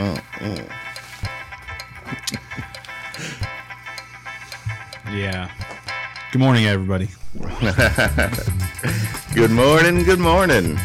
Yeah. 5.12 5.50
Good 6.32 6.38
morning, 6.40 6.66
everybody. 6.66 7.08
Good 9.34 9.50
morning, 9.50 10.04
good 10.04 10.20
morning. 10.20 10.78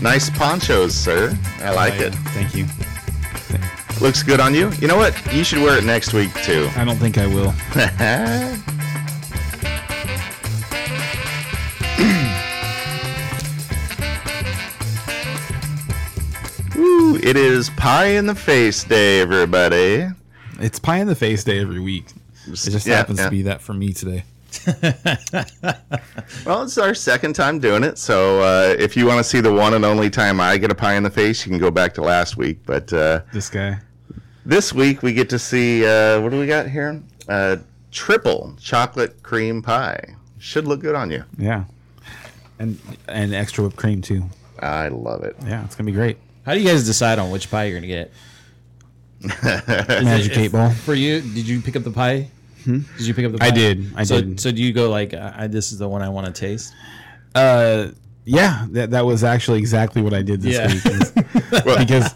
Nice 0.00 0.30
ponchos, 0.30 0.94
sir. 0.94 1.36
I 1.60 1.72
like 1.72 1.94
Oh, 2.00 2.04
it. 2.04 2.14
Thank 2.34 2.54
you. 2.54 2.66
Looks 4.00 4.22
good 4.22 4.38
on 4.40 4.54
you. 4.54 4.70
You 4.80 4.86
know 4.86 4.96
what? 4.96 5.14
You 5.34 5.42
should 5.42 5.60
wear 5.60 5.76
it 5.78 5.84
next 5.84 6.12
week 6.12 6.32
too. 6.44 6.68
I 6.76 6.84
don't 6.84 6.96
think 6.98 7.18
I 7.18 7.26
will. 7.26 7.52
is 17.58 17.70
pie 17.70 18.06
in 18.06 18.26
the 18.26 18.34
face 18.34 18.84
day, 18.84 19.20
everybody. 19.20 20.08
It's 20.60 20.78
pie 20.78 20.98
in 20.98 21.06
the 21.06 21.14
face 21.14 21.44
day 21.44 21.60
every 21.60 21.80
week. 21.80 22.06
It 22.46 22.50
just 22.56 22.86
Yeah, 22.86 22.96
happens 22.96 23.18
yeah. 23.18 23.24
to 23.26 23.30
be 23.30 23.42
that 23.42 23.60
for 23.60 23.74
me 23.74 23.92
today. 23.92 24.24
Well, 26.44 26.62
it's 26.62 26.78
our 26.78 26.94
second 26.94 27.34
time 27.34 27.58
doing 27.58 27.82
it, 27.84 27.98
so 27.98 28.40
uh, 28.40 28.74
if 28.78 28.96
you 28.96 29.06
want 29.06 29.18
to 29.18 29.24
see 29.24 29.40
the 29.40 29.52
one 29.52 29.74
and 29.74 29.84
only 29.84 30.08
time 30.10 30.40
I 30.40 30.56
get 30.58 30.70
a 30.70 30.74
pie 30.74 30.94
in 30.94 31.02
the 31.02 31.10
face, 31.10 31.44
you 31.44 31.50
can 31.50 31.58
go 31.58 31.70
back 31.70 31.94
to 31.94 32.02
last 32.02 32.36
week. 32.36 32.60
But 32.66 32.92
uh, 32.92 33.20
This 33.32 33.48
guy. 33.50 33.78
this 34.46 34.72
week 34.72 35.02
we 35.02 35.12
get 35.12 35.28
to 35.30 35.38
see 35.38 35.84
uh, 35.86 36.20
what 36.20 36.30
do 36.30 36.38
we 36.38 36.46
got 36.46 36.68
here? 36.68 37.02
Uh, 37.28 37.56
triple 37.90 38.54
chocolate 38.60 39.22
cream 39.22 39.62
pie. 39.62 40.16
Should 40.38 40.66
look 40.66 40.80
good 40.80 40.94
on 40.94 41.10
you. 41.10 41.24
Yeah. 41.36 41.64
And 42.58 42.78
and 43.08 43.34
extra 43.34 43.64
whipped 43.64 43.76
cream 43.76 44.00
too. 44.02 44.24
I 44.60 44.88
love 44.88 45.24
it. 45.24 45.36
Yeah, 45.46 45.64
it's 45.64 45.74
gonna 45.76 45.86
be 45.86 45.92
great. 45.92 46.18
How 46.48 46.54
do 46.54 46.60
you 46.60 46.66
guys 46.66 46.86
decide 46.86 47.18
on 47.18 47.30
which 47.30 47.50
pie 47.50 47.64
you're 47.64 47.78
gonna 47.78 47.86
get? 47.86 48.10
Magic 50.02 50.34
eight 50.38 50.50
ball. 50.50 50.70
For 50.70 50.94
you, 50.94 51.20
did 51.20 51.46
you 51.46 51.60
pick 51.60 51.76
up 51.76 51.82
the 51.84 51.90
pie? 51.90 52.30
Did 52.64 53.00
you 53.00 53.12
pick 53.12 53.26
up 53.26 53.32
the 53.32 53.38
pie? 53.38 53.48
I 53.48 53.50
did, 53.50 53.92
I 53.94 54.04
so, 54.04 54.18
did. 54.22 54.40
So 54.40 54.50
do 54.50 54.62
you 54.62 54.72
go 54.72 54.88
like, 54.88 55.12
I, 55.12 55.46
this 55.46 55.72
is 55.72 55.78
the 55.78 55.86
one 55.86 56.00
I 56.00 56.08
want 56.08 56.26
to 56.26 56.32
taste? 56.32 56.72
Uh, 57.34 57.88
yeah, 58.24 58.64
that 58.70 58.92
that 58.92 59.04
was 59.04 59.24
actually 59.24 59.58
exactly 59.58 60.00
what 60.00 60.14
I 60.14 60.22
did 60.22 60.40
this 60.40 60.54
Yeah. 60.56 60.68
week. 60.68 60.86
is- 60.86 61.10
because 61.76 62.14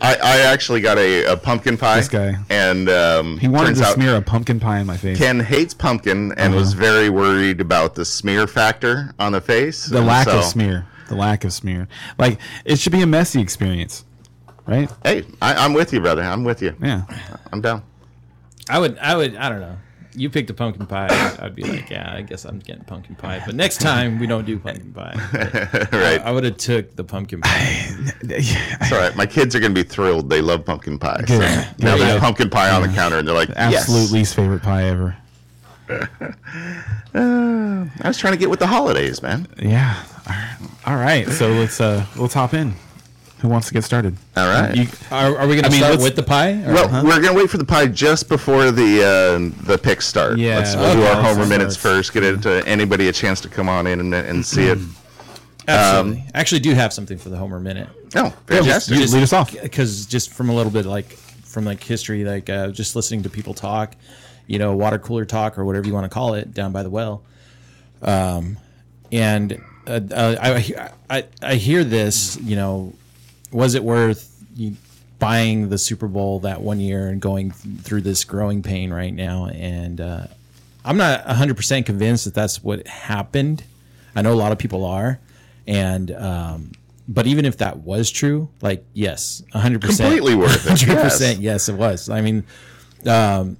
I, 0.00 0.16
I 0.20 0.40
actually 0.40 0.80
got 0.80 0.98
a, 0.98 1.26
a 1.26 1.36
pumpkin 1.36 1.76
pie. 1.78 1.98
This 1.98 2.08
guy. 2.08 2.34
And 2.50 2.88
um, 2.88 3.38
he 3.38 3.46
wanted 3.46 3.76
to 3.76 3.84
smear 3.84 4.16
a 4.16 4.20
pumpkin 4.20 4.58
pie 4.58 4.80
in 4.80 4.86
my 4.88 4.96
face. 4.96 5.16
Ken 5.16 5.38
hates 5.38 5.74
pumpkin 5.74 6.32
and 6.32 6.56
was 6.56 6.72
Uh-huh. 6.72 6.80
very 6.82 7.08
worried 7.10 7.60
about 7.60 7.94
the 7.94 8.04
smear 8.04 8.48
factor 8.48 9.14
on 9.20 9.30
the 9.30 9.40
face. 9.40 9.86
the 9.86 10.00
lack 10.00 10.26
so- 10.26 10.38
of 10.38 10.44
smear. 10.44 10.86
The 11.08 11.14
lack 11.14 11.44
of 11.44 11.52
smear. 11.52 11.88
Like 12.18 12.38
it 12.64 12.78
should 12.78 12.92
be 12.92 13.02
a 13.02 13.06
messy 13.06 13.40
experience, 13.40 14.04
right? 14.66 14.90
Hey, 15.04 15.24
I, 15.40 15.54
I'm 15.54 15.72
with 15.72 15.92
you, 15.92 16.00
brother. 16.00 16.22
I'm 16.22 16.44
with 16.44 16.62
you. 16.62 16.74
Yeah. 16.80 17.02
I'm 17.52 17.60
down. 17.60 17.82
I 18.68 18.78
would, 18.78 18.98
I 18.98 19.16
would, 19.16 19.36
I 19.36 19.48
don't 19.48 19.60
know. 19.60 19.76
You 20.14 20.30
picked 20.30 20.48
a 20.48 20.54
pumpkin 20.54 20.86
pie. 20.86 21.08
I'd 21.40 21.54
be 21.54 21.62
like, 21.62 21.90
yeah, 21.90 22.12
I 22.12 22.22
guess 22.22 22.46
I'm 22.46 22.58
getting 22.58 22.84
pumpkin 22.84 23.16
pie. 23.16 23.42
But 23.44 23.54
next 23.54 23.80
time 23.82 24.18
we 24.18 24.26
don't 24.26 24.46
do 24.46 24.58
pumpkin 24.58 24.92
pie. 24.92 25.14
right. 25.92 26.20
I, 26.22 26.32
would 26.32 26.44
have 26.44 26.56
took 26.56 26.96
the 26.96 27.04
pumpkin 27.04 27.42
pie. 27.42 27.86
It's 28.22 28.92
all 28.92 28.98
right. 28.98 29.14
My 29.14 29.26
kids 29.26 29.54
are 29.54 29.60
going 29.60 29.74
to 29.74 29.82
be 29.82 29.86
thrilled. 29.86 30.30
They 30.30 30.40
love 30.40 30.64
pumpkin 30.64 30.98
pie. 30.98 31.22
So 31.26 31.38
Good. 31.38 31.66
now 31.78 31.96
there's 31.98 32.18
pumpkin 32.18 32.48
pie 32.48 32.70
on 32.70 32.82
the 32.82 32.88
counter, 32.88 33.18
and 33.18 33.28
they're 33.28 33.34
like, 33.34 33.50
Absolute 33.56 34.00
yes. 34.00 34.12
least 34.12 34.34
favorite 34.34 34.62
pie 34.62 34.84
ever. 34.84 35.16
I 37.14 37.88
was 38.04 38.18
trying 38.18 38.32
to 38.34 38.38
get 38.38 38.50
with 38.50 38.58
the 38.60 38.66
holidays, 38.66 39.22
man. 39.22 39.46
Yeah. 39.60 40.02
All 40.86 40.96
right. 40.96 41.28
So 41.28 41.48
let's 41.48 41.80
uh 41.80 42.04
let's 42.16 42.34
hop 42.34 42.54
in. 42.54 42.74
Who 43.40 43.48
wants 43.48 43.68
to 43.68 43.74
get 43.74 43.84
started? 43.84 44.16
All 44.36 44.48
right. 44.48 44.74
You, 44.74 44.86
Are, 45.10 45.36
are 45.36 45.46
we 45.46 45.56
gonna 45.56 45.68
I 45.68 45.70
mean, 45.70 45.80
start 45.80 45.98
with 46.00 46.16
the 46.16 46.22
pie? 46.22 46.52
Or- 46.64 46.72
Well, 46.72 47.04
we're 47.04 47.20
gonna 47.20 47.34
wait 47.34 47.50
for 47.50 47.58
the 47.58 47.66
pie 47.66 47.86
just 47.86 48.28
before 48.28 48.70
the 48.70 49.02
uh, 49.02 49.64
the 49.66 49.76
picks 49.78 50.06
start. 50.06 50.38
Yeah, 50.38 50.56
Let's 50.58 50.74
we'll 50.74 50.94
do 50.94 51.02
our 51.02 51.16
homer 51.16 51.34
start. 51.34 51.48
minutes 51.48 51.76
first. 51.76 52.12
Get 52.14 52.22
it 52.24 52.42
to 52.42 52.66
anybody 52.66 53.08
a 53.08 53.12
chance 53.12 53.40
to 53.42 53.48
come 53.48 53.68
on 53.68 53.86
in 53.86 54.00
and, 54.00 54.14
and 54.14 54.44
see 54.44 54.66
it. 54.66 54.78
absolutely. 55.68 56.24
I 56.34 56.40
actually 56.40 56.60
do 56.60 56.72
have 56.74 56.92
something 56.92 57.18
for 57.18 57.28
the 57.28 57.36
Homer 57.36 57.60
minute. 57.60 57.88
Oh, 58.14 58.30
fantastic! 58.46 58.96
you 58.96 59.06
lead 59.06 59.22
us 59.22 59.32
off. 59.34 59.52
because 59.52 60.06
just 60.06 60.32
from 60.32 60.48
a 60.48 60.54
little 60.54 60.72
bit 60.72 60.86
like 60.86 61.12
from 61.44 61.64
like 61.66 61.82
history 61.82 62.24
like 62.24 62.48
uh, 62.48 62.68
just 62.68 62.96
listening 62.96 63.22
to 63.24 63.30
people 63.30 63.52
talk 63.54 63.94
you 64.46 64.58
know 64.58 64.74
water 64.76 64.98
cooler 64.98 65.24
talk 65.24 65.58
or 65.58 65.64
whatever 65.64 65.86
you 65.86 65.94
want 65.94 66.04
to 66.04 66.10
call 66.10 66.34
it 66.34 66.52
down 66.54 66.72
by 66.72 66.82
the 66.82 66.90
well 66.90 67.22
um, 68.02 68.56
and 69.12 69.60
uh, 69.86 70.00
uh, 70.10 70.36
I, 70.40 70.90
I 71.08 71.24
I 71.42 71.54
hear 71.54 71.84
this 71.84 72.38
you 72.40 72.56
know 72.56 72.92
was 73.52 73.74
it 73.74 73.82
worth 73.84 74.32
you 74.56 74.76
buying 75.18 75.70
the 75.70 75.78
Super 75.78 76.08
Bowl 76.08 76.40
that 76.40 76.60
one 76.60 76.78
year 76.78 77.08
and 77.08 77.20
going 77.22 77.50
th- 77.52 77.80
through 77.80 78.02
this 78.02 78.24
growing 78.24 78.62
pain 78.62 78.92
right 78.92 79.14
now 79.14 79.46
and 79.46 80.00
uh, 80.00 80.26
I'm 80.84 80.98
not 80.98 81.24
100% 81.24 81.86
convinced 81.86 82.26
that 82.26 82.34
that's 82.34 82.62
what 82.62 82.86
happened 82.86 83.64
I 84.14 84.22
know 84.22 84.32
a 84.32 84.34
lot 84.34 84.52
of 84.52 84.58
people 84.58 84.84
are 84.84 85.18
and 85.66 86.10
um, 86.10 86.72
but 87.08 87.26
even 87.26 87.44
if 87.44 87.56
that 87.58 87.78
was 87.78 88.10
true 88.10 88.48
like 88.60 88.84
yes 88.92 89.42
100% 89.54 89.80
Completely 89.80 90.34
worth 90.34 90.66
it. 90.66 90.68
Hundred 90.86 90.88
Yes. 90.88 91.38
yes, 91.38 91.68
it 91.70 91.76
was. 91.76 92.10
I 92.10 92.20
mean, 92.20 92.44
um, 93.06 93.56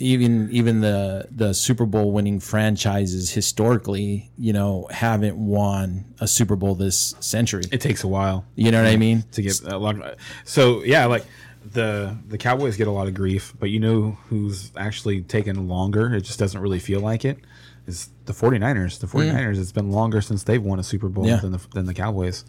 even 0.00 0.48
even 0.50 0.80
the 0.80 1.26
the 1.30 1.52
Super 1.54 1.86
Bowl 1.86 2.10
winning 2.12 2.40
franchises 2.40 3.30
historically, 3.30 4.30
you 4.38 4.52
know, 4.52 4.88
haven't 4.90 5.36
won 5.36 6.04
a 6.20 6.26
Super 6.26 6.56
Bowl 6.56 6.74
this 6.74 7.14
century. 7.20 7.62
It 7.70 7.80
takes 7.80 8.02
a 8.02 8.08
while 8.08 8.44
You 8.56 8.70
know 8.70 8.82
what 8.82 8.90
I 8.90 8.96
mean? 8.96 9.24
to 9.32 9.42
get 9.42 9.60
a 9.62 9.76
lot. 9.78 10.00
Of, 10.00 10.16
so 10.44 10.82
yeah, 10.82 11.04
like 11.06 11.24
the 11.72 12.16
the 12.28 12.38
Cowboys 12.38 12.76
get 12.76 12.88
a 12.88 12.90
lot 12.90 13.06
of 13.08 13.14
grief, 13.14 13.54
but 13.60 13.70
you 13.70 13.78
know 13.78 14.16
who's 14.28 14.72
actually 14.76 15.20
taken 15.22 15.68
longer? 15.68 16.14
It 16.14 16.22
just 16.22 16.38
doesn't 16.38 16.60
really 16.60 16.78
feel 16.80 17.00
like 17.00 17.24
it. 17.24 17.38
Is 17.86 18.08
the 18.26 18.32
49ers. 18.32 19.00
The 19.00 19.06
49ers, 19.06 19.58
it's 19.58 19.72
been 19.72 19.90
longer 19.90 20.20
since 20.20 20.42
they've 20.44 20.62
won 20.62 20.78
a 20.78 20.82
Super 20.82 21.08
Bowl 21.08 21.26
Yeah. 21.26 21.36
than 21.36 21.52
the 21.52 21.60
than 21.74 21.86
the 21.86 21.94
Cowboys. 21.94 22.44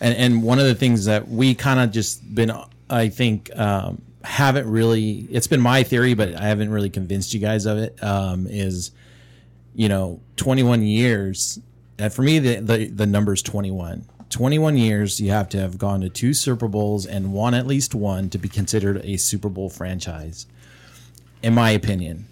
And 0.00 0.14
and 0.16 0.42
one 0.42 0.58
of 0.58 0.66
the 0.66 0.74
things 0.74 1.04
that 1.06 1.28
we 1.28 1.54
kind 1.54 1.80
of 1.80 1.90
just 1.90 2.34
been, 2.34 2.52
I 2.88 3.08
think, 3.08 3.50
um, 3.58 4.02
haven't 4.26 4.68
really. 4.68 5.26
It's 5.30 5.46
been 5.46 5.60
my 5.60 5.82
theory, 5.82 6.14
but 6.14 6.34
I 6.34 6.44
haven't 6.44 6.70
really 6.70 6.90
convinced 6.90 7.32
you 7.34 7.40
guys 7.40 7.66
of 7.66 7.78
it. 7.78 8.02
Um, 8.02 8.46
is 8.48 8.92
you 9.76 9.90
know, 9.90 10.20
21 10.36 10.82
years. 10.82 11.60
And 11.98 12.12
for 12.12 12.22
me, 12.22 12.38
the, 12.38 12.56
the, 12.56 12.86
the 12.86 13.06
number 13.06 13.34
is 13.34 13.42
21. 13.42 14.06
21 14.30 14.76
years, 14.76 15.20
you 15.20 15.30
have 15.30 15.48
to 15.50 15.60
have 15.60 15.78
gone 15.78 16.00
to 16.00 16.08
two 16.08 16.34
Super 16.34 16.66
Bowls 16.66 17.06
and 17.06 17.32
won 17.32 17.54
at 17.54 17.66
least 17.66 17.94
one 17.94 18.28
to 18.30 18.38
be 18.38 18.48
considered 18.48 19.00
a 19.04 19.18
Super 19.18 19.48
Bowl 19.48 19.70
franchise, 19.70 20.46
in 21.42 21.54
my 21.54 21.70
opinion. 21.70 22.26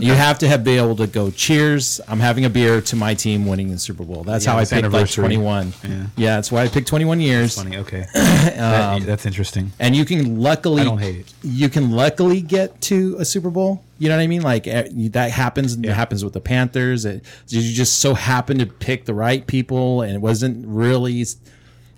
You 0.00 0.12
have 0.14 0.38
to 0.38 0.48
have 0.48 0.64
been 0.64 0.78
able 0.78 0.96
to 0.96 1.06
go, 1.06 1.30
cheers, 1.30 2.00
I'm 2.08 2.20
having 2.20 2.44
a 2.44 2.50
beer 2.50 2.80
to 2.80 2.96
my 2.96 3.14
team 3.14 3.46
winning 3.46 3.70
the 3.70 3.78
Super 3.78 4.04
Bowl. 4.04 4.22
That's 4.24 4.44
Yeah, 4.44 4.52
how 4.52 4.58
I 4.58 4.64
picked 4.64 4.90
like 4.90 5.10
21. 5.10 5.72
Yeah. 5.84 6.06
Yeah. 6.16 6.34
that's 6.36 6.50
why 6.50 6.62
I 6.62 6.68
picked 6.68 6.88
21 6.88 7.20
years. 7.20 7.56
Funny. 7.56 7.76
Okay, 7.76 8.06
That- 8.14 9.02
that's 9.02 9.26
interesting. 9.26 9.72
And 9.78 9.94
you 9.94 10.04
can 10.04 10.40
luckily, 10.40 10.82
I 10.82 10.84
don't 10.84 10.98
hate 10.98 11.16
it. 11.16 11.34
You 11.42 11.68
can 11.68 11.90
luckily 11.90 12.40
get 12.40 12.80
to 12.82 13.16
a 13.18 13.24
Super 13.24 13.50
Bowl. 13.50 13.82
You 13.98 14.08
know 14.08 14.16
what 14.16 14.22
I 14.22 14.26
mean? 14.26 14.42
Like 14.42 14.66
eh, 14.66 14.88
that 15.10 15.30
happens. 15.30 15.74
It 15.76 15.84
happens 15.86 16.24
with 16.24 16.32
the 16.32 16.40
Panthers. 16.40 17.04
It, 17.04 17.24
you 17.48 17.60
just 17.72 17.98
so 18.00 18.14
happen 18.14 18.58
to 18.58 18.66
pick 18.66 19.04
the 19.04 19.14
right 19.14 19.46
people, 19.46 20.02
and 20.02 20.14
it 20.14 20.20
wasn't 20.20 20.64
really 20.66 21.24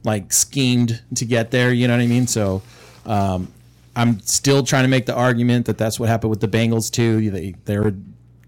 like 0.02 0.32
schemed 0.32 1.00
to 1.14 1.24
get 1.24 1.50
there. 1.50 1.72
You 1.72 1.88
know 1.88 1.96
what 1.96 2.02
I 2.02 2.06
mean? 2.06 2.26
So, 2.26 2.60
um, 3.06 3.52
I'm 3.96 4.20
still 4.20 4.62
trying 4.64 4.84
to 4.84 4.88
make 4.88 5.06
the 5.06 5.14
argument 5.14 5.66
that 5.66 5.78
that's 5.78 6.00
what 6.00 6.08
happened 6.08 6.30
with 6.30 6.40
the 6.40 6.48
Bengals 6.48 6.90
too. 6.90 7.30
They 7.30 7.54
they're 7.64 7.94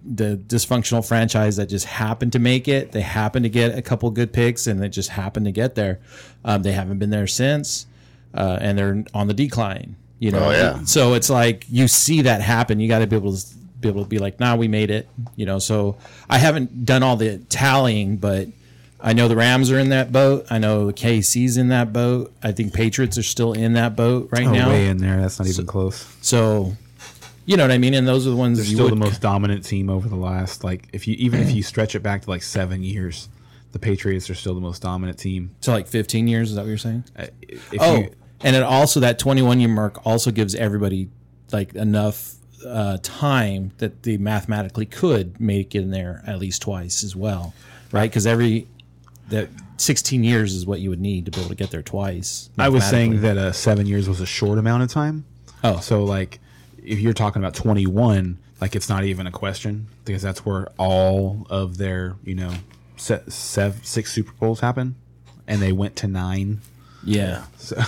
the 0.09 0.37
dysfunctional 0.47 1.07
franchise 1.07 1.57
that 1.57 1.69
just 1.69 1.85
happened 1.87 2.33
to 2.33 2.39
make 2.39 2.69
it. 2.69 2.93
They 2.93 3.01
happened 3.01 3.45
to 3.45 3.49
get 3.49 3.77
a 3.77 3.83
couple 3.83 4.09
good 4.11 4.33
picks, 4.33 4.67
and 4.67 4.81
they 4.81 4.89
just 4.89 5.11
happened 5.11 5.47
to 5.47 5.53
get 5.53 5.75
there. 5.75 6.01
Um, 6.45 6.63
they 6.63 6.73
haven't 6.73 6.99
been 6.99 7.11
there 7.11 7.27
since, 7.27 7.87
uh, 8.35 8.59
and 8.61 8.79
they're 8.79 9.05
on 9.15 9.27
the 9.29 9.35
decline. 9.35 9.97
You 10.19 10.31
know, 10.31 10.47
Oh, 10.47 10.51
yeah. 10.51 10.85
so 10.85 11.15
it's 11.15 11.29
like 11.29 11.67
you 11.69 11.89
see 11.89 12.23
that 12.23 12.41
happen. 12.41 12.81
You 12.81 12.89
got 12.89 13.01
to 13.01 13.07
be 13.07 13.17
able 13.17 13.37
to 13.37 13.45
be 13.81 13.89
able 13.89 14.03
to 14.05 14.09
be 14.09 14.19
like, 14.19 14.41
"Nah, 14.41 14.57
we 14.57 14.67
made 14.69 14.91
it." 14.91 15.09
You 15.37 15.45
know, 15.47 15.59
so 15.59 15.97
I 16.31 16.39
haven't 16.39 16.87
done 16.87 17.03
all 17.03 17.17
the 17.17 17.39
tallying, 17.51 18.17
but 18.17 18.49
I 19.07 19.13
know 19.13 19.29
the 19.29 19.37
Rams 19.37 19.71
are 19.71 19.79
in 19.79 19.91
that 19.91 20.11
boat. 20.11 20.47
I 20.51 20.59
know 20.59 20.87
the 20.89 20.93
KC's 20.93 21.57
in 21.57 21.69
that 21.69 21.93
boat. 21.93 22.33
I 22.43 22.51
think 22.51 22.75
Patriots 22.75 23.17
are 23.17 23.23
still 23.23 23.53
in 23.53 23.75
that 23.75 23.95
boat 23.95 24.29
right 24.33 24.47
Oh, 24.47 24.53
now. 24.53 24.69
way 24.69 24.89
in 24.89 24.99
there. 24.99 25.21
That's 25.21 25.39
not 25.39 25.47
even 25.49 25.65
close. 25.65 26.05
So, 26.23 26.77
you 27.45 27.57
know 27.57 27.63
what 27.63 27.71
I 27.71 27.79
mean. 27.79 27.95
And 27.95 28.07
those 28.07 28.27
are 28.27 28.31
the 28.31 28.37
ones 28.37 28.59
They're 28.59 28.67
still 28.67 28.89
the 28.89 28.97
most 28.97 29.21
dominant 29.23 29.65
team 29.65 29.89
over 29.89 30.09
the 30.09 30.17
last 30.17 30.65
like 30.65 30.89
if 30.93 31.07
you 31.07 31.15
even 31.21 31.41
if 31.41 31.53
you 31.53 31.63
stretch 31.73 31.95
it 31.95 32.01
back 32.03 32.23
to 32.23 32.31
like 32.31 32.43
seven 32.43 32.83
years, 32.83 33.29
the 33.71 33.79
Patriots 33.79 34.29
are 34.29 34.35
still 34.35 34.55
the 34.57 34.61
most 34.61 34.83
dominant 34.83 35.19
team. 35.19 35.55
to 35.61 35.71
like 35.71 35.87
15 35.87 36.27
years. 36.27 36.51
Is 36.51 36.57
that 36.57 36.63
what 36.63 36.69
you're 36.69 36.77
saying? 36.79 37.05
Uh, 37.17 37.27
If 37.43 37.63
oh, 37.81 37.97
you, 37.99 38.11
and 38.43 38.57
it 38.57 38.63
also 38.65 38.99
that 39.01 39.21
21 39.21 39.61
year 39.61 39.69
mark 39.69 40.05
also 40.05 40.33
gives 40.33 40.57
everybody 40.57 41.09
like 41.53 41.75
enough 41.77 42.35
uh, 42.67 42.99
time 43.05 43.71
that 43.79 44.03
they 44.03 44.17
mathematically 44.17 44.87
could 44.87 45.41
make 45.41 45.77
it 45.77 45.83
in 45.83 45.93
there 45.93 46.25
at 46.27 46.41
least 46.41 46.63
twice 46.63 47.05
as 47.05 47.15
well, 47.15 47.55
right? 47.93 48.11
Because 48.11 48.27
every 48.27 48.67
that 49.29 49.49
16 49.79 50.25
years 50.25 50.55
is 50.55 50.67
what 50.67 50.81
you 50.81 50.91
would 50.91 51.01
need 51.01 51.25
to 51.27 51.31
be 51.31 51.41
able 51.41 51.51
to 51.51 51.55
get 51.55 51.71
there 51.71 51.83
twice. 51.83 52.51
I 52.59 52.69
was 52.69 52.85
saying 52.85 53.21
that 53.23 53.37
uh, 53.37 53.53
seven 53.53 53.87
years 53.87 54.09
was 54.09 54.21
a 54.21 54.27
short 54.27 54.59
amount 54.59 54.83
of 54.83 54.91
time. 54.91 55.25
Oh. 55.65 55.81
so 55.81 56.05
like 56.05 56.39
if 56.83 57.01
you're 57.01 57.13
talking 57.13 57.43
about 57.43 57.55
21, 57.55 58.39
like 58.61 58.77
it's 58.77 58.89
not 58.89 59.05
even 59.05 59.27
a 59.27 59.31
question 59.31 59.89
because 60.05 60.23
that's 60.23 60.47
where 60.47 60.69
all 60.79 61.47
of 61.51 61.77
their 61.77 62.17
you 62.25 62.35
know 62.35 62.53
se- 62.97 63.25
sev- 63.29 63.85
six 63.85 64.13
Super 64.13 64.33
Bowls 64.33 64.61
happen, 64.61 64.95
and 65.47 65.61
they 65.61 65.73
went 65.73 65.97
to 65.97 66.07
nine. 66.07 66.61
Yeah. 67.05 67.45
So. 67.59 67.77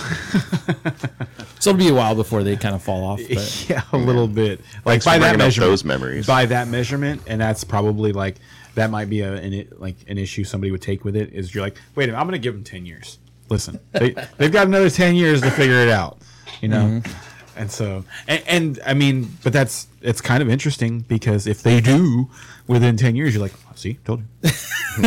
it'll 1.57 1.73
be 1.73 1.89
a 1.89 1.93
while 1.93 2.15
before 2.15 2.43
they 2.43 2.55
kind 2.55 2.73
of 2.73 2.81
fall 2.81 3.03
off. 3.03 3.19
But 3.27 3.65
yeah, 3.69 3.81
a 3.91 3.97
little 3.97 4.27
bit. 4.27 4.59
Like 4.85 5.03
Thanks 5.03 5.05
for 5.05 5.11
by 5.11 5.17
that 5.19 5.37
measurement, 5.37 5.71
those 5.71 5.83
memories. 5.83 6.27
By 6.27 6.45
that 6.45 6.67
measurement, 6.67 7.23
and 7.27 7.41
that's 7.41 7.63
probably 7.63 8.13
like 8.13 8.37
that 8.79 8.89
might 8.89 9.09
be 9.09 9.21
a 9.21 9.33
an, 9.33 9.53
it- 9.53 9.79
like 9.79 9.97
an 10.07 10.17
issue 10.17 10.43
somebody 10.43 10.71
would 10.71 10.81
take 10.81 11.03
with 11.05 11.15
it. 11.15 11.33
Is 11.33 11.53
you're 11.53 11.63
like, 11.63 11.77
wait 11.95 12.05
a 12.05 12.07
minute, 12.07 12.19
I'm 12.19 12.25
going 12.27 12.39
to 12.39 12.43
give 12.43 12.53
them 12.53 12.63
ten 12.63 12.85
years. 12.85 13.19
Listen, 13.49 13.79
they 13.91 14.15
they've 14.37 14.51
got 14.51 14.67
another 14.67 14.89
ten 14.89 15.15
years 15.15 15.41
to 15.41 15.51
figure 15.51 15.75
it 15.81 15.89
out. 15.89 16.17
You 16.61 16.67
know. 16.69 16.83
Mm-hmm. 16.85 17.25
And 17.59 17.69
so, 17.69 18.05
and, 18.29 18.41
and 18.47 18.79
I 18.85 18.93
mean, 18.93 19.35
but 19.43 19.51
that's 19.51 19.87
it's 20.01 20.21
kind 20.21 20.41
of 20.41 20.49
interesting 20.49 21.01
because 21.01 21.45
if 21.45 21.61
they 21.61 21.81
do 21.81 22.29
within 22.67 22.95
ten 22.95 23.17
years, 23.17 23.33
you're 23.33 23.41
like, 23.43 23.51
see, 23.75 23.95
told 24.05 24.21
you, 24.43 24.49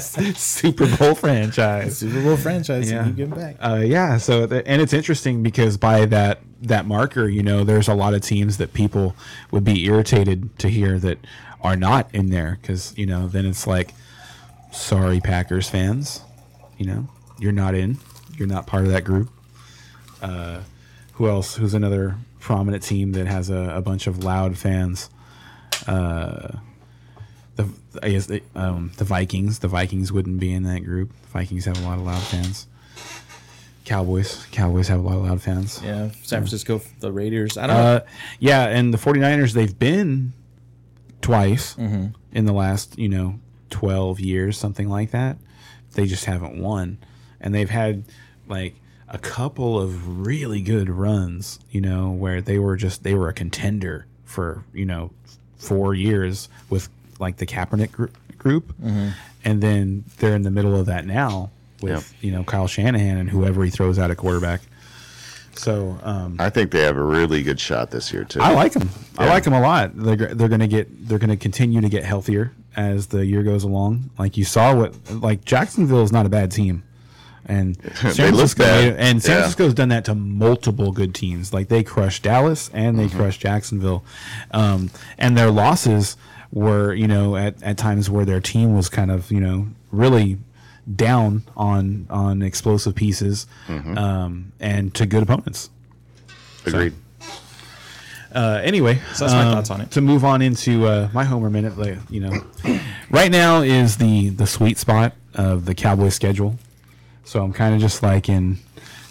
Super 0.00 0.96
Bowl 0.96 1.14
franchise. 1.16 1.98
Super 1.98 2.22
Bowl 2.22 2.36
franchise, 2.36 2.88
Yeah. 2.90 2.98
yeah. 3.00 3.06
you 3.06 3.12
give 3.14 3.30
them 3.30 3.38
back. 3.38 3.56
Uh, 3.60 3.82
yeah. 3.84 4.16
So 4.18 4.46
th- 4.46 4.62
and 4.66 4.80
it's 4.80 4.92
interesting 4.92 5.42
because 5.42 5.76
by 5.76 6.06
that 6.06 6.40
that 6.62 6.86
marker, 6.86 7.28
you 7.28 7.42
know, 7.42 7.64
there's 7.64 7.88
a 7.88 7.94
lot 7.94 8.14
of 8.14 8.20
teams 8.22 8.58
that 8.58 8.72
people 8.72 9.16
would 9.50 9.64
be 9.64 9.84
irritated 9.86 10.56
to 10.60 10.68
hear 10.68 10.98
that 11.00 11.18
are 11.66 11.76
not 11.76 12.14
in 12.14 12.30
there 12.30 12.58
because 12.60 12.96
you 12.96 13.06
know 13.06 13.26
then 13.26 13.44
it's 13.44 13.66
like, 13.66 13.92
sorry 14.70 15.20
Packers 15.20 15.68
fans, 15.68 16.22
you 16.78 16.86
know, 16.86 17.08
you're 17.40 17.52
not 17.52 17.74
in, 17.74 17.98
you're 18.36 18.46
not 18.46 18.66
part 18.66 18.84
of 18.84 18.92
that 18.92 19.04
group. 19.04 19.30
Uh, 20.22 20.60
who 21.14 21.28
else? 21.28 21.56
Who's 21.56 21.74
another 21.74 22.16
prominent 22.38 22.84
team 22.84 23.12
that 23.12 23.26
has 23.26 23.50
a, 23.50 23.74
a 23.74 23.82
bunch 23.82 24.06
of 24.06 24.22
loud 24.22 24.56
fans? 24.56 25.10
Uh, 25.88 26.52
the 27.56 27.68
I 28.00 28.10
guess 28.10 28.26
the, 28.26 28.42
um, 28.54 28.92
the 28.96 29.04
Vikings. 29.04 29.58
The 29.58 29.68
Vikings 29.68 30.12
wouldn't 30.12 30.38
be 30.38 30.52
in 30.52 30.62
that 30.62 30.84
group. 30.84 31.10
The 31.22 31.28
Vikings 31.28 31.64
have 31.64 31.78
a 31.82 31.84
lot 31.84 31.98
of 31.98 32.04
loud 32.04 32.22
fans. 32.22 32.68
Cowboys. 33.84 34.46
Cowboys 34.52 34.88
have 34.88 35.00
a 35.00 35.02
lot 35.02 35.16
of 35.16 35.24
loud 35.24 35.42
fans. 35.42 35.80
Yeah, 35.82 36.10
San 36.22 36.40
Francisco, 36.40 36.80
the 37.00 37.10
Raiders. 37.10 37.56
I 37.56 37.66
don't 37.66 37.76
know. 37.76 37.82
Uh, 37.82 38.00
yeah, 38.38 38.68
and 38.68 38.94
the 38.94 38.98
49ers, 38.98 39.52
they've 39.52 39.76
been 39.78 40.32
twice 41.26 41.74
mm-hmm. 41.74 42.06
in 42.32 42.44
the 42.44 42.52
last, 42.52 42.96
you 42.98 43.08
know, 43.08 43.40
12 43.70 44.20
years, 44.20 44.56
something 44.56 44.88
like 44.88 45.10
that. 45.10 45.36
They 45.94 46.06
just 46.06 46.24
haven't 46.26 46.56
won. 46.56 46.98
And 47.40 47.52
they've 47.52 47.70
had 47.70 48.04
like 48.46 48.76
a 49.08 49.18
couple 49.18 49.80
of 49.80 50.24
really 50.24 50.60
good 50.60 50.88
runs, 50.88 51.58
you 51.70 51.80
know, 51.80 52.10
where 52.10 52.40
they 52.40 52.60
were 52.60 52.76
just, 52.76 53.02
they 53.02 53.14
were 53.14 53.28
a 53.28 53.32
contender 53.32 54.06
for, 54.24 54.62
you 54.72 54.86
know, 54.86 55.10
four 55.56 55.94
years 55.94 56.48
with 56.70 56.88
like 57.18 57.38
the 57.38 57.46
Kaepernick 57.46 57.90
gr- 57.90 58.06
group. 58.38 58.72
Mm-hmm. 58.80 59.08
And 59.44 59.60
then 59.60 60.04
they're 60.18 60.36
in 60.36 60.42
the 60.42 60.50
middle 60.50 60.78
of 60.78 60.86
that 60.86 61.06
now 61.06 61.50
with, 61.80 62.14
you 62.20 62.30
know, 62.30 62.44
Kyle 62.44 62.68
Shanahan 62.68 63.16
and 63.16 63.30
whoever 63.30 63.64
he 63.64 63.70
throws 63.70 63.98
out 63.98 64.12
at 64.12 64.16
quarterback. 64.16 64.60
So, 65.58 65.98
um, 66.02 66.36
I 66.38 66.50
think 66.50 66.70
they 66.70 66.82
have 66.82 66.96
a 66.96 67.02
really 67.02 67.42
good 67.42 67.58
shot 67.60 67.90
this 67.90 68.12
year 68.12 68.24
too. 68.24 68.40
I 68.40 68.52
like 68.52 68.72
them. 68.72 68.90
I 69.18 69.26
like 69.26 69.44
them 69.44 69.52
a 69.54 69.60
lot. 69.60 69.92
They're 69.94 70.34
they're 70.34 70.48
gonna 70.48 70.68
get 70.68 71.08
they're 71.08 71.18
gonna 71.18 71.36
continue 71.36 71.80
to 71.80 71.88
get 71.88 72.04
healthier 72.04 72.52
as 72.76 73.06
the 73.08 73.24
year 73.24 73.42
goes 73.42 73.64
along. 73.64 74.10
Like 74.18 74.36
you 74.36 74.44
saw, 74.44 74.74
what 74.74 74.94
like 75.10 75.44
Jacksonville 75.44 76.02
is 76.02 76.12
not 76.12 76.26
a 76.26 76.28
bad 76.28 76.50
team, 76.52 76.82
and 77.46 77.76
San 77.94 78.12
They 78.14 78.24
look 78.30 78.50
Francisco 78.50 78.64
bad. 78.64 78.96
and 78.98 79.22
San 79.22 79.30
Yeah. 79.32 79.36
Francisco's 79.38 79.74
done 79.74 79.88
that 79.88 80.04
to 80.06 80.14
multiple 80.14 80.92
good 80.92 81.14
teams. 81.14 81.52
Like 81.54 81.68
they 81.68 81.82
crushed 81.82 82.22
Dallas 82.24 82.70
and 82.74 82.98
they 82.98 83.08
crushed 83.08 83.40
Jacksonville, 83.40 84.04
um, 84.50 84.90
and 85.18 85.36
their 85.38 85.50
losses 85.50 86.16
were 86.52 86.92
you 86.94 87.08
know 87.08 87.36
at, 87.36 87.60
at 87.62 87.76
times 87.78 88.08
where 88.10 88.24
their 88.24 88.40
team 88.40 88.76
was 88.76 88.88
kind 88.88 89.10
of 89.10 89.30
you 89.32 89.40
know 89.40 89.68
really 89.90 90.38
down 90.94 91.42
on 91.56 92.06
on 92.10 92.42
explosive 92.42 92.94
pieces 92.94 93.46
um, 93.68 94.52
and 94.60 94.94
to 94.94 95.06
good 95.06 95.22
opponents. 95.22 95.70
Agreed. 96.64 96.94
Uh, 98.34 98.60
anyway, 98.62 99.00
So 99.14 99.24
that's 99.24 99.32
my 99.32 99.46
um, 99.46 99.54
thoughts 99.54 99.70
on 99.70 99.80
it. 99.80 99.90
To 99.92 100.02
move 100.02 100.22
on 100.24 100.42
into 100.42 100.86
uh, 100.86 101.08
my 101.14 101.24
Homer 101.24 101.48
minute, 101.48 101.78
like, 101.78 101.96
you 102.10 102.20
know, 102.20 102.44
right 103.10 103.30
now 103.30 103.62
is 103.62 103.96
the 103.96 104.28
the 104.28 104.46
sweet 104.46 104.76
spot 104.76 105.14
of 105.34 105.64
the 105.64 105.74
Cowboy 105.74 106.10
schedule. 106.10 106.56
So 107.24 107.42
I'm 107.42 107.52
kind 107.52 107.74
of 107.74 107.80
just 107.80 108.02
like 108.02 108.28
in 108.28 108.58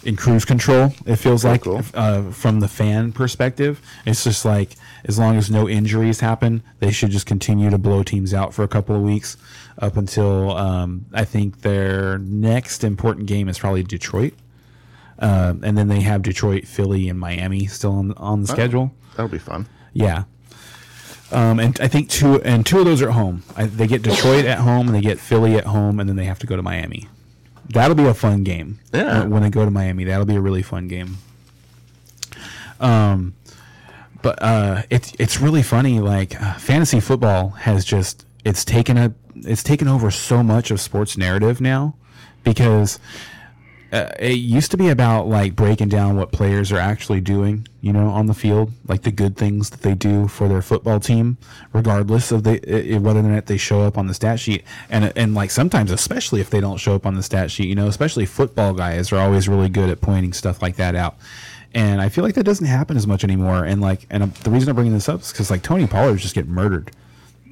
in 0.04 0.14
cruise 0.14 0.44
control. 0.44 0.92
It 1.06 1.16
feels 1.16 1.44
like 1.44 1.62
cool. 1.62 1.82
uh, 1.94 2.30
from 2.30 2.60
the 2.60 2.68
fan 2.68 3.12
perspective, 3.12 3.80
it's 4.04 4.22
just 4.22 4.44
like 4.44 4.76
as 5.04 5.18
long 5.18 5.36
as 5.36 5.50
no 5.50 5.68
injuries 5.68 6.20
happen, 6.20 6.62
they 6.78 6.92
should 6.92 7.10
just 7.10 7.26
continue 7.26 7.68
to 7.70 7.78
blow 7.78 8.04
teams 8.04 8.32
out 8.32 8.54
for 8.54 8.62
a 8.62 8.68
couple 8.68 8.94
of 8.94 9.02
weeks 9.02 9.36
up 9.78 9.96
until 9.96 10.56
um, 10.56 11.06
I 11.12 11.24
think 11.24 11.60
their 11.60 12.18
next 12.18 12.84
important 12.84 13.26
game 13.26 13.48
is 13.48 13.58
probably 13.58 13.82
Detroit. 13.82 14.34
Um, 15.18 15.62
and 15.64 15.78
then 15.78 15.88
they 15.88 16.00
have 16.00 16.22
Detroit, 16.22 16.66
Philly, 16.66 17.08
and 17.08 17.18
Miami 17.18 17.66
still 17.66 17.92
on, 17.92 18.12
on 18.12 18.42
the 18.42 18.48
schedule. 18.48 18.92
That'll 19.12 19.30
be 19.30 19.38
fun. 19.38 19.66
Yeah. 19.92 20.24
Um, 21.32 21.58
and 21.58 21.78
I 21.80 21.88
think 21.88 22.08
two 22.10 22.40
and 22.42 22.64
two 22.64 22.78
of 22.78 22.84
those 22.84 23.02
are 23.02 23.08
at 23.08 23.14
home. 23.14 23.42
I, 23.56 23.64
they 23.64 23.86
get 23.86 24.02
Detroit 24.02 24.44
at 24.44 24.58
home, 24.58 24.86
and 24.86 24.94
they 24.94 25.00
get 25.00 25.18
Philly 25.18 25.56
at 25.56 25.64
home, 25.64 25.98
and 25.98 26.08
then 26.08 26.16
they 26.16 26.26
have 26.26 26.38
to 26.40 26.46
go 26.46 26.54
to 26.54 26.62
Miami. 26.62 27.08
That'll 27.70 27.96
be 27.96 28.04
a 28.04 28.14
fun 28.14 28.44
game. 28.44 28.78
Yeah. 28.92 29.20
When, 29.20 29.30
when 29.30 29.42
they 29.42 29.50
go 29.50 29.64
to 29.64 29.70
Miami, 29.70 30.04
that'll 30.04 30.26
be 30.26 30.36
a 30.36 30.40
really 30.40 30.62
fun 30.62 30.86
game. 30.86 31.16
Um, 32.78 33.34
but 34.22 34.40
uh, 34.42 34.82
it's 34.90 35.14
it's 35.18 35.40
really 35.40 35.62
funny. 35.62 35.98
Like 35.98 36.40
uh, 36.40 36.54
fantasy 36.54 37.00
football 37.00 37.50
has 37.50 37.84
just 37.84 38.26
it's 38.44 38.64
taken 38.64 38.96
a 38.96 39.14
it's 39.44 39.62
taken 39.62 39.88
over 39.88 40.10
so 40.10 40.42
much 40.42 40.70
of 40.70 40.80
sports 40.80 41.16
narrative 41.16 41.60
now 41.60 41.94
because 42.44 42.98
uh, 43.92 44.10
it 44.18 44.34
used 44.34 44.70
to 44.72 44.76
be 44.76 44.88
about 44.88 45.28
like 45.28 45.54
breaking 45.54 45.88
down 45.88 46.16
what 46.16 46.32
players 46.32 46.72
are 46.72 46.78
actually 46.78 47.20
doing, 47.20 47.66
you 47.80 47.92
know, 47.92 48.08
on 48.08 48.26
the 48.26 48.34
field, 48.34 48.72
like 48.88 49.02
the 49.02 49.12
good 49.12 49.36
things 49.36 49.70
that 49.70 49.82
they 49.82 49.94
do 49.94 50.26
for 50.26 50.48
their 50.48 50.60
football 50.60 50.98
team, 50.98 51.38
regardless 51.72 52.32
of 52.32 52.42
the 52.42 52.98
whether 53.00 53.20
or 53.20 53.22
not 53.22 53.46
they 53.46 53.56
show 53.56 53.82
up 53.82 53.96
on 53.96 54.08
the 54.08 54.14
stat 54.14 54.40
sheet, 54.40 54.64
and 54.90 55.12
and 55.16 55.34
like 55.34 55.50
sometimes, 55.50 55.90
especially 55.92 56.40
if 56.40 56.50
they 56.50 56.60
don't 56.60 56.78
show 56.78 56.94
up 56.94 57.06
on 57.06 57.14
the 57.14 57.22
stat 57.22 57.50
sheet, 57.50 57.68
you 57.68 57.76
know, 57.76 57.86
especially 57.86 58.26
football 58.26 58.74
guys 58.74 59.12
are 59.12 59.18
always 59.18 59.48
really 59.48 59.68
good 59.68 59.88
at 59.88 60.00
pointing 60.00 60.32
stuff 60.32 60.60
like 60.60 60.76
that 60.76 60.94
out. 60.94 61.16
And 61.72 62.00
I 62.00 62.08
feel 62.08 62.24
like 62.24 62.34
that 62.34 62.44
doesn't 62.44 62.66
happen 62.66 62.96
as 62.96 63.06
much 63.06 63.22
anymore. 63.22 63.64
And 63.64 63.80
like, 63.80 64.06
and 64.10 64.22
um, 64.22 64.32
the 64.42 64.50
reason 64.50 64.68
I'm 64.68 64.74
bringing 64.74 64.94
this 64.94 65.08
up 65.08 65.20
is 65.20 65.30
because 65.30 65.50
like 65.50 65.62
Tony 65.62 65.86
Pollard 65.86 66.18
just 66.18 66.34
get 66.34 66.48
murdered 66.48 66.90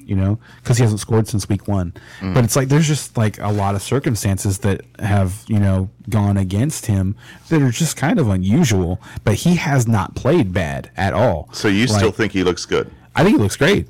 you 0.05 0.15
know, 0.15 0.39
because 0.61 0.77
he 0.77 0.83
hasn't 0.83 0.99
scored 1.01 1.27
since 1.27 1.49
week 1.49 1.67
one. 1.67 1.93
Mm. 2.19 2.33
But 2.33 2.43
it's 2.43 2.55
like 2.55 2.67
there's 2.69 2.87
just 2.87 3.17
like 3.17 3.39
a 3.39 3.51
lot 3.51 3.75
of 3.75 3.81
circumstances 3.81 4.59
that 4.59 4.81
have 4.99 5.43
you 5.47 5.59
know 5.59 5.89
gone 6.09 6.37
against 6.37 6.85
him 6.85 7.15
that 7.49 7.61
are 7.61 7.71
just 7.71 7.97
kind 7.97 8.19
of 8.19 8.29
unusual. 8.29 9.01
But 9.23 9.35
he 9.35 9.55
has 9.55 9.87
not 9.87 10.15
played 10.15 10.53
bad 10.53 10.91
at 10.95 11.13
all. 11.13 11.49
So 11.51 11.67
you 11.67 11.85
Like, 11.87 11.97
still 11.97 12.11
think 12.11 12.31
he 12.31 12.43
looks 12.43 12.65
good? 12.65 12.91
I 13.15 13.23
think 13.23 13.37
he 13.37 13.41
looks 13.43 13.55
great. 13.55 13.87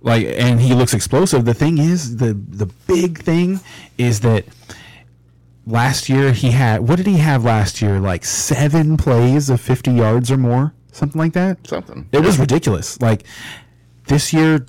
Like, 0.00 0.26
and 0.26 0.60
he 0.60 0.74
looks 0.74 0.94
explosive. 0.94 1.44
The 1.44 1.54
thing 1.54 1.78
is, 1.78 2.16
the 2.16 2.34
the 2.34 2.66
big 2.86 3.18
thing 3.22 3.60
is 3.98 4.20
that 4.20 4.44
last 5.66 6.08
year 6.08 6.32
he 6.32 6.50
had 6.50 6.80
what 6.88 6.96
did 6.96 7.06
he 7.06 7.18
have 7.18 7.44
last 7.44 7.80
year? 7.80 8.00
Like 8.00 8.24
seven 8.24 8.96
plays 8.96 9.48
of 9.48 9.60
fifty 9.60 9.92
yards 9.92 10.30
or 10.30 10.36
more, 10.36 10.74
something 10.90 11.18
like 11.20 11.34
that. 11.34 11.64
Something. 11.66 12.08
It 12.12 12.20
was 12.20 12.38
ridiculous. 12.38 13.00
Like 13.00 13.24
this 14.08 14.32
year, 14.32 14.66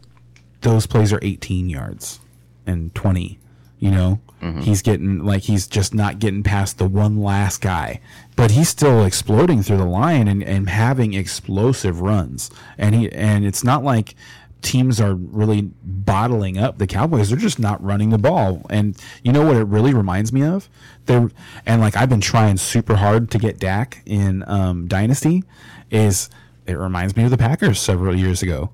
those 0.64 0.88
plays 0.88 1.14
are 1.14 1.20
18 1.22 1.70
yards 1.70 2.20
and 2.66 2.94
20. 2.96 3.40
You 3.80 3.92
know, 3.92 4.22
he's 4.62 4.82
getting 4.82 5.26
like 5.26 5.44
he's 5.44 5.68
just 5.68 5.94
not 5.94 6.20
getting 6.20 6.42
past 6.42 6.78
the 6.78 6.88
one 6.88 7.22
last 7.22 7.60
guy, 7.60 8.00
but 8.38 8.52
he's 8.52 8.70
still 8.70 9.04
exploding 9.04 9.62
through 9.62 9.76
the 9.76 9.86
line 9.86 10.30
and, 10.30 10.42
and 10.42 10.70
having 10.70 11.14
explosive 11.14 12.00
runs. 12.00 12.50
And 12.78 12.96
he 12.96 13.12
and 13.12 13.46
it's 13.46 13.62
not 13.62 13.84
like 13.84 14.16
teams 14.62 15.02
are 15.02 15.14
really 15.14 15.70
bottling 15.84 16.58
up 16.58 16.78
the 16.78 16.88
Cowboys. 16.88 17.30
They're 17.30 17.38
just 17.38 17.60
not 17.60 17.84
running 17.84 18.12
the 18.12 18.18
ball. 18.18 18.66
And 18.70 18.98
you 19.22 19.34
know 19.34 19.46
what 19.46 19.58
it 19.58 19.68
really 19.68 19.94
reminds 19.94 20.32
me 20.32 20.44
of? 20.44 20.70
They 21.06 21.28
and 21.66 21.82
like 21.82 21.98
I've 21.98 22.10
been 22.10 22.22
trying 22.22 22.56
super 22.56 22.96
hard 22.96 23.30
to 23.32 23.38
get 23.38 23.60
Dak 23.60 24.02
in 24.06 24.46
um, 24.48 24.88
Dynasty. 24.88 25.44
Is 25.92 26.30
it 26.66 26.76
reminds 26.76 27.18
me 27.18 27.26
of 27.26 27.32
the 27.32 27.38
Packers 27.38 27.82
several 27.82 28.16
years 28.16 28.42
ago 28.42 28.70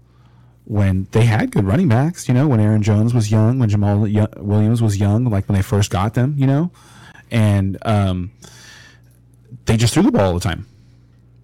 when 0.70 1.08
they 1.12 1.26
had 1.26 1.50
good 1.52 1.66
running 1.66 1.88
backs, 1.90 2.28
you 2.28 2.34
know, 2.36 2.48
when 2.48 2.60
Aaron 2.60 2.84
Jones 2.84 3.12
was 3.12 3.32
young, 3.32 3.58
when 3.58 3.70
Jamaal 3.70 4.38
Williams 4.38 4.82
was 4.84 4.98
young, 4.98 5.26
like 5.26 5.50
when 5.50 5.56
they 5.56 5.64
first 5.64 5.90
got 5.90 6.14
them, 6.14 6.36
you 6.38 6.46
know, 6.46 6.70
and 7.32 7.78
um, 7.86 8.30
they 9.66 9.78
just 9.78 9.94
threw 9.96 10.04
the 10.04 10.12
ball 10.12 10.28
all 10.28 10.34
the 10.36 10.40
time, 10.40 10.68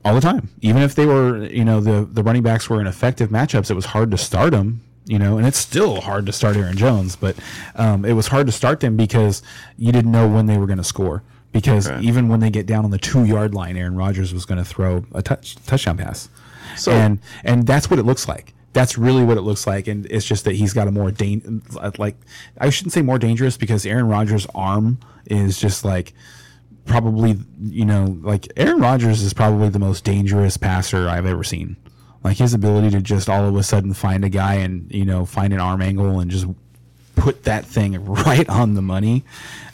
all 0.04 0.14
the 0.14 0.22
time. 0.22 0.50
Even 0.62 0.82
if 0.84 0.94
they 0.94 1.06
were, 1.08 1.44
you 1.46 1.66
know, 1.66 1.82
the 1.82 2.06
the 2.06 2.22
running 2.24 2.44
backs 2.44 2.70
were 2.70 2.80
in 2.80 2.86
effective 2.88 3.30
matchups, 3.30 3.72
it 3.72 3.74
was 3.74 3.86
hard 3.86 4.12
to 4.12 4.18
start 4.18 4.52
them 4.52 4.82
you 5.08 5.20
know, 5.20 5.38
and 5.38 5.46
it's 5.46 5.60
still 5.60 6.02
hard 6.02 6.26
to 6.26 6.32
start 6.32 6.58
Aaron 6.58 6.76
Jones, 6.76 7.16
but 7.16 7.36
um, 7.76 8.04
it 8.06 8.14
was 8.14 8.26
hard 8.26 8.48
to 8.48 8.52
start 8.52 8.80
them 8.80 8.98
because 8.98 9.44
you 9.78 9.92
didn't 9.92 10.12
know 10.12 10.28
when 10.28 10.48
they 10.48 10.58
were 10.58 10.66
going 10.66 10.80
to 10.80 10.84
score. 10.84 11.22
Because 11.52 11.88
Okay. 11.88 12.02
even 12.02 12.28
when 12.28 12.40
they 12.40 12.50
get 12.50 12.66
down 12.66 12.86
on 12.86 12.90
the 12.90 12.98
two 12.98 13.24
yard 13.24 13.54
line, 13.54 13.78
Aaron 13.78 13.96
Rodgers 13.96 14.34
was 14.34 14.46
going 14.46 14.58
to 14.58 14.66
throw 14.66 15.06
a 15.14 15.22
touch 15.22 15.58
touchdown 15.68 15.98
pass, 15.98 16.28
So- 16.76 16.92
and 16.92 17.20
and 17.44 17.68
that's 17.68 17.88
what 17.88 18.00
it 18.00 18.04
looks 18.04 18.28
like. 18.28 18.55
That's 18.76 18.98
really 18.98 19.24
what 19.24 19.38
it 19.38 19.42
looks 19.42 19.66
like, 19.66 19.88
and 19.88 20.06
it's 20.08 20.26
just 20.26 20.44
that 20.44 20.56
he's 20.56 20.74
got 20.74 20.90
a 20.90 20.92
more 20.92 21.10
dan- 21.10 21.64
like 21.98 22.18
I 22.58 22.70
shouldn't 22.70 22.92
say 22.92 23.02
more 23.02 23.18
dangerous 23.18 23.56
because 23.56 23.86
Aaron 23.86 24.10
Rodgers' 24.10 24.46
arm 24.54 25.00
is 25.26 25.58
just 25.58 25.86
like 25.86 26.14
probably 26.84 27.38
you 27.64 27.86
know 27.86 28.18
like 28.22 28.52
Aaron 28.58 28.82
Rodgers 28.82 29.22
is 29.22 29.34
probably 29.34 29.70
the 29.70 29.80
most 29.80 30.04
dangerous 30.04 30.58
passer 30.58 31.08
I've 31.08 31.26
ever 31.26 31.42
seen. 31.42 31.78
Like 32.22 32.36
his 32.36 32.54
ability 32.54 32.90
to 32.90 33.02
just 33.02 33.30
all 33.30 33.48
of 33.48 33.56
a 33.56 33.64
sudden 33.64 33.94
find 33.94 34.26
a 34.26 34.30
guy 34.30 34.56
and 34.56 34.92
you 34.92 35.06
know 35.06 35.26
find 35.26 35.54
an 35.54 35.62
arm 35.62 35.82
angle 35.82 36.20
and 36.20 36.30
just 36.30 36.46
put 37.16 37.44
that 37.44 37.66
thing 37.66 38.04
right 38.26 38.50
on 38.50 38.74
the 38.74 38.82
money 38.82 39.24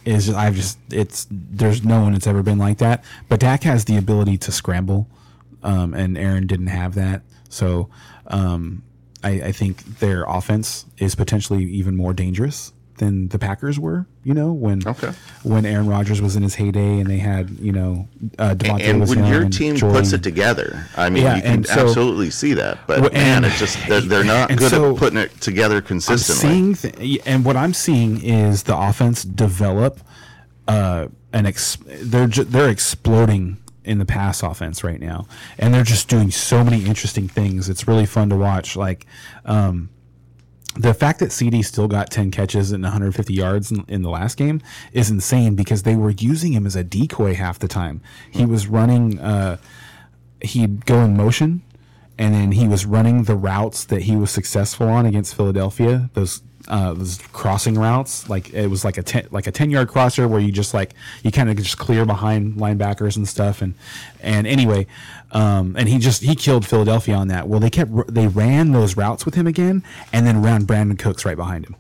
is 0.05 0.29
I've 0.29 0.55
just 0.55 0.77
it's 0.91 1.25
there's 1.31 1.83
no 1.83 2.01
one 2.01 2.13
that's 2.13 2.27
ever 2.27 2.43
been 2.43 2.59
like 2.59 2.77
that. 2.77 3.03
But 3.29 3.39
Dak 3.39 3.63
has 3.63 3.85
the 3.85 3.97
ability 3.97 4.37
to 4.37 4.51
scramble, 4.51 5.07
um, 5.63 5.95
and 5.95 6.19
Aaron 6.19 6.45
didn't 6.45 6.67
have 6.67 6.93
that. 6.93 7.23
So 7.49 7.89
um, 8.27 8.83
I, 9.23 9.29
I 9.29 9.51
think 9.51 9.99
their 9.99 10.23
offense 10.23 10.85
is 10.97 11.15
potentially 11.15 11.63
even 11.65 11.95
more 11.95 12.13
dangerous 12.13 12.73
than 12.97 13.29
the 13.29 13.39
Packers 13.39 13.79
were. 13.79 14.05
You 14.23 14.33
know 14.35 14.51
when 14.53 14.87
Okay. 14.87 15.11
when 15.43 15.65
Aaron 15.65 15.87
Rodgers 15.87 16.21
was 16.21 16.35
in 16.35 16.43
his 16.43 16.55
heyday 16.55 16.99
and 16.99 17.09
they 17.09 17.17
had 17.17 17.49
you 17.59 17.71
know 17.71 18.07
uh, 18.37 18.53
Davante 18.55 18.81
and 18.81 18.99
was 18.99 19.09
when 19.15 19.25
your 19.25 19.41
and 19.43 19.51
team 19.53 19.75
Jordan. 19.75 19.99
puts 20.01 20.13
it 20.13 20.21
together, 20.21 20.85
I 20.95 21.09
mean, 21.09 21.23
Yeah, 21.23 21.35
you 21.37 21.41
can 21.41 21.63
so- 21.63 21.87
absolutely 21.87 22.29
see 22.29 22.53
that. 22.53 22.77
But 22.85 23.01
Well, 23.01 23.09
man, 23.11 23.37
and- 23.37 23.45
it's 23.45 23.57
just 23.57 23.77
they're, 23.87 24.01
they're 24.01 24.23
not 24.23 24.49
good 24.49 24.69
so- 24.69 24.91
at 24.93 24.97
putting 24.97 25.17
it 25.17 25.39
together 25.41 25.81
consistently. 25.81 26.75
th- 26.75 27.21
and 27.25 27.43
what 27.43 27.57
I'm 27.57 27.73
seeing 27.73 28.21
is 28.23 28.63
the 28.63 28.77
offense 28.77 29.23
develop 29.23 29.99
uh, 30.67 31.07
an 31.33 31.45
ex- 31.47 31.77
they're 32.03 32.27
ju- 32.27 32.43
they're 32.43 32.69
exploding 32.69 33.57
in 33.83 33.97
the 33.97 34.05
pass 34.05 34.43
offense 34.43 34.83
right 34.83 34.99
now, 34.99 35.27
and 35.57 35.73
they're 35.73 35.83
just 35.83 36.07
doing 36.07 36.31
so 36.31 36.63
many 36.63 36.85
interesting 36.85 37.27
things. 37.27 37.69
It's 37.69 37.87
really 37.87 38.05
fun 38.05 38.29
to 38.29 38.35
watch. 38.35 38.75
Like 38.75 39.05
um, 39.45 39.89
the 40.75 40.93
fact 40.93 41.19
that 41.19 41.29
CeeDee 41.29 41.65
still 41.65 41.87
got 41.87 42.09
10 42.11 42.31
catches 42.31 42.71
and 42.71 42.83
150 42.83 43.33
yards 43.33 43.71
in, 43.71 43.83
in 43.87 44.01
the 44.01 44.09
last 44.09 44.37
game 44.37 44.61
is 44.93 45.09
insane 45.09 45.55
because 45.55 45.83
they 45.83 45.95
were 45.95 46.11
using 46.11 46.53
him 46.53 46.65
as 46.65 46.75
a 46.75 46.83
decoy 46.83 47.33
half 47.33 47.59
the 47.59 47.67
time. 47.67 48.01
He 48.29 48.45
was 48.45 48.67
running. 48.67 49.19
Uh, 49.19 49.57
he'd 50.41 50.85
go 50.85 51.01
in 51.01 51.15
motion 51.15 51.61
and 52.17 52.33
then 52.33 52.51
he 52.51 52.67
was 52.67 52.85
running 52.85 53.23
the 53.23 53.35
routes 53.35 53.85
that 53.85 54.03
he 54.03 54.15
was 54.15 54.31
successful 54.31 54.87
on 54.87 55.05
against 55.05 55.35
Philadelphia. 55.35 56.09
Those 56.13 56.41
uh, 56.67 56.93
those 56.93 57.19
crossing 57.33 57.75
routes, 57.75 58.29
like 58.29 58.53
it 58.53 58.67
was 58.67 58.83
like 58.85 58.97
a 58.97 59.03
ten, 59.03 59.27
like 59.31 59.47
a 59.47 59.51
ten 59.51 59.69
yard 59.69 59.89
crosser 59.89 60.27
where 60.27 60.39
you 60.39 60.51
just 60.51 60.73
like 60.73 60.93
you 61.23 61.31
kind 61.31 61.49
of 61.49 61.57
just 61.57 61.77
clear 61.77 62.05
behind 62.05 62.55
linebackers 62.55 63.17
and 63.17 63.27
stuff. 63.27 63.61
And 63.61 63.75
and 64.21 64.45
anyway, 64.47 64.87
um, 65.31 65.75
and 65.77 65.89
he 65.89 65.97
just 65.97 66.21
he 66.21 66.35
killed 66.35 66.65
Philadelphia 66.65 67.15
on 67.15 67.27
that. 67.29 67.47
Well, 67.47 67.59
they 67.59 67.69
kept 67.69 67.91
they 68.13 68.27
ran 68.27 68.71
those 68.71 68.97
routes 68.97 69.25
with 69.25 69.35
him 69.35 69.47
again, 69.47 69.83
and 70.13 70.25
then 70.25 70.41
ran 70.41 70.65
Brandin 70.65 70.99
Cooks 70.99 71.25
right 71.25 71.37
behind 71.37 71.65
him 71.65 71.75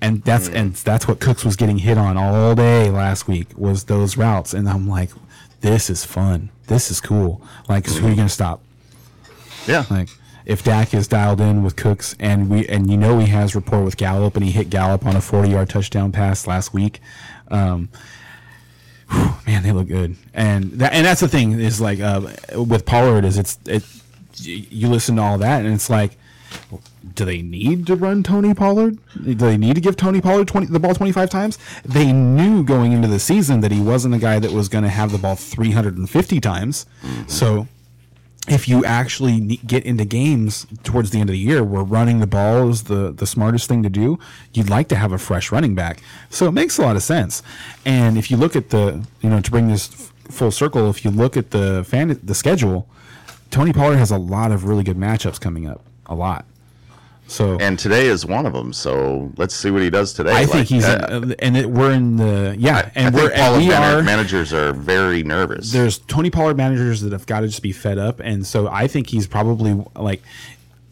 and 0.00 0.22
that's 0.24 0.48
and 0.48 0.74
that's 0.74 1.08
what 1.08 1.20
Cooks 1.20 1.44
was 1.44 1.56
getting 1.56 1.78
hit 1.78 1.98
on 1.98 2.16
all 2.16 2.54
day 2.54 2.90
last 2.90 3.26
week 3.26 3.48
was 3.56 3.84
those 3.84 4.16
routes, 4.16 4.52
and 4.54 4.68
I'm 4.68 4.88
like, 4.88 5.10
this 5.62 5.88
is 5.90 6.04
fun, 6.04 6.50
this 6.66 6.90
is 6.90 7.00
cool. 7.00 7.40
Like, 7.68 7.88
so 7.88 8.00
who 8.00 8.06
are 8.06 8.10
you 8.10 8.16
gonna 8.16 8.28
stop? 8.28 8.62
Yeah, 9.66 9.84
Like, 9.90 10.08
if 10.46 10.62
Dak 10.62 10.94
is 10.94 11.08
dialed 11.08 11.40
in 11.40 11.62
with 11.62 11.76
Cooks, 11.76 12.14
and 12.18 12.48
we 12.48 12.66
and 12.68 12.90
you 12.90 12.96
know 12.96 13.18
he 13.18 13.26
has 13.26 13.54
rapport 13.54 13.82
with 13.82 13.96
Gallup, 13.96 14.36
and 14.36 14.44
he 14.44 14.52
hit 14.52 14.70
Gallup 14.70 15.04
on 15.04 15.16
a 15.16 15.20
40 15.20 15.50
yard 15.50 15.68
touchdown 15.68 16.12
pass 16.12 16.46
last 16.46 16.72
week. 16.72 17.00
Um, 17.48 17.88
whew, 19.10 19.34
man, 19.46 19.62
they 19.62 19.72
look 19.72 19.88
good, 19.88 20.16
and 20.32 20.72
that 20.72 20.92
and 20.92 21.04
that's 21.04 21.20
the 21.20 21.28
thing 21.28 21.52
is 21.52 21.80
like 21.80 22.00
uh, 22.00 22.28
with 22.54 22.86
Pollard 22.86 23.24
is 23.24 23.36
it's 23.36 23.58
it 23.66 23.84
you 24.38 24.88
listen 24.88 25.16
to 25.16 25.22
all 25.22 25.38
that, 25.38 25.64
and 25.64 25.74
it's 25.74 25.90
like 25.90 26.16
do 27.14 27.24
they 27.24 27.40
need 27.40 27.86
to 27.86 27.96
run 27.96 28.22
Tony 28.22 28.52
Pollard? 28.52 28.98
Do 29.22 29.34
they 29.34 29.56
need 29.56 29.74
to 29.74 29.80
give 29.80 29.96
Tony 29.96 30.20
Pollard 30.20 30.48
20, 30.48 30.66
the 30.66 30.78
ball 30.78 30.94
25 30.94 31.30
times? 31.30 31.58
They 31.84 32.12
knew 32.12 32.62
going 32.62 32.92
into 32.92 33.08
the 33.08 33.18
season 33.18 33.60
that 33.60 33.72
he 33.72 33.80
wasn't 33.80 34.14
a 34.14 34.18
guy 34.18 34.38
that 34.38 34.52
was 34.52 34.68
going 34.68 34.84
to 34.84 34.90
have 34.90 35.12
the 35.12 35.18
ball 35.18 35.36
350 35.36 36.40
times. 36.40 36.86
So 37.26 37.68
if 38.48 38.68
you 38.68 38.84
actually 38.84 39.40
get 39.66 39.84
into 39.84 40.04
games 40.04 40.66
towards 40.84 41.10
the 41.10 41.20
end 41.20 41.28
of 41.30 41.32
the 41.32 41.38
year 41.38 41.64
where 41.64 41.82
running 41.82 42.20
the 42.20 42.26
ball 42.26 42.68
is 42.68 42.84
the, 42.84 43.12
the 43.12 43.26
smartest 43.26 43.68
thing 43.68 43.82
to 43.82 43.88
do, 43.88 44.18
you'd 44.52 44.70
like 44.70 44.88
to 44.88 44.96
have 44.96 45.12
a 45.12 45.18
fresh 45.18 45.50
running 45.50 45.74
back. 45.74 46.00
So 46.30 46.46
it 46.46 46.52
makes 46.52 46.78
a 46.78 46.82
lot 46.82 46.96
of 46.96 47.02
sense. 47.02 47.42
And 47.84 48.16
if 48.16 48.30
you 48.30 48.36
look 48.36 48.54
at 48.54 48.70
the, 48.70 49.04
you 49.20 49.30
know, 49.30 49.40
to 49.40 49.50
bring 49.50 49.68
this 49.68 49.88
full 50.30 50.50
circle, 50.50 50.88
if 50.90 51.04
you 51.04 51.10
look 51.10 51.36
at 51.36 51.50
the 51.50 51.84
fan, 51.84 52.18
the 52.22 52.34
schedule, 52.34 52.88
Tony 53.50 53.72
Pollard 53.72 53.96
has 53.96 54.10
a 54.10 54.18
lot 54.18 54.52
of 54.52 54.64
really 54.64 54.84
good 54.84 54.96
matchups 54.96 55.40
coming 55.40 55.68
up. 55.68 55.82
A 56.06 56.14
lot. 56.14 56.44
So 57.28 57.58
and 57.58 57.76
today 57.78 58.06
is 58.06 58.24
one 58.24 58.46
of 58.46 58.52
them. 58.52 58.72
So 58.72 59.32
let's 59.36 59.54
see 59.54 59.70
what 59.70 59.82
he 59.82 59.90
does 59.90 60.12
today. 60.12 60.30
I 60.30 60.40
Like, 60.42 60.48
think 60.50 60.68
he's, 60.68 60.84
uh, 60.84 61.08
in, 61.10 61.32
and 61.40 61.56
it, 61.56 61.68
we're 61.70 61.90
in 61.92 62.16
the 62.16 62.54
yeah, 62.58 62.90
and 62.94 63.14
I 63.16 63.18
we're 63.22 63.32
and 63.32 63.56
we 63.58 63.68
man- 63.68 63.98
are 63.98 64.02
managers 64.02 64.52
are 64.52 64.72
very 64.72 65.22
nervous. 65.24 65.72
there's 65.72 65.98
Tony 65.98 66.30
Pollard 66.30 66.56
managers 66.56 67.00
that 67.00 67.12
have 67.12 67.26
got 67.26 67.40
to 67.40 67.48
just 67.48 67.62
be 67.62 67.72
fed 67.72 67.98
up, 67.98 68.20
and 68.20 68.46
so 68.46 68.68
I 68.68 68.86
think 68.86 69.08
he's 69.08 69.26
probably 69.26 69.84
like, 69.96 70.22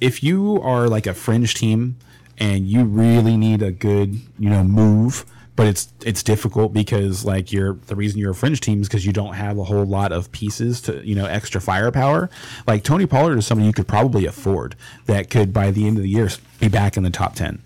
if 0.00 0.22
you 0.24 0.60
are 0.60 0.88
like 0.88 1.06
a 1.06 1.14
fringe 1.14 1.54
team 1.54 1.96
and 2.36 2.66
you 2.66 2.84
really 2.84 3.36
need 3.36 3.62
a 3.62 3.70
good 3.70 4.14
you 4.38 4.50
know 4.50 4.64
move, 4.64 5.24
but 5.56 5.66
it's 5.66 5.92
it's 6.04 6.22
difficult 6.22 6.72
because 6.72 7.24
like 7.24 7.52
you're 7.52 7.74
the 7.86 7.94
reason 7.94 8.18
you're 8.18 8.32
a 8.32 8.34
fringe 8.34 8.60
team 8.60 8.80
is 8.80 8.88
because 8.88 9.06
you 9.06 9.12
don't 9.12 9.34
have 9.34 9.58
a 9.58 9.64
whole 9.64 9.84
lot 9.84 10.12
of 10.12 10.30
pieces 10.32 10.80
to 10.82 11.06
you 11.06 11.14
know 11.14 11.26
extra 11.26 11.60
firepower. 11.60 12.28
Like 12.66 12.82
Tony 12.82 13.06
Pollard 13.06 13.38
is 13.38 13.46
somebody 13.46 13.66
you 13.66 13.72
could 13.72 13.88
probably 13.88 14.26
afford 14.26 14.74
that 15.06 15.30
could 15.30 15.52
by 15.52 15.70
the 15.70 15.86
end 15.86 15.96
of 15.96 16.02
the 16.02 16.08
year 16.08 16.28
be 16.60 16.68
back 16.68 16.96
in 16.96 17.02
the 17.02 17.10
top 17.10 17.34
ten 17.34 17.62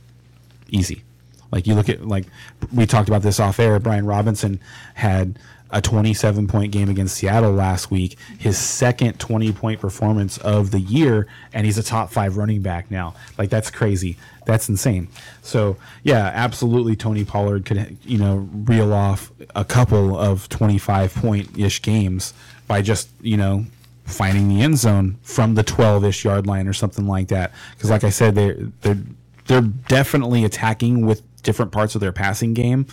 easy. 0.70 1.02
Like 1.50 1.66
you 1.66 1.74
look 1.74 1.88
at 1.88 2.06
like 2.06 2.26
we 2.72 2.86
talked 2.86 3.08
about 3.08 3.22
this 3.22 3.40
off 3.40 3.58
air. 3.58 3.78
Brian 3.80 4.06
Robinson 4.06 4.60
had 4.94 5.38
a 5.70 5.80
27 5.82 6.46
point 6.48 6.72
game 6.72 6.88
against 6.88 7.16
Seattle 7.16 7.52
last 7.52 7.90
week, 7.90 8.18
his 8.38 8.56
second 8.56 9.18
20 9.18 9.52
point 9.52 9.80
performance 9.80 10.38
of 10.38 10.70
the 10.70 10.80
year, 10.80 11.26
and 11.52 11.66
he's 11.66 11.78
a 11.78 11.82
top 11.82 12.10
five 12.10 12.36
running 12.36 12.62
back 12.62 12.90
now. 12.90 13.14
Like 13.36 13.50
that's 13.50 13.70
crazy. 13.70 14.16
That's 14.46 14.68
insane. 14.68 15.08
So 15.42 15.76
yeah, 16.02 16.30
absolutely. 16.34 16.96
Tony 16.96 17.24
Pollard 17.24 17.64
could 17.64 17.98
you 18.02 18.18
know 18.18 18.48
reel 18.52 18.92
off 18.92 19.30
a 19.54 19.64
couple 19.64 20.16
of 20.16 20.48
25 20.48 21.14
point 21.14 21.58
ish 21.58 21.82
games 21.82 22.32
by 22.66 22.82
just 22.82 23.10
you 23.20 23.36
know 23.36 23.64
finding 24.06 24.48
the 24.48 24.62
end 24.62 24.78
zone 24.78 25.18
from 25.22 25.54
the 25.54 25.62
12 25.62 26.04
ish 26.06 26.24
yard 26.24 26.46
line 26.46 26.66
or 26.66 26.72
something 26.72 27.06
like 27.06 27.28
that. 27.28 27.52
Because 27.74 27.90
like 27.90 28.04
I 28.04 28.10
said, 28.10 28.34
they 28.34 28.52
they're 28.80 28.98
they're 29.46 29.60
definitely 29.62 30.44
attacking 30.44 31.04
with 31.04 31.22
different 31.42 31.72
parts 31.72 31.94
of 31.94 32.00
their 32.00 32.12
passing 32.12 32.54
game, 32.54 32.86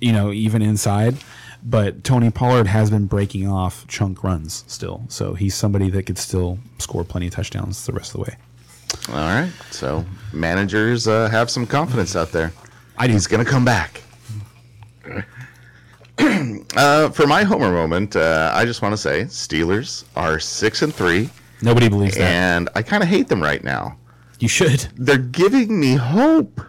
you 0.00 0.12
know, 0.12 0.32
even 0.32 0.62
inside. 0.62 1.16
But 1.68 2.04
Tony 2.04 2.30
Pollard 2.30 2.68
has 2.68 2.90
been 2.90 3.06
breaking 3.06 3.48
off 3.48 3.86
chunk 3.88 4.22
runs 4.22 4.62
still. 4.68 5.04
So 5.08 5.34
he's 5.34 5.54
somebody 5.54 5.90
that 5.90 6.04
could 6.04 6.16
still 6.16 6.58
score 6.78 7.02
plenty 7.02 7.26
of 7.26 7.32
touchdowns 7.34 7.84
the 7.86 7.92
rest 7.92 8.14
of 8.14 8.20
the 8.24 8.30
way. 8.30 8.36
All 9.08 9.14
right. 9.16 9.50
So 9.72 10.04
managers 10.32 11.08
uh, 11.08 11.28
have 11.28 11.50
some 11.50 11.66
confidence 11.66 12.14
out 12.14 12.30
there. 12.30 12.52
I 12.96 13.08
do. 13.08 13.14
He's 13.14 13.26
going 13.26 13.44
to 13.44 13.50
come 13.50 13.64
back. 13.64 14.00
uh, 16.76 17.10
for 17.10 17.26
my 17.26 17.42
homer 17.42 17.70
moment, 17.72 18.14
uh, 18.16 18.52
I 18.54 18.64
just 18.64 18.80
want 18.80 18.92
to 18.92 18.96
say 18.96 19.24
Steelers 19.24 20.04
are 20.14 20.38
six 20.38 20.82
and 20.82 20.94
three, 20.94 21.30
Nobody 21.62 21.88
believes 21.88 22.14
that. 22.16 22.22
and 22.22 22.68
I 22.74 22.82
kind 22.82 23.02
of 23.02 23.08
hate 23.08 23.28
them 23.28 23.42
right 23.42 23.62
now. 23.64 23.96
You 24.38 24.48
should. 24.48 24.86
They're 24.96 25.18
giving 25.18 25.78
me 25.80 25.94
hope. 25.94 26.60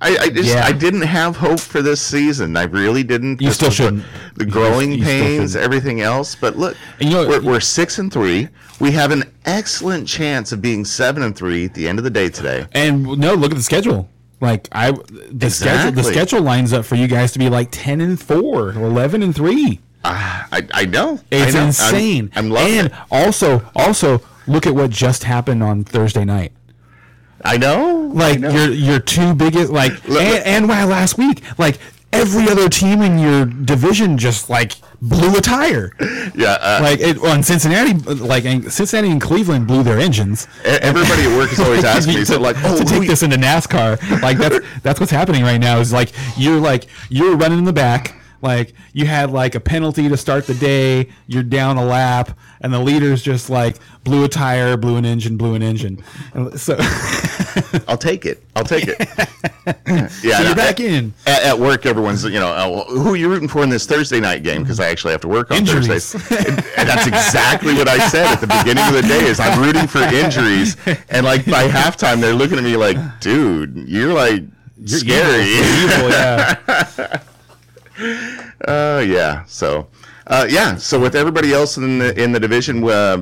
I, 0.00 0.16
I 0.18 0.28
just 0.28 0.48
Yeah. 0.54 0.64
I 0.66 0.72
didn't 0.72 1.02
have 1.02 1.36
hope 1.36 1.58
for 1.60 1.80
this 1.80 2.00
season. 2.00 2.56
I 2.56 2.64
really 2.64 3.02
didn't. 3.02 3.40
You 3.40 3.50
still 3.50 3.70
shouldn't. 3.70 4.04
The 4.34 4.44
You- 4.44 4.50
growing 4.50 4.92
you 4.92 5.02
still 5.02 5.06
pains, 5.06 5.56
everything 5.56 6.02
else. 6.02 6.34
But 6.34 6.56
look, 6.56 6.76
you 7.00 7.10
know- 7.10 7.26
we're, 7.26 7.40
we're 7.42 7.60
six 7.60 7.98
and 7.98 8.12
three. 8.12 8.48
We 8.78 8.90
have 8.92 9.10
an 9.10 9.24
excellent 9.46 10.06
chance 10.06 10.52
of 10.52 10.60
being 10.60 10.84
seven 10.84 11.22
and 11.22 11.34
three 11.34 11.64
at 11.64 11.72
the 11.74 11.88
end 11.88 11.98
of 11.98 12.04
the 12.04 12.10
day 12.10 12.28
today. 12.28 12.66
And 12.72 13.04
no, 13.18 13.34
look 13.34 13.50
at 13.52 13.56
the 13.56 13.62
schedule. 13.62 14.08
Like 14.42 14.68
I, 14.72 14.92
the 15.30 15.48
schedule, 15.48 15.92
the 15.92 16.04
schedule 16.04 16.42
lines 16.42 16.74
up 16.74 16.84
for 16.84 16.94
you 16.94 17.06
guys 17.08 17.32
to 17.32 17.38
be 17.38 17.48
like 17.48 17.68
ten 17.70 18.02
and 18.02 18.20
four, 18.20 18.72
11 18.72 19.22
and 19.22 19.34
three. 19.34 19.80
Ah, 20.04 20.46
I, 20.52 20.68
I 20.74 20.84
know. 20.84 21.18
It's 21.30 21.48
I 21.48 21.50
know. 21.52 21.58
I'm- 21.60 21.66
insane. 21.68 22.30
I'm, 22.36 22.50
loving 22.50 22.78
and 22.78 22.86
it. 22.88 22.92
also, 23.10 23.62
also 23.74 24.20
look 24.46 24.66
at 24.66 24.74
what 24.74 24.90
just 24.90 25.24
happened 25.24 25.62
on 25.62 25.84
Thursday 25.84 26.26
night. 26.26 26.52
I 27.44 27.56
know. 27.58 28.10
Like 28.14 28.38
I 28.38 28.40
know. 28.40 28.50
your 28.50 28.70
your 28.72 28.98
two 29.00 29.34
biggest 29.34 29.70
like 29.72 29.92
Look- 30.08 30.22
and, 30.22 30.44
and 30.46 30.68
wow 30.68 30.86
last 30.86 31.18
week 31.18 31.42
like 31.58 31.78
every 32.12 32.48
other 32.48 32.68
team 32.68 33.02
in 33.02 33.18
your 33.18 33.44
division 33.44 34.16
just 34.16 34.48
like 34.48 34.72
blew 35.02 35.36
a 35.36 35.40
tire. 35.40 35.92
Yeah, 36.34 36.58
uh, 36.60 36.80
Like 36.82 37.00
it, 37.00 37.20
well, 37.20 37.40
Cincinnati, 37.42 37.94
like 38.14 38.44
and 38.44 38.70
Cincinnati 38.70 39.10
and 39.10 39.20
Cleveland 39.20 39.66
blew 39.66 39.82
their 39.82 39.98
engines. 39.98 40.46
everybody 40.64 41.22
at 41.22 41.36
work 41.38 41.50
is 41.52 41.60
always 41.60 41.84
asking 41.94 42.14
me, 42.14 42.20
to, 42.20 42.26
so 42.26 42.40
like, 42.40 42.56
oh, 42.64 42.76
to 42.78 42.84
take 42.84 43.02
who- 43.02 43.06
this 43.06 43.22
into 43.22 43.36
NASCAR, 43.36 44.20
like 44.22 44.36
that's 44.38 44.58
that's 44.82 45.00
what's 45.00 45.12
happening 45.12 45.42
right 45.44 45.60
now. 45.60 45.78
Is 45.78 45.92
like 45.92 46.12
you're 46.36 46.58
like 46.60 46.86
you're 47.08 47.36
running 47.36 47.58
in 47.58 47.64
the 47.64 47.72
back, 47.72 48.15
like 48.42 48.74
you 48.92 49.06
had 49.06 49.30
like 49.30 49.54
a 49.54 49.60
penalty 49.60 50.08
to 50.08 50.16
start 50.16 50.46
the 50.46 50.54
day, 50.54 51.08
you're 51.26 51.42
down 51.42 51.76
a 51.76 51.84
lap, 51.84 52.38
and 52.60 52.72
the 52.72 52.78
leaders 52.80 53.22
just 53.22 53.50
like 53.50 53.76
blew 54.04 54.24
a 54.24 54.28
tire, 54.28 54.76
blew 54.76 54.96
an 54.96 55.04
engine, 55.04 55.36
blew 55.36 55.54
an 55.54 55.62
engine. 55.62 56.02
And 56.34 56.58
so, 56.58 56.76
I'll 57.88 57.98
take 57.98 58.26
it. 58.26 58.42
I'll 58.54 58.64
take 58.64 58.84
it. 58.86 58.98
yeah, 59.86 60.08
so 60.08 60.42
you're 60.42 60.54
back 60.54 60.80
at, 60.80 60.86
in. 60.86 61.14
At, 61.26 61.42
at 61.42 61.58
work, 61.58 61.86
everyone's 61.86 62.24
you 62.24 62.30
know, 62.32 62.54
oh, 62.56 62.84
who 63.02 63.12
are 63.12 63.16
you 63.16 63.28
rooting 63.28 63.48
for 63.48 63.62
in 63.62 63.68
this 63.70 63.86
Thursday 63.86 64.20
night 64.20 64.42
game? 64.42 64.62
Because 64.62 64.80
I 64.80 64.88
actually 64.88 65.12
have 65.12 65.20
to 65.22 65.28
work 65.28 65.50
on 65.50 65.58
Injuries. 65.58 65.86
Thursdays. 66.12 66.30
And, 66.46 66.64
and 66.76 66.88
that's 66.88 67.06
exactly 67.06 67.74
what 67.74 67.88
I 67.88 67.98
said 68.08 68.26
at 68.26 68.40
the 68.40 68.46
beginning 68.46 68.84
of 68.84 68.94
the 68.94 69.02
day. 69.02 69.24
Is 69.26 69.40
I'm 69.40 69.60
rooting 69.60 69.86
for 69.86 70.00
injuries, 70.00 70.76
and 71.08 71.24
like 71.24 71.44
by 71.46 71.68
halftime, 71.68 72.20
they're 72.20 72.34
looking 72.34 72.58
at 72.58 72.64
me 72.64 72.76
like, 72.76 72.96
dude, 73.20 73.76
you're 73.88 74.12
like 74.14 74.42
You're 74.78 74.98
scary. 75.00 75.44
evil, 75.44 76.10
yeah. 76.10 77.22
Oh 78.66 78.98
yeah. 79.06 79.44
So, 79.46 79.88
uh, 80.26 80.46
yeah. 80.48 80.76
So 80.76 80.98
with 81.00 81.14
everybody 81.14 81.52
else 81.52 81.76
in 81.76 81.98
the 81.98 82.20
in 82.22 82.32
the 82.32 82.40
division 82.40 82.84
uh, 82.84 83.16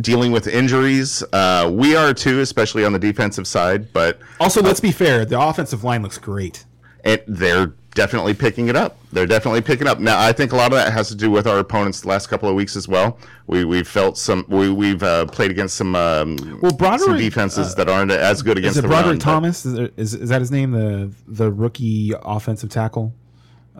dealing 0.00 0.32
with 0.32 0.46
injuries, 0.46 1.22
uh, 1.32 1.70
we 1.72 1.96
are 1.96 2.14
too, 2.14 2.40
especially 2.40 2.84
on 2.84 2.92
the 2.92 2.98
defensive 2.98 3.46
side. 3.46 3.92
But 3.92 4.20
Also, 4.38 4.62
let's 4.62 4.80
be 4.80 4.92
fair. 4.92 5.24
The 5.24 5.40
offensive 5.40 5.84
line 5.84 6.02
looks 6.02 6.18
great. 6.18 6.64
it, 7.04 7.24
they're 7.26 7.72
definitely 7.94 8.32
picking 8.34 8.68
it 8.68 8.76
up. 8.76 8.96
They're 9.12 9.26
definitely 9.26 9.62
picking 9.62 9.88
up. 9.88 9.98
Now, 9.98 10.20
I 10.20 10.30
think 10.32 10.52
a 10.52 10.56
lot 10.56 10.66
of 10.66 10.78
that 10.78 10.92
has 10.92 11.08
to 11.08 11.16
do 11.16 11.28
with 11.28 11.48
our 11.48 11.58
opponents 11.58 12.00
the 12.02 12.08
last 12.08 12.28
couple 12.28 12.48
of 12.48 12.54
weeks 12.54 12.76
as 12.76 12.86
well. 12.86 13.18
We 13.48 13.64
we've 13.64 13.88
felt 13.88 14.16
some. 14.16 14.44
We 14.48 14.70
we've 14.70 15.02
uh, 15.02 15.26
played 15.26 15.50
against 15.50 15.76
some 15.76 15.96
um, 15.96 16.36
Well, 16.62 16.72
Broderick, 16.72 17.00
some 17.08 17.16
defenses 17.16 17.74
that 17.74 17.88
aren't 17.88 18.12
as 18.12 18.42
good 18.42 18.58
against 18.58 18.74
Is 18.74 18.78
it 18.78 18.82
the 18.82 18.88
Broderick 18.88 19.18
but- 19.18 19.24
Thomas? 19.24 19.66
Is, 19.66 19.74
there- 19.74 19.90
is 19.96 20.14
is 20.14 20.28
that 20.28 20.40
his 20.40 20.52
name? 20.52 20.70
The 20.70 21.10
the 21.26 21.50
rookie 21.50 22.12
offensive 22.22 22.70
tackle, 22.70 23.12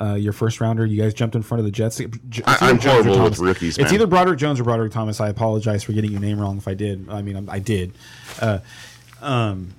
uh, 0.00 0.14
your 0.14 0.32
first 0.32 0.60
rounder. 0.60 0.86
You 0.86 1.00
guys 1.02 1.12
jumped 1.14 1.36
in 1.36 1.42
front 1.42 1.60
of 1.60 1.64
the 1.66 1.70
Jets. 1.70 1.98
J- 1.98 2.04
it's 2.06 2.62
I- 2.62 2.72
Jones 2.72 2.84
horrible 3.04 3.22
with 3.24 3.38
rookies, 3.38 3.78
It's 3.78 3.92
either 3.92 4.06
Broderick 4.06 4.38
Jones 4.38 4.58
or 4.60 4.64
Broderick 4.64 4.92
Thomas. 4.92 5.20
I 5.20 5.28
apologize 5.28 5.82
for 5.82 5.92
getting 5.92 6.10
your 6.12 6.20
name 6.20 6.40
wrong 6.40 6.56
if 6.58 6.66
I 6.66 6.74
did. 6.74 7.08
I 7.10 7.22
mean, 7.22 7.36
I'm- 7.36 7.48
I 7.50 7.58
did. 7.58 7.92
Uh, 8.40 8.58
um, 9.20 9.74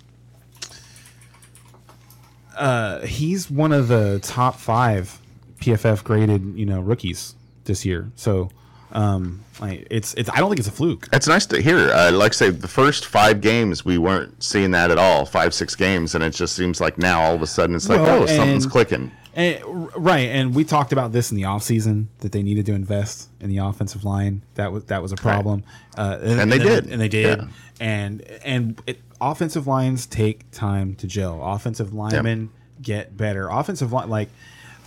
uh, 2.56 3.00
he's 3.01 3.50
one 3.50 3.72
of 3.72 3.88
the 3.88 4.20
top 4.24 4.58
five 4.60 5.20
PFF 5.60 6.04
graded, 6.04 6.54
you 6.56 6.66
know, 6.66 6.82
rookies 6.82 7.36
this 7.66 7.86
year. 7.86 8.12
So, 8.16 8.50
um, 8.92 9.42
like, 9.60 9.88
it's 9.90 10.13
it's. 10.16 10.30
I 10.30 10.38
don't 10.40 10.50
think 10.50 10.60
it's 10.60 10.68
a 10.68 10.72
fluke. 10.72 11.08
It's 11.13 11.28
nice 11.28 11.46
to 11.48 11.62
hear. 11.62 11.90
Uh, 11.92 12.12
like 12.12 12.34
I 12.34 12.36
say, 12.36 12.50
the 12.50 12.68
first 12.68 13.06
five 13.06 13.42
games 13.42 13.86
we 13.86 13.98
weren't 13.98 14.44
seeing 14.44 14.72
that 14.72 14.92
at 14.92 14.98
all. 14.98 15.25
Five, 15.25 15.54
six 15.54 15.75
games, 15.75 16.13
and 16.13 16.24
it 16.24 16.32
just 16.32 16.56
seems 16.56 16.82
like 16.82 16.98
now 16.98 17.22
all 17.22 17.36
of 17.36 17.42
a 17.42 17.48
sudden 17.48 17.75
it's 17.75 17.88
like, 17.88 18.01
Well, 18.01 18.24
oh, 18.24 18.25
something's 18.25 18.66
clicking. 18.68 19.12
And, 19.33 19.89
right, 19.95 20.27
and 20.29 20.53
we 20.53 20.65
talked 20.65 20.91
about 20.91 21.13
this 21.13 21.31
in 21.31 21.38
the 21.38 21.43
offseason 21.43 22.07
that 22.19 22.33
they 22.33 22.43
needed 22.43 22.65
to 22.65 22.73
invest 22.73 23.29
in 23.39 23.50
the 23.50 23.59
offensive 23.59 24.03
line. 24.03 24.41
That 24.55 24.71
was 24.73 24.83
that 24.85 25.01
was 25.01 25.11
a 25.13 25.15
problem, 25.15 25.63
uh, 25.97 26.17
And 26.21 26.51
they 26.51 26.57
did. 26.59 26.88
and 26.91 27.00
they 27.00 27.07
did, 27.07 27.39
Yeah. 27.39 27.47
and 27.79 28.21
and 28.43 28.81
it, 28.85 29.00
offensive 29.21 29.67
lines 29.67 30.05
take 30.05 30.51
time 30.51 30.95
to 30.95 31.07
gel. 31.07 31.39
Offensive 31.41 31.93
linemen 31.93 32.50
get 32.81 33.15
better. 33.15 33.47
Offensive 33.47 33.93
line 33.93 34.09
like 34.09 34.27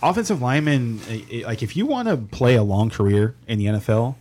offensive 0.03 0.41
linemen 0.41 0.99
like 1.45 1.63
if 1.63 1.75
you 1.75 1.87
want 1.87 2.07
to 2.07 2.17
play 2.17 2.53
a 2.55 2.63
long 2.63 2.91
career 2.91 3.33
in 3.47 3.57
the 3.57 3.65
NFL, 3.65 4.13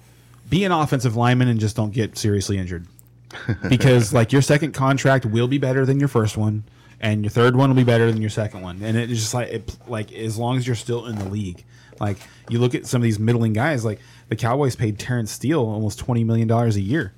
be 0.48 0.64
an 0.64 0.72
offensive 0.72 1.16
lineman 1.16 1.48
and 1.48 1.60
just 1.60 1.76
don't 1.76 1.92
get 1.92 2.16
seriously 2.16 2.56
injured 2.56 2.86
because 3.68 4.14
like 4.14 4.32
your 4.32 4.40
second 4.40 4.72
contract 4.72 5.26
will 5.26 5.48
be 5.48 5.58
better 5.58 5.84
than 5.84 5.98
your 5.98 6.08
first 6.08 6.36
one 6.38 6.64
and 7.04 7.22
your 7.22 7.30
third 7.30 7.54
one 7.54 7.68
will 7.70 7.76
be 7.76 7.84
better 7.84 8.10
than 8.10 8.20
your 8.20 8.30
second 8.30 8.62
one 8.62 8.82
and 8.82 8.96
it's 8.96 9.12
just 9.12 9.34
like 9.34 9.48
it, 9.48 9.76
like 9.86 10.12
as 10.12 10.36
long 10.38 10.56
as 10.56 10.66
you're 10.66 10.74
still 10.74 11.06
in 11.06 11.16
the 11.16 11.28
league 11.28 11.64
like 12.00 12.16
you 12.48 12.58
look 12.58 12.74
at 12.74 12.86
some 12.86 13.00
of 13.00 13.04
these 13.04 13.18
middling 13.18 13.52
guys 13.52 13.84
like 13.84 14.00
the 14.28 14.36
cowboys 14.36 14.74
paid 14.74 14.98
Terence 14.98 15.30
Steele 15.30 15.60
almost 15.60 15.98
20 15.98 16.24
million 16.24 16.48
dollars 16.48 16.76
a 16.76 16.80
year 16.80 17.12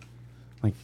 like 0.63 0.75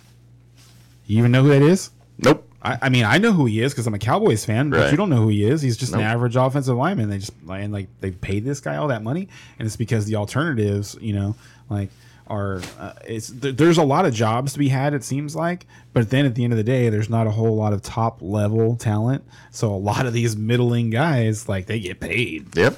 you 1.07 1.19
even 1.19 1.33
know 1.33 1.43
who 1.43 1.49
that 1.51 1.63
is 1.63 1.91
Nope. 2.19 2.49
I, 2.63 2.79
I 2.83 2.89
mean, 2.89 3.05
I 3.05 3.19
know 3.19 3.33
who 3.33 3.47
he 3.47 3.61
is 3.61 3.73
because 3.73 3.87
I'm 3.87 3.95
a 3.95 3.99
Cowboys 3.99 4.45
fan, 4.45 4.71
but 4.71 4.91
you 4.91 4.97
don't 4.97 5.11
know 5.11 5.17
who 5.17 5.29
he 5.29 5.45
is. 5.45 5.63
He's 5.63 5.77
just 5.77 5.93
an 5.95 6.01
average 6.01 6.37
offensive 6.37 6.77
lineman. 6.77 7.11
They 7.11 7.19
just 7.19 7.33
and 7.51 7.73
like 7.73 7.89
they 8.01 8.13
paid 8.13 8.45
this 8.45 8.61
guy 8.61 8.77
all 8.77 8.89
that 8.89 9.03
money, 9.03 9.29
and 9.59 9.67
it's 9.67 9.77
because 9.77 10.07
the 10.07 10.17
alternatives, 10.17 10.97
you 11.01 11.13
know, 11.13 11.35
like 11.69 11.91
are 12.33 12.61
uh, 12.79 12.93
it's 13.07 13.29
there, 13.29 13.53
there's 13.53 13.77
a 13.79 13.83
lot 13.85 14.07
of 14.07 14.15
jobs 14.15 14.55
to 14.55 14.59
be 14.59 14.69
had. 14.69 14.95
It 14.95 15.05
seems 15.05 15.37
like, 15.37 15.67
but 15.93 16.09
then 16.11 16.25
at 16.25 16.35
the 16.35 16.45
end 16.45 16.53
of 16.53 16.57
the 16.57 16.65
day, 16.65 16.89
there's 16.89 17.11
not 17.11 17.27
a 17.27 17.31
whole 17.31 17.55
lot 17.57 17.73
of 17.73 17.83
top 17.83 18.19
level 18.23 18.77
talent. 18.77 19.25
So 19.51 19.73
a 19.73 19.77
lot 19.77 20.07
of 20.07 20.13
these 20.13 20.37
middling 20.37 20.91
guys, 20.91 21.49
like 21.49 21.67
they 21.67 21.79
get 21.81 22.01
paid. 22.01 22.57
Yep. 22.57 22.77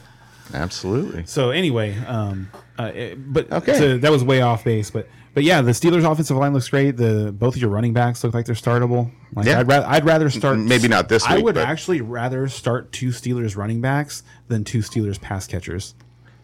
Absolutely. 0.53 1.25
So 1.27 1.51
anyway, 1.51 1.97
um, 2.07 2.51
uh, 2.79 2.91
it- 2.95 3.33
but 3.33 3.51
Okay. 3.51 3.79
so 3.79 3.99
that 3.99 4.11
was 4.11 4.23
way 4.25 4.41
off 4.43 4.65
base, 4.65 4.91
but 4.91 5.09
but 5.33 5.43
yeah, 5.43 5.63
the 5.63 5.73
Steelers' 5.73 6.09
offensive 6.09 6.37
line 6.37 6.53
looks 6.53 6.69
great. 6.69 6.97
The 6.97 7.33
both 7.37 7.57
of 7.57 7.61
your 7.61 7.71
running 7.71 7.93
backs 7.93 8.23
look 8.23 8.35
like 8.35 8.47
they're 8.47 8.55
startable. 8.55 9.11
Like 9.35 9.47
Yeah. 9.47 9.59
I'd, 9.61 9.67
rather 9.67 9.87
I'd 9.89 10.05
rather 10.05 10.31
start 10.31 10.59
Maybe 10.59 10.87
not 10.87 11.09
this 11.09 11.25
I 11.25 11.37
week, 11.37 11.45
would 11.45 11.55
but- 11.57 11.67
actually 11.67 12.01
rather 12.01 12.47
start 12.49 12.93
two 12.93 13.09
Steelers 13.09 13.57
running 13.57 13.81
backs 13.81 14.23
than 14.49 14.63
two 14.65 14.79
Steelers 14.79 15.21
pass 15.21 15.47
catchers. 15.49 15.95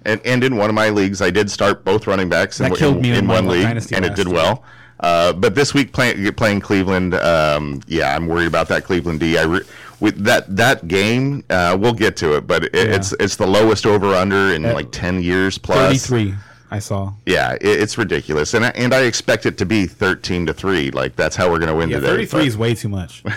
And, 0.04 0.20
and 0.24 0.42
in 0.42 0.56
one 0.56 0.70
of 0.70 0.74
my 0.74 0.88
leagues, 0.88 1.20
I 1.20 1.30
did 1.30 1.50
start 1.50 1.84
both 1.84 2.06
running 2.06 2.28
backs 2.28 2.60
in, 2.60 2.70
That 2.70 2.78
killed 2.78 2.96
in, 2.96 3.02
me 3.02 3.10
in 3.10 3.16
in 3.16 3.26
one 3.28 3.46
league, 3.48 3.62
dynasty 3.64 3.94
and 3.94 4.04
it 4.04 4.14
did 4.14 4.28
well. 4.28 4.64
Uh, 5.00 5.32
but 5.32 5.54
this 5.54 5.72
week, 5.72 5.92
playing 5.92 6.30
playing 6.34 6.60
Cleveland, 6.60 7.14
um, 7.14 7.80
yeah, 7.86 8.14
I'm 8.14 8.26
worried 8.26 8.46
about 8.48 8.68
that 8.68 8.84
Cleveland 8.84 9.20
D. 9.20 9.38
I 9.38 9.44
re- 9.44 9.64
with 9.98 10.22
that 10.24 10.54
that 10.56 10.88
game, 10.88 11.42
uh, 11.48 11.76
we'll 11.80 11.94
get 11.94 12.16
to 12.18 12.36
it, 12.36 12.46
but 12.46 12.64
it, 12.64 12.74
it's 12.74 13.12
it's 13.20 13.36
the 13.36 13.46
lowest 13.46 13.86
over 13.86 14.14
under 14.14 14.52
in 14.52 14.62
like 14.62 14.90
ten 14.92 15.22
years 15.22 15.56
plus. 15.56 15.78
Thirty 15.78 15.98
three, 15.98 16.34
I 16.70 16.80
saw. 16.80 17.14
Yeah, 17.24 17.52
it, 17.54 17.62
it's 17.62 17.96
ridiculous, 17.96 18.52
and 18.52 18.66
I, 18.66 18.68
and 18.70 18.92
I 18.94 19.02
expect 19.04 19.46
it 19.46 19.56
to 19.58 19.64
be 19.66 19.86
thirteen 19.86 20.44
to 20.46 20.52
three. 20.52 20.90
Like 20.90 21.16
that's 21.16 21.34
how 21.34 21.50
we're 21.50 21.58
going 21.60 21.70
to 21.70 21.74
win 21.76 21.88
Yeah, 21.88 21.96
today. 22.00 22.08
thirty 22.08 22.26
three 22.26 22.46
is 22.46 22.58
way 22.58 22.74
too 22.74 22.90
much. 22.90 23.22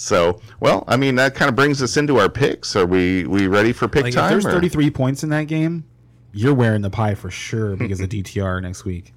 So, 0.00 0.40
well, 0.60 0.84
I 0.86 0.96
mean, 0.96 1.16
that 1.16 1.34
kind 1.34 1.48
of 1.48 1.56
brings 1.56 1.82
us 1.82 1.96
into 1.96 2.18
our 2.20 2.28
picks. 2.28 2.76
Are 2.76 2.86
we 2.86 3.26
we 3.26 3.48
ready 3.48 3.72
for 3.72 3.88
pick 3.88 4.04
Like 4.04 4.10
if 4.12 4.14
time? 4.14 4.30
there's 4.30 4.46
or- 4.46 4.52
thirty 4.52 4.68
three 4.68 4.90
points 4.90 5.24
in 5.24 5.30
that 5.30 5.48
game, 5.48 5.84
you're 6.32 6.54
wearing 6.54 6.82
the 6.82 6.90
pie 6.90 7.16
for 7.16 7.32
sure 7.32 7.74
because 7.74 7.98
of 8.00 8.08
DTR 8.10 8.62
next 8.62 8.84
week. 8.84 9.12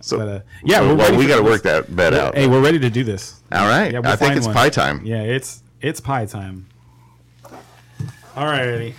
So, 0.00 0.16
But 0.16 0.28
uh, 0.28 0.40
yeah, 0.64 0.80
we're 0.80 0.94
well, 0.94 1.14
we 1.14 1.26
got 1.26 1.36
to 1.36 1.42
work 1.42 1.62
that 1.64 1.94
bet 1.94 2.14
out. 2.14 2.34
Hey, 2.34 2.46
we're 2.46 2.62
ready 2.62 2.78
to 2.78 2.88
do 2.88 3.04
this. 3.04 3.42
All 3.52 3.68
right, 3.68 3.92
Yeah, 3.92 3.98
we'll 3.98 4.12
I 4.12 4.16
think 4.16 4.34
it's 4.34 4.46
one. 4.46 4.54
pie 4.54 4.70
time. 4.70 5.04
Yeah, 5.04 5.20
it's 5.22 5.62
it's 5.82 6.00
pie 6.00 6.24
time. 6.24 6.66
All 8.36 8.46
right, 8.46 8.66
Eddie. 8.66 8.94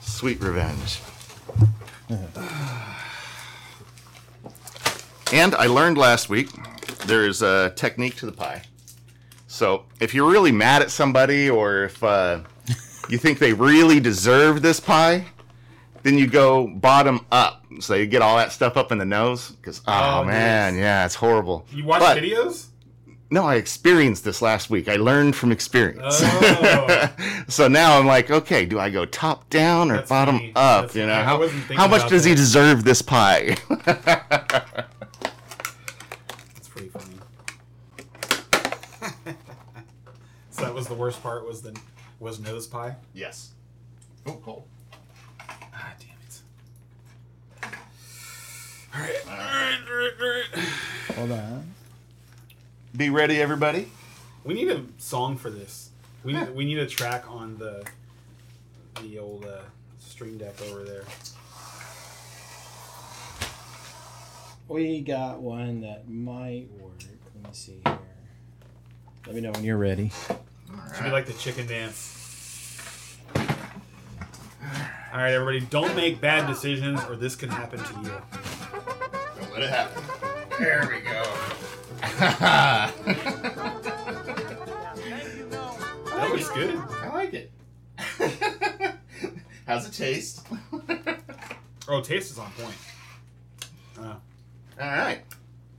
Sweet 0.00 0.40
revenge. 0.40 1.00
and 5.32 5.54
I 5.54 5.66
learned 5.66 5.98
last 5.98 6.28
week 6.30 6.48
there 7.06 7.26
is 7.26 7.42
a 7.42 7.72
technique 7.76 8.16
to 8.16 8.26
the 8.26 8.32
pie. 8.32 8.62
So 9.46 9.84
if 10.00 10.14
you're 10.14 10.30
really 10.30 10.52
mad 10.52 10.82
at 10.82 10.90
somebody 10.90 11.48
or 11.48 11.84
if 11.84 12.02
uh, 12.02 12.40
you 13.08 13.18
think 13.18 13.38
they 13.38 13.52
really 13.52 14.00
deserve 14.00 14.62
this 14.62 14.80
pie, 14.80 15.26
then 16.02 16.18
you 16.18 16.26
go 16.26 16.66
bottom 16.66 17.24
up. 17.32 17.64
So 17.80 17.94
you 17.94 18.06
get 18.06 18.22
all 18.22 18.36
that 18.36 18.52
stuff 18.52 18.76
up 18.76 18.92
in 18.92 18.98
the 18.98 19.04
nose. 19.04 19.50
Because, 19.52 19.80
oh, 19.86 20.20
Oh, 20.20 20.24
man, 20.24 20.76
yeah, 20.76 21.04
it's 21.06 21.14
horrible. 21.14 21.66
You 21.72 21.84
watch 21.84 22.00
But- 22.00 22.18
videos? 22.18 22.66
No, 23.30 23.46
I 23.46 23.54
experienced 23.56 24.22
this 24.22 24.40
last 24.42 24.70
week. 24.70 24.86
I 24.88 24.94
learned 24.96 25.34
from 25.34 25.50
experience. 25.50 26.20
Oh, 26.22 27.08
So 27.48 27.66
now 27.68 27.98
I'm 27.98 28.06
like, 28.06 28.30
okay, 28.30 28.64
do 28.64 28.78
I 28.78 28.90
go 28.90 29.04
top 29.06 29.48
down 29.50 29.90
or 29.90 29.96
That's 29.96 30.08
bottom 30.08 30.36
funny. 30.36 30.52
up? 30.54 30.92
That's- 30.92 30.96
you 30.96 31.06
know, 31.06 31.14
I 31.14 31.22
how, 31.24 31.48
how 31.74 31.88
much 31.88 32.02
about 32.02 32.10
does 32.10 32.24
he 32.24 32.34
deserve 32.34 32.84
this 32.84 33.02
pie? 33.02 33.56
that's 33.70 34.88
pretty 36.68 36.88
funny. 36.90 37.16
so 40.50 40.62
that 40.64 40.73
was 40.84 40.90
the 40.90 41.00
worst 41.02 41.22
part. 41.22 41.46
Was 41.46 41.62
the 41.62 41.74
was 42.20 42.38
nose 42.40 42.66
pie? 42.66 42.94
yes. 43.14 43.52
Oh, 44.26 44.38
cold. 44.44 44.64
Ah, 45.40 45.94
damn 45.98 46.08
it. 46.26 46.42
All 48.94 49.00
right, 49.00 49.14
all 49.26 49.36
right, 49.36 49.78
all 49.88 49.96
right, 49.96 50.12
all 50.20 50.28
right. 50.28 51.16
Hold 51.16 51.32
on. 51.32 51.74
Be 52.96 53.08
ready, 53.10 53.40
everybody. 53.40 53.88
We 54.44 54.52
need 54.54 54.68
a 54.68 54.82
song 54.98 55.38
for 55.38 55.48
this. 55.50 55.88
We 56.22 56.34
need, 56.34 56.54
we 56.54 56.64
need 56.66 56.78
a 56.78 56.86
track 56.86 57.30
on 57.30 57.56
the 57.56 57.86
the 59.00 59.18
old 59.18 59.46
uh, 59.46 59.62
stream 59.98 60.36
deck 60.36 60.54
over 60.70 60.84
there. 60.84 61.04
We 64.68 65.00
got 65.00 65.40
one 65.40 65.80
that 65.80 66.08
might 66.10 66.68
work. 66.78 66.92
Let 67.34 67.44
me 67.44 67.50
see 67.52 67.80
here. 67.84 67.98
Let 69.26 69.34
me 69.34 69.40
know 69.40 69.50
when 69.52 69.64
you're 69.64 69.78
ready. 69.78 70.10
Should 70.94 71.04
be 71.04 71.10
like 71.10 71.26
the 71.26 71.32
chicken 71.34 71.66
dance. 71.66 73.18
All 75.12 75.20
right, 75.20 75.32
everybody, 75.32 75.60
don't 75.60 75.94
make 75.94 76.20
bad 76.20 76.46
decisions, 76.46 77.00
or 77.08 77.16
this 77.16 77.36
can 77.36 77.48
happen 77.48 77.78
to 77.78 77.94
you. 78.02 78.12
Don't 79.40 79.52
let 79.52 79.62
it 79.62 79.70
happen. 79.70 80.02
There 80.58 80.88
we 80.92 81.00
go. 81.00 81.22
That 86.14 86.30
looks 86.30 86.48
good. 86.50 86.76
I 86.76 87.08
like 87.12 87.34
it. 87.34 87.50
How's 89.66 89.86
it 89.86 89.92
taste? 89.92 90.46
Oh, 91.86 92.00
taste 92.00 92.30
is 92.30 92.38
on 92.38 92.50
point. 92.52 92.74
Uh, 94.00 94.14
All 94.80 94.88
right. 94.96 95.20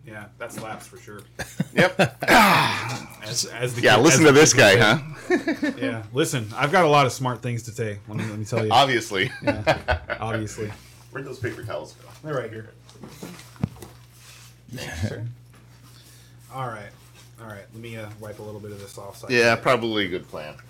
Yeah, 0.07 0.25
that's 0.37 0.55
slaps 0.55 0.87
for 0.87 0.97
sure. 0.97 1.21
Yep. 1.73 1.99
As, 3.23 3.45
as 3.45 3.75
the 3.75 3.81
Yeah, 3.81 3.95
kid- 3.97 4.03
listen 4.03 4.23
to 4.25 4.31
this 4.31 4.53
guy, 4.53 4.77
huh? 4.77 4.99
Yeah, 5.77 6.03
listen, 6.13 6.47
I've 6.55 6.71
got 6.71 6.85
a 6.85 6.87
lot 6.87 7.05
of 7.05 7.11
smart 7.11 7.41
things 7.41 7.63
to 7.63 7.71
say. 7.71 7.99
Let 8.07 8.17
me, 8.17 8.23
let 8.25 8.39
me 8.39 8.45
tell 8.45 8.63
you. 8.65 8.71
Obviously. 8.73 9.29
Yeah, 9.43 9.81
Obviously, 10.21 10.71
Where'd 11.11 11.25
those 11.25 11.39
paper 11.39 11.63
towels 11.63 11.93
go? 11.93 12.07
they're 12.23 12.33
right 12.35 12.49
here. 12.49 12.69
All 16.53 16.67
right, 16.67 16.89
all 17.41 17.47
right. 17.47 17.65
Let 17.73 17.75
me 17.81 17.97
uh, 17.97 18.07
wipe 18.21 18.39
a 18.39 18.43
little 18.43 18.61
bit 18.61 18.71
of 18.71 18.79
this 18.79 18.97
off. 18.97 19.17
So 19.17 19.27
Yeah, 19.29 19.55
probably 19.57 20.05
a 20.05 20.09
good 20.09 20.27
plan. 20.29 20.55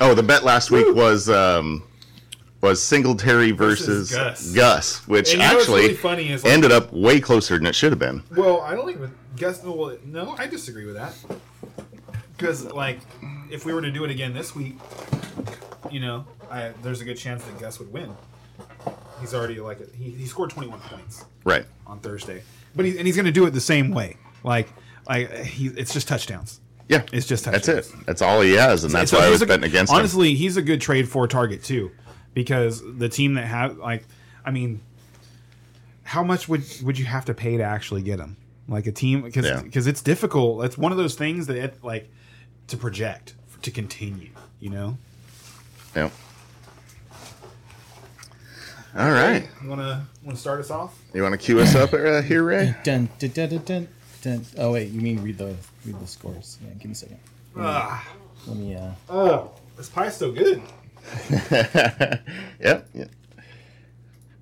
Oh, 0.00 0.14
the 0.14 0.22
bet 0.22 0.44
last 0.44 0.70
week 0.70 0.94
was 0.94 1.28
um, 1.28 1.82
was 2.62 2.82
Singletary 2.82 3.50
versus, 3.50 4.10
Versus 4.12 4.52
Gus. 4.54 5.00
Gus. 5.00 5.08
which 5.08 5.32
And 5.34 5.42
you 5.42 5.48
know 5.48 5.58
actually 5.58 5.80
really 5.82 5.94
funny 5.94 6.28
is, 6.30 6.44
like- 6.44 6.52
ended 6.52 6.72
up 6.72 6.92
way 6.92 7.20
closer 7.20 7.58
than 7.58 7.66
it 7.66 7.74
should 7.74 7.90
have 7.92 7.98
been. 7.98 8.22
Well, 8.34 8.60
I 8.62 8.74
don't 8.74 8.88
even 8.90 9.12
guess. 9.36 9.62
Well, 9.62 9.96
no, 10.06 10.34
I 10.38 10.46
disagree 10.46 10.86
with 10.86 10.94
that. 10.94 11.12
Because, 12.36 12.64
like, 12.72 13.00
if 13.50 13.66
we 13.66 13.72
were 13.74 13.82
to 13.82 13.90
do 13.90 14.04
it 14.04 14.10
again 14.10 14.32
this 14.32 14.54
week, 14.54 14.76
you 15.90 16.00
know, 16.00 16.24
I, 16.50 16.72
there's 16.82 17.00
a 17.00 17.04
good 17.04 17.16
chance 17.18 17.44
that 17.44 17.58
Gus 17.60 17.78
would 17.78 17.92
win. 17.92 18.14
He's 19.20 19.34
already 19.34 19.60
like 19.60 19.92
he, 19.94 20.10
he 20.10 20.26
scored 20.26 20.50
21 20.50 20.80
points 20.80 21.24
Right. 21.44 21.64
on 21.86 22.00
Thursday, 22.00 22.42
but 22.74 22.84
he, 22.84 22.96
and 22.98 23.06
he's 23.06 23.14
going 23.14 23.26
to 23.26 23.32
do 23.32 23.44
it 23.46 23.50
the 23.50 23.60
same 23.60 23.92
way. 23.92 24.16
Like, 24.42 24.68
like 25.08 25.30
he, 25.44 25.66
it's 25.68 25.92
just 25.92 26.08
touchdowns. 26.08 26.60
Yeah. 26.88 27.02
It's 27.12 27.26
just 27.26 27.44
That's 27.44 27.68
it. 27.68 27.88
That's 28.06 28.20
all 28.22 28.40
he 28.40 28.54
has, 28.54 28.82
and 28.84 28.92
that's 28.92 29.12
So 29.12 29.18
why 29.18 29.26
I 29.26 29.30
was 29.30 29.40
a- 29.42 29.46
betting 29.46 29.64
against 29.64 29.92
him. 29.92 29.98
Honestly, 29.98 30.34
he's 30.34 30.56
a 30.56 30.62
good 30.62 30.80
trade 30.80 31.08
for 31.08 31.28
target 31.28 31.62
too, 31.62 31.92
because 32.34 32.82
the 32.98 33.08
team 33.08 33.34
that 33.34 33.46
have 33.46 33.78
like, 33.78 34.04
I 34.44 34.50
mean, 34.50 34.80
how 36.04 36.22
much 36.22 36.48
would 36.48 36.64
would 36.82 36.98
you 36.98 37.04
have 37.04 37.24
to 37.26 37.34
pay 37.34 37.56
to 37.56 37.62
actually 37.62 38.02
get 38.02 38.18
him? 38.18 38.36
Like 38.68 38.86
a 38.86 38.92
team, 38.92 39.22
because 39.22 39.44
Yeah. 39.46 39.62
because 39.62 39.86
it's 39.86 40.02
difficult. 40.02 40.64
It's 40.64 40.78
one 40.78 40.92
of 40.92 40.98
those 40.98 41.14
things 41.14 41.46
that 41.48 41.56
it, 41.56 41.84
like 41.84 42.10
to 42.68 42.76
project 42.76 43.34
to 43.62 43.70
continue. 43.70 44.30
You 44.60 44.70
know. 44.70 44.98
Yeah. 45.96 46.10
All 48.96 49.10
right. 49.10 49.48
You 49.62 49.68
wanna 49.70 50.06
wanna 50.22 50.36
start 50.36 50.60
us 50.60 50.70
off? 50.70 50.98
You 51.14 51.22
want 51.22 51.32
to 51.32 51.38
cue 51.38 51.58
us 51.60 51.74
up 51.74 51.94
uh, 51.94 52.20
here, 52.22 52.42
Ray? 52.44 52.74
Dun, 52.84 53.08
dun, 53.18 53.30
dun, 53.30 53.48
dun, 53.48 53.62
dun, 53.64 53.88
dun. 54.22 54.46
Oh 54.58 54.72
wait, 54.72 54.90
you 54.90 55.00
mean 55.00 55.22
read 55.22 55.38
the 55.38 55.56
read 55.86 55.98
the 55.98 56.06
scores? 56.06 56.58
Yeah, 56.62 56.74
give 56.74 56.84
me 56.86 56.92
a 56.92 56.94
second. 56.94 57.18
Ah, 57.56 58.06
Let 58.46 58.56
me. 58.56 58.74
Uh, 58.76 58.90
oh, 59.08 59.50
this 59.76 59.88
pie's 59.88 60.14
so 60.14 60.30
good. 60.30 60.60
yep. 62.60 62.88
yep. 62.94 63.10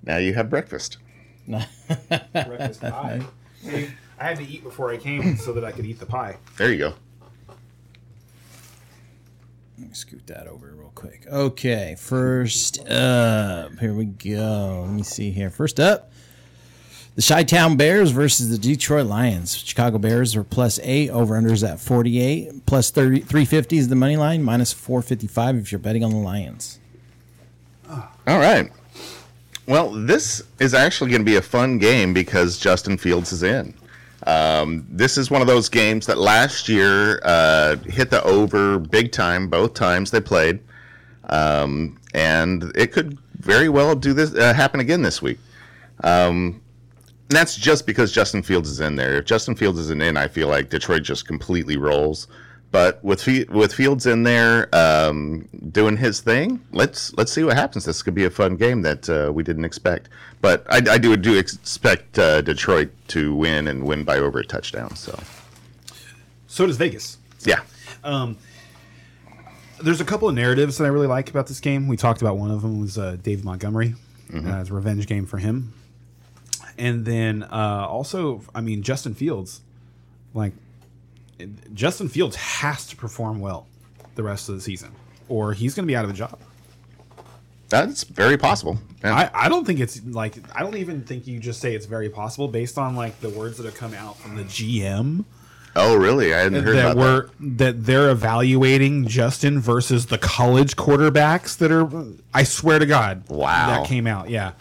Now 0.03 0.17
you 0.17 0.33
have 0.33 0.49
breakfast. 0.49 0.97
Breakfast 1.47 2.81
pie. 2.81 3.21
See, 3.63 3.89
I 4.19 4.23
had 4.23 4.37
to 4.37 4.47
eat 4.47 4.63
before 4.63 4.91
I 4.91 4.97
came 4.97 5.37
so 5.37 5.53
that 5.53 5.63
I 5.63 5.71
could 5.71 5.85
eat 5.85 5.99
the 5.99 6.05
pie. 6.05 6.37
There 6.57 6.71
you 6.71 6.77
go. 6.77 6.93
Let 9.77 9.87
me 9.89 9.93
scoot 9.93 10.27
that 10.27 10.47
over 10.47 10.73
real 10.75 10.91
quick. 10.93 11.25
Okay, 11.27 11.95
first 11.97 12.87
up, 12.87 13.79
here 13.79 13.93
we 13.93 14.05
go. 14.05 14.83
Let 14.85 14.93
me 14.93 15.03
see 15.03 15.31
here. 15.31 15.49
First 15.49 15.79
up, 15.79 16.10
the 17.15 17.21
Chi 17.21 17.43
Town 17.43 17.75
Bears 17.75 18.11
versus 18.11 18.49
the 18.49 18.57
Detroit 18.57 19.05
Lions. 19.05 19.57
Chicago 19.57 19.97
Bears 19.97 20.35
are 20.35 20.43
plus 20.43 20.79
eight, 20.83 21.09
over 21.09 21.39
unders 21.39 21.67
at 21.67 21.79
48, 21.79 22.65
plus 22.65 22.89
30, 22.89 23.21
350 23.21 23.77
is 23.77 23.87
the 23.89 23.95
money 23.95 24.17
line, 24.17 24.43
minus 24.43 24.71
455 24.71 25.57
if 25.57 25.71
you're 25.71 25.79
betting 25.79 26.03
on 26.03 26.11
the 26.11 26.17
Lions. 26.17 26.79
All 27.89 28.39
right. 28.39 28.71
Well, 29.67 29.91
this 29.91 30.41
is 30.59 30.73
actually 30.73 31.11
going 31.11 31.21
to 31.21 31.25
be 31.25 31.35
a 31.35 31.41
fun 31.41 31.77
game 31.77 32.13
because 32.13 32.57
Justin 32.57 32.97
Fields 32.97 33.31
is 33.31 33.43
in. 33.43 33.73
Um, 34.27 34.85
this 34.89 35.17
is 35.17 35.31
one 35.31 35.41
of 35.41 35.47
those 35.47 35.67
games 35.67 36.05
that 36.05 36.17
last 36.17 36.69
year 36.69 37.19
uh, 37.23 37.75
hit 37.77 38.09
the 38.09 38.23
over 38.23 38.79
big 38.79 39.11
time 39.11 39.49
both 39.49 39.73
times 39.73 40.11
they 40.11 40.21
played, 40.21 40.59
um, 41.25 41.99
and 42.13 42.71
it 42.75 42.91
could 42.91 43.17
very 43.39 43.67
well 43.67 43.95
do 43.95 44.13
this 44.13 44.33
uh, 44.35 44.53
happen 44.53 44.79
again 44.79 45.01
this 45.01 45.21
week. 45.21 45.39
Um, 46.03 46.61
and 47.31 47.37
that's 47.37 47.55
just 47.55 47.85
because 47.85 48.11
Justin 48.11 48.43
Fields 48.43 48.69
is 48.69 48.81
in 48.81 48.97
there. 48.97 49.13
If 49.15 49.23
Justin 49.25 49.55
Fields 49.55 49.79
isn't 49.79 50.01
in, 50.01 50.17
I 50.17 50.27
feel 50.27 50.49
like 50.49 50.69
Detroit 50.69 51.01
just 51.03 51.25
completely 51.25 51.77
rolls. 51.77 52.27
But 52.71 53.01
with 53.05 53.25
with 53.49 53.73
Fields 53.73 54.05
in 54.05 54.23
there 54.23 54.67
um, 54.75 55.47
doing 55.71 55.95
his 55.95 56.19
thing, 56.19 56.59
let's 56.73 57.13
let's 57.13 57.31
see 57.31 57.45
what 57.45 57.55
happens. 57.55 57.85
This 57.85 58.03
could 58.03 58.13
be 58.15 58.25
a 58.25 58.29
fun 58.29 58.57
game 58.57 58.81
that 58.81 59.09
uh, 59.09 59.31
we 59.31 59.43
didn't 59.43 59.63
expect. 59.63 60.09
But 60.41 60.65
I, 60.69 60.81
I 60.95 60.97
do 60.97 61.15
do 61.15 61.37
expect 61.37 62.19
uh, 62.19 62.41
Detroit 62.41 62.89
to 63.09 63.33
win 63.33 63.69
and 63.69 63.85
win 63.85 64.03
by 64.03 64.17
over 64.17 64.39
a 64.39 64.45
touchdown. 64.45 64.93
So 64.97 65.17
So 66.47 66.67
does 66.67 66.75
Vegas. 66.75 67.17
yeah, 67.45 67.61
Um, 68.03 68.37
there's 69.81 70.01
a 70.01 70.05
couple 70.05 70.27
of 70.27 70.35
narratives 70.35 70.77
that 70.79 70.83
I 70.83 70.89
really 70.89 71.07
like 71.07 71.29
about 71.29 71.47
this 71.47 71.61
game. 71.61 71.87
We 71.87 71.95
talked 71.95 72.21
about 72.21 72.37
one 72.37 72.51
of 72.51 72.61
them 72.61 72.81
was 72.81 72.97
uh, 72.97 73.15
Dave 73.23 73.45
Montgomery. 73.45 73.95
Uh, 74.33 74.59
it's 74.61 74.69
a 74.69 74.73
revenge 74.73 75.07
game 75.07 75.25
for 75.25 75.37
him. 75.39 75.73
And 76.77 77.05
then 77.05 77.43
uh, 77.43 77.85
also, 77.89 78.41
I 78.53 78.61
mean, 78.61 78.83
Justin 78.83 79.13
Fields. 79.13 79.61
Like, 80.33 80.53
Justin 81.73 82.07
Fields 82.07 82.35
has 82.35 82.87
to 82.87 82.95
perform 82.95 83.39
well 83.39 83.67
the 84.15 84.23
rest 84.23 84.49
of 84.49 84.55
the 84.55 84.61
season, 84.61 84.91
or 85.27 85.53
he's 85.53 85.73
going 85.73 85.85
to 85.85 85.87
be 85.87 85.95
out 85.95 86.05
of 86.05 86.11
a 86.11 86.13
job. 86.13 86.39
that's 87.69 88.03
very 88.03 88.37
possible. 88.37 88.77
Yeah. 89.03 89.15
I, 89.15 89.45
I 89.45 89.49
don't 89.49 89.65
think 89.65 89.79
it's 89.79 90.03
like 90.05 90.35
I 90.55 90.61
don't 90.61 90.77
even 90.77 91.01
think 91.01 91.27
you 91.27 91.39
just 91.39 91.59
say 91.59 91.73
it's 91.73 91.87
very 91.87 92.09
possible 92.09 92.47
based 92.47 92.77
on 92.77 92.95
like 92.95 93.19
the 93.19 93.29
words 93.29 93.57
that 93.57 93.65
have 93.65 93.75
come 93.75 93.93
out 93.93 94.17
from 94.17 94.35
the 94.35 94.43
GM 94.43 95.25
oh, 95.75 95.95
really? 95.95 96.33
I 96.33 96.39
hadn't 96.39 96.63
heard 96.63 96.75
that 96.75 96.91
about 96.91 96.97
were 96.97 97.29
that 97.39 97.85
they're 97.85 98.09
evaluating 98.09 99.07
Justin 99.07 99.59
versus 99.59 100.07
the 100.07 100.17
college 100.17 100.75
quarterbacks 100.75 101.57
that 101.57 101.71
are. 101.71 101.89
I 102.33 102.43
swear 102.43 102.79
to 102.79 102.85
God, 102.85 103.23
Wow. 103.29 103.67
that 103.67 103.87
came 103.87 104.07
out. 104.07 104.29
Yeah, 104.29 104.53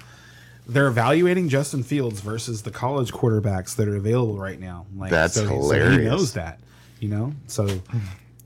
they're 0.73 0.89
evaluating 0.89 1.49
Justin 1.49 1.83
Fields 1.83 2.21
versus 2.21 2.63
the 2.63 2.71
college 2.71 3.13
quarterbacks 3.13 3.77
that 3.77 3.89
are 3.89 3.97
available 3.97 4.39
right 4.39 4.59
now. 4.59 4.87
Like 4.97 5.11
That's 5.11 5.35
so, 5.35 5.45
So 5.45 5.49
hilarious. 5.49 5.97
he 5.99 6.05
knows 6.05 6.33
that, 6.35 6.61
you 7.01 7.09
know. 7.09 7.33
So 7.47 7.69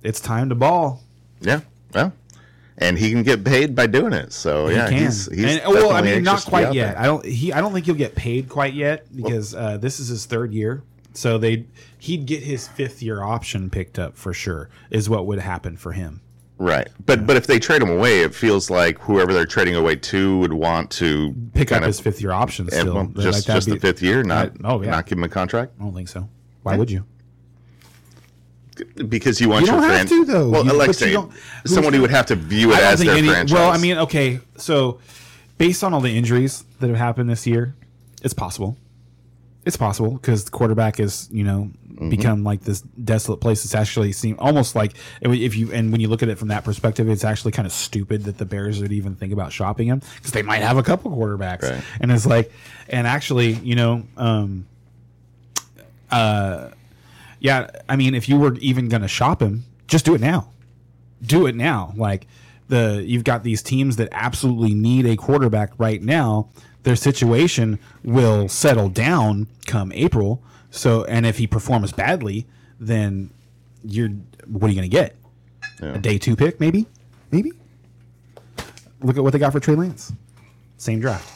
it's 0.03 0.21
time 0.21 0.49
to 0.49 0.55
ball. 0.55 1.03
Yeah. 1.41 1.61
Well, 1.93 2.13
and 2.77 2.99
he 2.99 3.11
can 3.11 3.23
get 3.23 3.45
paid 3.45 3.75
by 3.77 3.87
doing 3.87 4.13
it. 4.13 4.33
So 4.33 4.69
yeah, 4.69 4.89
he 4.89 4.97
can. 4.97 5.05
he's, 5.05 5.27
he's 5.33 5.59
and, 5.59 5.63
well, 5.73 5.93
I 5.93 6.03
mean, 6.03 6.23
not 6.25 6.33
anxious 6.33 6.45
to 6.45 6.51
be 6.51 6.51
quite 6.51 6.75
yet. 6.75 6.95
there. 6.95 7.01
I 7.01 7.07
don't. 7.07 7.25
He. 7.25 7.53
I 7.53 7.61
don't 7.61 7.73
think 7.73 7.87
he'll 7.87 7.95
get 7.95 8.15
paid 8.15 8.49
quite 8.49 8.75
yet 8.75 9.07
because 9.15 9.55
uh, 9.55 9.77
this 9.77 10.01
is 10.01 10.09
his 10.09 10.27
third 10.27 10.53
year. 10.53 10.83
So 11.13 11.39
they 11.39 11.67
he'd 11.99 12.27
get 12.27 12.43
his 12.43 12.67
fifth 12.67 13.01
year 13.03 13.23
option 13.23 13.71
picked 13.71 13.99
up 13.99 14.17
for 14.17 14.33
sure. 14.33 14.69
Is 14.91 15.09
what 15.09 15.27
would 15.27 15.39
happen 15.39 15.77
for 15.77 15.93
him. 15.93 16.21
Right, 16.57 16.89
but 17.05 17.27
but 17.27 17.37
if 17.37 17.47
they 17.49 17.59
trade 17.59 17.83
him 17.83 17.91
away, 17.91 18.21
it 18.21 18.33
feels 18.35 18.71
like 18.71 18.99
whoever 19.01 19.33
they're 19.33 19.45
trading 19.45 19.75
away 19.75 19.97
to 19.97 20.39
would 20.39 20.53
want 20.53 20.89
to 20.93 21.35
Pick 21.53 21.69
kind 21.69 21.79
up 21.79 21.83
of- 21.83 21.87
his 21.89 22.01
fifth 22.01 22.21
year 22.21 22.31
option 22.31 22.67
and, 22.67 22.73
still. 22.73 22.95
well, 22.95 23.05
Like, 23.07 23.15
just 23.17 23.47
that'd 23.49 23.63
just 23.63 23.69
the 23.69 23.79
fifth 23.81 24.01
year, 24.03 24.23
not 24.23 24.49
I- 24.49 24.69
oh, 24.73 24.81
yeah. 24.83 24.91
not 24.93 25.07
give 25.07 25.19
him 25.19 25.25
a 25.25 25.29
contract 25.29 25.73
I 25.81 25.83
don't 25.83 25.95
think 25.95 26.09
so. 26.09 26.29
Why 26.63 26.77
would 26.77 26.91
you? 26.91 27.05
because 29.09 29.41
you 29.41 29.49
want 29.49 29.67
You 29.67 29.73
your 29.73 29.81
don't 29.81 29.91
have 29.91 29.99
fan- 29.99 30.07
to, 30.09 30.25
though. 30.25 30.51
Well, 30.51 30.65
You- 30.67 30.73
like 30.73 30.89
but 30.89 31.01
you 31.01 31.07
say, 31.07 31.13
don't- 31.13 31.31
somebody 31.65 31.99
would 32.01 32.11
have 32.11 32.27
to 32.27 32.35
view 32.35 32.73
it 32.73 32.79
as 32.81 32.99
think 32.99 33.09
their 33.11 33.19
any. 33.19 33.29
franchise. 33.29 33.53
Well, 33.55 33.71
I 33.71 33.79
mean, 33.79 33.99
okay, 33.99 34.41
so 34.57 34.99
based 35.59 35.85
on 35.85 35.95
all 35.95 36.01
the 36.01 36.17
injuries 36.17 36.65
that 36.81 36.89
have 36.89 36.97
happened 36.99 37.31
this 37.31 37.47
year, 37.47 37.75
it's 38.23 38.35
possible. 38.35 38.77
It's 39.65 39.77
possible 39.77 40.13
because 40.13 40.45
the 40.45 40.51
quarterback 40.51 40.99
is, 40.99 41.29
you 41.33 41.45
know, 41.45 41.71
Mm-hmm. 41.95 42.09
become 42.09 42.43
like 42.43 42.63
this 42.63 42.81
desolate 42.81 43.41
place. 43.41 43.65
It's 43.65 43.75
actually 43.75 44.11
seem 44.11 44.35
almost 44.41 44.75
like 44.75 44.95
if 45.21 45.55
you 45.57 45.71
and 45.73 45.93
when 45.93 46.01
you 46.01 46.09
look 46.09 46.23
at 46.25 46.29
it 46.29 46.39
from 46.39 46.49
that 46.49 46.65
perspective, 46.65 47.09
it's 47.09 47.23
actually 47.25 47.53
kind 47.53 47.67
of 47.67 47.73
stupid 47.73 48.25
that 48.25 48.37
the 48.39 48.45
Bears 48.45 48.81
would 48.81 48.91
even 48.93 49.15
think 49.15 49.33
about 49.33 49.53
shopping 49.53 49.87
him 49.89 50.03
because 50.17 50.33
they 50.33 50.43
might 50.43 50.63
have 50.63 50.77
a 50.77 50.83
couple 50.83 51.11
quarterbacks, 51.13 51.63
Right. 51.63 51.83
and 52.01 52.11
it's 52.11 52.27
like, 52.27 52.51
and 52.89 53.07
actually, 53.07 53.53
you 53.53 53.77
know, 53.77 54.03
um, 54.17 54.67
uh, 56.11 56.71
yeah, 57.41 57.71
I 57.89 57.97
mean, 57.97 58.15
if 58.15 58.29
you 58.29 58.39
were 58.39 58.55
even 58.57 58.89
going 58.89 59.03
to 59.03 59.09
shop 59.09 59.41
him, 59.41 59.65
just 59.87 60.05
do 60.05 60.15
it 60.15 60.21
now 60.21 60.49
do 61.25 61.47
it 61.47 61.55
now. 61.55 61.93
Like 61.97 62.27
the 62.69 63.03
you've 63.07 63.25
got 63.25 63.45
these 63.45 63.63
teams 63.63 63.97
that 63.97 64.09
absolutely 64.13 64.75
need 64.75 65.07
a 65.07 65.17
quarterback 65.17 65.71
right 65.79 66.03
now 66.03 66.49
their 66.83 66.97
situation 66.97 67.79
will 68.03 68.47
settle 68.47 68.91
down 68.91 69.47
come 69.65 69.91
April. 69.93 70.43
So, 70.75 71.05
and 71.05 71.25
if 71.25 71.39
he 71.39 71.47
performs 71.47 71.93
badly, 71.93 72.47
then 72.81 73.31
you're 73.85 74.09
what 74.47 74.67
are 74.67 74.71
you 74.71 74.75
going 74.81 74.91
to 74.91 74.95
get? 74.97 75.15
Yeah. 75.81 75.95
A 75.95 75.99
day 75.99 76.19
two 76.19 76.37
pick, 76.37 76.59
maybe, 76.61 76.87
maybe. 77.31 77.53
Look 79.01 79.17
at 79.17 79.23
what 79.23 79.33
they 79.33 79.39
got 79.39 79.53
for 79.53 79.61
Trey 79.61 79.75
Lance. 79.75 80.13
Same 80.79 81.01
draft. 81.01 81.31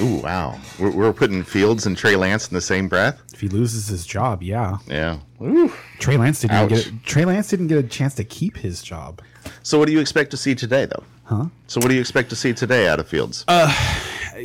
Ooh, 0.00 0.16
wow. 0.16 0.58
We're, 0.78 0.90
we're 0.90 1.12
putting 1.12 1.42
Fields 1.42 1.86
and 1.86 1.96
Trey 1.96 2.16
Lance 2.16 2.48
in 2.48 2.54
the 2.54 2.60
same 2.60 2.88
breath. 2.88 3.20
If 3.32 3.40
he 3.40 3.48
loses 3.48 3.88
his 3.88 4.06
job, 4.06 4.42
yeah. 4.42 4.78
Yeah. 4.86 5.18
Ooh. 5.42 5.72
Trey 5.98 6.16
Lance 6.16 6.40
didn't 6.40 6.56
Ouch. 6.56 6.68
get 6.70 7.04
Trey 7.04 7.24
Lance 7.24 7.48
didn't 7.48 7.68
get 7.68 7.78
a 7.78 7.82
chance 7.88 8.14
to 8.16 8.24
keep 8.24 8.56
his 8.56 8.82
job. 8.82 9.22
So, 9.62 9.78
what 9.78 9.86
do 9.86 9.92
you 9.92 10.00
expect 10.00 10.30
to 10.32 10.36
see 10.36 10.54
today, 10.54 10.84
though? 10.86 11.04
Huh? 11.24 11.46
So, 11.66 11.80
what 11.80 11.88
do 11.88 11.94
you 11.94 12.00
expect 12.00 12.28
to 12.30 12.36
see 12.36 12.52
today 12.52 12.88
out 12.88 13.00
of 13.00 13.08
Fields? 13.08 13.44
Uh, 13.48 13.72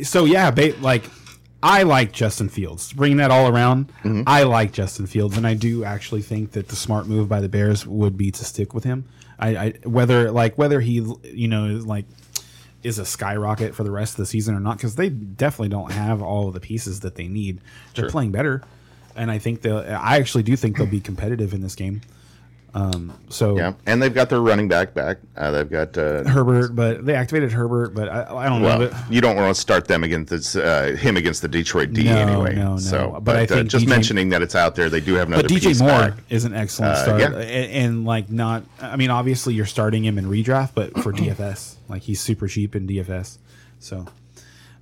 so 0.02 0.24
yeah, 0.24 0.50
ba- 0.50 0.74
like 0.80 1.04
I 1.62 1.82
like 1.82 2.12
Justin 2.12 2.48
Fields. 2.48 2.92
Bringing 2.92 3.16
that 3.18 3.30
all 3.30 3.48
around, 3.48 3.88
mm-hmm. 4.04 4.22
I 4.26 4.42
like 4.44 4.72
Justin 4.72 5.06
Fields, 5.06 5.36
and 5.36 5.46
I 5.46 5.54
do 5.54 5.84
actually 5.84 6.22
think 6.22 6.52
that 6.52 6.68
the 6.68 6.76
smart 6.76 7.06
move 7.06 7.28
by 7.28 7.40
the 7.40 7.48
Bears 7.48 7.86
would 7.86 8.16
be 8.16 8.30
to 8.30 8.44
stick 8.44 8.74
with 8.74 8.84
him. 8.84 9.04
I, 9.38 9.56
I 9.56 9.72
whether 9.84 10.30
like 10.30 10.56
whether 10.56 10.80
he 10.80 11.04
you 11.24 11.48
know 11.48 11.66
like 11.84 12.06
is 12.82 12.98
a 12.98 13.04
skyrocket 13.04 13.74
for 13.74 13.84
the 13.84 13.90
rest 13.90 14.12
of 14.14 14.18
the 14.18 14.26
season 14.26 14.54
or 14.54 14.60
not 14.60 14.76
because 14.76 14.94
they 14.94 15.08
definitely 15.08 15.68
don't 15.70 15.90
have 15.92 16.22
all 16.22 16.48
of 16.48 16.54
the 16.54 16.60
pieces 16.60 17.00
that 17.00 17.16
they 17.16 17.26
need. 17.26 17.60
They're 17.94 18.04
Sure. 18.04 18.10
playing 18.10 18.32
better, 18.32 18.62
and 19.14 19.30
I 19.30 19.38
think 19.38 19.62
they'll. 19.62 19.78
I 19.78 20.18
actually 20.18 20.44
do 20.44 20.56
think 20.56 20.76
they'll 20.76 20.86
be 20.86 21.00
competitive 21.00 21.52
in 21.52 21.62
this 21.62 21.74
game. 21.74 22.02
Um, 22.76 23.18
so 23.30 23.56
yeah. 23.56 23.72
And 23.86 24.02
they've 24.02 24.12
got 24.12 24.28
their 24.28 24.42
running 24.42 24.68
back 24.68 24.92
back. 24.92 25.16
Uh, 25.34 25.50
they've 25.50 25.70
got. 25.70 25.96
Uh, 25.96 26.24
Herbert, 26.24 26.76
but 26.76 27.06
they 27.06 27.14
activated 27.14 27.50
Herbert, 27.50 27.94
but 27.94 28.10
I, 28.10 28.36
I 28.36 28.48
don't 28.50 28.60
know. 28.60 28.68
well, 28.68 28.88
But, 28.90 29.10
you 29.12 29.22
don't 29.22 29.34
want 29.34 29.54
to 29.54 29.58
start 29.58 29.88
them 29.88 30.04
against 30.04 30.28
this, 30.28 30.56
uh, 30.56 30.94
him 30.98 31.16
against 31.16 31.40
the 31.40 31.48
Detroit 31.48 31.94
D 31.94 32.04
No, 32.04 32.16
anyway. 32.18 32.54
no, 32.54 32.72
no. 32.72 32.76
So, 32.78 33.12
But 33.14 33.24
but, 33.24 33.36
I 33.36 33.42
uh, 33.44 33.46
think 33.46 33.70
just 33.70 33.86
DJ 33.86 33.88
mentioning 33.88 34.28
that 34.28 34.42
it's 34.42 34.54
out 34.54 34.74
there, 34.74 34.90
they 34.90 35.00
do 35.00 35.14
have 35.14 35.28
another 35.28 35.44
But 35.44 35.52
DJ 35.52 35.68
piece 35.68 35.80
Moore 35.80 35.90
back. 35.90 36.14
is 36.28 36.44
an 36.44 36.52
excellent 36.52 36.92
Uh, 36.96 37.02
start, 37.02 37.20
yeah. 37.22 37.28
and, 37.38 37.72
and 37.72 38.04
like 38.04 38.30
not. 38.30 38.62
I 38.78 38.96
mean, 38.96 39.08
obviously 39.08 39.54
you're 39.54 39.64
starting 39.64 40.04
him 40.04 40.18
in 40.18 40.26
redraft, 40.26 40.72
but 40.74 40.92
for 41.02 41.12
DFS, 41.14 41.76
like 41.88 42.02
he's 42.02 42.20
super 42.20 42.46
cheap 42.46 42.76
in 42.76 42.86
DFS. 42.86 43.38
So 43.80 44.04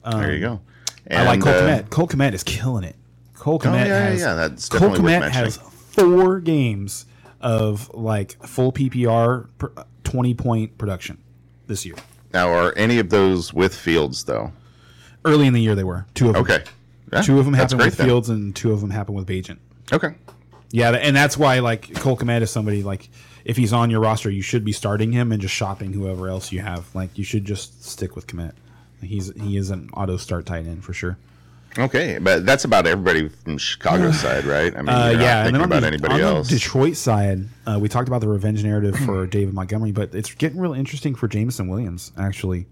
there 0.04 0.34
you 0.34 0.40
go. 0.40 0.60
I 1.08 1.24
like 1.26 1.34
And, 1.34 1.42
Cole 1.44 1.52
uh, 1.52 1.60
Kmet. 1.62 1.90
Cole 1.90 2.08
Kmet 2.08 2.32
is 2.32 2.42
killing 2.42 2.82
it. 2.82 2.96
Cole 3.34 3.60
Kmet 3.60 3.72
yeah, 3.74 3.84
yeah, 3.86 4.00
has 4.08 4.20
yeah, 4.20 4.34
that's 4.34 4.68
Cole 4.68 4.90
Kmet 4.90 5.30
has 5.30 5.58
four 5.58 6.40
games 6.40 7.06
of 7.44 7.94
like 7.94 8.42
full 8.44 8.72
PPR, 8.72 9.48
twenty 10.02 10.34
point 10.34 10.76
production 10.78 11.18
this 11.68 11.86
year. 11.86 11.94
Now, 12.32 12.48
are 12.48 12.72
any 12.76 12.98
of 12.98 13.10
those 13.10 13.54
with 13.54 13.74
Fields 13.74 14.24
though? 14.24 14.52
Early 15.24 15.46
in 15.46 15.52
the 15.54 15.60
year, 15.60 15.74
they 15.76 15.84
were 15.84 16.06
two 16.14 16.28
of 16.28 16.34
them. 16.34 16.42
Okay. 16.42 16.64
Yeah, 17.12 17.22
Two 17.22 17.38
of 17.38 17.44
them 17.44 17.54
happened 17.54 17.80
with 17.80 17.96
then. 17.96 18.06
Fields, 18.06 18.28
and 18.28 18.56
two 18.56 18.72
of 18.72 18.80
them 18.80 18.90
happened 18.90 19.16
with 19.16 19.26
Bagent. 19.28 19.58
Okay. 19.92 20.14
Yeah, 20.70 20.90
and 20.90 21.14
that's 21.14 21.36
why 21.36 21.60
like 21.60 21.94
Cole 21.94 22.16
Kmet 22.16 22.40
is 22.42 22.50
somebody 22.50 22.82
like 22.82 23.08
if 23.44 23.56
he's 23.56 23.72
on 23.72 23.90
your 23.90 24.00
roster, 24.00 24.30
you 24.30 24.42
should 24.42 24.64
be 24.64 24.72
starting 24.72 25.12
him 25.12 25.30
and 25.30 25.40
just 25.40 25.54
shopping 25.54 25.92
whoever 25.92 26.28
else 26.28 26.50
you 26.50 26.60
have. 26.60 26.92
Like 26.94 27.16
you 27.16 27.24
should 27.24 27.44
just 27.44 27.84
stick 27.84 28.16
with 28.16 28.26
Kmet. 28.26 28.52
He's 29.00 29.32
he 29.40 29.56
is 29.56 29.70
an 29.70 29.90
auto 29.94 30.16
start 30.16 30.46
tight 30.46 30.66
end 30.66 30.82
for 30.82 30.92
sure. 30.92 31.18
Okay, 31.78 32.18
but 32.18 32.46
that's 32.46 32.64
about 32.64 32.86
everybody 32.86 33.28
from 33.28 33.58
Chicago's 33.58 34.18
side, 34.20 34.44
right? 34.44 34.72
I 34.76 34.82
mean, 34.82 34.88
Uh, 34.88 35.08
yeah, 35.20 35.44
and 35.46 35.54
then 35.54 35.62
about 35.62 35.80
the, 35.80 35.86
anybody 35.88 36.22
else. 36.22 36.48
Detroit 36.48 36.96
side, 36.96 37.40
uh, 37.66 37.78
we 37.80 37.88
talked 37.88 38.08
about 38.08 38.20
the 38.20 38.28
revenge 38.28 38.62
narrative 38.62 38.96
for 38.96 39.26
David 39.26 39.54
Montgomery, 39.54 39.90
but 39.92 40.14
it's 40.14 40.32
getting 40.34 40.60
really 40.60 40.78
interesting 40.78 41.14
for 41.14 41.26
Jameson 41.28 41.66
Williams. 41.68 42.12
Actually, 42.16 42.66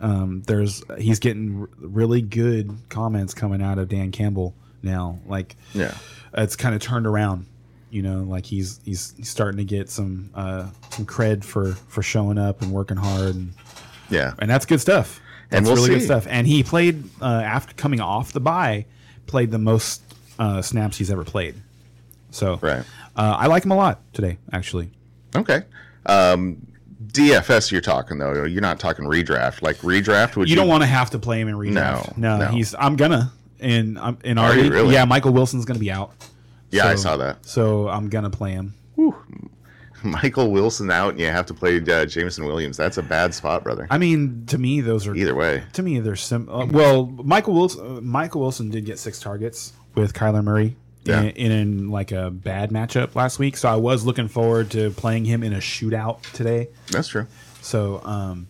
um, 0.00 0.42
there's 0.46 0.82
he's 0.98 1.18
getting 1.18 1.62
r- 1.62 1.68
really 1.78 2.20
good 2.20 2.76
comments 2.88 3.32
coming 3.34 3.62
out 3.62 3.78
of 3.78 3.88
Dan 3.88 4.10
Campbell 4.10 4.54
now. 4.82 5.18
Like, 5.26 5.56
Yeah. 5.72 5.94
it's 6.34 6.56
kind 6.56 6.74
of 6.74 6.80
turned 6.82 7.06
around. 7.06 7.46
You 7.90 8.02
know, 8.02 8.20
like 8.22 8.46
he's 8.46 8.80
he's, 8.84 9.12
he's 9.16 9.28
starting 9.28 9.58
to 9.58 9.64
get 9.64 9.88
some 9.90 10.30
uh, 10.34 10.68
some 10.90 11.04
cred 11.06 11.44
for 11.44 11.72
for 11.88 12.02
showing 12.02 12.36
up 12.38 12.60
and 12.62 12.72
working 12.72 12.96
hard, 12.96 13.34
and, 13.34 13.52
yeah, 14.10 14.32
and 14.38 14.50
that's 14.50 14.64
good 14.66 14.80
stuff. 14.80 15.20
That's 15.52 15.58
And 15.58 15.66
we'll 15.66 15.76
really 15.76 15.98
good 15.98 16.04
stuff. 16.04 16.26
And 16.28 16.46
he 16.46 16.62
played 16.62 17.04
uh, 17.20 17.24
after 17.26 17.74
coming 17.74 18.00
off 18.00 18.32
the 18.32 18.40
bye, 18.40 18.86
played 19.26 19.50
the 19.50 19.58
most 19.58 20.02
uh, 20.38 20.62
snaps 20.62 20.96
he's 20.98 21.10
ever 21.10 21.24
played. 21.24 21.54
So 22.30 22.58
Right. 22.62 22.84
uh, 23.16 23.36
I 23.38 23.46
like 23.46 23.64
him 23.64 23.70
a 23.70 23.76
lot 23.76 24.00
today, 24.14 24.38
actually. 24.52 24.90
okay. 25.36 25.62
Um, 26.06 26.66
DFS, 27.06 27.70
you're 27.70 27.80
talking 27.82 28.18
though. 28.18 28.44
You're 28.44 28.62
not 28.62 28.80
talking 28.80 29.04
redraft. 29.04 29.60
Like 29.62 29.76
redraft, 29.78 30.36
would 30.36 30.48
You 30.48 30.52
you, 30.54 30.56
don't 30.56 30.68
want 30.68 30.82
to 30.82 30.86
have 30.86 31.10
to 31.10 31.18
play 31.18 31.40
him 31.40 31.48
in 31.48 31.56
redraft. 31.56 32.16
No, 32.16 32.38
no, 32.38 32.44
no. 32.46 32.46
he's. 32.48 32.74
I'm 32.78 32.96
gonna 32.96 33.30
and 33.60 33.98
I'm 33.98 34.16
in 34.24 34.38
Are 34.38 34.46
our 34.50 34.56
you 34.56 34.70
really? 34.70 34.94
Yeah, 34.94 35.04
Michael 35.04 35.32
Wilson's 35.32 35.64
gonna 35.66 35.78
be 35.78 35.90
out. 35.92 36.12
Yeah, 36.70 36.86
I 36.86 36.94
saw 36.94 37.18
that. 37.18 37.44
So 37.44 37.88
I'm 37.88 38.08
gonna 38.08 38.30
play 38.30 38.52
him. 38.52 38.74
Michael 40.04 40.50
Wilson 40.50 40.90
out, 40.90 41.10
and 41.10 41.20
you 41.20 41.26
have 41.26 41.46
to 41.46 41.54
play 41.54 41.78
uh, 41.80 42.04
Jameson 42.06 42.44
Williams. 42.44 42.76
That's 42.76 42.98
a 42.98 43.02
bad 43.02 43.34
spot, 43.34 43.62
brother. 43.64 43.86
I 43.90 43.98
mean, 43.98 44.44
to 44.46 44.58
me, 44.58 44.80
those 44.80 45.06
are 45.06 45.14
Either 45.14 45.34
way. 45.34 45.64
to 45.72 45.82
me 45.82 46.00
they're 46.00 46.16
sim. 46.16 46.48
Uh, 46.48 46.66
well, 46.66 47.06
Michael 47.06 47.54
Wilson. 47.54 47.98
Uh, 47.98 48.00
Michael 48.00 48.40
Wilson 48.40 48.70
did 48.70 48.84
get 48.84 48.98
six 48.98 49.18
targets 49.20 49.72
with 49.94 50.12
Kyler 50.14 50.42
Murray. 50.44 50.76
Yeah. 51.04 51.22
In, 51.22 51.50
in 51.52 51.90
like 51.90 52.12
a 52.12 52.30
bad 52.30 52.70
matchup 52.70 53.16
last 53.16 53.40
week, 53.40 53.56
so 53.56 53.68
I 53.68 53.74
was 53.74 54.04
looking 54.06 54.28
forward 54.28 54.70
to 54.70 54.90
playing 54.92 55.24
him 55.24 55.42
in 55.42 55.52
a 55.52 55.58
shootout 55.58 56.22
today. 56.32 56.68
That's 56.92 57.08
true. 57.08 57.26
So 57.60 58.00
um, 58.04 58.46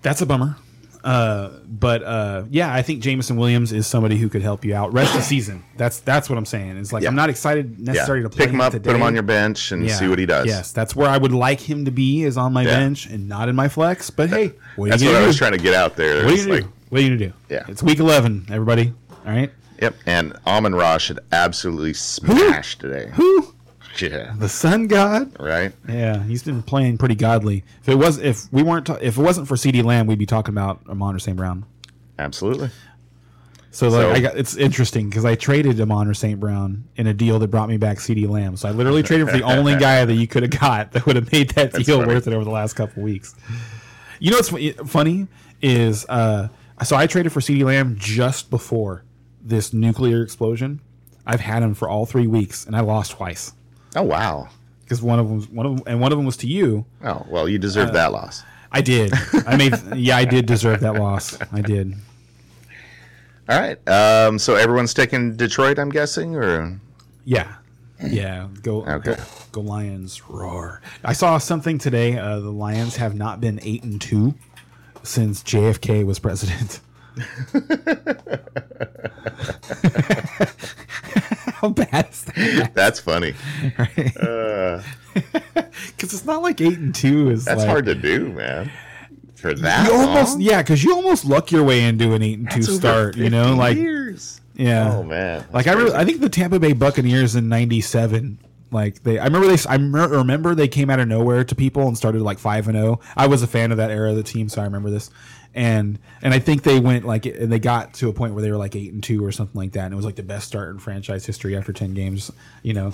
that's 0.00 0.22
a 0.22 0.26
bummer. 0.26 0.56
Uh, 1.04 1.50
but 1.68 2.02
uh, 2.02 2.42
yeah, 2.50 2.72
I 2.72 2.82
think 2.82 3.02
Jameson 3.02 3.36
Williams 3.36 3.72
is 3.72 3.86
somebody 3.86 4.16
who 4.16 4.28
could 4.28 4.42
help 4.42 4.64
you 4.64 4.74
out 4.74 4.92
rest 4.92 5.12
of 5.14 5.20
the 5.20 5.26
season. 5.26 5.64
That's 5.76 6.00
that's 6.00 6.28
what 6.28 6.36
I'm 6.38 6.44
saying. 6.46 6.76
It's 6.76 6.92
like 6.92 7.02
Yeah. 7.02 7.08
I'm 7.08 7.14
not 7.14 7.30
excited 7.30 7.76
Yeah, 7.78 7.92
necessarily 7.92 8.24
to 8.24 8.28
play 8.30 8.46
pick 8.46 8.54
him 8.54 8.60
up, 8.60 8.72
today. 8.72 8.90
put 8.90 8.96
him 8.96 9.02
on 9.02 9.14
your 9.14 9.22
bench, 9.22 9.72
and 9.72 9.84
Yeah. 9.84 9.94
see 9.94 10.08
what 10.08 10.18
he 10.18 10.26
does. 10.26 10.46
Yes, 10.46 10.72
that's 10.72 10.94
where 10.96 11.08
I 11.08 11.16
would 11.18 11.32
like 11.32 11.60
him 11.60 11.84
to 11.84 11.90
be 11.90 12.24
is 12.24 12.36
on 12.36 12.52
my 12.52 12.62
Yeah. 12.62 12.78
bench 12.78 13.06
and 13.06 13.28
not 13.28 13.48
in 13.48 13.56
my 13.56 13.68
flex. 13.68 14.10
But 14.10 14.28
hey, 14.30 14.52
what 14.76 14.86
are 14.86 14.90
That's 14.90 15.02
you 15.02 15.08
what 15.10 15.22
I 15.22 15.26
was 15.26 15.36
do? 15.36 15.38
trying 15.40 15.52
to 15.52 15.58
get 15.58 15.74
out 15.74 15.96
there. 15.96 16.24
What 16.24 16.34
are 16.34 16.48
like, 16.50 16.62
do? 16.64 16.72
What 16.90 17.00
are 17.00 17.04
you 17.04 17.08
gonna 17.16 17.30
do? 17.30 17.32
Yeah. 17.48 17.64
it's 17.68 17.82
week 17.82 17.98
11, 18.00 18.46
everybody. 18.50 18.92
All 19.26 19.32
right, 19.32 19.50
Yep. 19.80 19.94
And 20.06 20.32
Amon 20.46 20.74
Ra 20.74 20.98
should 20.98 21.20
absolutely 21.30 21.92
smash 21.94 22.76
today. 22.78 23.10
who 23.14 23.54
Yeah. 24.00 24.34
the 24.38 24.48
sun 24.48 24.86
god? 24.86 25.34
Right. 25.40 25.72
Yeah, 25.88 26.22
he's 26.24 26.42
been 26.42 26.62
playing 26.62 26.98
pretty 26.98 27.14
godly. 27.14 27.64
If 27.82 27.88
it 27.88 27.94
was, 27.96 28.18
if 28.18 28.44
we 28.52 28.62
weren't, 28.62 28.86
ta- 28.86 28.98
if 29.00 29.18
it 29.18 29.22
wasn't 29.22 29.48
for 29.48 29.54
CeeDee 29.56 29.82
Lamb, 29.84 30.06
we'd 30.06 30.18
be 30.18 30.26
talking 30.26 30.54
about 30.54 30.80
Amon-Ra 30.88 31.18
St. 31.18 31.36
Brown. 31.36 31.64
Absolutely. 32.18 32.70
So, 33.70 33.88
like, 33.88 34.00
So- 34.02 34.10
I 34.12 34.20
got 34.20 34.36
it's 34.38 34.56
interesting 34.56 35.08
because 35.08 35.24
I 35.24 35.34
traded 35.34 35.80
Amon-Ra 35.80 36.14
St. 36.14 36.40
Brown 36.40 36.84
in 36.96 37.06
a 37.06 37.14
deal 37.14 37.38
that 37.38 37.48
brought 37.48 37.68
me 37.68 37.76
back 37.76 37.98
CeeDee 37.98 38.28
Lamb. 38.28 38.56
So 38.56 38.68
I 38.68 38.72
literally 38.72 39.02
traded 39.02 39.28
for 39.28 39.36
the 39.36 39.42
only 39.56 39.76
guy 39.76 40.04
that 40.04 40.14
you 40.14 40.26
could 40.26 40.42
have 40.42 40.58
got 40.58 40.92
that 40.92 41.04
would 41.06 41.16
have 41.16 41.30
made 41.32 41.50
that 41.50 41.72
deal 41.74 41.98
funny. 42.00 42.12
worth 42.14 42.26
it 42.26 42.32
over 42.32 42.44
the 42.44 42.50
last 42.50 42.74
couple 42.74 43.02
weeks. 43.02 43.34
You 44.20 44.30
know 44.32 44.38
what's 44.38 44.90
funny 44.90 45.28
is 45.62 46.06
uh, 46.08 46.48
so 46.82 46.96
I 46.96 47.06
traded 47.06 47.32
for 47.32 47.40
CeeDee 47.40 47.64
Lamb 47.64 47.96
just 47.98 48.48
before 48.50 49.04
this 49.42 49.72
nuclear 49.72 50.22
explosion. 50.22 50.80
I've 51.26 51.40
had 51.40 51.62
him 51.62 51.74
for 51.74 51.88
all 51.88 52.06
three 52.06 52.26
weeks 52.26 52.64
and 52.66 52.74
I 52.74 52.80
lost 52.80 53.12
twice 53.12 53.52
Oh 53.96 54.02
wow. 54.02 54.48
because 54.84 55.02
one 55.02 55.18
of 55.18 55.28
them, 55.28 55.42
one 55.54 55.66
of 55.66 55.76
them, 55.76 55.84
and 55.86 56.00
one 56.00 56.12
of 56.12 56.18
them 56.18 56.26
was 56.26 56.36
to 56.38 56.46
you. 56.46 56.84
Oh 57.04 57.26
well, 57.28 57.48
you 57.48 57.58
deserve 57.58 57.92
that 57.94 58.12
loss. 58.12 58.42
I 58.70 58.82
did. 58.82 59.12
I 59.46 59.56
made. 59.56 59.72
yeah, 59.96 60.16
I 60.16 60.24
did 60.26 60.44
deserve 60.46 60.80
that 60.80 60.94
loss. 60.94 61.38
I 61.52 61.62
did. 61.62 61.94
All 63.48 63.58
right. 63.58 63.88
Um, 63.88 64.38
so 64.38 64.56
everyone's 64.56 64.92
taking 64.92 65.36
Detroit, 65.36 65.78
I'm 65.78 65.88
guessing, 65.88 66.36
or 66.36 66.78
Yeah, 67.24 67.54
yeah. 68.04 68.48
Go, 68.62 68.84
Okay. 68.84 69.14
go, 69.14 69.22
go 69.52 69.60
Lions! 69.62 70.28
Roar! 70.28 70.82
I 71.02 71.14
saw 71.14 71.38
something 71.38 71.78
today. 71.78 72.18
Uh, 72.18 72.40
the 72.40 72.50
Lions 72.52 72.96
have 72.96 73.14
not 73.14 73.40
been 73.40 73.58
eight 73.62 73.84
and 73.84 73.98
two 73.98 74.34
since 75.02 75.42
JFK 75.42 76.04
was 76.04 76.18
president. 76.18 76.80
How 81.60 81.70
bad 81.70 82.08
is 82.10 82.24
that? 82.24 82.70
that's 82.74 83.00
funny. 83.00 83.34
Because 83.94 84.84
uh, 85.14 86.16
it's 86.16 86.24
not 86.24 86.42
like 86.42 86.60
eight 86.60 86.78
and 86.78 86.94
two 86.94 87.30
is 87.30 87.44
That's 87.44 87.58
like, 87.60 87.68
hard 87.68 87.86
to 87.86 87.94
do, 87.96 88.32
man. 88.32 88.70
For 89.34 89.52
that, 89.54 89.86
You 89.88 89.94
almost 89.94 90.38
yeah, 90.40 90.62
because 90.62 90.84
you 90.84 90.94
almost 90.94 91.24
luck 91.24 91.50
your 91.50 91.64
way 91.64 91.82
into 91.84 92.12
an 92.12 92.22
eight 92.22 92.38
and 92.38 92.48
two 92.50 92.58
That's 92.60 92.68
over 92.68 92.78
start. 92.78 93.16
You 93.16 93.30
know, 93.30 93.54
like 93.54 93.76
years. 93.76 94.40
yeah. 94.54 94.92
Oh 94.94 95.02
man. 95.02 95.44
Like 95.52 95.64
That's 95.64 95.76
I 95.76 95.80
really. 95.80 95.94
I 95.96 96.04
think 96.04 96.20
the 96.20 96.28
Tampa 96.28 96.60
Bay 96.60 96.72
Buccaneers 96.72 97.34
in 97.36 97.48
'97, 97.48 98.38
like 98.70 99.02
they, 99.02 99.18
I 99.18 99.24
remember 99.24 99.48
they, 99.48 99.68
I 99.68 99.74
remember 99.76 100.54
they 100.54 100.68
came 100.68 100.90
out 100.90 101.00
of 101.00 101.08
nowhere 101.08 101.42
to 101.44 101.54
people 101.56 101.86
and 101.88 101.96
started 101.96 102.22
like 102.22 102.38
five 102.38 102.68
and 102.68 102.76
zero. 102.76 103.00
I 103.16 103.26
was 103.26 103.42
a 103.42 103.46
fan 103.48 103.70
of 103.72 103.76
that 103.78 103.90
era 103.90 104.10
of 104.10 104.16
the 104.16 104.22
team, 104.24 104.48
so 104.48 104.60
I 104.60 104.64
remember 104.64 104.90
this. 104.90 105.10
And 105.58 105.98
and 106.22 106.32
I 106.32 106.38
think 106.38 106.62
they 106.62 106.78
went 106.78 107.04
like, 107.04 107.26
and 107.26 107.50
they 107.50 107.58
got 107.58 107.92
to 107.94 108.08
a 108.08 108.12
point 108.12 108.32
where 108.32 108.42
they 108.42 108.50
were 108.52 108.56
like 108.56 108.76
eight 108.76 108.92
and 108.92 109.02
two 109.02 109.24
or 109.24 109.32
something 109.32 109.58
like 109.60 109.72
that, 109.72 109.86
and 109.86 109.92
it 109.92 109.96
was 109.96 110.04
like 110.04 110.14
the 110.14 110.22
best 110.22 110.46
start 110.46 110.70
in 110.70 110.78
franchise 110.78 111.26
history 111.26 111.56
after 111.56 111.72
ten 111.72 111.94
games. 111.94 112.30
You 112.62 112.74
know. 112.74 112.92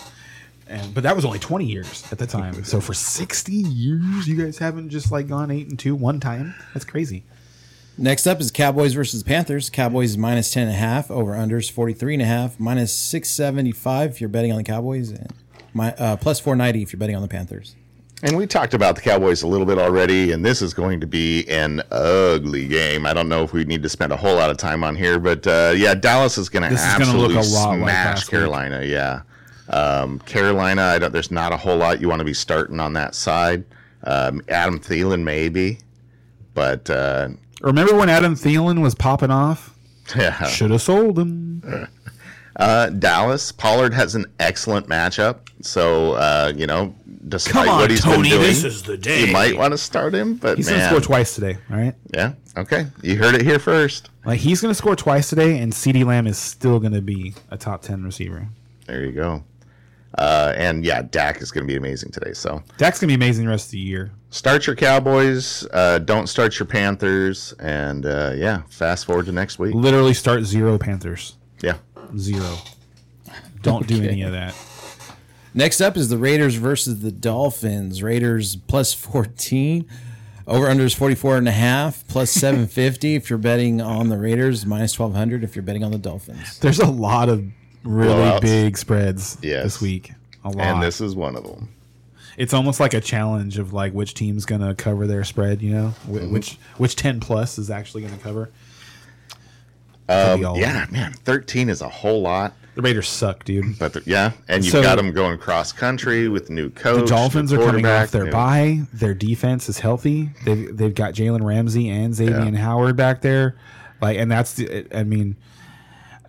And, 0.67 0.95
but 0.95 1.03
that 1.03 1.15
was 1.15 1.27
only 1.27 1.39
20 1.39 1.67
years 1.67 2.11
at 2.11 2.17
the 2.17 2.27
time. 2.27 2.65
So 2.65 2.81
for 2.81 2.95
60 2.95 3.53
years, 3.53 4.27
you 4.27 4.43
guys 4.43 4.57
haven't 4.57 4.89
just 4.89 5.13
like 5.13 5.29
gone 5.29 5.51
eight 5.51 5.69
and 5.69 5.79
two 5.79 5.95
one 5.95 6.21
time. 6.21 6.55
That's 6.73 6.87
crazy. 6.87 7.23
Next 7.99 8.27
up 8.27 8.41
is 8.41 8.51
Cowboys 8.51 8.95
versus 8.95 9.23
Panthers. 9.23 9.69
Cowboys 9.69 10.17
minus 10.17 10.51
10 10.51 10.63
and 10.63 10.73
a 10.73 10.79
half, 10.79 11.11
over 11.11 11.33
unders 11.33 11.71
43 11.71 12.15
and 12.15 12.23
a 12.23 12.25
half, 12.25 12.59
minus 12.59 12.95
675 12.95 14.13
if 14.13 14.21
you're 14.23 14.31
betting 14.31 14.53
on 14.53 14.57
the 14.57 14.65
Cowboys, 14.65 15.11
and 15.11 15.31
my, 15.75 15.93
uh, 15.97 16.17
plus 16.17 16.41
490 16.41 16.83
if 16.83 16.95
you're 16.95 16.99
betting 16.99 17.15
on 17.15 17.21
the 17.21 17.29
Panthers. 17.29 17.77
And 18.25 18.39
we 18.39 18.47
talked 18.47 18.73
about 18.73 18.95
the 18.97 19.03
Cowboys 19.03 19.43
a 19.43 19.47
little 19.47 19.67
bit 19.67 19.77
already, 19.77 20.33
and 20.33 20.43
this 20.43 20.63
is 20.63 20.73
going 20.73 20.99
to 21.01 21.07
be 21.07 21.47
an 21.47 21.83
ugly 21.91 22.67
game. 22.67 23.05
I 23.05 23.13
don't 23.13 23.29
know 23.29 23.45
if 23.45 23.53
we 23.53 23.65
need 23.65 23.83
to 23.83 23.89
spend 23.91 24.13
a 24.13 24.17
whole 24.17 24.37
lot 24.37 24.49
of 24.49 24.57
time 24.57 24.83
on 24.83 24.97
here, 24.97 25.19
but 25.19 25.47
uh, 25.47 25.75
yeah, 25.77 25.93
Dallas 25.93 26.39
is 26.39 26.49
going 26.49 26.63
to 26.63 26.75
absolutely 26.75 27.35
lot 27.35 27.69
like 27.69 27.81
smash 27.81 28.23
week. 28.23 28.31
Carolina. 28.31 28.83
Yeah, 28.83 29.21
um, 29.69 30.21
Carolina. 30.21 30.85
I 30.85 30.99
don't. 30.99 31.13
There's 31.13 31.31
not 31.31 31.53
a 31.53 31.59
whole 31.59 31.77
lot 31.77 32.01
you 32.01 32.09
want 32.09 32.21
to 32.21 32.25
be 32.25 32.33
starting 32.33 32.81
on 32.81 32.95
that 32.95 33.15
side. 33.15 33.63
Um, 34.05 34.41
Adam 34.49 34.81
Thielen 34.81 35.23
maybe, 35.23 35.81
but 36.55 36.89
uh, 36.89 37.29
Remember 37.61 37.95
when 37.95 38.09
Adam 38.09 38.37
Thielen 38.37 38.81
was 38.81 38.95
popping 38.95 39.31
off? 39.31 39.77
yeah. 40.17 40.47
Should 40.47 40.71
have 40.71 40.81
sold 40.81 41.19
him. 41.19 41.63
Uh, 42.57 42.89
Dallas 42.91 43.51
Pollard 43.53 43.93
has 43.95 44.15
an 44.15 44.27
excellent 44.39 44.87
matchup, 44.89 45.49
so 45.61 46.13
uh, 46.13 46.53
you 46.55 46.67
know, 46.67 46.95
despite 47.29 47.69
on, 47.69 47.81
what 47.81 47.91
he's 47.91 48.01
Tony, 48.03 48.29
been 48.31 48.39
doing, 48.39 48.43
this 48.43 48.63
is 48.65 48.83
the 48.85 48.97
day. 48.97 49.27
you 49.27 49.33
might 49.33 49.57
want 49.57 49.73
to 49.73 49.79
start 49.79 50.15
him. 50.15 50.37
But 50.37 50.57
He's 50.59 50.67
man, 50.71 50.79
gonna 50.79 50.89
score 50.91 51.01
twice 51.01 51.35
today. 51.35 51.57
All 51.71 51.77
right. 51.77 51.95
yeah, 52.15 52.35
okay, 52.57 52.87
you 53.03 53.17
heard 53.17 53.35
it 53.35 53.43
here 53.43 53.59
first. 53.59 54.11
Like 54.25 54.39
he's 54.41 54.61
gonna 54.61 54.75
score 54.75 54.95
twice 54.95 55.29
today, 55.31 55.59
and 55.59 55.73
CeeDee 55.73 56.05
Lamb 56.05 56.27
is 56.29 56.39
still 56.39 56.79
gonna 56.79 57.03
be 57.03 57.35
a 57.51 57.57
top 57.59 57.83
ten 57.83 58.05
receiver. 58.05 58.47
There 58.87 59.05
you 59.05 59.13
go. 59.13 59.43
Uh, 60.17 60.53
and 60.57 60.85
yeah, 60.85 61.03
Dak 61.03 61.43
is 61.43 61.51
going 61.51 61.65
to 61.65 61.67
be 61.67 61.75
amazing 61.77 62.13
today. 62.13 62.35
So 62.35 62.63
Dak's 62.77 63.01
gonna 63.01 63.09
be 63.09 63.15
amazing 63.15 63.47
the 63.47 63.51
rest 63.51 63.67
of 63.67 63.71
the 63.73 63.79
year. 63.81 64.13
start 64.31 64.65
your 64.65 64.77
Cowboys. 64.77 65.67
Uh, 65.73 65.99
don't 65.99 66.29
start 66.29 66.57
your 66.57 66.67
Panthers. 66.67 67.53
And 67.59 68.07
uh, 68.07 68.33
yeah, 68.37 68.63
fast 68.69 69.07
forward 69.07 69.27
to 69.27 69.33
next 69.33 69.59
week. 69.59 69.75
Literally 69.75 70.15
start 70.15 70.45
zero 70.45 70.79
Panthers. 70.79 71.37
Yeah. 71.63 71.79
Zero. 72.19 72.57
Don't 73.63 73.87
do 73.87 74.03
any 74.03 74.23
of 74.23 74.33
that. 74.33 74.55
Next 75.55 75.81
up 75.81 75.97
is 75.97 76.09
the 76.09 76.19
Raiders 76.19 76.57
versus 76.57 77.01
the 77.01 77.13
Dolphins. 77.13 78.03
Raiders 78.03 78.57
plus 78.57 78.93
14. 78.93 79.87
Over 80.47 80.67
under 80.69 80.85
is 80.85 80.93
44 80.93 81.39
and 81.39 81.49
a 81.49 81.53
half, 81.53 82.07
plus 82.09 82.31
750 82.31 83.15
if 83.15 83.31
you're 83.31 83.39
betting 83.39 83.81
on 83.81 84.11
the 84.11 84.19
Raiders, 84.19 84.67
minus 84.67 84.99
1200 84.99 85.43
if 85.43 85.57
you're 85.57 85.63
betting 85.63 85.83
on 85.85 85.91
the 85.93 85.97
Dolphins. 85.99 86.59
There's 86.59 86.81
a 86.81 86.91
lot 86.91 87.29
of 87.31 87.45
really 87.83 88.13
Blowouts. 88.13 88.41
big 88.43 88.77
spreads 88.77 89.39
Yes. 89.43 89.63
this 89.65 89.81
week. 89.81 90.13
A 90.45 90.49
lot. 90.51 90.59
And 90.61 90.83
this 90.83 91.01
is 91.01 91.15
one 91.17 91.35
of 91.37 91.45
them. 91.45 91.71
it's 92.37 92.53
almost 92.53 92.79
like 92.81 92.93
a 92.93 93.01
challenge 93.01 93.57
of 93.59 93.73
like 93.73 93.93
which 93.95 94.13
team's 94.13 94.45
gonna 94.45 94.75
cover 94.75 95.07
their 95.07 95.25
spread. 95.25 95.63
You 95.63 95.71
know, 95.73 95.89
Wh- 96.07 96.09
Mm-hmm. 96.17 96.33
which 96.35 96.59
which 96.77 96.97
ten 96.97 97.21
plus 97.21 97.57
is 97.59 97.71
actually 97.71 98.03
gonna 98.03 98.19
cover. 98.19 98.51
Could 98.53 98.53
be 99.31 99.31
all 99.31 99.94
of 99.94 99.94
Um, 100.09 100.41
Yeah, 100.57 100.87
man, 100.91 101.13
13 101.25 101.69
is 101.69 101.81
a 101.81 101.89
whole 101.89 102.21
lot. 102.23 102.55
The 102.75 102.83
Raiders 102.83 103.09
suck, 103.09 103.45
dude. 103.45 103.79
But 103.79 103.93
the, 103.93 104.03
yeah, 104.05 104.33
and 104.49 104.65
you've 104.65 104.73
So- 104.73 104.83
got 104.83 104.97
them 104.97 105.13
going 105.13 105.39
cross 105.39 105.71
country 105.73 106.29
with 106.29 106.51
new 106.51 106.71
coach. 106.71 107.03
The 107.03 107.07
Dolphins 107.07 107.53
are 107.53 107.59
coming 107.59 107.87
off 107.87 108.11
their 108.11 108.25
new- 108.25 108.31
bye. 108.33 108.81
Their 108.93 109.15
defense 109.15 109.69
is 109.69 109.79
healthy. 109.79 110.31
They've 110.45 110.77
they've 110.77 110.95
got 110.95 111.15
Jalen 111.15 111.43
Ramsey 111.45 111.89
and 111.89 112.13
Xavier 112.15 112.51
Yeah. 112.53 112.59
Howard 112.59 112.97
back 112.97 113.21
there, 113.21 113.57
like, 114.03 114.19
and 114.19 114.29
that's 114.31 114.55
the. 114.55 114.87
I 114.93 115.05
mean, 115.05 115.37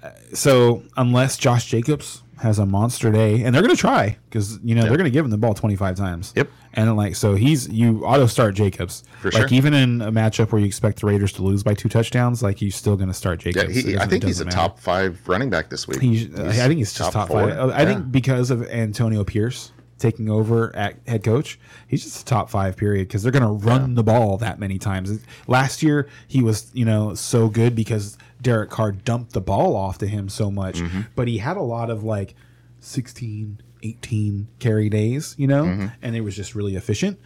uh, 0.03 0.09
so 0.33 0.83
unless 0.97 1.35
Josh 1.37 1.65
Jacobs 1.65 2.21
has 2.43 2.59
a 2.59 2.65
monster 2.67 3.11
day, 3.11 3.41
and 3.43 3.55
they're 3.55 3.63
going 3.63 3.75
to 3.75 3.79
try 3.81 4.17
because 4.29 4.59
you 4.63 4.75
know 4.75 4.81
they're 4.83 4.97
going 4.97 5.05
to 5.05 5.09
give 5.09 5.25
him 5.25 5.31
the 5.31 5.37
ball 5.37 5.55
twenty 5.55 5.75
five 5.75 5.95
times. 5.95 6.31
Yep. 6.35 6.49
And 6.77 6.95
like 6.97 7.15
so, 7.15 7.35
he's 7.35 7.69
you 7.69 8.03
auto 8.05 8.25
start 8.27 8.53
Jacobs 8.55 9.03
For 9.21 9.31
like 9.31 9.47
sure. 9.47 9.57
even 9.57 9.73
in 9.73 10.01
a 10.01 10.11
matchup 10.11 10.51
where 10.51 10.59
you 10.59 10.65
expect 10.67 10.99
the 10.99 11.07
Raiders 11.07 11.31
to 11.33 11.41
lose 11.41 11.63
by 11.63 11.73
two 11.73 11.87
touchdowns, 11.89 12.43
like 12.43 12.61
you're 12.61 12.69
still 12.71 12.97
going 12.97 13.07
to 13.07 13.13
start 13.13 13.45
Yeah, 13.45 13.51
Jacobs. 13.53 13.75
he, 13.75 13.97
I 13.97 14.05
think 14.05 14.23
he's 14.25 14.41
a 14.41 14.45
matter. 14.45 14.57
top 14.57 14.79
five 14.79 15.21
running 15.27 15.49
back 15.49 15.69
this 15.69 15.87
week. 15.87 16.01
He's, 16.01 16.33
I 16.37 16.51
think 16.67 16.77
he's 16.79 16.93
just 16.93 17.13
top, 17.13 17.29
four. 17.29 17.49
five. 17.49 17.69
I 17.71 17.79
Yeah. 17.81 17.85
think 17.85 18.11
because 18.11 18.51
of 18.51 18.67
Antonio 18.69 19.23
Pierce 19.23 19.71
taking 19.97 20.29
over 20.29 20.75
at 20.75 20.97
head 21.07 21.23
coach, 21.23 21.57
he's 21.87 22.03
just 22.03 22.23
a 22.23 22.25
top 22.25 22.49
five 22.49 22.75
period 22.75 23.07
because 23.07 23.23
they're 23.23 23.31
going 23.31 23.41
to 23.41 23.65
run 23.65 23.95
the 23.95 24.03
ball 24.03 24.35
that 24.39 24.59
many 24.59 24.77
times. 24.77 25.19
Last 25.47 25.81
year 25.81 26.09
he 26.27 26.41
was 26.43 26.69
you 26.73 26.83
know 26.83 27.13
so 27.15 27.47
good 27.47 27.73
because 27.75 28.17
Derek 28.41 28.69
Carr 28.69 28.91
dumped 28.91 29.31
the 29.31 29.39
ball 29.39 29.77
off 29.77 29.97
to 29.99 30.07
him 30.07 30.27
so 30.27 30.51
much, 30.51 30.79
Mm-hmm. 30.79 31.01
but 31.15 31.29
he 31.29 31.37
had 31.37 31.55
a 31.55 31.61
lot 31.61 31.89
of 31.89 32.03
like 32.03 32.35
16, 32.81 33.61
18 33.89 34.47
carry 34.59 34.89
days, 34.89 35.35
you 35.37 35.47
know, 35.47 35.65
Mm-hmm. 35.65 35.87
and 36.01 36.15
it 36.15 36.21
was 36.21 36.35
just 36.35 36.55
really 36.55 36.75
efficient. 36.75 37.19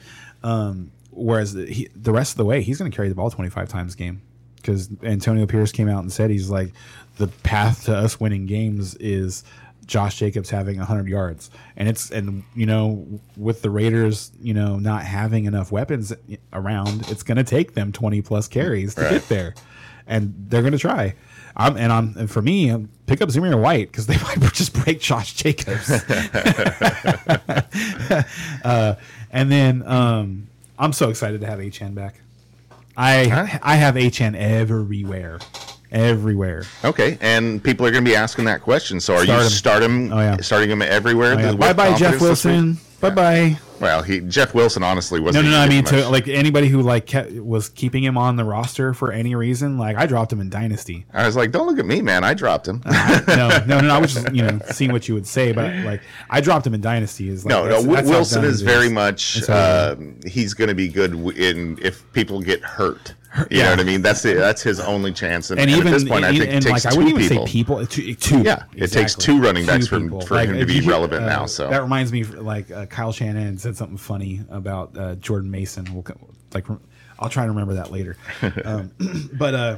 Um, 0.44 0.92
whereas 1.12 1.54
the, 1.54 1.66
he, 1.66 1.90
the 1.96 2.12
rest 2.14 2.34
of 2.34 2.38
the 2.38 2.46
way, 2.46 2.62
he's 2.62 2.78
going 2.78 2.90
to 2.92 2.96
carry 2.96 3.10
the 3.10 3.16
ball 3.16 3.30
25 3.30 3.68
times 3.70 3.94
a 3.94 3.98
game 3.98 4.22
because 4.58 4.90
Antonio 5.04 5.46
Pierce 5.46 5.72
came 5.72 5.90
out 5.90 6.00
and 6.02 6.12
said 6.12 6.30
he's 6.30 6.50
like 6.50 6.72
the 7.18 7.28
path 7.28 7.86
to 7.86 7.96
us 7.96 8.20
winning 8.20 8.46
games 8.46 8.96
is 8.96 9.44
Josh 9.86 10.20
Jacobs 10.20 10.50
having 10.50 10.78
100 10.78 11.08
yards 11.08 11.50
and 11.76 11.90
it's 11.90 12.12
and 12.12 12.44
you 12.56 12.66
know 12.68 13.20
with 13.36 13.62
the 13.64 13.70
Raiders 13.72 14.32
you 14.40 14.54
know 14.54 14.78
not 14.78 15.04
having 15.04 15.46
enough 15.46 15.72
weapons 15.72 16.14
around 16.54 17.10
it's 17.10 17.24
going 17.24 17.38
to 17.38 17.44
take 17.44 17.74
them 17.74 17.92
20 17.92 18.22
plus 18.22 18.48
carries 18.48 18.94
to 18.96 19.02
Right. 19.02 19.12
get 19.14 19.28
there 19.30 19.56
and 20.06 20.34
they're 20.48 20.62
going 20.62 20.74
to 20.74 20.78
try 20.80 21.16
I'm, 21.56 21.78
and 21.78 21.92
I'm 21.92 22.16
and 22.18 22.30
for 22.32 22.42
me 22.42 22.70
um, 22.70 22.90
pick 23.08 23.22
up 23.22 23.30
Zamir 23.30 23.60
White 23.62 23.92
because 23.92 24.08
they 24.08 24.18
might 24.24 24.40
just 24.54 24.74
break 24.74 25.00
Josh 25.02 25.34
Jacobs 25.34 25.90
uh, 28.64 28.96
and 29.32 29.52
then 29.52 29.84
um, 29.86 30.48
I'm 30.78 30.94
so 30.94 31.10
excited 31.10 31.42
to 31.42 31.48
have 31.48 31.60
Achane 31.60 31.96
back 31.96 32.16
I 32.98 33.60
I 33.64 33.76
have 33.76 33.96
Achane 33.96 34.36
everywhere, 34.36 35.40
everywhere. 35.92 36.64
Okay, 36.84 37.18
and 37.22 37.64
people 37.64 37.86
are 37.86 37.92
going 37.92 38.04
to 38.04 38.10
be 38.10 38.16
asking 38.16 38.46
that 38.46 38.62
question. 38.62 39.00
So, 39.00 39.14
are 39.16 39.24
Start 39.24 39.38
you 39.40 39.44
him. 39.46 39.50
start 39.50 39.84
him, 39.84 40.12
Oh, 40.12 40.20
yeah. 40.20 40.38
starting 40.42 40.70
him 40.70 40.82
everywhere? 40.82 41.36
Oh, 41.36 41.40
yeah. 41.40 41.54
Bye 41.54 41.72
bye 41.72 41.96
Jeff? 41.96 42.20
Wilson. 42.20 42.78
Bye 43.00 43.10
bye. 43.12 43.58
Well, 43.80 44.02
he 44.04 44.20
Jeff 44.20 44.54
Wilson 44.54 44.84
honestly 44.84 45.22
wasn't. 45.22 45.46
no 45.46 45.52
no. 45.52 45.58
I 45.58 45.70
mean 45.70 45.84
much- 45.86 45.92
to 45.94 46.10
like 46.10 46.28
anybody 46.28 46.68
who 46.68 46.82
like 46.82 47.06
kept, 47.06 47.32
was 47.32 47.70
keeping 47.70 48.04
him 48.04 48.18
on 48.18 48.36
the 48.36 48.44
roster 48.44 48.94
for 48.94 49.12
any 49.14 49.36
reason. 49.36 49.78
Like 49.78 49.96
I 49.96 50.06
dropped 50.06 50.34
him 50.34 50.42
in 50.42 50.50
Dynasty. 50.50 51.06
I 51.14 51.26
was 51.26 51.38
like, 51.38 51.52
don't 51.52 51.66
look 51.66 51.80
at 51.80 51.86
me, 51.86 52.02
man. 52.02 52.26
I 52.26 52.34
dropped 52.34 52.68
him. 52.68 52.82
no 52.86 53.22
no 53.30 53.64
no. 53.66 53.80
no 53.80 53.90
I 53.96 54.00
was 54.00 54.14
just 54.14 54.34
you 54.36 54.44
know 54.44 54.60
seeing 54.72 54.92
what 54.92 55.08
you 55.08 55.14
would 55.14 55.26
say, 55.28 55.54
but 55.54 55.74
like 55.86 56.02
I 56.30 56.42
dropped 56.42 56.68
him 56.68 56.74
in 56.74 56.82
Dynasty. 56.82 57.30
Is 57.30 57.46
like, 57.46 57.52
no, 57.52 57.60
no. 57.64 57.64
that's- 57.70 57.84
Wi- 57.84 58.02
that's 58.02 58.10
Wilson 58.10 58.44
is 58.44 58.62
very 58.62 58.90
much. 58.90 59.48
Um, 59.50 60.20
he's 60.28 60.54
going 60.54 60.68
to 60.68 60.76
be 60.76 60.90
good 60.90 61.14
in 61.38 61.80
if 61.82 62.04
people 62.12 62.42
get 62.42 62.62
hurt. 62.62 63.14
You 63.38 63.46
yeah. 63.52 63.64
know 63.66 63.70
what 63.72 63.80
I 63.82 63.84
mean? 63.84 64.02
That's 64.02 64.24
the, 64.24 64.34
that's 64.34 64.62
his 64.64 64.80
only 64.80 65.14
chance. 65.14 65.52
And, 65.52 65.60
and, 65.60 65.70
and 65.70 65.78
even 65.80 65.94
at 65.94 66.00
this 66.00 66.10
point, 66.10 66.26
I 66.26 66.32
think 66.32 66.46
it 66.46 66.64
takes 66.64 66.66
like 66.66 66.86
I 66.86 66.90
two 66.92 66.98
wouldn't 66.98 67.16
even 67.16 67.30
people. 67.30 67.46
say 67.46 67.52
people. 67.52 67.86
Two, 67.86 68.16
two 68.16 68.42
Yeah, 68.42 68.64
it 68.76 68.88
takes 68.88 69.14
two 69.14 69.40
running 69.40 69.66
backs 69.66 69.88
for- 69.88 70.00
people. 70.00 70.22
for 70.22 70.40
him 70.40 70.58
to 70.58 70.66
be 70.66 70.76
you 70.76 70.90
relevant 70.90 71.26
now, 71.26 71.46
so. 71.46 71.70
that 71.70 71.82
reminds 71.82 72.12
me, 72.12 72.24
like 72.24 72.72
uh, 72.72 72.88
Kyle 72.88 73.12
Shanahan 73.12 73.58
said 73.58 73.78
something 73.78 73.98
funny 73.98 74.42
about 74.50 74.98
uh, 74.98 75.16
Jordan 75.16 75.52
Mason. 75.52 75.86
We'll, 75.94 76.06
like, 76.54 76.66
I'll 77.20 77.30
try 77.30 77.44
and 77.44 77.52
remember 77.52 77.76
that 77.76 77.92
later. 77.92 78.18
um, 78.66 78.92
but 79.34 79.54
uh, 79.54 79.78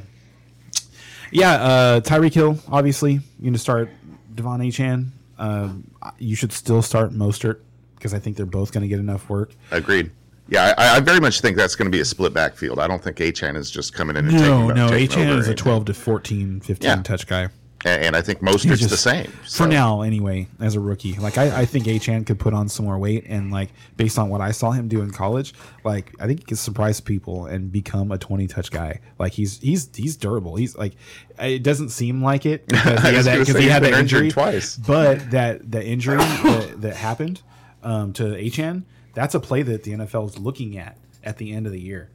yeah, 1.31 1.51
uh, 1.53 1.99
Tyreek 1.99 2.33
Hill. 2.33 2.57
Obviously, 2.69 3.13
you're 3.13 3.45
gonna 3.45 3.57
start 3.57 3.89
De'Von 4.33 4.65
Achane. 4.65 5.09
Um, 5.37 5.91
you 6.19 6.35
should 6.35 6.53
still 6.53 6.81
start 6.81 7.11
Mostert 7.11 7.59
because 7.95 8.13
I 8.13 8.19
think 8.19 8.37
they're 8.37 8.45
both 8.45 8.71
going 8.71 8.81
to 8.81 8.87
get 8.87 8.99
enough 8.99 9.29
work. 9.29 9.53
Agreed. 9.71 10.11
Yeah, 10.51 10.73
I, 10.77 10.97
I 10.97 10.99
very 10.99 11.19
much 11.21 11.39
think 11.41 11.55
that's 11.57 11.75
going 11.75 11.89
to 11.89 11.95
be 11.95 12.01
a 12.01 12.05
split 12.05 12.33
backfield. 12.33 12.77
I 12.77 12.85
don't 12.87 13.01
think 13.01 13.17
Achane 13.17 13.55
is 13.55 13.71
just 13.71 13.93
coming 13.93 14.17
in 14.17 14.27
and 14.27 14.35
No, 14.37 14.67
taking 14.67 14.75
no, 14.75 14.89
taking 14.89 15.17
Achane 15.23 15.37
is 15.39 15.47
a 15.47 15.55
12 15.55 15.85
to 15.85 15.93
14, 15.93 16.59
15 16.59 16.85
Yeah. 16.87 17.01
touch 17.01 17.25
guy. 17.25 17.47
and, 17.85 18.03
and 18.03 18.15
I 18.17 18.21
think 18.21 18.41
Mostert's 18.41 18.81
He's 18.81 18.89
the 18.89 18.97
same. 18.97 19.27
For 19.49 19.65
now, 19.65 20.01
anyway, 20.01 20.47
as 20.59 20.75
a 20.75 20.81
rookie, 20.81 21.13
like 21.13 21.37
I, 21.37 21.61
I 21.61 21.65
think 21.65 21.85
Achane 21.85 22.25
could 22.25 22.37
put 22.37 22.53
on 22.53 22.67
some 22.67 22.85
more 22.85 22.99
weight, 22.99 23.23
and 23.29 23.49
like 23.49 23.69
based 23.95 24.19
on 24.19 24.27
what 24.27 24.41
I 24.41 24.51
saw 24.51 24.71
him 24.71 24.89
do 24.89 25.01
in 25.01 25.11
college, 25.11 25.53
like 25.85 26.13
I 26.19 26.27
think 26.27 26.41
he 26.41 26.45
could 26.45 26.57
surprise 26.57 26.99
people 26.99 27.45
and 27.45 27.71
become 27.71 28.11
a 28.11 28.17
twenty 28.17 28.45
touch 28.47 28.71
guy. 28.71 28.99
Like 29.17 29.31
he's 29.31 29.57
he's 29.61 29.89
he's 29.95 30.17
durable. 30.17 30.57
He's 30.57 30.75
like 30.75 30.93
it 31.39 31.63
doesn't 31.63 31.89
seem 31.89 32.21
like 32.21 32.45
it 32.45 32.67
because 32.67 32.99
he 33.03 33.15
had 33.15 33.25
that, 33.25 33.57
he 33.57 33.67
had 33.69 33.83
that 33.83 33.93
injury 33.93 34.29
twice. 34.29 34.75
But 34.75 35.31
that 35.31 35.71
the 35.71 35.81
injury 35.83 36.17
that, 36.17 36.81
that 36.81 36.95
happened 36.97 37.41
um, 37.83 38.11
to 38.13 38.23
Achane, 38.23 38.83
that's 39.13 39.35
a 39.35 39.39
play 39.39 39.61
that 39.63 39.83
the 39.83 39.91
NFL 39.91 40.29
is 40.29 40.39
looking 40.39 40.77
at 40.77 40.97
at 41.23 41.37
the 41.37 41.51
end 41.53 41.65
of 41.65 41.71
the 41.71 41.79
year, 41.81 42.09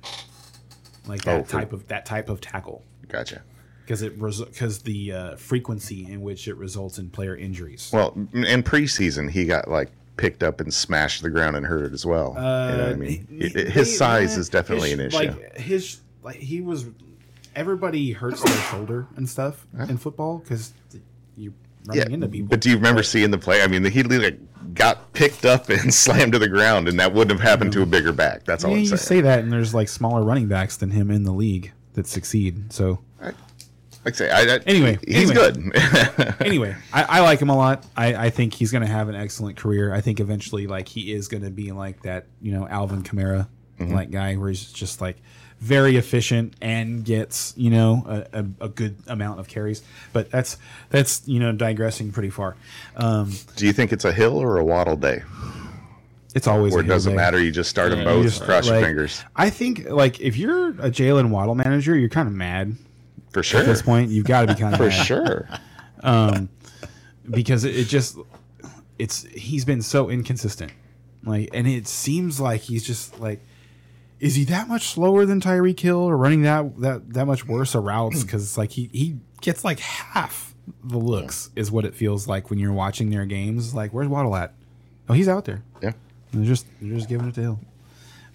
like 1.06 1.22
that 1.24 1.40
Oh, 1.40 1.42
type 1.44 1.72
of 1.72 1.86
that 1.88 2.06
type 2.06 2.28
of 2.28 2.40
tackle 2.40 2.82
Gotcha. 3.08 3.42
because 3.84 4.02
it 4.02 4.18
because 4.20 4.80
the 4.82 5.12
uh, 5.12 5.36
frequency 5.36 6.10
in 6.10 6.20
which 6.22 6.48
it 6.48 6.56
results 6.56 6.98
in 6.98 7.10
player 7.10 7.36
injuries. 7.36 7.90
Well, 7.92 8.12
in 8.32 8.62
preseason, 8.62 9.30
he 9.30 9.44
got 9.44 9.68
like 9.68 9.90
picked 10.16 10.42
up 10.42 10.60
and 10.60 10.72
smashed 10.72 11.22
the 11.22 11.30
ground 11.30 11.56
and 11.56 11.66
hurt 11.66 11.92
as 11.92 12.06
well. 12.06 12.32
you 12.36 12.40
know 12.42 12.78
what 12.78 12.88
I 12.88 12.94
mean? 12.94 13.26
he- 13.30 13.36
It- 13.46 13.70
his 13.70 13.88
they- 13.90 13.96
size 13.96 14.36
uh, 14.36 14.40
is 14.40 14.48
definitely 14.48 14.90
his- 14.90 14.98
an 14.98 15.06
issue. 15.06 15.16
Like 15.16 15.56
his, 15.58 16.00
like 16.22 16.36
he 16.36 16.60
was. 16.60 16.86
Everybody 17.54 18.12
hurts 18.12 18.42
their 18.42 18.54
shoulder 18.64 19.06
and 19.16 19.26
stuff 19.26 19.66
in 19.88 19.96
football 19.96 20.38
because 20.38 20.74
you 21.38 21.54
running 21.86 22.12
into 22.12 22.28
people. 22.28 22.48
But 22.48 22.60
do 22.60 22.68
you 22.68 22.76
remember 22.76 23.02
seeing 23.02 23.30
the 23.30 23.38
play? 23.38 23.62
I 23.62 23.66
mean, 23.66 23.82
he 23.82 24.02
like 24.02 24.38
got 24.74 25.12
picked 25.12 25.44
up 25.44 25.68
and 25.70 25.92
slammed 25.92 26.32
to 26.32 26.38
the 26.38 26.48
ground, 26.48 26.88
and 26.88 26.98
that 27.00 27.12
wouldn't 27.12 27.38
have 27.38 27.46
happened 27.46 27.72
to 27.72 27.80
a 27.80 27.82
mm-hmm. 27.82 27.90
bigger 27.90 28.12
back. 28.12 28.44
That's 28.44 28.64
all 28.64 28.70
yeah, 28.70 28.76
I'm 28.76 28.84
you 28.84 28.96
say 28.96 29.20
that, 29.20 29.40
and 29.40 29.52
there's 29.52 29.74
like 29.74 29.88
smaller 29.88 30.22
running 30.22 30.48
backs 30.48 30.76
than 30.76 30.90
him 30.90 31.10
in 31.10 31.24
the 31.24 31.32
league 31.32 31.72
that 31.94 32.06
succeed. 32.06 32.72
So 32.72 33.00
Like 34.04 34.14
I 34.14 34.16
say, 34.16 34.30
I, 34.30 34.54
I, 34.54 34.58
Anyway, 34.66 34.98
he's 35.06 35.30
anyway. 35.30 35.52
good. 35.52 36.36
anyway, 36.40 36.76
I, 36.92 37.02
I 37.04 37.20
like 37.20 37.40
him 37.40 37.48
a 37.48 37.56
lot. 37.56 37.84
I, 37.96 38.26
I 38.26 38.30
think 38.30 38.54
he's 38.54 38.70
going 38.70 38.82
to 38.82 38.88
have 38.88 39.08
an 39.08 39.14
excellent 39.14 39.56
career. 39.56 39.92
I 39.92 40.00
think 40.00 40.20
eventually, 40.20 40.66
like 40.66 40.88
he 40.88 41.12
is 41.12 41.28
going 41.28 41.42
to 41.42 41.50
be 41.50 41.72
like 41.72 42.02
that, 42.02 42.26
you 42.40 42.52
know, 42.52 42.68
Alvin 42.68 43.02
Kamara 43.02 43.48
mm-hmm. 43.78 43.94
like 43.94 44.10
guy, 44.10 44.36
where 44.36 44.48
he's 44.48 44.72
just 44.72 45.00
like 45.00 45.16
very 45.60 45.96
efficient 45.96 46.54
and 46.60 47.04
gets 47.04 47.54
you 47.56 47.70
know 47.70 48.04
a, 48.32 48.40
a, 48.40 48.46
a 48.66 48.68
good 48.68 48.96
amount 49.06 49.40
of 49.40 49.48
carries. 49.48 49.82
But 50.12 50.30
that's 50.30 50.58
that's 50.90 51.26
you 51.26 51.40
know 51.40 51.52
digressing 51.52 52.12
pretty 52.12 52.30
far. 52.30 52.56
Um, 52.96 53.32
Do 53.56 53.66
you 53.66 53.72
think 53.72 53.92
it's 53.92 54.04
a 54.04 54.12
hill 54.12 54.36
or 54.36 54.58
a 54.58 54.64
waddle 54.64 54.96
day? 54.96 55.22
it's 56.34 56.46
always 56.46 56.74
Or 56.74 56.78
a 56.78 56.80
it 56.80 56.86
hill 56.86 56.94
doesn't 56.96 57.12
day. 57.12 57.16
matter. 57.16 57.42
You 57.42 57.50
just 57.50 57.70
start 57.70 57.90
them 57.90 58.04
both. 58.04 58.18
You 58.24 58.28
just, 58.30 58.42
cross 58.42 58.68
your 58.68 58.80
fingers 58.80 59.24
I 59.34 59.48
think 59.48 59.88
like 59.88 60.20
if 60.20 60.36
you're 60.36 60.68
a 60.70 60.90
Jalen 60.90 61.30
Waddle 61.30 61.54
manager, 61.54 61.96
you're 61.96 62.10
kind 62.10 62.28
of 62.28 62.34
mad 62.34 62.76
for 63.32 63.42
sure. 63.42 63.60
at 63.60 63.66
this 63.66 63.80
point. 63.80 64.10
You've 64.10 64.26
got 64.26 64.42
to 64.42 64.54
be 64.54 64.60
kind 64.60 64.74
of 64.74 64.78
For 64.78 64.88
mad. 64.88 65.06
sure. 65.06 65.48
because 67.30 67.64
it, 67.64 67.76
it 67.76 67.84
just 67.88 68.18
it's 68.98 69.22
he's 69.24 69.64
been 69.64 69.82
so 69.82 70.08
inconsistent 70.10 70.72
like 71.24 71.48
and 71.52 71.66
it 71.66 71.86
seems 71.88 72.38
like 72.40 72.60
he's 72.60 72.84
just 72.86 73.18
like 73.20 73.40
is 74.20 74.34
he 74.36 74.44
that 74.44 74.66
much 74.68 74.88
slower 74.88 75.26
than 75.26 75.40
Tyreek 75.40 75.78
Hill 75.80 75.98
or 75.98 76.16
running 76.16 76.42
that 76.42 76.80
that 76.80 77.12
that 77.14 77.26
much 77.26 77.46
worse 77.46 77.74
of 77.74 77.84
routes 77.84 78.22
because 78.22 78.42
it's 78.42 78.56
like 78.58 78.70
he 78.72 78.88
he 78.92 79.16
gets 79.40 79.64
like 79.64 79.78
half 79.80 80.54
the 80.82 80.98
looks 80.98 81.50
is 81.54 81.70
what 81.70 81.84
it 81.84 81.94
feels 81.94 82.26
like 82.26 82.50
when 82.50 82.58
you're 82.58 82.72
watching 82.72 83.10
their 83.10 83.24
games 83.26 83.74
like 83.74 83.92
where's 83.92 84.08
Waddle 84.08 84.34
at 84.34 84.52
oh 85.08 85.12
he's 85.12 85.28
out 85.28 85.44
there 85.44 85.62
Yeah. 85.82 85.92
and 86.32 86.40
they're 86.42 86.48
just 86.48 86.66
they're 86.80 86.96
just 86.96 87.08
giving 87.08 87.28
it 87.28 87.34
to 87.36 87.40
Hill 87.40 87.60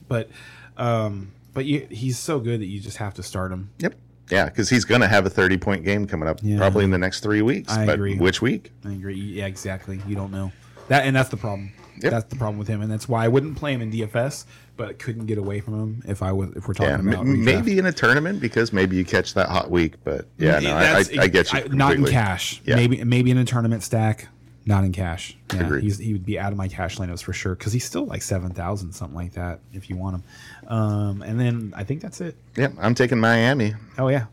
but 0.08 0.30
um 0.78 1.32
but 1.54 1.66
you, 1.66 1.86
he's 1.90 2.18
so 2.18 2.40
good 2.40 2.62
that 2.62 2.68
you 2.68 2.80
just 2.80 2.98
have 2.98 3.14
to 3.16 3.24
start 3.24 3.52
him 3.52 3.70
Yep. 3.80 3.96
Yeah, 4.30 4.46
because 4.46 4.70
he's 4.70 4.86
going 4.86 5.02
to 5.02 5.10
have 5.10 5.26
a 5.26 5.30
30 5.30 5.58
point 5.58 5.84
game 5.84 6.08
coming 6.08 6.30
up 6.30 6.40
Yeah. 6.42 6.56
probably 6.58 6.86
in 6.86 6.92
the 6.92 6.98
next 6.98 7.20
three 7.20 7.42
weeks. 7.42 7.74
I 7.74 7.86
but 7.86 7.96
agree. 7.96 8.18
which 8.18 8.42
week? 8.42 8.72
I 8.86 8.94
agree. 8.94 9.16
Yeah, 9.16 9.46
exactly. 9.48 10.00
You 10.08 10.16
don't 10.16 10.32
know 10.32 10.54
that, 10.88 11.04
and 11.06 11.14
that's 11.14 11.28
the 11.28 11.36
problem. 11.36 11.74
Yep. 12.04 12.12
That's 12.12 12.26
the 12.30 12.36
problem 12.36 12.58
with 12.58 12.68
him, 12.68 12.82
and 12.82 12.92
that's 12.92 13.08
why 13.08 13.26
I 13.26 13.28
wouldn't 13.28 13.58
play 13.58 13.74
him 13.74 13.82
in 13.82 13.92
DFS, 13.92 14.46
but 14.78 14.90
I 14.90 14.94
couldn't 14.94 15.28
get 15.28 15.38
away 15.38 15.60
from 15.60 15.74
him 15.80 16.04
if 16.08 16.22
I 16.24 16.32
was 16.32 16.50
if 16.56 16.68
we're 16.68 16.74
talking 16.74 17.06
Yeah, 17.06 17.14
about 17.14 17.26
m- 17.28 17.44
maybe 17.46 17.78
in 17.78 17.86
a 17.86 17.92
tournament 17.92 18.40
because 18.42 18.74
maybe 18.74 18.96
you 18.98 19.06
catch 19.06 19.34
that 19.36 19.50
hot 19.50 19.70
week. 19.70 19.96
But 20.04 20.26
yeah, 20.38 20.60
no, 20.60 20.74
I, 20.76 21.00
I, 21.00 21.04
I 21.24 21.28
get 21.28 21.52
you. 21.54 21.60
I- 21.60 21.68
not 21.68 21.94
in 21.96 22.06
cash. 22.06 22.62
Yeah. 22.66 22.76
Maybe 22.76 23.04
maybe 23.04 23.30
in 23.32 23.38
a 23.38 23.46
tournament 23.46 23.84
stack. 23.84 24.28
Not 24.64 24.84
in 24.84 24.92
cash. 24.92 25.36
Yeah, 25.56 25.80
he's, 25.80 25.98
he 25.98 26.14
would 26.14 26.24
be 26.26 26.38
out 26.38 26.52
of 26.52 26.58
my 26.58 26.68
cash 26.68 26.98
lineups 26.98 27.24
for 27.24 27.34
sure 27.34 27.56
because 27.56 27.74
he's 27.74 27.84
still 27.84 28.06
like 28.06 28.22
seven 28.22 28.52
thousand 28.54 28.94
something 28.94 29.16
like 29.16 29.34
that 29.34 29.60
if 29.74 29.90
you 29.90 29.96
want 29.98 30.18
him. 30.18 30.24
Um, 30.68 31.22
and 31.24 31.40
then 31.40 31.74
I 31.76 31.84
think 31.84 32.02
that's 32.02 32.22
it. 32.22 32.36
Yeah, 32.56 32.68
I'm 32.80 32.94
taking 32.94 33.20
Miami. 33.20 33.74
Oh 33.98 34.08
yeah, 34.08 34.26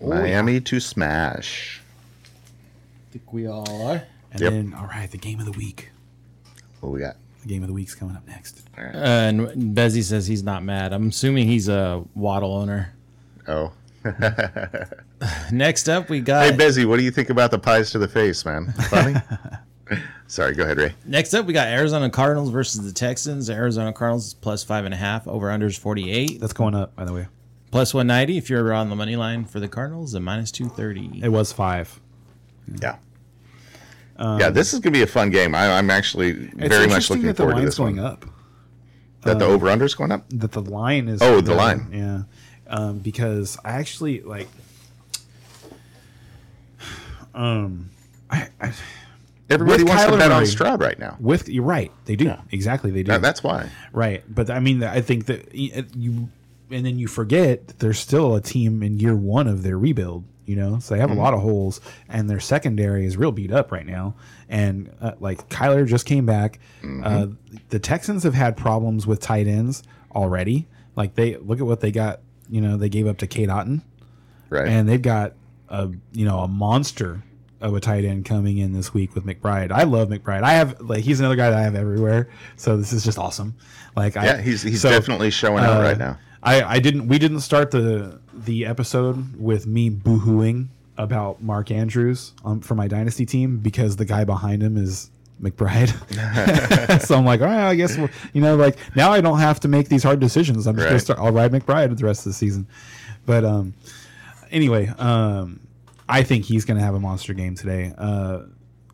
Miami 0.00 0.60
to 0.62 0.80
smash. 0.80 1.82
I 2.24 3.12
think 3.12 3.32
we 3.32 3.46
all 3.46 3.70
are. 3.88 4.02
and 4.32 4.40
Yep. 4.40 4.52
then 4.52 4.74
all 4.74 4.86
right, 4.86 5.10
the 5.10 5.18
game 5.18 5.38
of 5.38 5.44
the 5.44 5.52
week. 5.52 5.90
What 6.84 6.92
we 6.92 7.00
got? 7.00 7.16
The 7.42 7.48
game 7.48 7.62
of 7.62 7.68
the 7.68 7.74
week's 7.74 7.94
coming 7.94 8.14
up 8.14 8.26
next. 8.26 8.62
Uh, 8.76 8.82
and 8.82 9.40
Bezzy 9.74 10.02
says 10.02 10.26
he's 10.26 10.42
not 10.42 10.62
mad. 10.62 10.92
I'm 10.92 11.08
assuming 11.08 11.46
he's 11.48 11.68
a 11.68 12.04
Waddle 12.14 12.54
owner. 12.54 12.94
Oh, 13.48 13.72
Next 15.50 15.88
up, 15.88 16.10
we 16.10 16.20
got. 16.20 16.44
hey 16.44 16.56
Bezzy, 16.56 16.86
what 16.86 16.98
do 16.98 17.04
you 17.04 17.10
think 17.10 17.30
about 17.30 17.50
the 17.50 17.58
pies 17.58 17.90
to 17.92 17.98
the 17.98 18.08
face, 18.08 18.44
man? 18.44 18.72
Funny. 18.90 19.16
Sorry, 20.26 20.54
go 20.54 20.64
ahead, 20.64 20.76
Ray. 20.76 20.94
Next 21.06 21.32
up, 21.34 21.46
we 21.46 21.52
got 21.52 21.68
Arizona 21.68 22.10
Cardinals 22.10 22.50
versus 22.50 22.84
the 22.84 22.92
Texans. 22.92 23.48
Arizona 23.48 23.92
Cardinals 23.92 24.26
is 24.28 24.34
plus 24.34 24.62
five 24.62 24.84
and 24.84 24.92
a 24.92 24.96
half. 24.96 25.26
Over 25.26 25.48
unders 25.48 25.78
48. 25.78 26.40
That's 26.40 26.52
going 26.52 26.74
up, 26.74 26.94
by 26.96 27.04
the 27.04 27.12
way. 27.12 27.28
Plus 27.70 27.94
190 27.94 28.38
if 28.38 28.50
you're 28.50 28.72
on 28.72 28.88
the 28.90 28.96
money 28.96 29.16
line 29.16 29.44
for 29.44 29.58
the 29.60 29.68
Cardinals 29.68 30.14
and 30.14 30.24
minus 30.24 30.50
230. 30.50 31.22
It 31.24 31.28
was 31.30 31.52
five. 31.52 32.00
Yeah. 32.80 32.96
Yeah, 34.18 34.50
this 34.50 34.72
is 34.74 34.80
gonna 34.80 34.92
be 34.92 35.02
a 35.02 35.06
fun 35.06 35.30
game. 35.30 35.54
I, 35.54 35.78
I'm 35.78 35.90
actually 35.90 36.32
Um, 36.32 36.50
very 36.56 36.86
much 36.86 37.10
looking 37.10 37.26
that 37.26 37.36
the 37.36 37.42
forward 37.42 37.52
to 37.54 37.56
line's 37.58 37.68
this 37.70 37.78
going 37.78 37.96
one. 37.96 38.04
up. 38.06 38.24
That 39.22 39.38
the 39.38 39.46
over 39.46 39.68
under's 39.70 39.94
going 39.94 40.12
up. 40.12 40.24
that 40.30 40.52
the 40.52 40.60
line 40.60 41.08
is 41.08 41.22
Oh, 41.22 41.40
the 41.40 41.54
line. 41.54 41.88
yeah 41.92 42.22
um, 42.66 42.98
because 42.98 43.56
i 43.64 43.72
actually 43.72 44.20
like 44.20 44.48
um 47.34 47.90
i, 48.30 48.48
I 48.60 48.72
Everybody 49.50 49.84
wants 49.84 50.04
to 50.04 50.10
Kyler 50.10 50.18
bet 50.18 50.30
on 50.32 50.38
Murray. 50.38 50.46
Stroud 50.46 50.80
right 50.80 50.98
now. 50.98 51.16
with 51.20 51.48
you're 51.48 51.64
right 51.64 51.92
they 52.06 52.16
do 52.16 52.32
exactly 52.50 52.90
they 52.90 53.02
do 53.02 53.12
That- 53.12 53.22
that's 53.22 53.42
why. 53.42 53.68
right 53.92 54.22
but 54.28 54.50
i 54.50 54.60
mean 54.60 54.82
i 54.82 55.00
think 55.00 55.26
that 55.26 55.54
you 55.54 56.28
and 56.70 56.84
then 56.86 56.98
you 56.98 57.06
forget 57.08 57.66
that 57.68 57.78
there's 57.78 57.98
still 57.98 58.34
a 58.34 58.40
team 58.40 58.82
in 58.82 58.98
year 58.98 59.14
one 59.14 59.46
of 59.46 59.62
their 59.62 59.78
rebuild 59.78 60.24
you 60.46 60.56
know 60.56 60.78
so 60.78 60.94
they 60.94 61.00
have 61.00 61.10
a 61.10 61.14
lot 61.14 61.32
of 61.34 61.40
holes 61.40 61.80
and 62.08 62.28
their 62.28 62.40
secondary 62.40 63.06
is 63.06 63.16
real 63.16 63.32
beat 63.32 63.50
up 63.52 63.72
right 63.72 63.86
now 63.86 64.14
and 64.48 64.90
uh, 65.00 65.12
like 65.20 65.48
kyler 65.48 65.86
just 65.86 66.06
came 66.06 66.26
back 66.26 66.58
uh, 67.02 67.26
the 67.70 67.78
texans 67.78 68.22
have 68.22 68.34
had 68.34 68.56
problems 68.56 69.06
with 69.06 69.20
tight 69.20 69.46
ends 69.46 69.82
already 70.14 70.66
like 70.96 71.14
they 71.14 71.36
look 71.38 71.60
at 71.60 71.66
what 71.66 71.80
they 71.80 71.90
got 71.90 72.20
you 72.50 72.60
know 72.60 72.76
they 72.76 72.88
gave 72.88 73.06
up 73.06 73.16
to 73.18 73.26
Cade 73.26 73.48
Otton 73.48 73.82
Right. 74.50 74.68
and 74.68 74.88
they've 74.88 75.00
got 75.02 75.32
a 75.68 75.90
you 76.12 76.24
know 76.24 76.40
a 76.40 76.48
monster 76.48 77.22
of 77.60 77.74
a 77.74 77.80
tight 77.80 78.04
end 78.04 78.26
coming 78.26 78.58
in 78.58 78.72
this 78.72 78.92
week 78.92 79.14
with 79.14 79.24
McBride. 79.24 79.72
I 79.72 79.84
love 79.84 80.08
McBride. 80.10 80.42
I 80.42 80.52
have 80.52 80.80
like 80.80 81.02
he's 81.02 81.18
another 81.18 81.34
guy 81.36 81.50
that 81.50 81.58
I 81.58 81.62
have 81.62 81.74
everywhere. 81.74 82.28
So 82.56 82.76
this 82.76 82.92
is 82.92 83.02
just 83.04 83.18
awesome. 83.18 83.56
Like 83.96 84.16
I, 84.16 84.42
he's 84.42 84.62
he's 84.62 84.82
so, 84.82 84.90
definitely 84.90 85.30
showing 85.30 85.64
out 85.64 85.80
uh, 85.80 85.82
right 85.82 85.98
now. 85.98 86.18
I 86.44 86.62
I 86.62 86.78
didn't 86.78 87.08
we 87.08 87.18
didn't 87.18 87.40
start 87.40 87.70
the 87.70 88.20
the 88.32 88.66
episode 88.66 89.36
with 89.36 89.66
me 89.66 89.90
boohooing 89.90 90.68
about 90.96 91.42
Mark 91.42 91.70
Andrews 91.70 92.32
um, 92.44 92.60
for 92.60 92.74
my 92.74 92.86
dynasty 92.86 93.26
team 93.26 93.58
because 93.58 93.96
the 93.96 94.04
guy 94.04 94.24
behind 94.24 94.62
him 94.62 94.76
is 94.76 95.10
McBride. 95.42 95.90
so 97.02 97.16
I'm 97.16 97.24
like, 97.24 97.40
all 97.40 97.48
right, 97.48 97.68
I 97.68 97.74
guess 97.74 97.96
we'll, 97.96 98.08
you 98.32 98.40
know, 98.40 98.54
like 98.54 98.76
now 98.94 99.10
I 99.10 99.20
don't 99.20 99.40
have 99.40 99.58
to 99.60 99.68
make 99.68 99.88
these 99.88 100.02
hard 100.02 100.20
decisions. 100.20 100.66
I'm 100.66 100.76
just 100.76 100.86
gonna 100.86 101.00
start. 101.00 101.18
I'll 101.18 101.32
ride 101.32 101.50
McBride 101.50 101.96
the 101.96 102.04
rest 102.04 102.20
of 102.20 102.30
the 102.30 102.34
season. 102.34 102.66
But 103.26 103.44
um, 103.44 103.74
anyway, 104.50 104.88
um, 104.98 105.60
I 106.08 106.22
think 106.22 106.44
he's 106.44 106.64
going 106.64 106.78
to 106.78 106.84
have 106.84 106.94
a 106.94 107.00
monster 107.00 107.34
game 107.34 107.54
today. 107.54 107.92
Uh, 107.96 108.42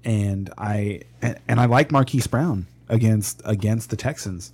and 0.05 0.51
I 0.57 1.03
and, 1.21 1.39
and 1.49 1.61
I 1.61 1.67
like 1.67 1.93
Marquise 1.93 2.27
Brown 2.27 2.67
against 2.89 3.43
against 3.45 3.91
the 3.91 3.97
Texans. 3.97 4.53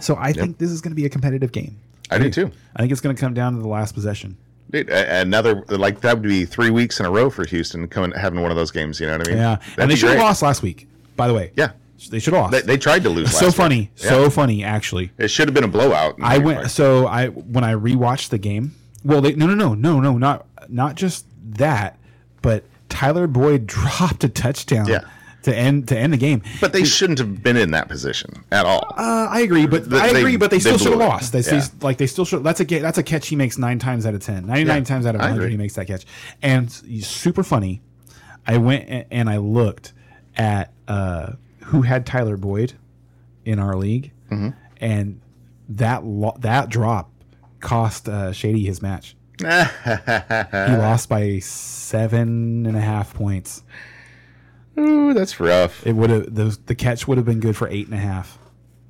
So 0.00 0.16
I 0.16 0.32
think 0.32 0.58
this 0.58 0.70
is 0.70 0.80
going 0.80 0.92
to 0.92 0.96
be 0.96 1.06
a 1.06 1.08
competitive 1.08 1.52
game. 1.52 1.76
I 2.10 2.18
do 2.18 2.30
too. 2.30 2.50
I 2.76 2.80
think 2.80 2.92
it's 2.92 3.00
going 3.00 3.14
to 3.14 3.20
come 3.20 3.34
down 3.34 3.54
to 3.54 3.60
the 3.60 3.68
last 3.68 3.92
possession. 3.94 4.36
Dude, 4.70 4.90
another 4.90 5.64
like 5.68 6.00
that 6.02 6.14
would 6.14 6.22
be 6.28 6.44
three 6.44 6.70
weeks 6.70 7.00
in 7.00 7.06
a 7.06 7.10
row 7.10 7.30
for 7.30 7.46
Houston 7.46 7.88
coming 7.88 8.12
having 8.12 8.40
one 8.42 8.50
of 8.50 8.56
those 8.56 8.70
games. 8.70 9.00
You 9.00 9.06
know 9.06 9.16
what 9.18 9.26
I 9.28 9.30
mean? 9.30 9.38
Yeah, 9.38 9.56
That'd 9.56 9.78
and 9.78 9.90
they 9.90 9.96
should 9.96 10.10
have 10.10 10.18
lost 10.18 10.42
last 10.42 10.62
week. 10.62 10.86
By 11.16 11.26
the 11.26 11.34
way, 11.34 11.52
Yeah, 11.56 11.70
they 12.10 12.18
should 12.18 12.34
have 12.34 12.42
lost. 12.42 12.52
they, 12.52 12.60
they 12.60 12.76
tried 12.76 13.02
to 13.04 13.08
lose. 13.10 13.26
Last 13.32 13.38
so 13.40 13.50
funny, 13.50 13.90
Yeah. 13.96 14.08
so 14.10 14.30
funny. 14.30 14.62
Actually, 14.62 15.10
it 15.16 15.28
should 15.28 15.48
have 15.48 15.54
been 15.54 15.64
a 15.64 15.68
blowout. 15.68 16.16
I 16.22 16.36
went 16.38 16.58
parts. 16.58 16.74
so 16.74 17.06
I 17.06 17.28
when 17.28 17.64
I 17.64 17.72
rewatched 17.74 18.28
the 18.28 18.38
game. 18.38 18.74
Well, 19.04 19.20
they, 19.22 19.32
no, 19.34 19.46
no, 19.46 19.54
no, 19.54 19.74
no, 19.74 20.00
no, 20.00 20.18
not 20.18 20.46
not 20.68 20.96
just 20.96 21.24
that, 21.56 21.98
but 22.42 22.64
Tyler 22.90 23.26
Boyd 23.26 23.66
dropped 23.66 24.22
a 24.22 24.28
touchdown 24.28 24.86
Yeah. 24.86 25.00
To 25.42 25.54
end 25.56 25.88
to 25.88 25.96
end 25.98 26.12
the 26.12 26.16
game. 26.16 26.42
but 26.60 26.72
they 26.72 26.84
shouldn't 26.84 27.18
have 27.18 27.42
been 27.42 27.56
in 27.56 27.70
that 27.70 27.88
position 27.88 28.44
at 28.50 28.66
all. 28.66 28.84
Uh, 28.96 29.28
I 29.30 29.40
agree, 29.40 29.66
but 29.66 29.88
They- 29.88 29.98
I 29.98 30.12
they- 30.12 30.20
agree, 30.20 30.36
but 30.36 30.50
they 30.50 30.56
they 30.56 30.60
still 30.60 30.78
should 30.78 30.90
have 30.90 30.98
lost. 31.00 31.32
They 31.32 31.40
Yeah. 31.40 31.64
like 31.80 31.96
they 31.98 32.06
still 32.06 32.24
should. 32.24 32.42
That's 32.44 32.60
a 32.60 32.64
that's 32.64 32.98
a 32.98 33.02
catch 33.02 33.28
he 33.28 33.36
makes 33.36 33.56
nine 33.58 33.78
times 33.78 34.04
out 34.06 34.14
of 34.14 34.20
ten. 34.20 34.46
Ninety 34.46 34.64
nine 34.64 34.78
Yeah, 34.82 34.84
times 34.84 35.06
out 35.06 35.14
of 35.14 35.20
hundred 35.20 35.50
he 35.50 35.56
makes 35.56 35.74
that 35.74 35.86
catch, 35.86 36.04
and 36.42 36.70
super 36.70 37.42
funny. 37.42 37.80
I 38.46 38.56
went 38.58 39.06
and 39.10 39.28
I 39.30 39.36
looked 39.36 39.92
at 40.36 40.72
uh, 40.88 41.32
who 41.64 41.82
had 41.82 42.06
Tyler 42.06 42.36
Boyd 42.36 42.72
in 43.44 43.58
our 43.58 43.76
league, 43.76 44.10
Mm-hmm. 44.30 44.50
and 44.80 45.20
that 45.68 46.04
lo- 46.04 46.36
that 46.40 46.68
drop 46.68 47.10
cost 47.60 48.08
uh, 48.08 48.32
Shady 48.32 48.64
his 48.64 48.80
match. 48.82 49.14
he 49.38 49.44
lost 49.46 51.08
by 51.08 51.38
seven 51.38 52.66
and 52.66 52.76
a 52.76 52.80
half 52.80 53.14
points. 53.14 53.62
Ooh, 54.78 55.12
that's 55.14 55.40
rough. 55.40 55.86
It 55.86 55.92
would 55.94 56.10
have 56.10 56.34
the 56.34 56.56
the 56.66 56.74
catch 56.74 57.08
would 57.08 57.18
have 57.18 57.26
been 57.26 57.40
good 57.40 57.56
for 57.56 57.68
eight 57.68 57.86
and 57.86 57.94
a 57.94 57.98
half 57.98 58.38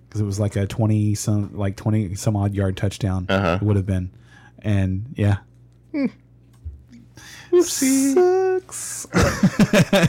because 0.08 0.20
it 0.20 0.24
was 0.24 0.38
like 0.38 0.56
a 0.56 0.66
twenty 0.66 1.14
some 1.14 1.56
like 1.56 1.76
twenty 1.76 2.14
some 2.14 2.36
odd 2.36 2.54
yard 2.54 2.76
touchdown. 2.76 3.26
Uh-huh. 3.28 3.58
It 3.60 3.64
would 3.64 3.76
have 3.76 3.86
been, 3.86 4.10
and 4.60 5.14
yeah. 5.16 5.38
Sucks. 7.62 9.06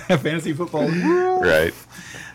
Fantasy 0.08 0.54
football. 0.54 0.90
right. 0.90 1.74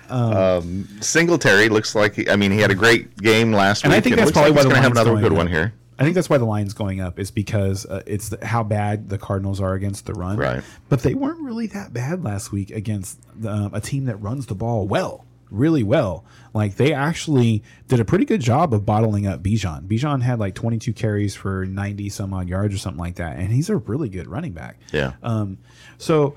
Um, 0.08 0.88
Singletary 1.00 1.68
looks 1.68 1.94
like 1.94 2.14
he, 2.14 2.28
I 2.28 2.36
mean 2.36 2.50
he 2.50 2.58
had 2.58 2.70
a 2.70 2.74
great 2.74 3.16
game 3.16 3.52
last 3.52 3.84
And 3.84 3.92
I 3.92 4.00
think 4.00 4.16
that's 4.16 4.32
probably 4.32 4.50
like 4.50 4.56
why 4.56 4.62
he's 4.62 4.72
going 4.72 4.76
to 4.76 4.82
have 4.82 4.92
another 4.92 5.16
good 5.20 5.32
one 5.32 5.46
here. 5.46 5.72
I 5.98 6.02
think 6.02 6.14
that's 6.14 6.28
why 6.28 6.38
the 6.38 6.44
line's 6.44 6.74
going 6.74 7.00
up 7.00 7.18
is 7.18 7.30
because 7.30 7.86
uh, 7.86 8.02
it's 8.06 8.30
the, 8.30 8.44
how 8.44 8.62
bad 8.64 9.08
the 9.08 9.18
Cardinals 9.18 9.60
are 9.60 9.74
against 9.74 10.06
the 10.06 10.14
run. 10.14 10.36
Right. 10.36 10.62
But 10.88 11.02
they 11.02 11.14
weren't 11.14 11.40
really 11.40 11.66
that 11.68 11.92
bad 11.92 12.24
last 12.24 12.50
week 12.52 12.70
against 12.70 13.18
the, 13.40 13.50
um, 13.50 13.74
a 13.74 13.80
team 13.80 14.06
that 14.06 14.16
runs 14.16 14.46
the 14.46 14.54
ball 14.54 14.86
well. 14.88 15.24
really 15.50 15.82
well. 15.82 16.24
Like 16.52 16.76
they 16.76 16.92
actually 16.92 17.62
did 17.88 18.00
a 18.00 18.04
pretty 18.04 18.24
good 18.24 18.40
job 18.40 18.74
of 18.74 18.84
bottling 18.84 19.26
up 19.26 19.42
Bijan. 19.42 19.86
Bijan 19.86 20.22
had 20.22 20.38
like 20.38 20.54
22 20.54 20.92
carries 20.92 21.34
for 21.34 21.64
90 21.64 22.08
some 22.08 22.32
odd 22.34 22.48
yards 22.48 22.74
or 22.74 22.78
something 22.78 23.00
like 23.00 23.16
that, 23.16 23.38
and 23.38 23.52
he's 23.52 23.70
a 23.70 23.76
really 23.76 24.08
good 24.08 24.26
running 24.26 24.52
back. 24.52 24.78
Yeah. 24.92 25.12
Um, 25.22 25.58
so 25.98 26.34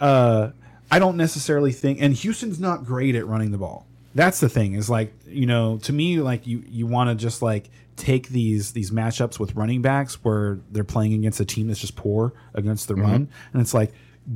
uh, 0.00 0.50
I 0.90 0.98
don't 0.98 1.16
necessarily 1.16 1.72
think, 1.72 2.00
and 2.00 2.14
Houston's 2.14 2.60
not 2.60 2.84
great 2.84 3.14
at 3.14 3.26
running 3.26 3.50
the 3.50 3.58
ball. 3.58 3.86
That's 4.14 4.40
the 4.40 4.48
thing 4.48 4.74
is 4.74 4.88
like 4.90 5.12
you 5.26 5.46
know 5.46 5.78
to 5.78 5.92
me 5.92 6.18
like 6.20 6.46
you 6.46 6.64
you 6.66 6.86
want 6.86 7.10
to 7.10 7.14
just 7.14 7.40
like 7.42 7.70
take 7.98 8.28
these 8.28 8.72
these 8.72 8.90
matchups 8.90 9.38
with 9.38 9.54
running 9.54 9.82
backs 9.82 10.24
where 10.24 10.60
they're 10.70 10.84
playing 10.84 11.12
against 11.12 11.40
a 11.40 11.44
team 11.44 11.66
that's 11.66 11.80
just 11.80 11.96
poor 11.96 12.32
against 12.54 12.88
the 12.88 12.94
run, 12.94 13.28
and 13.52 13.60
it's 13.60 13.74
like 13.74 13.92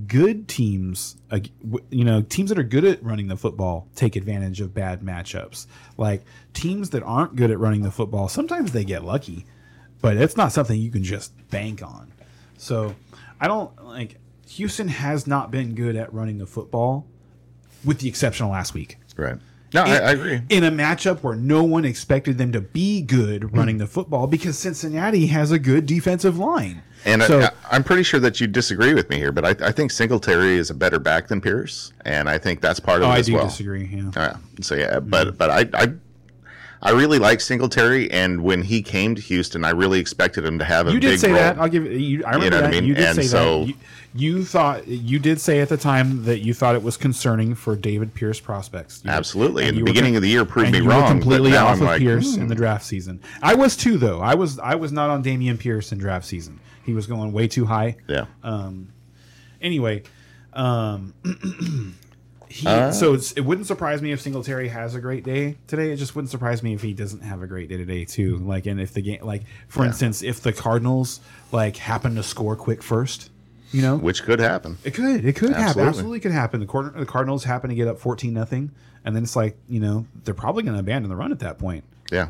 good 0.07 0.49
teams, 0.49 1.17
uh, 1.31 1.39
you 1.91 2.05
know, 2.05 2.23
teams 2.23 2.49
that 2.49 2.59
are 2.59 2.63
good 2.63 2.85
at 2.85 3.03
running 3.03 3.29
the 3.29 3.37
football 3.37 3.89
take 3.95 4.17
advantage 4.17 4.61
of 4.61 4.73
bad 4.73 5.03
matchups. 5.03 5.67
Like 5.97 6.25
teams 6.55 6.91
that 6.91 7.03
aren't 7.03 7.37
good 7.37 7.51
at 7.51 7.59
running 7.59 7.83
the 7.83 7.91
football, 7.91 8.29
sometimes 8.29 8.73
they 8.73 8.85
get 8.85 9.05
lucky, 9.05 9.45
but 10.01 10.17
it's 10.17 10.37
not 10.37 10.53
something 10.53 10.79
you 10.79 10.91
can 10.91 11.05
just 11.05 11.33
bank 11.51 11.83
on. 11.83 12.13
So 12.57 12.95
I 13.41 13.49
don't 13.49 13.85
like 13.85 14.19
Houston 14.49 14.89
has 14.89 15.27
not 15.27 15.51
been 15.51 15.75
good 15.75 15.97
at 15.97 16.13
running 16.13 16.39
the 16.39 16.47
football, 16.47 17.07
with 17.85 18.01
the 18.01 18.09
exception 18.09 18.47
of 18.47 18.53
last 18.53 18.75
week. 18.75 18.99
Right. 19.17 19.37
No, 19.75 19.83
I, 19.83 19.97
I 19.97 20.11
agree. 20.13 20.43
In 20.49 20.65
a 20.65 20.71
matchup 20.71 21.23
where 21.23 21.35
no 21.35 21.65
one 21.65 21.85
expected 21.85 22.39
them 22.39 22.53
to 22.53 22.61
be 22.61 23.03
good 23.03 23.45
hmm. 23.45 23.57
running 23.57 23.79
the 23.79 23.87
football 23.87 24.27
because 24.27 24.59
Cincinnati 24.59 25.27
has 25.29 25.51
a 25.51 25.59
good 25.59 25.87
defensive 25.87 26.39
line. 26.39 26.83
And 27.05 27.23
so, 27.23 27.41
I, 27.41 27.51
I'm 27.71 27.83
pretty 27.83 28.05
sure 28.05 28.21
that 28.21 28.41
you 28.41 28.47
disagree 28.47 28.95
with 28.95 29.11
me 29.11 29.17
here, 29.17 29.33
but 29.33 29.45
I, 29.45 29.69
I 29.69 29.73
think 29.73 29.91
Singletary 29.91 30.57
is 30.57 30.71
a 30.71 30.75
better 30.75 31.01
back 31.01 31.27
than 31.27 31.41
Pierce, 31.41 31.93
and 32.05 32.29
I 32.29 32.39
think 32.39 32.61
that's 32.61 32.79
part 32.79 33.03
of 33.03 33.09
oh, 33.09 33.11
it 33.11 33.15
I 33.15 33.19
as 33.19 33.27
do 33.27 33.39
disagree. 33.39 33.87
Yeah. 33.87 34.11
Yeah. 34.15 34.37
So 34.61 34.77
yeah, 34.77 35.01
hmm. 35.01 35.09
but 35.09 35.37
but 35.37 35.51
I 35.51 35.69
I 35.75 35.93
I 36.85 36.91
really 36.91 37.19
like 37.21 37.41
Singletary, 37.41 38.11
and 38.11 38.43
when 38.43 38.63
he 38.63 38.83
came 38.83 39.15
to 39.15 39.23
Houston, 39.23 39.65
I 39.65 39.71
really 39.71 40.01
expected 40.01 40.45
him 40.45 40.59
to 40.59 40.65
have 40.65 40.89
a 40.89 40.93
You 40.93 40.99
did 40.99 41.21
say 41.21 41.29
role. 41.29 41.37
that. 41.39 41.59
I'll 41.59 41.69
give 41.69 41.87
you. 41.87 42.25
I 42.25 42.33
remember 42.35 42.51
know 42.51 42.57
what 42.57 42.65
I 42.65 42.71
that. 42.71 42.73
mean? 42.73 42.85
You 42.85 42.95
did 42.95 43.05
And 43.05 43.17
say 43.17 43.23
so- 43.23 43.61
that. 43.61 43.69
You, 43.69 43.75
you 44.15 44.45
thought 44.45 44.87
you 44.89 45.19
did 45.19 45.41
say 45.41 45.61
at 45.61 45.69
the 45.71 45.77
time 45.79 46.25
that 46.25 46.41
you 46.41 46.53
thought 46.53 46.75
it 46.75 46.83
was 46.83 46.97
concerning 46.99 47.55
for 47.55 47.77
Dameon 47.77 48.13
Pierce 48.13 48.41
prospects. 48.41 49.01
You- 49.05 49.11
Absolutely. 49.11 49.63
and 49.63 49.79
In 49.79 49.85
the 49.85 49.91
beginning 49.91 50.17
of 50.17 50.23
the 50.23 50.29
year 50.29 50.45
proved 50.45 50.73
me 50.73 50.79
you 50.79 50.91
wrong, 50.91 51.09
completely 51.09 51.57
off 51.57 51.77
I'm 51.77 51.83
of 51.83 51.87
like, 51.89 52.01
Pierce 52.01 52.35
hmm. 52.35 52.43
in 52.43 52.49
the 52.49 52.55
draft 52.55 52.85
season. 52.85 53.21
I 53.43 53.55
was 53.55 53.75
too, 53.77 53.97
though. 53.97 54.21
I 54.21 54.35
was 54.35 54.59
I 54.59 54.75
was 54.75 54.91
not 54.93 55.09
on 55.09 55.23
Dameon 55.25 55.59
Pierce 55.59 55.93
in 55.93 55.99
draft 55.99 56.27
season. 56.27 56.59
He 56.85 56.93
was 56.95 57.07
going 57.07 57.33
way 57.33 57.47
too 57.49 57.65
high. 57.65 57.97
Yeah. 58.09 58.27
Um. 58.43 58.89
Anyway, 59.63 60.03
um, 60.53 61.15
he 62.53 62.67
Uh. 62.67 62.93
so 62.93 63.15
it's, 63.15 63.33
it 63.33 63.41
wouldn't 63.41 63.67
surprise 63.67 64.01
me 64.03 64.13
if 64.13 64.21
Singletary 64.21 64.69
has 64.69 64.95
a 64.95 65.01
great 65.01 65.25
day 65.25 65.57
today. 65.67 65.91
It 65.93 65.97
just 65.97 66.15
wouldn't 66.15 66.31
surprise 66.31 66.63
me 66.63 66.75
if 66.75 66.83
he 66.83 66.93
doesn't 66.95 67.21
have 67.23 67.43
a 67.43 67.47
great 67.47 67.69
day 67.69 67.77
today 67.77 68.05
too. 68.05 68.37
Like, 68.39 68.67
and 68.67 68.81
if 68.81 68.93
the 68.93 69.03
game, 69.03 69.21
like 69.23 69.43
for 69.69 69.85
instance, 69.85 70.23
if 70.23 70.41
the 70.41 70.53
Cardinals 70.53 71.21
like 71.51 71.77
happen 71.77 72.15
to 72.17 72.23
score 72.23 72.55
quick 72.57 72.83
first, 72.83 73.31
you 73.73 73.83
know, 73.83 73.97
which 73.97 74.23
could 74.23 74.39
happen. 74.41 74.77
it 74.85 74.93
could, 74.95 75.25
it 75.25 75.35
could 75.35 75.51
happen, 75.51 75.63
Absolutely. 75.65 75.89
absolutely 75.89 76.21
could 76.21 76.33
happen. 76.33 76.61
The, 76.61 76.67
Card- 76.67 76.95
the 76.95 77.07
Cardinals 77.07 77.45
happen 77.45 77.71
to 77.71 77.77
get 77.77 77.89
up 77.89 77.99
fourteen 77.99 78.35
nothing, 78.35 78.71
and 79.05 79.17
then 79.17 79.23
it's 79.23 79.35
like 79.37 79.57
you 79.69 79.81
know 79.81 80.07
they're 80.25 80.35
probably 80.35 80.63
going 80.63 80.75
to 80.75 80.81
abandon 80.81 81.09
the 81.09 81.17
run 81.17 81.33
at 81.33 81.39
that 81.41 81.59
point. 81.59 81.85
Yeah. 82.11 82.29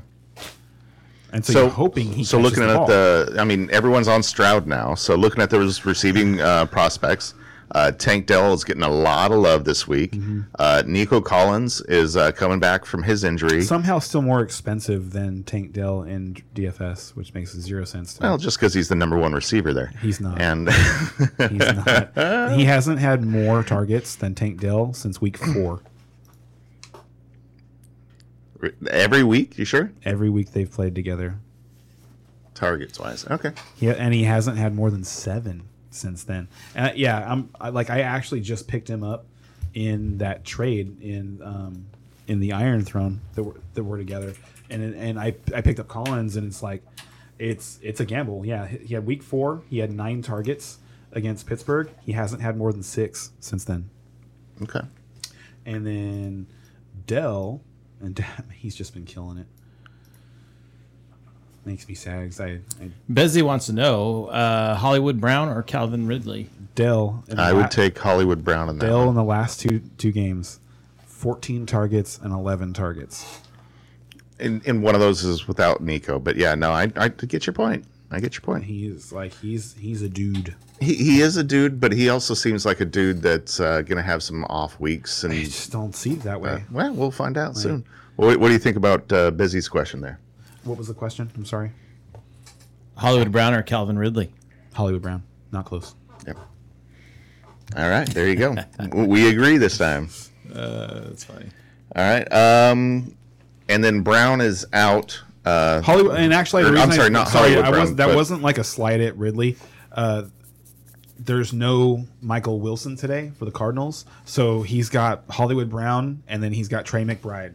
And 1.32 1.44
so, 1.44 1.52
So 1.54 1.60
you're 1.62 1.70
hoping 1.70 2.12
he. 2.12 2.24
so 2.24 2.38
looking 2.38 2.62
the 2.62 2.68
at 2.68 2.76
ball. 2.76 2.86
the, 2.86 3.36
I 3.38 3.44
mean, 3.44 3.70
everyone's 3.70 4.06
on 4.06 4.22
Stroud 4.22 4.66
now. 4.66 4.94
So 4.94 5.14
looking 5.14 5.42
at 5.42 5.48
those 5.50 5.84
receiving 5.86 6.40
uh, 6.42 6.66
prospects, 6.66 7.32
uh, 7.74 7.90
Tank 7.92 8.26
Dell 8.26 8.52
is 8.52 8.64
getting 8.64 8.82
a 8.82 8.90
lot 8.90 9.32
of 9.32 9.38
love 9.38 9.64
this 9.64 9.88
week. 9.88 10.12
Mm-hmm. 10.12 10.40
Uh, 10.58 10.82
Nico 10.86 11.20
Collins 11.20 11.80
is 11.82 12.16
uh, 12.16 12.30
coming 12.32 12.60
back 12.60 12.84
from 12.84 13.02
his 13.02 13.24
injury. 13.24 13.62
somehow 13.62 13.98
still 13.98 14.20
more 14.22 14.42
expensive 14.42 15.12
than 15.12 15.42
Tank 15.42 15.72
Dell 15.72 16.02
in 16.02 16.36
DFS, 16.54 17.16
which 17.16 17.32
makes 17.32 17.52
zero 17.52 17.84
sense. 17.84 18.14
To 18.14 18.22
me. 18.22 18.28
well, 18.28 18.38
just 18.38 18.58
because 18.58 18.74
he's 18.74 18.88
the 18.88 18.94
number 18.94 19.16
one 19.16 19.32
receiver 19.32 19.72
there. 19.72 19.92
He's 20.02 20.20
not. 20.20 20.40
And 20.40 20.68
He's 20.70 21.58
not. 21.58 22.12
he 22.56 22.64
hasn't 22.64 22.98
had 22.98 23.24
more 23.24 23.62
targets 23.62 24.16
than 24.16 24.34
Tank 24.34 24.60
Dell 24.60 24.92
since 24.92 25.20
week 25.20 25.38
four. 25.38 25.80
every 28.90 29.22
week, 29.22 29.56
you 29.56 29.64
sure? 29.64 29.92
Every 30.04 30.28
week 30.28 30.52
they've 30.52 30.70
played 30.70 30.94
together. 30.94 31.38
Targets 32.54 33.00
wise, 33.00 33.26
okay. 33.30 33.52
He, 33.76 33.88
and 33.88 34.12
he 34.12 34.24
hasn't 34.24 34.58
had 34.58 34.74
more 34.74 34.90
than 34.90 35.04
seven 35.04 35.62
since 35.94 36.24
then. 36.24 36.48
And 36.74 36.96
yeah, 36.96 37.30
I'm 37.30 37.50
I, 37.60 37.70
like 37.70 37.90
I 37.90 38.00
actually 38.00 38.40
just 38.40 38.68
picked 38.68 38.88
him 38.88 39.02
up 39.02 39.26
in 39.74 40.18
that 40.18 40.44
trade 40.44 41.00
in 41.00 41.40
um, 41.42 41.86
in 42.26 42.40
the 42.40 42.52
Iron 42.52 42.84
Throne 42.84 43.20
that 43.34 43.42
were, 43.42 43.56
that 43.74 43.84
were 43.84 43.98
together, 43.98 44.34
and 44.70 44.94
and 44.94 45.18
I 45.18 45.34
I 45.54 45.60
picked 45.60 45.80
up 45.80 45.88
Collins, 45.88 46.36
and 46.36 46.46
it's 46.46 46.62
like 46.62 46.82
it's 47.38 47.78
it's 47.82 48.00
a 48.00 48.04
gamble. 48.04 48.44
Yeah, 48.44 48.66
he 48.66 48.94
had 48.94 49.06
week 49.06 49.22
four. 49.22 49.62
He 49.68 49.78
had 49.78 49.92
nine 49.92 50.22
targets 50.22 50.78
against 51.12 51.46
Pittsburgh. 51.46 51.90
He 52.04 52.12
hasn't 52.12 52.42
had 52.42 52.56
more 52.56 52.72
than 52.72 52.82
six 52.82 53.32
since 53.40 53.64
then. 53.64 53.90
Okay. 54.62 54.80
And 55.64 55.86
then 55.86 56.46
Dell, 57.06 57.62
and 58.00 58.24
he's 58.52 58.74
just 58.74 58.94
been 58.94 59.04
killing 59.04 59.38
it. 59.38 59.46
Makes 61.64 61.86
me 61.88 61.94
sad 61.94 62.28
'cause 62.28 62.40
I, 62.40 62.46
I 62.80 62.90
Besley 63.08 63.42
wants 63.42 63.66
to 63.66 63.72
know 63.72 64.26
uh, 64.26 64.74
Hollywood 64.74 65.20
Brown 65.20 65.48
or 65.48 65.62
Calvin 65.62 66.06
Ridley. 66.08 66.48
Dell. 66.74 67.22
in 67.28 67.36
the 67.36 67.42
I 67.42 67.50
la- 67.52 67.58
would 67.62 67.70
take 67.70 67.96
Hollywood 67.98 68.42
Brown 68.42 68.68
in 68.68 68.78
that. 68.78 68.86
Dell 68.86 69.00
one. 69.00 69.08
in 69.10 69.14
the 69.14 69.22
last 69.24 69.60
two 69.60 69.80
two 69.98 70.10
games, 70.10 70.58
fourteen 71.06 71.66
targets 71.66 72.18
and 72.22 72.32
eleven 72.32 72.72
targets. 72.72 73.40
And, 74.40 74.60
in 74.66 74.82
one 74.82 74.94
of 74.96 75.00
those 75.00 75.22
is 75.22 75.46
without 75.46 75.80
Nico, 75.80 76.18
but 76.18 76.34
yeah, 76.36 76.56
no, 76.56 76.72
I, 76.72 76.90
I 76.96 77.08
get 77.08 77.46
your 77.46 77.52
point. 77.54 77.84
I 78.10 78.18
get 78.18 78.34
your 78.34 78.40
point. 78.40 78.64
He's 78.64 79.12
like 79.12 79.32
he's 79.38 79.74
he's 79.74 80.02
a 80.02 80.08
dude. 80.08 80.54
He, 80.80 80.94
he 80.96 81.20
is 81.20 81.36
a 81.36 81.44
dude, 81.44 81.78
but 81.80 81.92
he 81.92 82.08
also 82.08 82.34
seems 82.34 82.66
like 82.66 82.80
a 82.80 82.84
dude 82.84 83.22
that's 83.22 83.60
uh, 83.60 83.82
going 83.82 83.96
to 83.98 84.02
have 84.02 84.20
some 84.22 84.44
off 84.46 84.80
weeks. 84.80 85.22
And 85.22 85.32
I 85.32 85.44
just 85.44 85.70
don't 85.70 85.94
see 85.94 86.14
it 86.14 86.22
that 86.24 86.40
way. 86.40 86.64
well, 86.72 86.92
we'll 86.92 87.10
find 87.12 87.38
out 87.38 87.56
soon. 87.56 87.84
What, 88.16 88.38
what 88.40 88.48
do 88.48 88.52
you 88.52 88.58
think 88.58 88.76
about 88.76 89.10
uh, 89.12 89.30
Busy's 89.30 89.68
question 89.68 90.00
there? 90.00 90.18
What 90.64 90.78
was 90.78 90.88
the 90.88 90.94
question? 90.94 91.30
I'm 91.34 91.44
sorry. 91.44 91.72
Hollywood 92.96 93.32
Brown 93.32 93.54
or 93.54 93.62
Calvin 93.62 93.98
Ridley. 93.98 94.32
Hollywood 94.74 95.02
Brown, 95.02 95.22
not 95.50 95.64
close. 95.64 95.94
Yep. 96.26 96.36
All 97.76 97.88
right, 97.88 98.08
there 98.08 98.28
you 98.28 98.36
go. 98.36 98.54
we 98.92 99.28
agree 99.28 99.56
this 99.56 99.78
time. 99.78 100.08
That's 100.46 101.24
funny. 101.24 101.46
All 101.96 102.02
right. 102.04 102.30
Um, 102.32 103.14
and 103.68 103.82
then 103.82 104.02
Brown 104.02 104.40
is 104.40 104.64
out. 104.72 105.20
Uh, 105.44 105.80
Hollywood, 105.82 106.16
and 106.16 106.32
actually, 106.32 106.62
the 106.62 106.68
Or, 106.68 106.76
I'm 106.78 106.88
reason 106.88 106.90
I- 106.92 106.96
sorry, 106.96 107.10
not 107.10 107.28
sorry. 107.28 107.42
Hollywood 107.54 107.64
I 107.64 107.70
Brown, 107.70 107.80
wasn't. 107.80 107.96
That 107.98 108.06
but- 108.08 108.16
wasn't 108.16 108.42
like 108.42 108.58
a 108.58 108.64
slight 108.64 109.00
at 109.00 109.16
Ridley. 109.16 109.56
Uh, 109.90 110.24
there's 111.18 111.52
no 111.52 112.06
Michael 112.20 112.60
Wilson 112.60 112.96
today 112.96 113.32
for 113.38 113.44
the 113.44 113.50
Cardinals, 113.50 114.04
so 114.24 114.62
he's 114.62 114.88
got 114.88 115.24
Hollywood 115.30 115.70
Brown, 115.70 116.22
and 116.28 116.42
then 116.42 116.52
he's 116.52 116.68
got 116.68 116.84
Trey 116.84 117.04
McBride, 117.04 117.52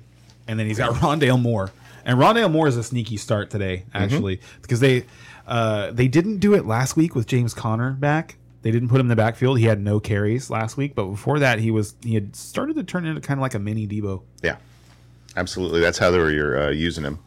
and 0.48 0.60
then 0.60 0.68
he's 0.68 0.78
got 0.78 0.94
Rondale 0.96 1.42
Moore. 1.42 1.72
And 2.08 2.18
Rondale 2.18 2.50
Moore 2.50 2.68
is 2.68 2.78
a 2.78 2.84
sneaky 2.84 3.18
start 3.18 3.52
today, 3.52 3.84
Mm-hmm. 3.94 3.98
actually, 4.04 4.42
because 4.64 4.80
they 4.80 5.06
uh, 5.46 5.92
they 5.92 6.08
didn't 6.08 6.38
do 6.40 6.56
it 6.56 6.66
last 6.66 6.96
week 6.98 7.14
with 7.14 7.28
James 7.28 7.54
Conner 7.54 7.92
back. 7.92 8.38
They 8.64 8.72
didn't 8.72 8.90
put 8.90 8.96
him 9.00 9.06
in 9.06 9.10
the 9.10 9.16
backfield. 9.16 9.60
He 9.60 9.66
had 9.66 9.80
no 9.80 10.00
carries 10.00 10.50
last 10.50 10.76
week, 10.78 10.96
but 10.96 11.06
before 11.06 11.40
that, 11.40 11.60
he 11.60 11.70
was 11.70 11.96
he 12.04 12.16
had 12.16 12.36
started 12.36 12.76
to 12.78 12.84
turn 12.84 13.06
into 13.06 13.22
kind 13.22 13.38
of 13.38 13.42
like 13.42 13.54
a 13.54 13.60
mini 13.60 13.86
Debo. 13.88 14.24
yeah, 14.42 14.56
absolutely. 15.36 15.80
That's 15.82 15.98
how 15.98 16.10
they 16.12 16.18
were 16.18 16.58
uh, 16.64 16.70
using 16.72 17.04
him. 17.04 17.20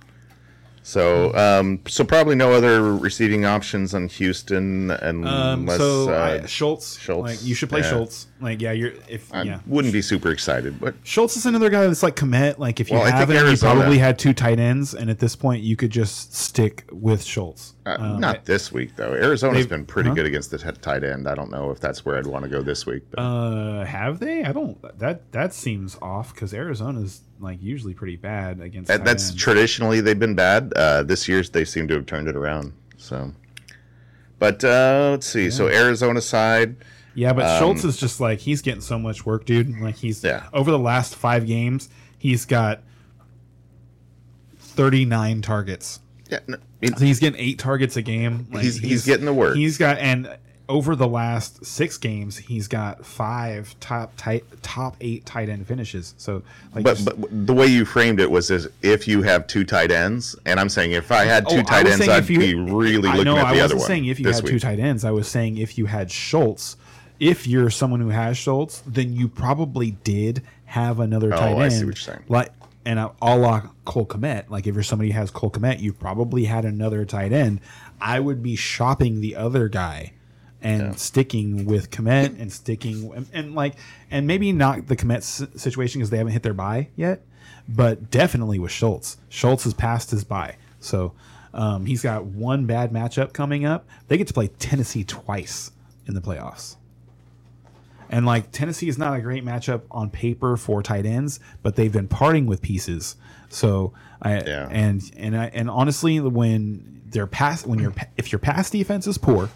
So, 0.83 1.35
um, 1.35 1.81
so 1.87 2.05
probably 2.05 2.35
no 2.35 2.53
other 2.53 2.97
receiving 2.97 3.45
options 3.45 3.95
on 3.95 4.09
Houston 4.09 4.91
unless 4.91 5.33
Um, 5.33 5.69
so 5.69 6.11
uh, 6.11 6.41
I, 6.43 6.47
Schultz, 6.47 6.99
Schultz, 6.99 7.29
like 7.29 7.45
you 7.45 7.55
should 7.55 7.69
play 7.69 7.81
yeah. 7.81 7.91
Schultz. 7.91 8.27
Like 8.41 8.61
yeah, 8.61 8.73
you're 8.73 8.93
if 9.09 9.33
I 9.33 9.43
yeah. 9.43 9.61
wouldn't 9.67 9.93
be 9.93 10.01
super 10.01 10.31
excited, 10.31 10.81
but 10.81 10.95
Schultz 11.05 11.37
is 11.37 11.45
another 11.45 11.69
guy 11.69 11.87
that's 11.87 12.03
like 12.03 12.17
commit. 12.17 12.59
Like 12.59 12.81
if 12.81 12.91
you 12.91 12.97
Well, 12.97 13.11
have 13.11 13.31
him, 13.31 13.47
you 13.47 13.57
probably 13.59 13.99
had 13.99 14.19
two 14.19 14.33
tight 14.33 14.59
ends, 14.59 14.95
and 14.95 15.11
at 15.11 15.19
this 15.19 15.37
point, 15.37 15.63
you 15.63 15.77
could 15.77 15.91
just 15.91 16.35
stick 16.35 16.85
with 16.91 17.23
Schultz. 17.23 17.75
Uh, 17.99 18.03
Um, 18.15 18.21
not 18.21 18.45
this 18.45 18.71
week 18.73 18.97
though. 18.97 19.13
Arizona's 19.15 19.67
been 19.67 19.85
pretty 19.87 20.09
huh? 20.11 20.15
good 20.15 20.27
against 20.27 20.51
the 20.51 20.59
t- 20.59 20.71
tight 20.81 21.03
end. 21.05 21.27
I 21.29 21.35
don't 21.35 21.51
know 21.51 21.71
if 21.71 21.81
that's 21.81 22.05
where 22.05 22.17
I'd 22.19 22.27
want 22.27 22.45
to 22.45 22.49
go 22.51 22.63
this 22.63 22.87
week. 22.87 23.03
But 23.11 23.21
uh, 23.21 23.85
have 23.85 24.21
they? 24.21 24.45
I 24.45 24.53
don't. 24.53 24.81
That 24.99 25.33
that 25.33 25.55
seems 25.55 25.97
off 26.03 26.35
because 26.35 26.53
Arizona's 26.55 27.23
like 27.41 27.63
usually 27.63 27.95
pretty 27.95 28.17
bad 28.17 28.61
against. 28.61 28.89
that, 28.89 28.99
tight 28.99 29.05
that's 29.07 29.31
ends. 29.31 29.43
traditionally 29.43 30.01
they've 30.01 30.19
been 30.19 30.35
bad. 30.35 30.73
Uh, 30.77 31.03
this 31.03 31.27
year 31.29 31.43
they 31.43 31.65
seem 31.65 31.89
to 31.89 31.95
have 31.95 32.07
turned 32.07 32.29
it 32.29 32.37
around. 32.37 32.73
So, 32.99 33.33
but 34.39 34.63
uh, 34.65 35.09
let's 35.13 35.27
see. 35.27 35.51
So 35.51 35.69
Arizona 35.69 36.21
side. 36.21 36.77
Yeah, 37.15 37.33
but 37.33 37.59
Schultz 37.59 37.85
is 37.85 37.97
just 37.97 38.21
like 38.21 38.39
he's 38.39 38.63
getting 38.63 38.81
so 38.81 38.99
much 38.99 39.27
work, 39.27 39.45
dude. 39.45 39.81
Like 39.81 39.97
he's 39.97 40.23
Yeah. 40.23 40.49
over 40.53 40.71
the 40.71 40.79
last 40.79 41.17
five 41.17 41.45
games, 41.47 41.89
he's 42.19 42.45
got 42.45 42.83
thirty 44.59 45.05
nine 45.05 45.43
targets. 45.43 46.01
Yeah, 46.31 46.39
no, 46.47 46.57
it- 46.81 46.99
So 46.99 47.05
he's 47.05 47.19
getting 47.19 47.41
eight 47.41 47.59
targets 47.59 47.97
a 47.97 48.03
game. 48.03 48.47
Like, 48.53 48.63
He's- 48.63 48.77
he's 48.77 49.05
getting 49.05 49.27
the 49.27 49.35
work. 49.35 49.57
He's 49.57 49.79
got 49.79 49.99
and 49.99 50.29
over 50.69 50.95
the 50.95 51.09
last 51.09 51.67
six 51.67 51.99
games, 51.99 52.37
he's 52.37 52.69
got 52.69 53.05
five 53.05 53.75
top 53.81 54.13
tight 54.17 54.45
top 54.63 54.97
eight 55.01 55.27
tight 55.27 55.49
end 55.49 55.67
finishes. 55.67 56.15
So 56.17 56.43
like, 56.75 56.85
But, 56.85 56.95
just- 56.97 57.05
but 57.21 57.47
the 57.47 57.53
way 57.53 57.67
you 57.67 57.85
framed 57.85 58.21
it 58.21 58.31
was 58.31 58.51
as 58.53 58.69
if 58.81 59.09
you 59.09 59.23
have 59.23 59.49
two 59.49 59.65
tight 59.65 59.91
ends, 59.91 60.37
and 60.47 60.61
I'm 60.61 60.69
saying 60.69 60.93
if 60.93 61.11
I 61.11 61.25
had 61.25 61.45
Oh, 61.49 61.51
two 61.55 61.59
I 61.59 61.63
tight 61.63 61.87
ends, 61.89 62.09
I'd 62.09 62.29
you- 62.29 62.39
be 62.39 62.55
really 62.55 63.09
I 63.09 63.13
looking 63.17 63.25
know, 63.25 63.37
at 63.39 63.47
I 63.47 63.55
the 63.57 63.63
wasn't 63.63 63.83
saying 63.83 64.05
if 64.05 64.21
you 64.21 64.29
had 64.31 64.43
week. 64.45 64.53
two 64.53 64.61
tight 64.61 64.79
ends. 64.79 65.05
I 65.05 65.11
was 65.11 65.27
saying 65.27 65.57
if 65.59 65.77
you 65.77 65.87
had 65.87 66.09
Schultz, 66.13 66.77
if 67.19 67.49
you're 67.49 67.69
someone 67.71 68.01
who 68.01 68.11
has 68.11 68.39
Schultz, 68.39 68.81
then 68.87 69.13
you 69.13 69.27
probably 69.27 69.97
did 70.05 70.41
have 70.67 71.01
another 71.01 71.35
oh, 71.35 71.37
tight 71.37 71.53
Oh, 71.53 71.59
I 71.59 71.65
end. 71.65 71.73
see 71.73 71.79
what 71.81 71.87
you're 71.87 71.97
saying. 71.97 72.21
Like 72.29 72.51
and 72.85 72.99
a, 72.99 73.13
a 73.21 73.37
la 73.37 73.63
Cole 73.85 74.07
Kmet. 74.07 74.49
Like 74.51 74.67
if 74.67 74.75
you're 74.75 74.83
somebody 74.83 75.11
who 75.11 75.19
has 75.19 75.31
Cole 75.31 75.51
Kmet, 75.51 75.81
you 75.81 75.93
probably 75.93 76.45
had 76.45 76.65
another 76.65 77.05
tight 77.05 77.33
end. 77.33 77.61
I 78.01 78.21
would 78.21 78.43
be 78.43 78.57
shopping 78.57 79.21
the 79.21 79.37
other 79.37 79.69
guy 79.69 80.13
and 80.63 80.99
sticking 80.99 81.65
with 81.65 81.91
Kmet 81.91 82.39
and 82.41 82.53
sticking 82.53 83.13
and, 83.15 83.27
and 83.33 83.55
like 83.55 83.75
and 84.11 84.27
maybe 84.27 84.53
not 84.53 84.87
the 84.89 84.97
Kmet 84.97 85.19
s- 85.19 85.47
situation 85.57 86.01
because 86.01 86.11
they 86.11 86.19
haven't 86.19 86.33
hit 86.33 86.43
their 86.43 86.55
bye 86.55 86.89
yet, 86.97 87.23
but 87.69 88.11
definitely 88.11 88.59
with 88.59 88.71
Schultz. 88.71 89.17
Schultz 89.29 89.65
has 89.65 89.75
passed 89.75 90.11
his 90.11 90.25
bye, 90.25 90.57
so 90.79 91.13
um, 91.55 91.87
he's 91.87 92.03
got 92.03 92.25
one 92.25 92.67
bad 92.67 92.93
matchup 92.93 93.33
coming 93.33 93.65
up. 93.65 93.87
They 94.09 94.19
get 94.19 94.27
to 94.29 94.35
play 94.35 94.49
Tennessee 94.49 95.05
twice 95.05 95.73
in 96.07 96.15
the 96.15 96.21
playoffs. 96.21 96.77
And 98.13 98.27
like 98.27 98.51
Tennessee 98.51 98.89
is 98.89 98.99
not 98.99 99.17
a 99.17 99.21
great 99.23 99.45
matchup 99.45 99.83
on 99.91 100.11
paper 100.11 100.57
for 100.57 100.83
tight 100.83 101.07
ends, 101.07 101.39
but 101.63 101.77
they've 101.77 101.93
been 101.93 102.09
parting 102.09 102.45
with 102.47 102.61
pieces. 102.61 103.15
So 103.49 103.93
I 104.21 104.41
Yeah. 104.41 104.69
and 104.71 105.01
and 105.17 105.37
I, 105.37 105.47
and 105.47 105.71
honestly, 105.71 106.19
when 106.21 107.03
they're 107.07 107.27
pass 107.29 107.65
when 107.65 107.79
your 107.79 107.95
if 108.17 108.33
your 108.33 108.39
pass 108.41 108.69
defense 108.69 109.07
is 109.07 109.17
poor, 109.17 109.49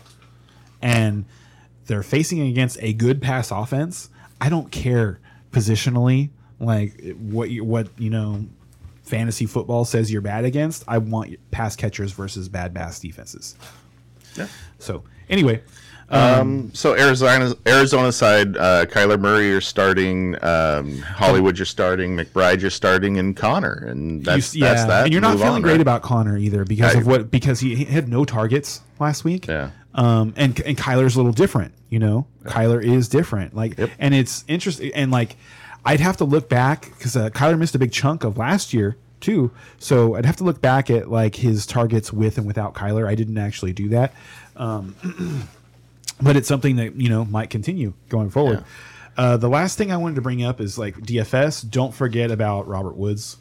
and 0.80 1.24
they're 1.86 2.02
facing 2.02 2.40
against 2.40 2.78
a 2.80 2.92
good 2.92 3.20
pass 3.20 3.50
offense, 3.50 4.08
I 4.40 4.48
don't 4.48 4.70
care 4.70 5.18
positionally 5.52 6.30
like 6.60 7.14
what 7.16 7.50
you, 7.50 7.64
what 7.64 7.88
you 7.98 8.10
know 8.10 8.46
fantasy 9.02 9.46
football 9.46 9.84
says 9.84 10.10
you're 10.12 10.22
bad 10.22 10.44
against. 10.44 10.84
I 10.88 10.98
want 10.98 11.36
pass 11.50 11.76
catchers 11.76 12.12
versus 12.12 12.48
bad 12.48 12.74
pass 12.74 12.98
defenses. 13.00 13.56
Yeah. 14.36 14.46
So 14.78 15.04
anyway, 15.28 15.62
Um, 16.10 16.70
so 16.74 16.94
Arizona, 16.96 17.54
Arizona 17.66 18.12
side, 18.12 18.56
uh, 18.56 18.84
Kyler 18.86 19.18
Murray 19.18 19.48
you're 19.48 19.60
starting, 19.60 20.36
um, 20.44 20.98
Hollywood 21.00 21.58
you're 21.58 21.66
starting, 21.66 22.16
McBride 22.16 22.60
you're 22.60 22.70
starting, 22.70 23.18
and 23.18 23.36
Conner, 23.36 23.84
and 23.88 24.24
that's 24.24 24.54
You- 24.54 24.60
that's 24.62 24.84
that. 24.84 25.04
And 25.04 25.12
you're 25.12 25.22
not 25.22 25.38
feeling 25.38 25.54
on, 25.54 25.62
great 25.62 25.72
right? 25.72 25.80
about 25.80 26.02
Conner 26.02 26.36
either 26.36 26.64
because 26.64 26.94
Yeah, 26.94 27.00
of 27.00 27.06
what 27.06 27.30
because 27.30 27.60
he, 27.60 27.74
he 27.74 27.84
had 27.84 28.08
no 28.08 28.24
targets 28.24 28.80
last 29.00 29.24
week. 29.24 29.46
Yeah. 29.46 29.70
Um, 29.94 30.34
and 30.36 30.60
and 30.60 30.76
Kyler's 30.76 31.14
a 31.14 31.18
little 31.18 31.32
different, 31.32 31.72
you 31.88 31.98
know. 31.98 32.26
Kyler 32.44 32.82
is 32.84 33.08
different, 33.08 33.54
like, 33.56 33.78
Yep. 33.78 33.90
and 33.98 34.14
it's 34.14 34.44
interesting. 34.48 34.92
And 34.94 35.10
like, 35.10 35.36
I'd 35.84 36.00
have 36.00 36.16
to 36.18 36.24
look 36.24 36.48
back 36.48 36.90
because 36.96 37.16
uh, 37.16 37.30
Kyler 37.30 37.58
missed 37.58 37.74
a 37.74 37.78
big 37.78 37.92
chunk 37.92 38.24
of 38.24 38.36
last 38.36 38.74
year 38.74 38.96
too. 39.20 39.50
So 39.78 40.16
I'd 40.16 40.26
have 40.26 40.36
to 40.36 40.44
look 40.44 40.60
back 40.60 40.90
at 40.90 41.10
like 41.10 41.36
his 41.36 41.64
targets 41.64 42.12
with 42.12 42.36
and 42.38 42.46
without 42.46 42.74
Kyler. 42.74 43.06
I 43.08 43.14
didn't 43.14 43.38
actually 43.38 43.72
do 43.72 43.88
that, 43.90 44.12
um, 44.56 44.94
but 46.22 46.36
it's 46.36 46.48
something 46.48 46.76
that 46.76 46.94
you 47.00 47.08
know 47.08 47.24
might 47.24 47.50
continue 47.50 47.92
going 48.08 48.30
forward. 48.30 48.64
Uh, 49.16 49.36
the 49.36 49.48
last 49.48 49.78
thing 49.78 49.92
I 49.92 49.96
wanted 49.96 50.16
to 50.16 50.22
bring 50.22 50.42
up 50.42 50.60
is 50.60 50.76
like 50.78 50.96
DFS. 50.96 51.68
Don't 51.70 51.94
forget 51.94 52.30
about 52.30 52.66
Robert 52.66 52.96
Woods 52.96 53.36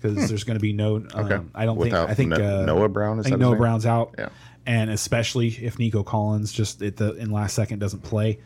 because 0.00 0.28
there's 0.28 0.42
going 0.44 0.56
to 0.58 0.62
be 0.62 0.72
no. 0.72 0.96
Um, 0.96 1.02
Hmm. 1.08 1.18
Okay. 1.20 1.40
I 1.54 1.64
don't 1.64 1.76
Without 1.76 2.08
think. 2.16 2.32
I 2.32 2.36
think 2.36 2.44
No- 2.44 2.62
uh, 2.62 2.64
Noah 2.66 2.88
Brown, 2.88 3.18
is 3.20 3.26
I 3.26 3.28
think 3.30 3.40
Noah? 3.40 3.56
Brown's 3.56 3.86
out. 3.86 4.14
Yeah. 4.18 4.28
And 4.66 4.90
especially 4.90 5.48
if 5.48 5.78
Nico 5.78 6.02
Collins 6.02 6.52
just 6.52 6.82
at 6.82 6.96
the 6.96 7.14
in 7.14 7.30
last 7.30 7.54
second 7.54 7.78
doesn't 7.80 8.02
play. 8.02 8.38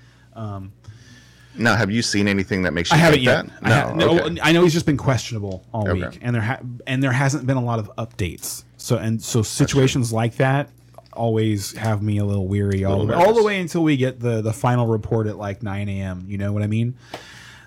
Now, 1.59 1.75
have 1.75 1.91
you 1.91 2.03
seen 2.03 2.29
anything 2.29 2.63
that 2.63 2.75
makes 2.75 2.91
you 2.91 2.97
I 2.97 2.99
haven't 2.99 3.15
think 3.21 3.25
yet. 3.27 3.47
that? 3.47 3.53
I, 3.63 3.71
ha- 3.89 3.95
no, 3.95 4.19
okay. 4.27 4.39
I 4.43 4.53
know 4.53 4.63
he's 4.63 4.75
just 4.75 4.85
been 4.85 4.99
questionable 4.99 5.65
all 5.73 5.89
Okay. 5.89 6.07
week, 6.07 6.19
and 6.21 6.35
there 6.35 6.43
ha- 6.43 6.61
and 6.87 7.03
there 7.03 7.13
hasn't 7.13 7.47
been 7.47 7.57
a 7.57 7.63
lot 7.65 7.79
of 7.79 7.91
updates. 7.97 8.65
So 8.77 8.99
and 8.99 9.23
so 9.23 9.43
situations 9.43 10.13
like 10.13 10.37
that 10.37 10.69
always 11.17 11.73
have 11.77 12.03
me 12.03 12.19
a 12.19 12.25
little 12.25 12.47
weary 12.47 12.85
all 12.85 12.99
the 13.01 13.05
way, 13.07 13.09
Little 13.17 13.23
all 13.27 13.35
the 13.35 13.43
way 13.43 13.61
until 13.61 13.83
we 13.83 13.97
get 13.97 14.21
the 14.21 14.41
the 14.43 14.53
final 14.53 14.87
report 14.87 15.27
at 15.27 15.37
like 15.37 15.63
9 15.63 15.89
a.m. 15.89 16.25
You 16.29 16.39
know 16.39 16.53
what 16.53 16.63
I 16.63 16.67
mean? 16.67 16.95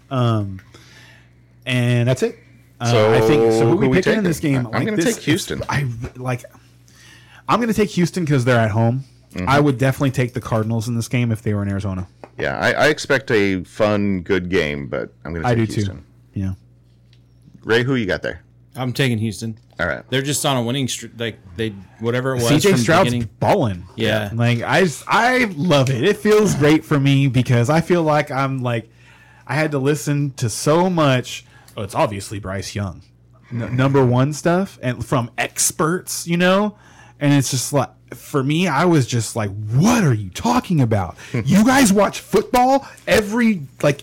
Um, 0.10 0.62
and 1.66 2.08
that's 2.08 2.24
it. 2.24 2.38
Uh, 2.80 2.91
So, 2.91 3.14
I 3.14 3.20
think 3.22 3.52
so. 3.52 3.68
Who, 3.68 3.76
we 3.76 3.89
picking 3.89 4.14
in 4.20 4.24
this 4.24 4.39
game? 4.39 4.68
I'm 4.72 4.86
gonna 4.86 5.02
take 5.02 5.18
Houston. 5.18 5.62
I 5.70 5.88
like. 6.16 6.43
I'm 7.50 7.58
going 7.58 7.70
to 7.70 7.74
take 7.74 7.89
Houston 7.89 8.26
because 8.26 8.45
they're 8.45 8.60
at 8.60 8.70
home. 8.70 9.06
Mm-hmm. 9.34 9.50
I 9.50 9.60
would 9.60 9.80
definitely 9.80 10.12
take 10.12 10.34
the 10.34 10.39
Cardinals 10.39 10.88
in 10.88 10.95
this 10.95 11.08
game 11.08 11.32
if 11.32 11.41
they 11.41 11.56
were 11.56 11.64
in 11.64 11.70
Arizona. 11.70 12.08
Yeah, 12.38 12.60
I, 12.60 12.74
I 12.74 12.88
expect 12.89 13.32
a 13.32 13.64
fun, 13.64 14.22
good 14.22 14.50
game, 14.50 14.88
but 14.88 15.12
I'm 15.26 15.34
going 15.34 15.41
to 15.41 15.50
I 15.50 15.56
take 15.56 15.70
do 15.70 15.74
Houston. 15.74 15.97
too. 15.97 16.39
Yeah. 16.39 16.54
Ray, 17.64 17.82
who 17.82 17.95
you 17.95 18.06
got 18.06 18.22
there? 18.22 18.43
I'm 18.80 18.94
taking 18.94 19.18
Houston. 19.20 19.58
All 19.80 19.88
right. 19.88 20.04
They're 20.10 20.22
just 20.22 20.46
on 20.46 20.58
a 20.58 20.64
winning 20.64 20.88
streak. 20.88 21.14
Like 21.18 21.38
they, 21.56 21.70
whatever 22.00 22.32
it 22.36 22.42
was 22.42 22.52
CJ 22.52 22.72
from 22.72 22.80
Stroud's 22.80 23.06
beginning. 23.12 23.30
balling. 23.40 23.86
Yeah. 23.96 24.30
Like 24.34 24.62
I 24.62 24.82
just- 24.84 25.04
I 25.08 25.46
love 25.56 25.90
it. 25.90 26.04
It 26.04 26.18
feels 26.18 26.56
great 26.56 26.84
for 26.84 27.00
me 27.00 27.28
because 27.28 27.70
I 27.70 27.82
feel 27.82 28.04
like 28.04 28.32
I'm 28.32 28.60
like 28.62 28.90
I 29.48 29.56
had 29.56 29.72
to 29.72 29.80
listen 29.80 30.32
to 30.38 30.50
so 30.50 30.90
much. 30.90 31.46
Oh, 31.78 31.82
it's 31.84 31.96
obviously 31.96 32.40
Bryce 32.40 32.76
Young, 32.76 33.02
N- 33.52 33.76
number 33.76 34.06
one 34.06 34.34
stuff, 34.34 34.78
and 34.82 35.04
from 35.06 35.32
experts, 35.38 36.28
you 36.28 36.38
know, 36.38 36.78
and 37.20 37.34
it's 37.34 37.50
just 37.52 37.72
like 37.74 37.90
for 38.16 38.44
me, 38.44 38.68
I 38.68 38.86
was 38.86 39.08
just 39.08 39.36
like, 39.36 39.50
"What 39.72 40.04
are 40.04 40.14
you 40.14 40.30
talking 40.30 40.82
about? 40.82 41.16
you 41.34 41.64
guys 41.66 41.92
watch 41.94 42.20
football 42.20 42.88
every 43.08 43.62
like." 43.82 44.02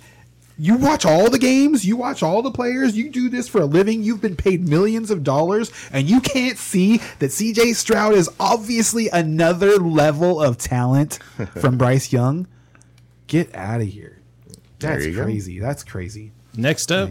You 0.59 0.77
watch 0.77 1.05
all 1.05 1.29
the 1.29 1.39
games, 1.39 1.85
you 1.85 1.97
watch 1.97 2.23
all 2.23 2.41
the 2.41 2.51
players, 2.51 2.97
you 2.97 3.11
do 3.11 3.29
this 3.29 3.47
for 3.47 3.61
a 3.61 3.67
living, 3.67 4.03
you've 4.03 4.23
been 4.23 4.37
paid 4.37 4.67
millions 4.67 5.11
of 5.11 5.23
dollars, 5.23 5.71
and 5.93 6.09
you 6.09 6.21
can't 6.21 6.57
see 6.57 6.97
that 7.19 7.31
CJ 7.31 7.75
Stroud 7.75 8.15
is 8.15 8.31
obviously 8.41 9.09
another 9.11 9.77
level 9.77 10.43
of 10.43 10.57
talent 10.57 11.19
from 11.61 11.77
Bryce 11.77 12.11
Young. 12.11 12.47
Get 13.27 13.55
out 13.55 13.83
of 13.83 13.89
here. 13.89 14.23
That's 14.79 15.05
you 15.05 15.15
go. 15.15 15.25
crazy. 15.25 15.59
That's 15.59 15.85
crazy. 15.85 16.33
Next 16.57 16.91
up 16.91 17.11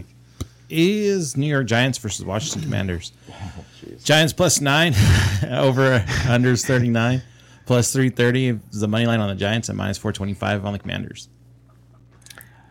is 0.68 1.36
New 1.36 1.46
York 1.46 1.66
Giants 1.66 1.98
versus 1.98 2.24
Washington 2.24 2.62
Commanders. 2.68 3.12
Oh, 3.30 3.64
Giants 4.02 4.32
plus 4.32 4.60
nine 4.60 4.94
over 5.48 6.00
unders 6.24 6.66
39 6.66 7.22
plus 7.66 7.92
330 7.92 8.60
is 8.72 8.80
the 8.80 8.88
money 8.88 9.06
line 9.06 9.20
on 9.20 9.28
the 9.28 9.34
Giants 9.36 9.68
and 9.68 9.78
minus 9.78 9.98
425 9.98 10.64
on 10.64 10.72
the 10.72 10.78
Commanders. 10.78 11.28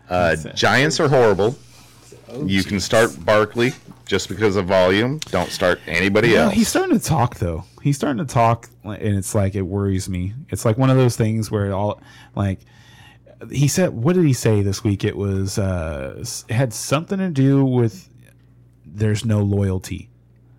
Uh, 0.09 0.35
Giants 0.53 0.99
are 0.99 1.07
horrible. 1.07 1.55
you 2.43 2.63
can 2.63 2.79
start 2.79 3.23
Barkley 3.25 3.73
just 4.05 4.29
because 4.29 4.55
of 4.55 4.65
volume. 4.65 5.19
Don't 5.31 5.49
start 5.49 5.79
anybody 5.87 6.29
You 6.29 6.35
know, 6.35 6.41
else. 6.45 6.53
he's 6.53 6.67
starting 6.67 6.97
to 6.99 7.03
talk 7.03 7.35
though. 7.37 7.63
He's 7.81 7.95
starting 7.97 8.25
to 8.25 8.31
talk, 8.31 8.69
and 8.83 8.95
it's 9.17 9.33
like 9.35 9.55
it 9.55 9.61
worries 9.63 10.09
me. 10.09 10.33
It's 10.49 10.65
like 10.65 10.77
one 10.77 10.89
of 10.89 10.97
those 10.97 11.15
things 11.15 11.49
where 11.51 11.65
it 11.67 11.71
all 11.71 12.01
like 12.35 12.59
he 13.51 13.67
said. 13.67 13.89
What 13.91 14.15
did 14.15 14.25
he 14.25 14.33
say 14.33 14.61
this 14.61 14.83
week? 14.83 15.03
It 15.03 15.15
was 15.17 15.57
uh, 15.57 16.15
it 16.47 16.53
had 16.53 16.73
something 16.73 17.19
to 17.19 17.29
do 17.29 17.63
with 17.63 18.09
there's 18.85 19.23
no 19.25 19.41
loyalty, 19.41 20.09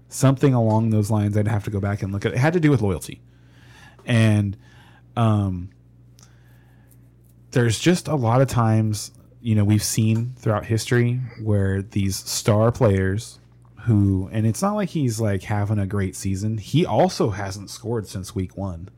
something 0.09 0.55
along 0.55 0.91
those 0.91 1.11
lines. 1.11 1.37
I'd 1.37 1.49
have 1.49 1.65
to 1.65 1.71
go 1.71 1.81
back 1.81 2.03
and 2.03 2.13
look 2.13 2.25
at. 2.27 2.33
It, 2.33 2.37
it 2.37 2.39
had 2.39 2.53
to 2.53 2.61
do 2.61 2.71
with 2.71 2.81
loyalty, 2.83 3.21
and 4.05 4.57
um, 5.17 5.71
there's 7.53 7.79
just 7.79 8.07
a 8.09 8.15
lot 8.15 8.41
of 8.41 8.49
times 8.49 9.11
you 9.47 9.55
know 9.55 9.63
we've 9.63 9.83
seen 9.83 10.33
throughout 10.39 10.65
history 10.67 11.21
where 11.41 11.81
these 11.81 12.17
star 12.17 12.73
players 12.73 13.39
who 13.83 14.29
and 14.33 14.45
it's 14.45 14.61
not 14.61 14.73
like 14.73 14.89
he's 14.89 15.21
like 15.21 15.45
having 15.45 15.79
a 15.79 15.87
great 15.87 16.17
season. 16.17 16.59
He 16.59 16.85
also 16.85 17.31
hasn't 17.31 17.71
scored 17.71 18.09
since 18.09 18.35
week 18.35 18.57
one. 18.57 18.89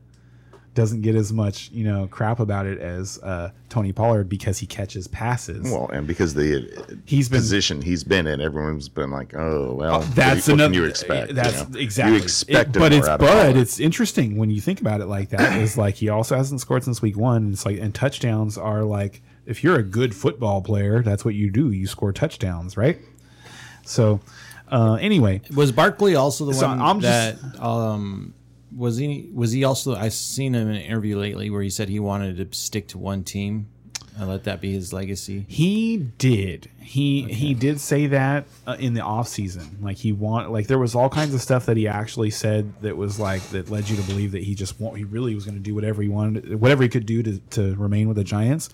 Doesn't 0.75 1.03
get 1.03 1.15
as 1.17 1.33
much 1.33 1.71
you 1.73 1.85
know 1.85 2.07
crap 2.11 2.41
about 2.41 2.65
it 2.65 2.79
as 2.79 3.19
uh, 3.23 3.51
tony 3.69 3.93
pollard 3.93 4.29
because 4.31 4.57
he 4.59 4.67
catches 4.67 5.07
passes. 5.09 5.65
Well, 5.71 5.91
and 5.93 6.07
because 6.07 6.33
the 6.33 7.01
He's 7.05 7.29
been- 7.29 7.41
position 7.41 7.83
he's 7.83 8.03
been 8.05 8.27
in, 8.27 8.41
everyone's 8.41 8.89
been 8.89 9.11
like, 9.11 9.35
"Oh, 9.35 9.75
well, 9.75 10.01
that's 10.15 10.47
what, 10.47 10.55
another 10.55 10.73
can 10.73 10.83
you 10.83 10.89
expect?" 10.89 11.35
that's 11.35 11.63
you 11.65 11.69
know? 11.75 11.79
exactly. 11.81 12.17
You 12.17 12.23
expect 12.23 12.77
It- 12.77 12.79
but 12.79 12.93
it's 12.95 13.09
but 13.09 13.55
it's 13.57 13.81
interesting 13.81 14.37
when 14.39 14.49
you 14.51 14.61
think 14.63 14.81
about 14.81 15.01
it 15.03 15.07
like 15.07 15.29
that 15.31 15.59
is 15.61 15.77
like 15.77 15.97
he 15.97 16.09
also 16.09 16.37
hasn't 16.37 16.61
scored 16.63 16.85
since 16.85 17.03
week 17.03 17.17
one. 17.19 17.53
It's 17.53 17.67
like 17.67 17.79
and 17.79 17.95
touchdowns 17.95 18.57
are 18.57 18.85
like 18.85 19.21
if 19.49 19.65
you're 19.65 19.77
a 19.77 19.83
good 19.83 20.15
football 20.15 20.63
player 20.63 21.03
that's 21.03 21.25
what 21.25 21.35
you 21.35 21.51
do 21.51 21.71
you 21.73 21.87
score 21.87 22.13
touchdowns 22.13 22.77
right 22.77 22.99
so 23.85 24.21
uh 24.71 24.95
anyway 25.01 25.41
Was 25.55 25.73
Barkley 25.73 26.15
also 26.15 26.45
the 26.45 26.55
So 26.55 26.67
one 26.69 26.81
I'm 26.81 27.01
that 27.01 27.41
just- 27.41 27.61
um 27.61 28.35
was 28.77 28.99
he 28.99 29.31
was 29.33 29.51
he 29.53 29.65
also 29.65 29.97
I've 29.97 30.13
seen 30.13 30.55
him 30.55 30.69
in 30.69 30.77
an 30.77 30.83
interview 30.83 31.19
lately 31.19 31.49
where 31.51 31.63
he 31.63 31.71
said 31.71 31.89
he 31.89 31.99
wanted 32.01 32.37
to 32.37 32.57
stick 32.57 32.89
to 32.89 32.99
one 32.99 33.25
team 33.25 33.69
and 34.19 34.29
let 34.29 34.45
that 34.45 34.61
be 34.61 34.73
his 34.73 34.93
legacy. 34.93 35.47
He 35.49 35.97
did. 35.97 36.69
He 36.81 37.23
he 37.33 37.55
did 37.55 37.81
say 37.81 38.09
that 38.09 38.47
uh, 38.67 38.77
in 38.79 38.93
the 38.95 39.01
off 39.01 39.29
season. 39.29 39.79
Like 39.81 39.97
he 39.97 40.13
want 40.13 40.51
like 40.51 40.67
there 40.67 40.79
was 40.79 40.95
all 40.95 41.09
kinds 41.09 41.33
of 41.35 41.41
stuff 41.41 41.65
that 41.67 41.77
he 41.79 41.89
actually 41.89 42.31
said 42.31 42.75
that 42.83 42.97
was 42.97 43.19
like 43.19 43.43
that 43.51 43.71
led 43.71 43.89
you 43.89 43.97
to 43.97 44.03
believe 44.03 44.33
that 44.33 44.43
he 44.43 44.55
just 44.55 44.79
want 44.81 44.99
he 44.99 45.05
really 45.05 45.35
was 45.35 45.45
going 45.47 45.55
to 45.57 45.63
do 45.63 45.75
whatever 45.75 46.03
he 46.03 46.09
wanted, 46.09 46.61
whatever 46.61 46.83
he 46.83 46.89
could 46.91 47.07
do 47.07 47.23
to 47.23 47.39
to 47.51 47.75
remain 47.77 48.07
with 48.09 48.17
the 48.19 48.25
Giants. 48.25 48.69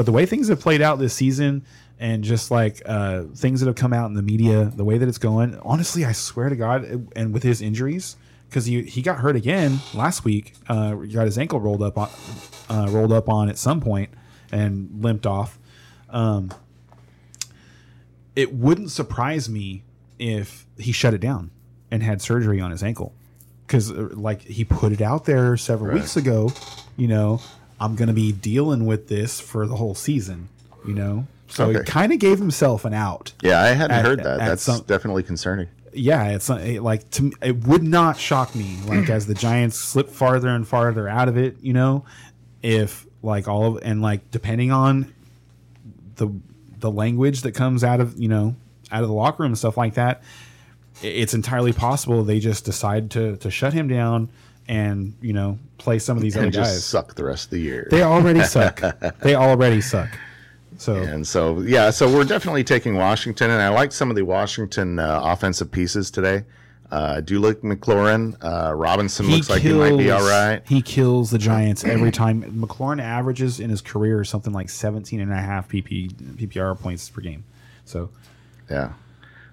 But 0.00 0.06
the 0.06 0.12
way 0.12 0.24
things 0.24 0.48
have 0.48 0.60
played 0.60 0.80
out 0.80 0.98
this 0.98 1.12
season, 1.12 1.62
and 1.98 2.24
just 2.24 2.50
like 2.50 2.80
uh, 2.86 3.24
things 3.34 3.60
that 3.60 3.66
have 3.66 3.76
come 3.76 3.92
out 3.92 4.06
in 4.06 4.14
the 4.14 4.22
media, 4.22 4.72
the 4.74 4.82
way 4.82 4.96
that 4.96 5.06
it's 5.06 5.18
going, 5.18 5.58
honestly, 5.58 6.06
I 6.06 6.12
swear 6.12 6.48
to 6.48 6.56
God, 6.56 7.10
and 7.14 7.34
with 7.34 7.42
his 7.42 7.60
injuries, 7.60 8.16
because 8.48 8.64
he 8.64 8.82
he 8.84 9.02
got 9.02 9.18
hurt 9.18 9.36
again 9.36 9.80
last 9.92 10.24
week. 10.24 10.54
Uh, 10.66 10.96
he 11.00 11.12
got 11.12 11.26
his 11.26 11.36
ankle 11.36 11.60
rolled 11.60 11.82
up 11.82 11.98
on 11.98 12.08
uh, 12.70 12.86
rolled 12.88 13.12
up 13.12 13.28
on 13.28 13.50
at 13.50 13.58
some 13.58 13.82
point 13.82 14.08
and 14.50 15.02
limped 15.02 15.26
off. 15.26 15.58
Um, 16.08 16.50
it 18.34 18.54
wouldn't 18.54 18.90
surprise 18.90 19.50
me 19.50 19.82
if 20.18 20.66
he 20.78 20.92
shut 20.92 21.12
it 21.12 21.20
down 21.20 21.50
and 21.90 22.02
had 22.02 22.22
surgery 22.22 22.58
on 22.58 22.70
his 22.70 22.82
ankle 22.82 23.12
because 23.66 23.90
like 23.90 24.40
he 24.40 24.64
put 24.64 24.92
it 24.92 25.02
out 25.02 25.26
there 25.26 25.58
several 25.58 25.92
weeks 25.94 26.16
ago 26.16 26.50
you 26.96 27.06
know 27.06 27.40
i'm 27.80 27.96
gonna 27.96 28.12
be 28.12 28.30
dealing 28.32 28.86
with 28.86 29.08
this 29.08 29.40
for 29.40 29.66
the 29.66 29.76
whole 29.76 29.94
season 29.94 30.48
you 30.86 30.94
know 30.94 31.26
so 31.48 31.68
he 31.70 31.80
kind 31.80 32.12
of 32.12 32.20
gave 32.20 32.38
himself 32.38 32.84
an 32.84 32.94
out 32.94 33.32
Yeah, 33.42 33.60
I 33.60 33.68
hadn't 33.68 33.96
At- 33.96 34.04
heard 34.04 34.22
that. 34.22 34.38
That's 34.38 34.62
some- 34.62 34.82
definitely 34.86 35.24
concerning. 35.24 35.66
yeah, 35.92 36.28
it's 36.28 36.48
uh, 36.48 36.54
it, 36.54 36.80
like 36.82 37.10
to 37.10 37.24
me, 37.24 37.32
it 37.42 37.64
would 37.66 37.82
not 37.82 38.16
shock 38.16 38.54
me 38.54 38.78
like 38.86 39.10
as 39.10 39.26
the 39.26 39.34
Giants 39.34 39.76
slip 39.76 40.08
farther 40.10 40.46
and 40.48 40.64
farther 40.68 41.08
out 41.08 41.26
of 41.28 41.36
it, 41.36 41.56
you 41.60 41.72
know, 41.72 42.04
if 42.62 43.04
like 43.22 43.48
all 43.48 43.66
of 43.76 43.82
and 43.82 44.00
like 44.00 44.30
depending 44.30 44.70
on 44.70 45.12
the 46.16 46.28
the 46.78 46.90
language 46.90 47.42
that 47.42 47.52
comes 47.52 47.82
out 47.82 47.98
of 48.00 48.16
you 48.18 48.28
know 48.28 48.54
out 48.92 49.02
of 49.02 49.08
the 49.08 49.14
locker 49.14 49.42
room 49.42 49.50
and 49.50 49.58
stuff 49.58 49.76
like 49.76 49.94
that, 49.94 50.22
it's 51.02 51.34
entirely 51.34 51.72
possible 51.72 52.22
they 52.22 52.38
just 52.38 52.64
decide 52.64 53.10
to 53.10 53.36
to 53.38 53.50
shut 53.50 53.72
him 53.72 53.88
down 53.88 54.28
and 54.70 55.14
you 55.20 55.32
know 55.32 55.58
play 55.78 55.98
some 55.98 56.16
of 56.16 56.22
these 56.22 56.36
other 56.36 56.44
And 56.44 56.54
just 56.54 56.72
guys. 56.74 56.84
suck 56.84 57.14
the 57.16 57.24
rest 57.24 57.46
of 57.46 57.50
the 57.50 57.60
year. 57.60 57.88
They 57.90 58.02
already 58.02 58.42
suck. 58.56 58.80
they 59.20 59.34
already 59.34 59.80
suck. 59.80 60.08
So 60.78 60.94
And 60.94 61.26
so, 61.26 61.60
yeah, 61.60 61.90
so 61.90 62.10
we're 62.10 62.24
definitely 62.24 62.64
taking 62.64 62.94
Washington, 62.96 63.50
and 63.50 63.60
I 63.60 63.68
like 63.68 63.92
some 63.92 64.08
of 64.08 64.16
the 64.16 64.22
Washington 64.22 64.98
uh, 64.98 65.20
offensive 65.24 65.70
pieces 65.70 66.10
today. 66.10 66.44
Uh, 66.90 67.14
I 67.16 67.20
do 67.20 67.38
like 67.38 67.60
McLaurin. 67.60 68.36
Uh, 68.42 68.72
Robinson 68.74 69.26
looks 69.28 69.50
like 69.50 69.62
he 69.62 69.72
might 69.72 69.96
be 69.98 70.10
all 70.10 70.22
right. 70.26 70.62
He 70.66 70.80
kills 70.82 71.30
the 71.30 71.38
Giants 71.38 71.84
every 71.84 72.10
time. 72.10 72.42
McLaurin 72.60 73.00
averages 73.02 73.60
in 73.60 73.70
his 73.70 73.80
career 73.80 74.24
something 74.24 74.52
like 74.52 74.70
17 74.70 75.20
and 75.20 75.32
a 75.32 75.36
half 75.36 75.68
PP, 75.68 76.12
PPR 76.12 76.78
points 76.78 77.08
per 77.10 77.20
game. 77.20 77.44
So 77.84 78.10
Yeah. 78.70 78.92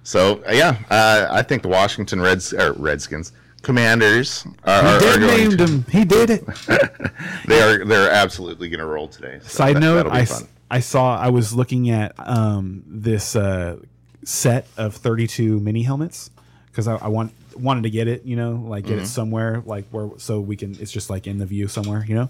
So 0.03 0.41
yeah, 0.49 0.77
uh, 0.89 1.27
I 1.29 1.41
think 1.43 1.61
the 1.63 1.67
Washington 1.69 2.21
Reds 2.21 2.53
or 2.53 2.71
Redskins 2.73 3.33
Commanders 3.67 4.47
are, 4.63 4.81
are, 4.81 4.99
did 4.99 5.17
are 5.17 5.19
going 5.19 5.37
named 5.37 5.57
to, 5.59 5.65
him. 5.65 5.85
He 5.91 6.05
did 6.05 6.29
it. 6.29 6.45
they 7.47 7.61
are 7.61 7.83
they're 7.83 8.09
absolutely 8.09 8.69
going 8.69 8.79
to 8.79 8.85
roll 8.85 9.09
today. 9.09 9.39
So 9.43 9.47
Side 9.49 9.75
that- 9.75 9.79
note: 9.81 10.07
I, 10.07 10.23
fun. 10.23 10.47
I 10.71 10.79
saw 10.79 11.17
I 11.17 11.27
was 11.29 11.53
looking 11.53 11.89
at 11.89 12.13
um, 12.17 12.81
this 12.87 13.35
uh, 13.35 13.77
set 14.23 14.67
of 14.77 14.95
32 14.95 15.59
mini 15.59 15.83
helmets 15.83 16.29
because 16.67 16.87
I, 16.87 16.95
I 16.95 17.09
want 17.09 17.33
wanted 17.57 17.83
to 17.83 17.89
get 17.89 18.07
it. 18.07 18.23
You 18.23 18.37
know, 18.37 18.51
like 18.65 18.85
get 18.85 18.93
Mm-hmm. 18.95 19.03
it 19.03 19.07
somewhere 19.07 19.61
like 19.65 19.85
where 19.89 20.09
so 20.17 20.39
we 20.39 20.55
can. 20.55 20.77
It's 20.79 20.91
just 20.91 21.09
like 21.09 21.27
in 21.27 21.37
the 21.37 21.45
view 21.45 21.67
somewhere. 21.67 22.05
You 22.07 22.15
know, 22.15 22.29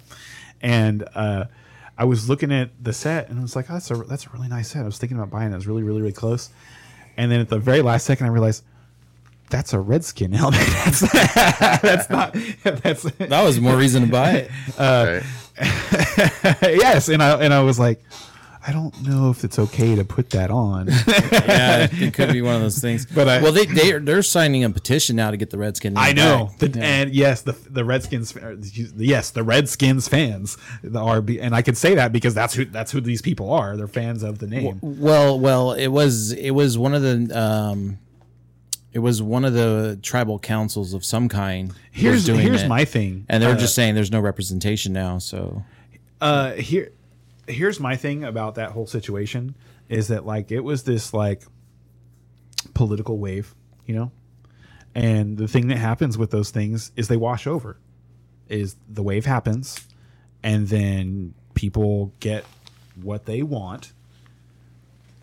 and. 0.61 1.07
uh 1.15 1.45
I 1.99 2.03
was 2.05 2.29
looking 2.29 2.51
at 2.51 2.69
the 2.79 2.93
set 2.93 3.27
and 3.27 3.39
I 3.39 3.41
was 3.41 3.55
like, 3.55 3.71
oh, 3.71 3.73
that's 3.73 3.89
a 3.89 3.95
that's 3.95 4.27
a 4.27 4.29
really 4.29 4.47
nice 4.47 4.69
set. 4.69 4.83
I 4.83 4.85
was 4.85 4.99
thinking 4.99 5.17
about 5.17 5.31
buying 5.31 5.49
it. 5.49 5.53
It 5.53 5.55
was 5.55 5.65
really, 5.65 5.81
really, 5.81 5.99
really 6.01 6.13
close. 6.13 6.51
And 7.17 7.31
then 7.31 7.39
at 7.39 7.49
the 7.49 7.57
very 7.57 7.81
last 7.81 8.05
second, 8.05 8.27
I 8.27 8.29
realized 8.29 8.63
that's 9.49 9.73
a 9.73 9.79
redskin 9.79 10.31
helmet. 10.31 10.59
that's, 10.85 10.99
that's 11.81 12.09
not. 12.09 12.35
That's 12.63 13.03
That 13.03 13.43
was 13.43 13.59
more 13.59 13.77
reason 13.77 14.03
to 14.03 14.07
buy 14.11 14.31
it. 14.31 14.51
Right. 14.79 15.23
yes. 16.61 17.09
And 17.09 17.21
I 17.23 17.41
and 17.43 17.53
I 17.53 17.61
was 17.61 17.79
like, 17.79 18.03
I 18.67 18.71
don't 18.71 18.93
know 19.07 19.31
if 19.31 19.43
it's 19.43 19.57
okay 19.57 19.95
to 19.95 20.03
put 20.03 20.29
that 20.31 20.51
on. 20.51 20.87
yeah, 20.87 21.87
it 21.91 22.13
could 22.13 22.31
be 22.31 22.41
one 22.41 22.55
of 22.55 22.61
those 22.61 22.79
things. 22.79 23.05
But 23.05 23.27
I- 23.27 23.41
well, 23.41 23.51
they 23.51 23.65
they 23.65 23.93
are, 23.93 23.99
they're 23.99 24.21
signing 24.21 24.63
a 24.63 24.69
petition 24.69 25.15
now 25.15 25.31
to 25.31 25.37
get 25.37 25.49
the 25.49 25.57
Redskins. 25.57 25.95
I 25.97 26.13
know. 26.13 26.51
back. 26.59 26.73
The, 26.73 26.79
And 26.81 27.13
yes, 27.15 27.41
the 27.41 27.53
the 27.53 27.83
Redskins. 27.85 28.35
Yes, 28.97 29.31
the 29.31 29.43
Redskins 29.43 30.07
fans 30.07 30.57
are, 30.95 31.21
be- 31.21 31.39
and 31.41 31.55
I 31.55 31.61
could 31.61 31.77
say 31.77 31.95
that 31.95 32.11
because 32.11 32.33
that's 32.35 32.53
who 32.53 32.65
that's 32.65 32.91
who 32.91 33.01
these 33.01 33.21
people 33.21 33.51
are. 33.51 33.77
They're 33.77 33.87
fans 33.87 34.21
of 34.21 34.39
the 34.39 34.47
name. 34.47 34.79
Well, 34.81 35.39
well, 35.39 35.71
it 35.73 35.87
was 35.87 36.33
it 36.33 36.51
was 36.51 36.77
one 36.77 36.93
of 36.93 37.01
the 37.01 37.39
um, 37.39 37.97
it 38.97 39.01
was 39.01 39.21
one 39.21 39.45
of 39.45 39.53
the 39.53 39.99
tribal 40.01 40.39
councils 40.39 40.95
of 40.95 41.05
some 41.05 41.29
kind. 41.29 41.71
Here's 41.91 42.25
doing 42.25 42.39
here's 42.41 42.63
it. 42.63 42.67
my 42.67 42.83
thing. 42.83 43.27
and 43.29 43.43
they're 43.43 43.51
Uh, 43.53 43.57
just 43.59 43.75
saying 43.75 43.93
there's 43.93 44.09
no 44.11 44.19
representation 44.19 44.91
now. 44.91 45.19
So 45.19 45.63
uh 46.19 46.53
here 46.53 46.91
here's 47.47 47.79
my 47.79 47.95
thing 47.95 48.23
about 48.23 48.55
that 48.55 48.71
whole 48.71 48.87
situation 48.87 49.53
is 49.87 50.07
that 50.07 50.25
like 50.25 50.51
it 50.51 50.61
was 50.61 50.81
this 50.81 51.13
like 51.13 51.43
political 52.73 53.19
wave 53.19 53.53
you 53.85 53.93
know 53.93 54.11
and 54.95 55.37
the 55.37 55.47
thing 55.47 55.67
that 55.67 55.77
happens 55.77 56.17
with 56.17 56.31
those 56.31 56.49
things 56.49 56.91
is 56.95 57.07
they 57.07 57.17
wash 57.17 57.45
over 57.45 57.77
is 58.49 58.75
the 58.89 59.03
wave 59.03 59.25
happens 59.27 59.87
and 60.41 60.69
then 60.69 61.35
people 61.53 62.11
get 62.19 62.43
what 63.03 63.25
they 63.27 63.43
want 63.43 63.91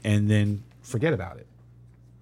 and 0.04 0.30
then 0.30 0.62
forget 0.82 1.12
about 1.12 1.38
it 1.38 1.46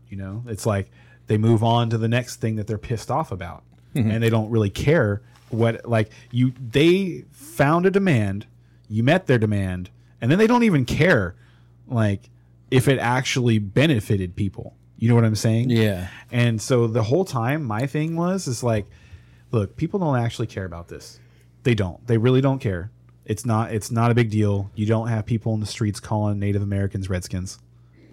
you 0.08 0.16
know 0.16 0.42
it's 0.46 0.64
like 0.64 0.90
they 1.26 1.38
move 1.38 1.62
on 1.62 1.90
to 1.90 1.98
the 1.98 2.08
next 2.08 2.36
thing 2.36 2.56
that 2.56 2.66
they're 2.66 2.78
pissed 2.78 3.10
off 3.10 3.32
about 3.32 3.62
mm-hmm. 3.94 4.10
and 4.10 4.22
they 4.22 4.30
don't 4.30 4.50
really 4.50 4.70
care 4.70 5.22
what 5.50 5.86
like 5.86 6.10
you 6.30 6.52
they 6.70 7.24
found 7.32 7.84
a 7.86 7.90
demand 7.90 8.46
you 8.88 9.02
met 9.02 9.26
their 9.26 9.38
demand 9.38 9.90
and 10.20 10.30
then 10.30 10.38
they 10.38 10.46
don't 10.46 10.62
even 10.62 10.84
care 10.84 11.34
like 11.88 12.30
if 12.70 12.88
it 12.88 12.98
actually 12.98 13.58
benefited 13.58 14.34
people 14.34 14.74
you 14.96 15.08
know 15.08 15.14
what 15.14 15.24
i'm 15.24 15.34
saying 15.34 15.68
yeah, 15.68 16.08
and 16.32 16.60
so 16.60 16.86
the 16.86 17.02
whole 17.02 17.26
time, 17.26 17.62
my 17.62 17.86
thing 17.86 18.16
was 18.16 18.48
is 18.48 18.62
like, 18.62 18.86
look, 19.50 19.76
people 19.76 20.00
don't 20.00 20.16
actually 20.16 20.46
care 20.46 20.64
about 20.64 20.88
this. 20.88 21.20
They 21.62 21.74
don't. 21.74 22.04
They 22.06 22.16
really 22.16 22.40
don't 22.40 22.58
care. 22.58 22.90
It's 23.26 23.44
not. 23.44 23.72
It's 23.72 23.90
not 23.90 24.10
a 24.10 24.14
big 24.14 24.30
deal. 24.30 24.70
You 24.74 24.86
don't 24.86 25.08
have 25.08 25.26
people 25.26 25.52
in 25.54 25.60
the 25.60 25.66
streets 25.66 26.00
calling 26.00 26.38
Native 26.38 26.62
Americans 26.62 27.10
Redskins. 27.10 27.58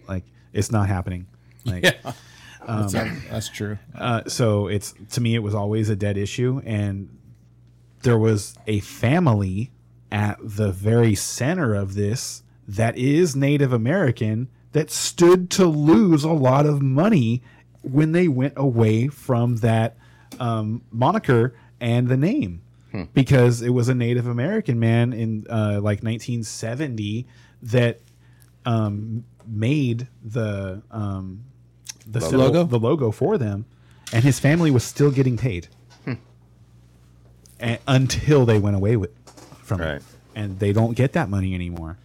Like 0.07 0.26
it's 0.51 0.72
not 0.72 0.88
happening. 0.89 1.28
Like 1.66 1.86
that's, 2.68 2.93
that's 3.30 3.49
true. 3.49 3.78
uh, 3.95 4.24
so 4.28 4.68
it's 4.68 4.93
to 5.12 5.22
me, 5.22 5.36
it 5.36 5.39
was 5.39 5.55
always 5.55 5.89
a 5.89 5.95
dead 5.95 6.18
issue, 6.18 6.62
and 6.66 7.10
there 8.01 8.18
was 8.18 8.55
a 8.68 8.80
family 8.80 9.72
at 10.12 10.38
the 10.41 10.72
very 10.72 11.16
center 11.16 11.76
of 11.76 11.93
this 11.93 12.43
that 12.68 12.97
is 12.97 13.36
Native 13.36 13.74
American 13.74 14.47
that 14.72 14.91
stood 14.91 15.49
to 15.51 15.66
lose 15.66 16.24
a 16.24 16.32
lot 16.32 16.66
of 16.66 16.82
money 16.82 17.41
when 17.82 18.12
they 18.12 18.28
went 18.28 18.53
away 18.55 19.07
from 19.07 19.57
that 19.57 19.97
um, 20.39 20.82
moniker 20.91 21.55
and 21.80 22.07
the 22.07 22.18
name. 22.18 22.62
Because 23.14 23.62
it 23.62 23.70
was 23.70 23.88
a 23.88 23.93
Native 23.93 24.26
American 24.26 24.80
man 24.80 25.14
in 25.14 25.45
uh, 25.47 25.80
like 25.82 26.01
1970 26.01 27.28
that 27.62 27.99
um, 28.66 29.26
made 29.47 30.07
the 30.24 30.82
um, 30.89 31.43
the 32.12 32.22
symbol- 32.22 32.39
logo? 32.45 32.64
the 32.64 32.80
logo 32.80 33.12
for 33.12 33.38
them, 33.38 33.66
and 34.14 34.24
his 34.24 34.39
family 34.39 34.72
was 34.72 34.84
still 34.84 35.12
getting 35.12 35.38
paid 35.38 35.68
hmm. 36.05 36.14
A- 37.62 37.80
until 37.88 38.45
they 38.45 38.57
went 38.60 38.76
away 38.76 38.95
with 38.95 39.12
from 39.64 39.82
Right. 39.82 39.95
it, 39.95 40.03
and 40.36 40.60
they 40.60 40.74
don't 40.74 40.95
get 40.95 41.14
that 41.14 41.30
money 41.30 41.53
anymore. 41.53 41.97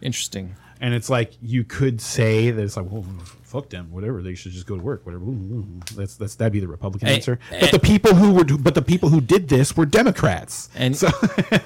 Interesting. 0.00 0.54
And 0.80 0.94
it's 0.94 1.10
like 1.10 1.32
you 1.42 1.62
could 1.64 2.00
say 2.00 2.50
that 2.50 2.62
it's 2.62 2.74
like, 2.74 2.86
well, 2.90 3.04
fuck 3.42 3.68
them, 3.68 3.90
whatever. 3.90 4.22
They 4.22 4.34
should 4.34 4.52
just 4.52 4.66
go 4.66 4.76
to 4.78 4.82
work, 4.82 5.04
whatever. 5.04 5.24
Ooh, 5.24 5.28
ooh. 5.28 5.66
That's 5.94 6.16
that's 6.16 6.36
that'd 6.36 6.54
be 6.54 6.60
the 6.60 6.68
Republican 6.68 7.08
Hey, 7.08 7.16
answer. 7.16 7.38
and- 7.50 7.60
But 7.60 7.70
the 7.72 7.78
people 7.78 8.14
who 8.14 8.32
were, 8.32 8.44
but 8.44 8.74
the 8.74 8.80
people 8.80 9.10
who 9.10 9.20
did 9.20 9.48
this 9.50 9.76
were 9.76 9.84
Democrats. 9.84 10.70
And 10.74 10.96
so, 10.96 11.08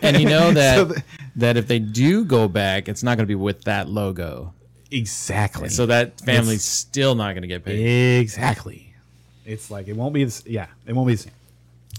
and 0.02 0.18
you 0.18 0.28
know 0.28 0.50
that 0.54 0.74
So 0.76 0.84
the- 0.86 1.04
that 1.36 1.56
if 1.56 1.68
they 1.68 1.78
do 1.78 2.24
go 2.24 2.48
back, 2.48 2.88
it's 2.88 3.04
not 3.04 3.16
going 3.16 3.24
to 3.24 3.28
be 3.28 3.36
with 3.36 3.62
that 3.64 3.88
logo. 3.88 4.52
Exactly. 4.98 5.68
So 5.68 5.86
that 5.86 6.20
family's 6.20 6.60
It's- 6.60 6.64
still 6.64 7.14
not 7.14 7.32
going 7.34 7.42
to 7.42 7.48
get 7.48 7.64
paid. 7.64 8.18
exactly. 8.20 8.94
It's 9.46 9.70
like 9.70 9.88
it 9.88 9.96
won't 9.96 10.14
be. 10.14 10.24
This, 10.24 10.42
yeah, 10.46 10.66
it 10.86 10.94
won't 10.94 11.06
be 11.08 11.14
the 11.16 11.22
same. 11.22 11.32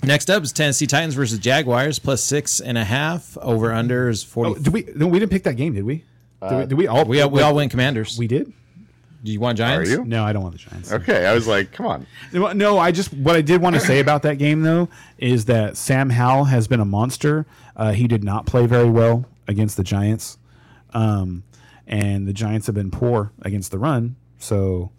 Next 0.03 0.29
up 0.29 0.43
is 0.43 0.51
Tennessee 0.51 0.87
Titans 0.87 1.13
versus 1.13 1.39
Jaguars 1.39 1.99
plus 1.99 2.23
six 2.23 2.59
and 2.59 2.77
a 2.77 2.83
half. 2.83 3.37
Over 3.37 3.71
under 3.71 4.09
is 4.09 4.23
forty. 4.23 4.51
Oh, 4.51 4.55
did 4.55 4.73
we? 4.73 4.87
No, 4.95 5.07
we 5.07 5.19
didn't 5.19 5.31
pick 5.31 5.43
that 5.43 5.55
game, 5.55 5.73
did 5.73 5.83
we? 5.85 6.03
Did 6.41 6.57
we, 6.59 6.65
did 6.65 6.73
we 6.73 6.87
all? 6.87 7.05
we 7.05 7.21
all, 7.21 7.29
we 7.29 7.41
all 7.41 7.55
went 7.55 7.71
Commanders. 7.71 8.17
We 8.19 8.27
did. 8.27 8.51
do 9.23 9.31
you 9.31 9.39
want 9.39 9.59
Are 9.59 9.63
Giants? 9.83 9.89
you? 9.91 10.05
No, 10.05 10.23
I 10.23 10.33
don't 10.33 10.43
want 10.43 10.53
the 10.53 10.59
Giants. 10.59 10.91
Okay, 10.91 11.25
I 11.25 11.33
was 11.33 11.47
like, 11.47 11.71
come 11.71 11.85
on. 11.87 12.05
No, 12.33 12.51
No, 12.53 12.77
I 12.77 12.91
just 12.91 13.13
what 13.13 13.35
I 13.35 13.41
did 13.41 13.61
want 13.61 13.75
to 13.75 13.79
say 13.79 13.99
about 13.99 14.21
that 14.23 14.37
game 14.37 14.61
though 14.63 14.89
is 15.17 15.45
that 15.45 15.77
Sam 15.77 16.09
Howell 16.09 16.45
has 16.45 16.67
been 16.67 16.79
a 16.79 16.85
monster. 16.85 17.45
Uh, 17.75 17.91
he 17.93 18.07
did 18.07 18.23
not 18.23 18.45
play 18.45 18.65
very 18.67 18.89
well 18.89 19.25
against 19.47 19.77
the 19.77 19.83
Giants. 19.83 20.37
Um, 20.93 21.43
and 21.87 22.27
the 22.27 22.33
Giants 22.33 22.65
have 22.67 22.75
been 22.75 22.91
poor 22.91 23.31
against 23.41 23.71
the 23.71 23.79
run, 23.79 24.15
so 24.39 24.91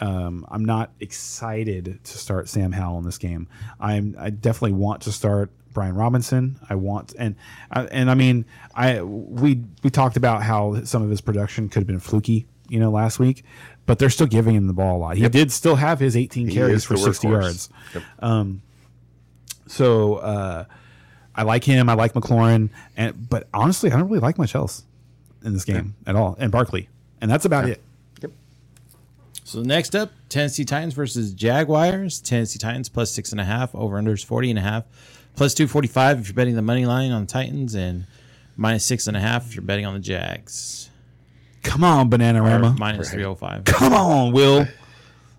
um, 0.00 0.46
I'm 0.50 0.64
not 0.64 0.92
excited 1.00 2.00
to 2.04 2.18
start 2.18 2.48
Sam 2.48 2.72
Howell 2.72 2.98
in 2.98 3.04
this 3.04 3.18
game. 3.18 3.48
I'm 3.80 4.14
I 4.18 4.30
definitely 4.30 4.72
want 4.72 5.02
to 5.02 5.12
start 5.12 5.50
Brian 5.72 5.94
Robinson. 5.94 6.58
I 6.68 6.74
want 6.74 7.14
and 7.18 7.34
and 7.70 8.10
I 8.10 8.14
mean 8.14 8.44
I 8.74 9.02
we 9.02 9.62
we 9.82 9.90
talked 9.90 10.16
about 10.16 10.42
how 10.42 10.82
some 10.84 11.02
of 11.02 11.10
his 11.10 11.20
production 11.20 11.68
could 11.68 11.80
have 11.80 11.86
been 11.86 12.00
fluky, 12.00 12.46
you 12.68 12.78
know, 12.80 12.90
last 12.90 13.18
week, 13.18 13.44
but 13.86 13.98
they're 13.98 14.10
still 14.10 14.26
giving 14.26 14.54
him 14.54 14.66
the 14.66 14.72
ball 14.74 14.96
a 14.96 14.98
lot. 14.98 15.16
He 15.16 15.28
did 15.28 15.50
still 15.52 15.76
have 15.76 15.98
his 16.00 16.16
18 16.16 16.48
He 16.48 16.54
carries 16.54 16.84
for 16.84 16.96
60 16.96 17.28
workhorse. 17.28 17.30
yards. 17.32 17.68
Yep. 17.94 18.02
So 19.68 20.16
uh, 20.16 20.64
I 21.34 21.42
like 21.42 21.64
him. 21.64 21.88
I 21.88 21.94
like 21.94 22.12
McLaurin, 22.12 22.70
and 22.96 23.28
but 23.28 23.48
honestly, 23.52 23.90
I 23.90 23.96
don't 23.98 24.08
really 24.08 24.20
like 24.20 24.38
much 24.38 24.54
else 24.54 24.84
in 25.44 25.52
this 25.52 25.64
game 25.64 25.94
at 26.06 26.16
all. 26.16 26.36
And 26.38 26.50
Barkley, 26.52 26.88
and 27.20 27.30
that's 27.30 27.44
about 27.44 27.68
it. 27.68 27.80
Yep. 28.22 28.32
So 29.44 29.62
next 29.62 29.94
up, 29.94 30.10
Tennessee 30.28 30.64
Titans 30.64 30.94
versus 30.94 31.32
Jaguars. 31.32 32.20
Tennessee 32.20 32.58
Titans 32.58 32.88
plus 32.88 33.10
six 33.10 33.32
and 33.32 33.40
a 33.40 33.44
half. 33.44 33.74
Over 33.74 33.98
under 33.98 34.12
is 34.14 34.22
forty 34.24 34.50
and 34.50 34.58
a 34.58 34.62
half. 34.62 34.84
Plus 35.36 35.54
two 35.54 35.66
forty 35.68 35.88
five 35.88 36.18
if 36.20 36.28
you're 36.28 36.34
betting 36.34 36.56
the 36.56 36.62
money 36.62 36.86
line 36.86 37.12
on 37.12 37.22
the 37.22 37.26
Titans, 37.26 37.74
and 37.74 38.06
minus 38.56 38.84
six 38.84 39.06
and 39.06 39.16
a 39.16 39.20
half 39.20 39.46
if 39.48 39.54
you're 39.54 39.62
betting 39.62 39.86
on 39.86 39.94
the 39.94 40.00
Jags. 40.00 40.90
Come 41.62 41.82
on, 41.84 42.06
Or 42.06 42.10
Bananarama. 42.10 42.78
minus 42.78 43.10
three 43.10 43.24
oh 43.24 43.34
five. 43.34 43.64
Come 43.64 43.92
on, 43.92 44.32
Will. 44.32 44.66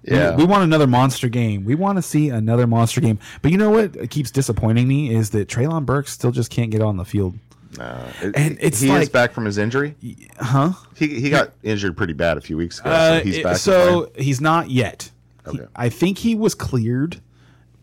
Yeah. 0.04 0.36
We, 0.36 0.44
we 0.44 0.46
want 0.46 0.64
another 0.64 0.88
monster 0.88 1.28
game. 1.28 1.66
We 1.66 1.76
want 1.76 1.98
to 1.98 2.02
see 2.02 2.30
another 2.30 2.66
monster 2.68 3.02
game. 3.02 3.20
But 3.42 3.52
you 3.52 3.58
know 3.58 3.72
what 3.72 4.10
keeps 4.10 4.32
disappointing 4.32 4.88
me 4.88 5.14
is 5.14 5.32
that 5.32 5.50
Treylon 5.50 5.86
Burks 5.86 6.12
still 6.14 6.32
just 6.32 6.50
can't 6.52 6.70
get 6.72 6.82
on 6.82 6.96
the 6.98 7.04
field. 7.06 7.38
It- 7.80 8.36
And 8.36 8.58
it's 8.62 8.80
he 8.80 8.90
is 8.92 9.10
back 9.10 9.32
from 9.34 9.46
his 9.46 9.58
injury. 9.58 9.96
Huh? 10.40 10.74
He 10.96 11.20
he 11.20 11.30
got 11.30 11.54
injured 11.64 11.96
pretty 11.98 12.14
bad 12.14 12.38
a 12.38 12.42
few 12.42 12.58
weeks 12.58 12.80
ago. 12.80 12.90
Uh, 12.90 13.20
so 13.20 13.24
he's 13.24 13.44
back. 13.44 13.58
so 13.58 14.12
he's 14.18 14.42
not 14.42 14.70
yet. 14.70 15.12
He- 15.50 15.60
Okay. 15.60 15.66
I 15.78 15.88
think 15.88 16.18
he 16.18 16.36
was 16.36 16.54
cleared, 16.56 17.22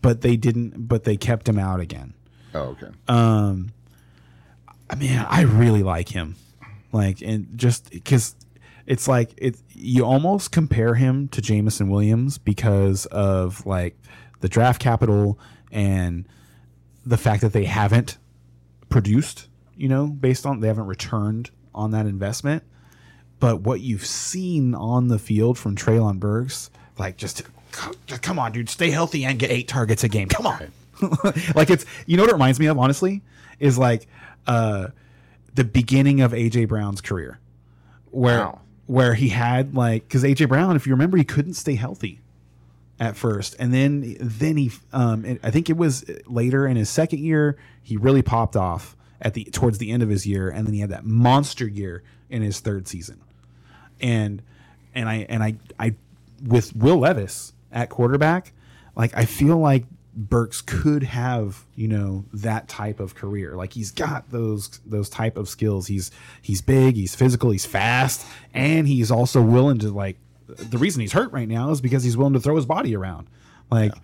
but 0.03 0.21
they 0.21 0.37
didn't. 0.37 0.87
But 0.87 1.05
they 1.05 1.17
kept 1.17 1.49
him 1.49 1.59
out 1.59 1.81
again. 1.81 2.13
oh, 2.55 2.77
okay. 2.77 2.89
Um, 3.09 3.71
I 4.91 4.97
mean, 4.97 5.19
I 5.19 5.43
really 5.43 5.83
like 5.83 6.11
him, 6.11 6.37
like, 6.93 7.23
and 7.23 7.49
just 7.57 7.91
because 7.91 8.37
it's 8.87 9.09
like 9.09 9.31
it, 9.39 9.57
you 9.73 10.05
almost 10.05 10.53
compare 10.53 10.95
him 10.95 11.29
to 11.29 11.41
Jameson 11.41 11.89
Williams 11.89 12.37
because 12.37 13.07
of 13.07 13.65
like 13.65 13.97
the 14.41 14.49
draft 14.51 14.79
capital 14.81 15.39
and 15.73 16.29
the 17.07 17.17
fact 17.17 17.41
that 17.41 17.55
they 17.55 17.65
haven't 17.65 18.19
produced, 18.91 19.49
you 19.77 19.89
know, 19.89 20.07
based 20.07 20.47
on 20.47 20.61
they 20.61 20.69
haven't 20.69 20.87
returned 20.87 21.51
on 21.75 21.91
that 21.93 22.07
investment. 22.07 22.63
But 23.41 23.61
what 23.61 23.81
you've 23.81 24.07
seen 24.07 24.75
on 24.75 25.09
the 25.09 25.19
field 25.19 25.59
from 25.59 25.77
Treylon 25.77 26.19
Burks, 26.19 26.71
like 26.99 27.17
just 27.17 27.43
come 28.23 28.39
on, 28.39 28.53
dude, 28.53 28.69
stay 28.69 28.91
healthy 28.91 29.25
and 29.25 29.39
get 29.39 29.51
eight 29.51 29.69
targets 29.69 30.05
a 30.05 30.09
game. 30.09 30.29
Come 30.29 30.47
on. 30.47 30.71
like 31.55 31.71
it's 31.71 31.85
you 32.07 32.17
know 32.17 32.23
what 32.23 32.31
it 32.31 32.35
reminds 32.35 32.61
me 32.61 32.67
of, 32.67 32.79
honestly, 32.79 33.23
is 33.59 33.77
like 33.77 34.07
uh 34.47 34.89
the 35.55 35.65
beginning 35.65 36.21
of 36.21 36.33
AJ 36.33 36.69
Brown's 36.69 37.01
career. 37.01 37.39
Where 38.11 38.39
Wow. 38.39 38.61
where 38.87 39.15
he 39.15 39.29
had 39.31 39.75
like 39.75 40.05
because 40.09 40.23
AJ 40.23 40.49
Brown, 40.49 40.77
if 40.77 40.87
you 40.87 40.93
remember, 40.93 41.17
he 41.17 41.25
couldn't 41.25 41.55
stay 41.55 41.75
healthy 41.75 42.21
at 43.01 43.17
first, 43.17 43.57
and 43.59 43.75
then 43.75 44.17
then 44.21 44.57
he 44.57 44.71
um 44.93 45.39
I 45.43 45.51
think 45.51 45.69
it 45.69 45.77
was 45.77 46.05
later 46.27 46.67
in 46.67 46.77
his 46.77 46.89
second 46.89 47.19
year 47.19 47.59
he 47.83 47.97
really 47.97 48.23
popped 48.23 48.57
off 48.57 48.97
at 49.21 49.35
the 49.35 49.45
towards 49.45 49.79
the 49.79 49.91
end 49.91 50.03
of 50.03 50.09
his 50.09 50.27
year, 50.27 50.49
and 50.49 50.67
then 50.67 50.75
he 50.75 50.81
had 50.81 50.91
that 50.91 51.05
monster 51.05 51.67
year 51.67 52.03
in 52.29 52.43
his 52.43 52.61
third 52.61 52.89
season, 52.89 53.21
and 54.01 54.43
and 54.95 55.09
I 55.09 55.27
and 55.29 55.43
I 55.43 55.57
I 55.79 55.95
with 56.45 56.75
Will 56.77 56.99
Levis 56.99 57.53
at 57.73 57.91
quarterback, 57.91 58.53
like 58.97 59.17
I 59.17 59.25
feel 59.25 59.59
like 59.59 59.85
Burks 60.17 60.61
could 60.61 61.03
have 61.03 61.65
you 61.75 61.89
know 61.89 62.25
that 62.33 62.69
type 62.69 63.01
of 63.01 63.15
career. 63.15 63.57
Like 63.57 63.73
he's 63.73 63.91
got 63.91 64.31
those 64.31 64.81
those 64.87 65.09
type 65.09 65.37
of 65.37 65.49
skills. 65.49 65.87
He's 65.87 66.11
he's 66.43 66.61
big, 66.61 66.97
he's 66.97 67.15
physical, 67.15 67.51
he's 67.51 67.67
fast, 67.67 68.27
and 68.53 68.87
he's 68.87 69.11
also 69.11 69.43
willing 69.43 69.79
to 69.79 69.91
like. 69.91 70.17
The 70.47 70.77
reason 70.77 71.01
he's 71.01 71.13
hurt 71.13 71.33
right 71.33 71.49
now 71.49 71.71
is 71.71 71.81
because 71.81 72.05
he's 72.05 72.19
willing 72.19 72.35
to 72.35 72.41
throw 72.41 72.55
his 72.55 72.67
body 72.67 72.95
around. 72.95 73.29
Like 73.71 73.95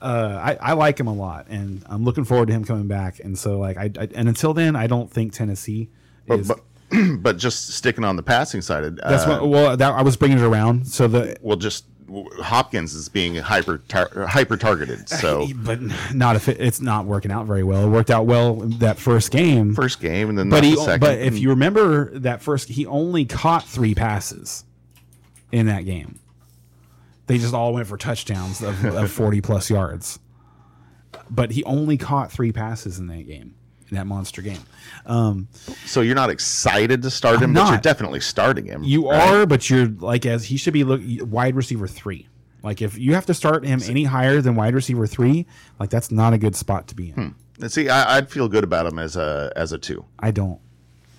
uh, 0.00 0.40
I, 0.42 0.70
I 0.70 0.72
like 0.72 0.98
him 0.98 1.06
a 1.06 1.12
lot, 1.14 1.46
and 1.48 1.82
I'm 1.86 2.04
looking 2.04 2.24
forward 2.24 2.46
to 2.48 2.52
him 2.54 2.64
coming 2.64 2.88
back. 2.88 3.20
And 3.20 3.38
so 3.38 3.58
like 3.58 3.76
I, 3.76 3.90
I 3.98 4.08
and 4.14 4.28
until 4.28 4.54
then, 4.54 4.76
I 4.76 4.86
don't 4.86 5.10
think 5.10 5.32
Tennessee 5.32 5.88
But, 6.26 6.40
is. 6.40 6.48
but 6.48 6.60
but 7.22 7.36
just 7.36 7.68
sticking 7.74 8.04
on 8.04 8.16
the 8.16 8.22
passing 8.22 8.62
side, 8.62 8.84
uh, 8.84 9.10
that's 9.10 9.26
what. 9.26 9.48
Well, 9.48 9.76
that 9.76 9.92
I 9.92 10.02
was 10.02 10.16
bringing 10.16 10.38
it 10.38 10.44
around. 10.44 10.86
So 10.86 11.06
the 11.06 11.36
well, 11.40 11.56
just 11.56 11.84
Hopkins 12.42 12.94
is 12.94 13.08
being 13.08 13.36
hyper 13.36 13.78
tar- 13.86 14.26
hyper 14.26 14.56
targeted. 14.56 15.08
So 15.20 15.46
but 15.54 15.80
not 16.14 16.34
if 16.34 16.48
it, 16.48 16.60
it's 16.60 16.80
not 16.80 17.04
working 17.06 17.30
out 17.30 17.46
very 17.46 17.62
well. 17.62 17.84
It 17.86 17.90
worked 17.90 18.10
out 18.10 18.26
well 18.26 18.54
that 18.56 18.98
first 18.98 19.30
game, 19.30 19.74
first 19.74 20.00
game 20.00 20.28
and 20.30 20.36
then 20.38 20.48
but 20.48 20.64
he 20.64 20.74
the 20.74 20.80
second. 20.80 21.00
but 21.00 21.18
if 21.18 21.38
you 21.38 21.50
remember 21.50 22.18
that 22.20 22.42
first, 22.42 22.68
he 22.70 22.86
only 22.86 23.24
caught 23.26 23.64
three 23.64 23.94
passes 23.94 24.64
in 25.52 25.66
that 25.66 25.84
game. 25.84 26.18
They 27.30 27.38
just 27.38 27.54
all 27.54 27.72
went 27.72 27.86
for 27.86 27.96
touchdowns 27.96 28.60
of, 28.60 28.84
of 28.84 29.08
forty 29.12 29.40
plus 29.40 29.70
yards, 29.70 30.18
but 31.30 31.52
he 31.52 31.62
only 31.62 31.96
caught 31.96 32.32
three 32.32 32.50
passes 32.50 32.98
in 32.98 33.06
that 33.06 33.22
game, 33.22 33.54
in 33.88 33.96
that 33.96 34.06
monster 34.08 34.42
game. 34.42 34.58
Um, 35.06 35.46
so 35.86 36.00
you're 36.00 36.16
not 36.16 36.30
excited 36.30 37.02
to 37.02 37.10
start 37.10 37.36
him, 37.36 37.50
I'm 37.50 37.54
but 37.54 37.70
you're 37.70 37.78
definitely 37.78 38.18
starting 38.18 38.64
him. 38.64 38.82
You 38.82 39.08
right? 39.08 39.20
are, 39.20 39.46
but 39.46 39.70
you're 39.70 39.86
like 39.86 40.26
as 40.26 40.46
he 40.46 40.56
should 40.56 40.72
be 40.72 40.82
look 40.82 41.00
wide 41.20 41.54
receiver 41.54 41.86
three. 41.86 42.26
Like 42.64 42.82
if 42.82 42.98
you 42.98 43.14
have 43.14 43.26
to 43.26 43.34
start 43.34 43.64
him 43.64 43.80
any 43.84 44.02
higher 44.02 44.40
than 44.40 44.56
wide 44.56 44.74
receiver 44.74 45.06
three, 45.06 45.46
like 45.78 45.88
that's 45.88 46.10
not 46.10 46.32
a 46.32 46.38
good 46.38 46.56
spot 46.56 46.88
to 46.88 46.96
be 46.96 47.10
in. 47.10 47.36
And 47.60 47.70
See, 47.70 47.88
I, 47.88 48.16
I'd 48.16 48.28
feel 48.28 48.48
good 48.48 48.64
about 48.64 48.86
him 48.86 48.98
as 48.98 49.14
a 49.14 49.52
as 49.54 49.70
a 49.70 49.78
two. 49.78 50.04
I 50.18 50.32
don't. 50.32 50.58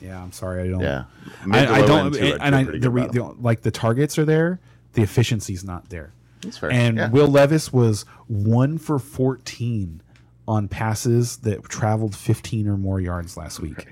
Yeah, 0.01 0.21
I'm 0.21 0.33
sorry, 0.33 0.63
I 0.63 0.67
don't. 0.67 0.81
Yeah, 0.81 1.03
I, 1.51 1.67
I 1.67 1.85
don't. 1.85 2.13
two, 2.13 2.33
I'd 2.33 2.41
and 2.41 2.55
I, 2.55 2.63
the, 2.63 2.89
re, 2.89 3.07
the 3.07 3.23
like 3.39 3.61
the 3.61 3.71
targets 3.71 4.17
are 4.17 4.25
there, 4.25 4.59
the 4.93 5.01
efficiency's 5.01 5.63
not 5.63 5.89
there. 5.89 6.13
Fair. 6.59 6.71
And 6.71 6.97
Yeah. 6.97 7.09
Will 7.09 7.27
Levis 7.27 7.71
was 7.71 8.03
one 8.27 8.77
for 8.77 8.97
14 8.99 10.01
on 10.47 10.67
passes 10.67 11.37
that 11.37 11.63
traveled 11.65 12.15
15 12.15 12.67
or 12.67 12.77
more 12.77 12.99
yards 12.99 13.37
last 13.37 13.59
week. 13.59 13.85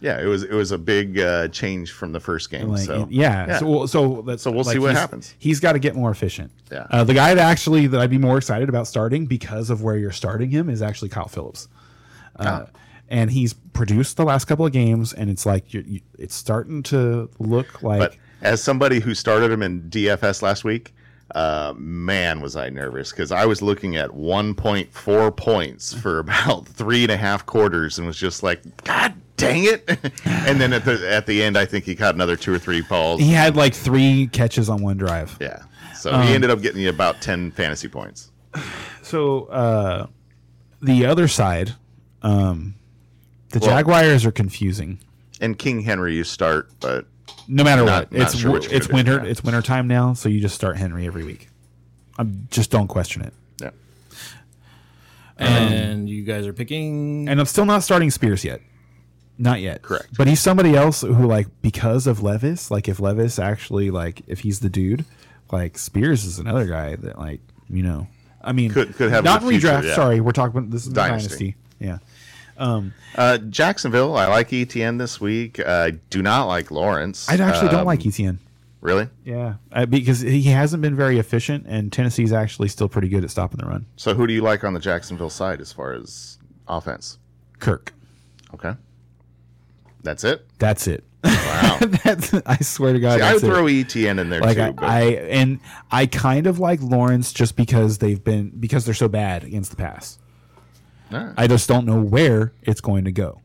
yeah, 0.00 0.20
it 0.20 0.26
was 0.26 0.42
it 0.42 0.52
was 0.52 0.70
a 0.70 0.78
big 0.78 1.18
uh, 1.18 1.48
change 1.48 1.92
from 1.92 2.12
the 2.12 2.20
first 2.20 2.50
game. 2.50 2.68
Like, 2.68 2.84
so 2.84 3.08
yeah. 3.10 3.58
So, 3.58 3.86
so, 3.86 4.22
that's, 4.22 4.42
So 4.42 4.50
we'll 4.50 4.64
see 4.64 4.78
what 4.78 4.94
happens. 4.94 5.34
He's 5.38 5.58
got 5.58 5.72
to 5.72 5.78
get 5.78 5.96
more 5.96 6.10
efficient. 6.10 6.52
Yeah. 6.70 6.86
Uh, 6.90 7.04
the 7.04 7.14
guy 7.14 7.34
that 7.34 7.42
actually 7.42 7.86
that 7.86 8.00
I'd 8.00 8.10
be 8.10 8.18
more 8.18 8.36
excited 8.36 8.68
about 8.68 8.86
starting 8.86 9.24
because 9.26 9.70
of 9.70 9.82
where 9.82 9.96
you're 9.96 10.12
starting 10.12 10.50
him 10.50 10.68
is 10.68 10.82
actually 10.82 11.08
Kyle 11.08 11.28
Philips. 11.28 11.68
Uh, 12.38 12.66
And 13.08 13.30
he's 13.30 13.54
produced 13.54 14.16
the 14.16 14.24
last 14.24 14.46
couple 14.46 14.66
of 14.66 14.72
games, 14.72 15.12
and 15.12 15.30
it's 15.30 15.46
like 15.46 15.72
you, 15.72 16.00
it's 16.18 16.34
starting 16.34 16.82
to 16.84 17.30
look 17.38 17.82
like 17.82 18.00
But 18.00 18.16
as 18.42 18.62
somebody 18.62 19.00
who 19.00 19.14
started 19.14 19.50
him 19.50 19.62
in 19.62 19.82
DFS 19.82 20.42
last 20.42 20.64
week, 20.64 20.94
uh, 21.34 21.74
man, 21.76 22.40
was 22.40 22.54
I 22.56 22.68
nervous 22.68 23.10
because 23.10 23.32
I 23.32 23.46
was 23.46 23.60
looking 23.62 23.96
at 23.96 24.10
1.4 24.10 25.36
points 25.36 25.92
for 25.94 26.18
about 26.20 26.66
three 26.66 27.02
and 27.02 27.10
a 27.10 27.16
half 27.16 27.44
quarters 27.46 27.98
and 27.98 28.06
was 28.06 28.16
just 28.16 28.42
like, 28.42 28.62
God 28.84 29.14
dang 29.36 29.64
it! 29.64 29.84
and 30.24 30.60
then 30.60 30.72
at 30.72 30.84
the 30.84 31.10
at 31.10 31.26
the 31.26 31.42
end, 31.42 31.58
I 31.58 31.64
think 31.66 31.84
he 31.84 31.94
caught 31.94 32.14
another 32.14 32.36
two 32.36 32.54
or 32.54 32.58
three 32.58 32.80
balls. 32.82 33.20
he 33.20 33.32
had 33.32 33.56
like 33.56 33.74
three 33.74 34.28
catches 34.32 34.68
on 34.68 34.82
one 34.82 34.96
drive. 34.96 35.36
Yeah, 35.40 35.62
so 35.96 36.12
Um, 36.12 36.26
he 36.26 36.32
ended 36.34 36.50
up 36.50 36.62
getting 36.62 36.80
you 36.80 36.88
about 36.90 37.20
10 37.20 37.50
fantasy 37.52 37.88
points. 37.88 38.30
So 39.02 39.44
uh, 39.44 40.08
the 40.82 41.06
other 41.06 41.28
side, 41.28 41.74
um, 42.22 42.74
the 43.50 43.60
Well- 43.60 43.70
Jaguars 43.70 44.26
are 44.26 44.32
confusing. 44.32 44.98
And 45.40 45.56
King 45.56 45.82
Henry, 45.82 46.16
you 46.16 46.24
start, 46.24 46.70
but 46.80 47.06
No 47.48 47.62
matter 47.64 47.84
Not- 47.84 48.10
what, 48.10 48.12
not 48.12 48.22
it's 48.32 48.36
sure 48.38 48.50
what 48.52 48.72
it's 48.72 48.88
winter. 48.88 49.20
yeah. 49.22 49.30
It's 49.30 49.42
winter 49.44 49.62
time 49.62 49.86
now, 49.88 50.14
so 50.14 50.28
you 50.28 50.40
just 50.40 50.54
start 50.54 50.76
Henry 50.76 51.06
every 51.06 51.24
week. 51.24 51.48
Um, 52.18 52.46
just 52.50 52.70
don't 52.70 52.88
question 52.88 53.22
it. 53.22 53.32
yeah. 53.60 53.70
And 55.38 56.08
you 56.08 56.24
guys 56.24 56.46
are 56.46 56.52
picking. 56.52 57.28
And 57.28 57.38
I'm 57.40 57.46
still 57.46 57.66
not 57.66 57.82
starting 57.82 58.10
Spears 58.10 58.44
yet. 58.44 58.60
Not 59.38 59.60
yet. 59.60 59.82
Correct. 59.82 60.16
But 60.16 60.28
he's 60.28 60.40
somebody 60.40 60.74
else 60.74 61.02
who, 61.02 61.26
like, 61.26 61.46
because 61.60 62.06
of 62.06 62.22
Levis, 62.22 62.70
like, 62.70 62.88
if 62.88 63.00
Levis 63.00 63.38
actually, 63.38 63.90
like, 63.90 64.22
if 64.26 64.40
he's 64.40 64.60
the 64.60 64.70
dude, 64.70 65.04
like, 65.52 65.76
Spears 65.76 66.24
is 66.24 66.38
another 66.38 66.64
guy 66.66 66.96
that, 66.96 67.18
like, 67.18 67.40
you 67.68 67.82
know, 67.82 68.06
I 68.42 68.52
mean, 68.52 68.70
Could- 68.70 68.94
could 68.94 69.10
have 69.10 69.24
not 69.24 69.42
good 69.42 69.50
future, 69.50 69.68
redraft. 69.68 69.84
yeah. 69.84 69.94
Sorry, 69.94 70.20
we're 70.20 70.32
talking 70.32 70.56
about 70.56 70.70
this 70.70 70.86
is 70.86 70.92
Dynasty. 70.92 71.28
dynasty. 71.28 71.56
Yeah. 71.80 71.98
Uh, 72.58 73.38
Jacksonville, 73.38 74.16
I 74.16 74.26
like 74.26 74.48
ETN 74.50 74.98
this 74.98 75.20
week. 75.20 75.60
I 75.60 75.90
do 76.10 76.22
not 76.22 76.44
like 76.44 76.70
Lawrence. 76.70 77.28
I 77.28 77.34
actually 77.34 77.68
don't 77.68 77.80
Um, 77.80 77.86
like 77.86 78.00
ETN. 78.00 78.38
Really? 78.82 79.08
Yeah, 79.24 79.54
uh, 79.72 79.86
because 79.86 80.20
he 80.20 80.42
hasn't 80.44 80.80
been 80.80 80.94
very 80.94 81.18
efficient, 81.18 81.66
and 81.66 81.92
Tennessee's 81.92 82.32
actually 82.32 82.68
still 82.68 82.88
pretty 82.88 83.08
good 83.08 83.24
at 83.24 83.30
stopping 83.30 83.58
the 83.58 83.66
run. 83.66 83.86
So 83.96 84.14
who 84.14 84.26
do 84.26 84.32
you 84.32 84.42
like 84.42 84.62
on 84.64 84.74
the 84.74 84.80
Jacksonville 84.80 85.30
side 85.30 85.60
as 85.60 85.72
far 85.72 85.92
as 85.92 86.38
offense? 86.68 87.18
Kirk. 87.58 87.92
Okay. 88.54 88.74
That's 90.04 90.22
it. 90.22 90.46
That's 90.58 90.86
it. 90.86 91.02
Wow. 91.24 91.78
that's 92.04 92.32
I 92.46 92.58
swear 92.58 92.92
to 92.92 93.00
God. 93.00 93.20
I 93.20 93.32
would 93.34 93.42
that's 93.42 93.42
it. 93.42 93.46
throw 93.46 93.64
ETN 93.64 94.20
in 94.20 94.30
there 94.30 94.40
like 94.40 94.56
too. 94.56 94.62
I, 94.62 94.70
but 94.70 94.84
I 94.84 95.02
and 95.30 95.58
I 95.90 96.06
kind 96.06 96.46
of 96.46 96.60
like 96.60 96.80
Lawrence 96.80 97.32
just 97.32 97.56
because 97.56 97.98
they've 97.98 98.22
been 98.22 98.50
because 98.50 98.84
they're 98.84 98.94
so 98.94 99.08
bad 99.08 99.42
against 99.42 99.70
the 99.70 99.76
pass. 99.76 100.18
Alright. 101.12 101.34
I 101.36 101.46
just 101.46 101.68
don't 101.68 101.86
know 101.86 102.00
where 102.00 102.52
it's 102.62 102.80
going 102.80 103.04
to 103.04 103.12
go. 103.12 103.40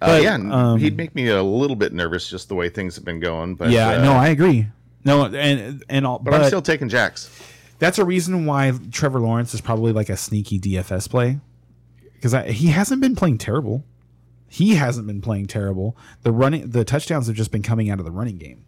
uh, 0.00 0.20
yeah, 0.22 0.34
um, 0.34 0.78
he'd 0.78 0.96
make 0.96 1.14
me 1.14 1.28
a 1.28 1.42
little 1.42 1.76
bit 1.76 1.92
nervous 1.92 2.28
just 2.28 2.48
the 2.48 2.54
way 2.54 2.68
things 2.68 2.94
have 2.96 3.04
been 3.04 3.20
going. 3.20 3.54
But 3.54 3.70
yeah, 3.70 3.90
uh, 3.90 4.02
no, 4.02 4.12
I 4.12 4.28
agree. 4.28 4.66
No, 5.04 5.24
and 5.26 5.82
and 5.88 6.06
all, 6.06 6.18
but, 6.18 6.34
I'm 6.34 6.44
still 6.44 6.62
taking 6.62 6.88
Jacks. 6.88 7.30
that's 7.78 7.98
a 7.98 8.04
reason 8.04 8.46
why 8.46 8.72
Trevor 8.90 9.20
Lawrence 9.20 9.54
is 9.54 9.60
probably 9.60 9.92
like 9.92 10.08
a 10.08 10.16
sneaky 10.16 10.58
DFS 10.58 11.08
play 11.08 11.38
because 12.14 12.32
he 12.52 12.68
hasn't 12.68 13.00
been 13.00 13.14
playing 13.16 13.38
terrible. 13.38 13.84
He 14.48 14.74
hasn't 14.74 15.06
been 15.06 15.20
playing 15.20 15.46
terrible. 15.46 15.96
The 16.22 16.32
running, 16.32 16.70
the 16.70 16.84
touchdowns 16.84 17.26
have 17.26 17.36
just 17.36 17.52
been 17.52 17.62
coming 17.62 17.90
out 17.90 17.98
of 17.98 18.04
the 18.04 18.10
running 18.10 18.38
game. 18.38 18.64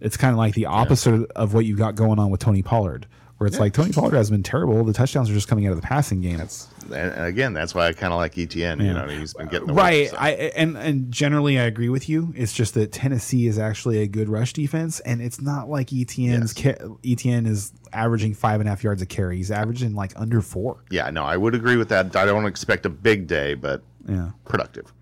It's 0.00 0.16
kind 0.16 0.32
of 0.32 0.38
like 0.38 0.54
the 0.54 0.66
opposite 0.66 1.30
of 1.34 1.54
what 1.54 1.64
you 1.64 1.76
got 1.76 1.94
going 1.94 2.18
on 2.18 2.30
with 2.30 2.40
Tony 2.40 2.62
Pollard, 2.62 3.06
where 3.38 3.46
it's 3.46 3.58
like 3.58 3.72
Tony 3.74 3.92
Pollard 3.92 4.14
has 4.14 4.30
been 4.30 4.42
terrible. 4.42 4.82
The 4.84 4.92
touchdowns 4.94 5.28
are 5.28 5.34
just 5.34 5.46
coming 5.48 5.66
out 5.66 5.70
of 5.72 5.76
the 5.80 5.86
passing 5.86 6.20
game. 6.22 6.40
It's 6.40 6.68
And 6.90 7.12
again, 7.24 7.52
that's 7.52 7.74
why 7.74 7.86
I 7.88 7.92
kind 7.92 8.12
of 8.12 8.18
like 8.18 8.34
ETN. 8.34 8.82
You 8.82 8.94
know, 8.94 9.06
he's 9.08 9.34
been 9.34 9.48
getting 9.48 9.66
the 9.66 9.74
right. 9.74 10.04
Work, 10.04 10.10
so. 10.12 10.16
I 10.18 10.30
and 10.56 10.76
and 10.78 11.12
generally 11.12 11.58
I 11.58 11.64
agree 11.64 11.88
with 11.90 12.08
you. 12.08 12.32
It's 12.34 12.52
just 12.54 12.72
that 12.74 12.92
Tennessee 12.92 13.46
is 13.46 13.58
actually 13.58 13.98
a 13.98 14.06
good 14.06 14.28
rush 14.30 14.52
defense, 14.54 15.00
and 15.00 15.20
it's 15.20 15.40
not 15.40 15.68
like 15.68 15.88
ETN's 15.88 16.54
ca- 16.54 16.78
ETN 17.02 17.46
is 17.46 17.72
averaging 17.92 18.32
five 18.34 18.60
and 18.60 18.68
a 18.68 18.70
half 18.70 18.82
yards 18.82 19.02
a 19.02 19.06
carry. 19.06 19.36
He's 19.36 19.50
averaging 19.50 19.94
like 19.94 20.12
under 20.16 20.40
four. 20.40 20.78
yeah, 20.90 21.10
no, 21.10 21.24
I 21.24 21.36
would 21.36 21.54
agree 21.54 21.76
with 21.76 21.88
that. 21.90 22.16
I 22.16 22.24
don't 22.24 22.46
expect 22.46 22.86
a 22.86 22.90
big 22.90 23.26
day, 23.26 23.52
but 23.54 23.82
Yeah. 24.08 24.30
productive. 24.46 24.92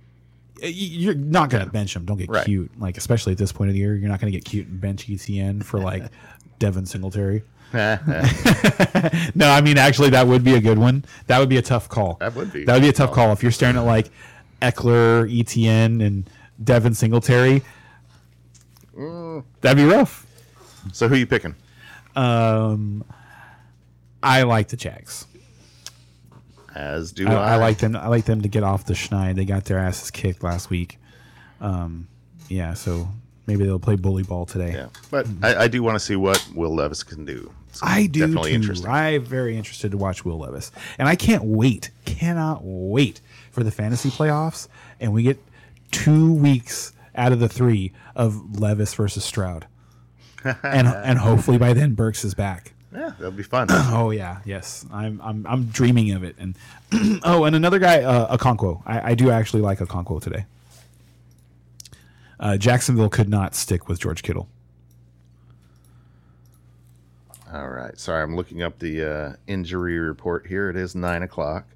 You're 0.63 1.15
not 1.15 1.51
going 1.51 1.65
to 1.65 1.71
bench 1.71 1.95
him. 1.95 2.05
Don't 2.07 2.17
get 2.17 2.31
Right. 2.31 2.45
cute. 2.47 2.71
Like, 2.81 2.97
especially 2.97 3.33
at 3.33 3.39
this 3.39 3.53
point 3.53 3.69
of 3.69 3.75
the 3.75 3.81
year, 3.81 3.95
you're 3.97 4.09
not 4.09 4.21
going 4.21 4.33
to 4.33 4.37
get 4.39 4.45
cute 4.47 4.67
and 4.67 4.81
bench 4.81 5.09
ETN 5.09 5.63
for 5.63 5.79
like 5.79 6.05
Devin 6.59 6.87
Singletary. 6.87 7.43
No, 9.35 9.51
I 9.51 9.61
mean, 9.61 9.79
actually, 9.79 10.11
that 10.11 10.27
would 10.27 10.45
be 10.45 10.55
a 10.55 10.61
good 10.61 10.79
one. 10.79 11.05
That 11.27 11.39
would 11.41 11.49
be 11.49 11.57
a 11.57 11.63
tough 11.63 11.89
call. 11.89 12.17
That 12.21 12.35
would 12.35 12.53
be. 12.53 12.65
That 12.65 12.75
would 12.75 12.83
be 12.83 12.89
a 12.89 12.93
tough 12.93 13.13
call 13.13 13.33
if 13.33 13.43
you're 13.43 13.53
staring 13.53 13.77
at 13.77 13.81
like 13.85 14.11
Ekeler, 14.63 15.29
ETN, 15.31 16.05
and 16.05 16.31
Devin 16.63 16.95
Singletary. 16.95 17.63
That'd 19.61 19.77
be 19.77 19.85
rough. 19.85 20.27
so 20.93 21.09
who 21.09 21.15
are 21.15 21.19
you 21.19 21.27
picking? 21.27 21.55
Um, 22.15 23.05
I 24.23 24.43
like 24.45 24.69
the 24.69 24.77
Jags. 24.77 25.27
As 26.75 27.13
do 27.13 27.27
I, 27.29 27.33
I. 27.35 27.53
I 27.53 27.57
like 27.57 27.79
them. 27.79 27.97
I 27.97 28.09
like 28.09 28.25
them 28.25 28.43
to 28.43 28.49
get 28.49 28.63
off 28.63 28.85
the 28.85 28.95
schneid. 28.95 29.35
They 29.37 29.45
got 29.45 29.65
their 29.65 29.79
asses 29.79 30.11
kicked 30.11 30.43
last 30.43 30.71
week. 30.71 30.99
Um, 31.61 32.09
yeah, 32.49 32.75
so 32.75 33.09
maybe 33.47 33.65
they'll 33.65 33.79
play 33.79 33.97
bully 33.97 34.23
ball 34.23 34.47
today. 34.47 34.73
Yeah, 34.73 34.89
but 35.11 35.27
I, 35.43 35.65
I 35.65 35.69
do 35.69 35.83
want 35.83 35.97
to 35.97 36.01
see 36.01 36.17
what 36.17 36.45
Will 36.55 36.75
Levis 36.75 37.03
can 37.03 37.25
do. 37.25 37.53
It's 37.75 37.83
I 37.83 38.07
do 38.07 38.21
definitely 38.21 38.51
too. 38.51 38.57
interesting. 38.57 38.89
I'm 38.91 39.25
very 39.25 39.57
interested 39.57 39.91
to 39.91 39.97
watch 39.97 40.25
Will 40.25 40.39
Levis, 40.39 40.71
and 40.97 41.09
I 41.09 41.17
can't 41.17 41.43
wait, 41.45 41.91
cannot 42.05 42.61
wait 42.63 43.21
for 43.51 43.65
the 43.65 43.73
fantasy 43.73 44.11
playoffs, 44.11 44.69
and 45.01 45.13
we 45.13 45.25
get 45.25 45.39
two 45.91 46.33
weeks 46.33 46.93
out 47.17 47.33
of 47.33 47.41
the 47.41 47.49
three 47.49 47.93
of 48.15 48.61
Levis 48.61 48.95
versus 48.95 49.25
Stroud, 49.25 49.67
and 50.45 50.87
and 50.87 51.19
hopefully 51.19 51.59
by 51.59 51.73
then 51.73 51.95
Burks 51.95 52.25
is 52.25 52.35
back. 52.35 52.73
Yeah, 52.93 53.11
that'll 53.19 53.33
be 53.33 53.43
fun. 53.43 53.67
Oh 53.73 54.11
yeah, 54.11 54.41
yes, 54.45 54.87
I'm 54.93 55.21
I'm 55.21 55.45
I'm 55.49 55.65
dreaming 55.67 56.13
of 56.13 56.23
it. 56.23 56.37
And 56.39 56.57
oh, 57.25 57.43
and 57.43 57.57
another 57.57 57.81
guy, 57.81 58.03
uh, 58.05 58.37
Okonkwo. 58.37 58.83
I, 58.87 59.11
I 59.11 59.15
do 59.17 59.31
actually 59.31 59.63
like 59.63 59.81
Okonkwo 59.81 60.23
today. 60.23 60.45
Uh, 62.39 62.57
Jacksonville 62.57 63.09
could 63.09 63.29
not 63.29 63.55
stick 63.57 63.89
with 63.89 63.99
George 63.99 64.23
Kittle. 64.23 64.49
All 67.55 67.69
right. 67.69 67.97
Sorry, 67.99 68.21
I'm 68.23 68.35
looking 68.35 68.63
up 68.63 68.79
the 68.81 69.05
uh, 69.05 69.33
injury 69.47 69.99
report 69.99 70.47
here. 70.47 70.69
It 70.71 70.77
is 70.77 70.95
nine 70.97 71.23
o'clock. 71.23 71.67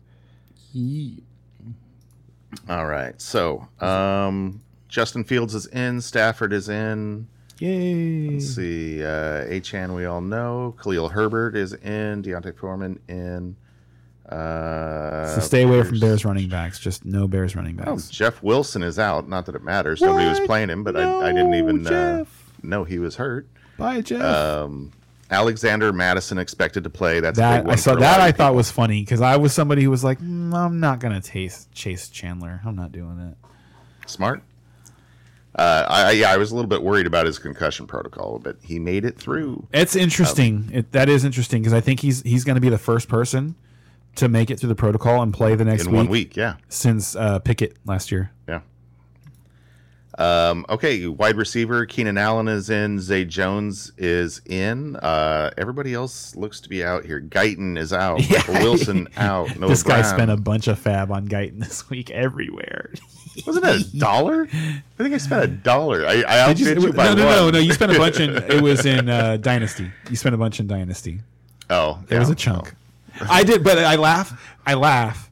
All 2.69 2.87
right. 2.87 3.21
So, 3.21 3.69
um, 3.81 4.61
Justin 4.89 5.23
Fields 5.25 5.55
is 5.55 5.67
in. 5.67 6.01
Stafford 6.01 6.53
is 6.53 6.69
in. 6.69 7.29
Yay! 7.61 8.31
Let's 8.31 8.55
see. 8.55 9.03
Uh, 9.03 9.45
Achane, 9.47 9.95
we 9.95 10.05
all 10.05 10.21
know. 10.21 10.75
Khalil 10.83 11.09
Herbert 11.11 11.57
is 11.57 11.73
in. 11.75 12.23
D'Onta 12.23 12.53
Foreman 12.57 12.99
in. 13.09 13.57
Uh, 14.29 15.27
So 15.35 15.41
stay 15.41 15.63
away 15.63 15.83
from 15.83 15.99
Bears- 16.01 16.25
running 16.25 16.49
backs. 16.49 16.79
Just 16.79 17.05
no 17.05 17.27
Bears 17.27 17.57
running 17.57 17.79
Oh, 17.81 17.93
backs. 17.95 18.09
Jeff 18.11 18.43
Wilson 18.43 18.83
is 18.83 18.99
out. 18.99 19.29
Not 19.29 19.47
that 19.47 19.55
it 19.55 19.63
matters. 19.65 20.01
Nobody 20.01 20.29
was 20.29 20.41
playing 20.41 20.71
him, 20.71 20.85
but 20.85 20.97
I, 20.97 21.29
I 21.29 21.33
didn't 21.33 21.55
even 21.55 21.87
uh, 21.87 22.25
know 22.63 22.85
he 22.85 22.99
was 22.99 23.17
hurt. 23.17 23.47
Bye, 23.77 24.01
Jeff. 24.03 24.23
Um, 24.23 24.93
Alexander 25.31 25.93
Mattison 25.93 26.39
expected 26.39 26.85
to 26.85 26.91
play. 26.91 27.21
That's 27.21 27.39
a 27.39 27.43
that 27.43 27.69
I 27.69 27.77
saw 27.77 27.95
that 27.97 28.21
I 28.21 28.29
of 28.29 28.37
thought 28.37 28.55
was 28.55 28.71
funny 28.71 29.03
because 29.03 29.21
I 29.21 29.37
was 29.37 29.53
somebody 29.53 29.83
who 29.83 29.91
was 29.91 30.03
like, 30.03 30.19
"Mm, 30.21 30.55
I'm 30.55 30.81
not 30.81 31.01
gonna 31.01 31.21
taste 31.21 31.71
chase 31.73 32.09
Chandler. 32.09 32.61
I'm 32.65 32.77
not 32.77 32.93
doing 32.93 33.19
it. 33.19 33.37
smart. 34.09 34.43
Uh, 35.55 35.85
I, 35.89 36.11
yeah, 36.13 36.31
I 36.31 36.37
was 36.37 36.53
a 36.53 36.55
little 36.55 36.69
bit 36.69 36.83
worried 36.83 37.07
about 37.07 37.27
his 37.27 37.39
concussion 37.39 37.87
protocol, 37.87 38.39
but 38.39 38.59
he 38.63 38.79
made 38.79 39.05
it 39.05 39.19
through. 39.19 39.67
It's 39.73 39.97
interesting. 39.97 40.71
it, 40.73 40.93
that 40.93 41.09
is 41.09 41.25
interesting 41.25 41.63
because 41.63 41.73
I 41.73 41.81
think 41.81 41.99
he's 42.01 42.23
he's 42.23 42.45
going 42.45 42.55
to 42.55 42.61
be 42.61 42.69
the 42.69 42.79
first 42.79 43.09
person 43.09 43.57
to 44.15 44.29
make 44.29 44.51
it 44.51 44.61
through 44.61 44.69
the 44.69 44.75
protocol 44.77 45.21
and 45.21 45.35
play 45.35 45.57
the 45.57 45.65
next 45.65 45.87
in 45.87 45.91
week, 45.91 45.97
one 45.97 46.09
week. 46.09 46.37
Yeah, 46.37 46.55
since 46.69 47.17
uh, 47.17 47.41
Pickett 47.41 47.77
last 47.85 48.13
year. 48.13 48.31
yeah. 48.49 48.61
Um, 50.19 50.67
okay, 50.69 51.07
wide 51.07 51.37
receiver 51.37 51.87
Keenan 51.87 52.19
Allen 52.19 52.49
is 52.49 52.71
in. 52.71 52.99
Zay 53.01 53.25
Jones 53.25 53.93
is 53.97 54.41
in. 54.47 54.97
Uh, 54.97 55.51
everybody 55.57 55.95
else 55.95 56.35
looks 56.35 56.59
to 56.61 56.69
be 56.69 56.85
out 56.85 57.05
here. 57.05 57.21
Guyton 57.21 57.79
is 57.79 57.93
out. 57.93 58.21
Michael 58.31 58.55
Wilson 58.55 59.09
out. 59.17 59.57
Noah 59.57 59.69
this 59.71 59.85
guy 59.85 60.01
Brown. 60.01 60.15
spent 60.15 60.31
a 60.33 60.37
bunch 60.37 60.67
of 60.67 60.77
fab 60.79 61.13
on 61.13 61.29
Guyton 61.29 61.61
this 61.61 61.89
week 61.89 62.11
everywhere. 62.11 62.93
Wasn't 63.47 63.65
it 63.65 63.87
a 63.95 63.97
dollar? 63.99 64.49
I 64.53 64.83
think 64.97 65.15
I 65.15 65.19
spent 65.19 65.45
a 65.45 65.47
dollar. 65.47 66.05
I, 66.05 66.23
I 66.23 66.51
you- 66.51 66.93
by 66.93 67.05
no, 67.11 67.15
no, 67.15 67.31
no, 67.31 67.45
one. 67.45 67.53
no. 67.53 67.59
You 67.61 67.73
spent 67.73 67.93
a 67.93 67.99
bunch 67.99 68.19
in. 68.19 68.31
It 68.37 68.61
was 68.61 68.85
in 68.87 69.09
uh, 69.09 69.37
Dynasty. 69.37 69.89
You 70.11 70.17
spent 70.17 70.35
a 70.35 70.39
bunch 70.39 70.59
in 70.59 70.67
Dynasty. 70.67 71.21
Oh, 71.71 72.01
It 72.11 72.19
was 72.19 72.29
a 72.31 72.35
chunk. 72.35 72.75
I 73.31 73.45
did, 73.45 73.63
but 73.63 73.79
I 73.79 73.95
laugh. 73.95 74.57
I 74.67 74.75
laugh, 74.75 75.31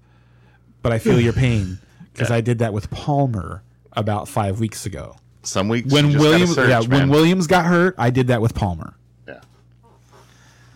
but 0.82 0.92
I 0.92 0.98
feel 1.00 1.20
your 1.20 1.32
pain 1.32 1.78
because 2.12 2.30
I 2.30 2.40
did 2.40 2.58
that 2.60 2.72
with 2.72 2.88
Palmer 2.90 3.62
about 3.96 4.28
five 4.28 4.60
weeks 4.60 4.86
ago. 4.86 5.16
Some 5.42 5.68
weeks 5.68 5.92
When 5.92 6.06
you 6.10 6.12
just 6.12 6.24
gotta 6.24 6.38
Williams, 6.38 6.56
yeah, 6.90 6.98
when. 6.98 7.08
Williams 7.08 7.46
got 7.46 7.64
hurt, 7.66 7.94
I 7.98 8.10
did 8.10 8.28
that 8.28 8.40
with 8.40 8.54
Palmer. 8.54 8.94
Yeah. 9.28 9.40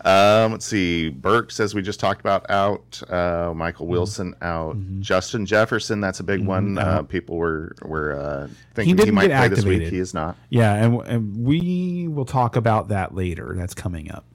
Um, 0.03 0.53
let's 0.53 0.65
see. 0.65 1.09
Burks, 1.09 1.59
as 1.59 1.75
we 1.75 1.81
just 1.81 1.99
talked 1.99 2.21
about, 2.21 2.49
out. 2.49 3.01
Uh, 3.09 3.53
Michael 3.55 3.85
Mm-hmm. 3.85 3.91
Wilson 3.91 4.35
out. 4.41 4.77
Justin 4.99 5.45
Jefferson, 5.45 5.99
that's 6.01 6.19
a 6.21 6.23
big 6.23 6.45
one. 6.45 6.77
Uh, 6.77 7.03
people 7.03 7.37
were 7.37 7.75
were 7.83 8.19
uh, 8.19 8.47
thinking 8.73 8.95
he, 8.97 9.03
didn't 9.03 9.13
might 9.15 9.27
play 9.29 9.47
this 9.49 9.63
week. 9.65 9.83
He 9.89 9.99
is 9.99 10.13
not. 10.13 10.37
Yeah, 10.49 10.73
and, 10.73 11.01
and 11.01 11.45
we 11.45 12.07
will 12.07 12.25
talk 12.25 12.55
about 12.55 12.87
that 12.87 13.13
later. 13.13 13.53
That's 13.55 13.73
coming 13.75 14.09
up. 14.11 14.25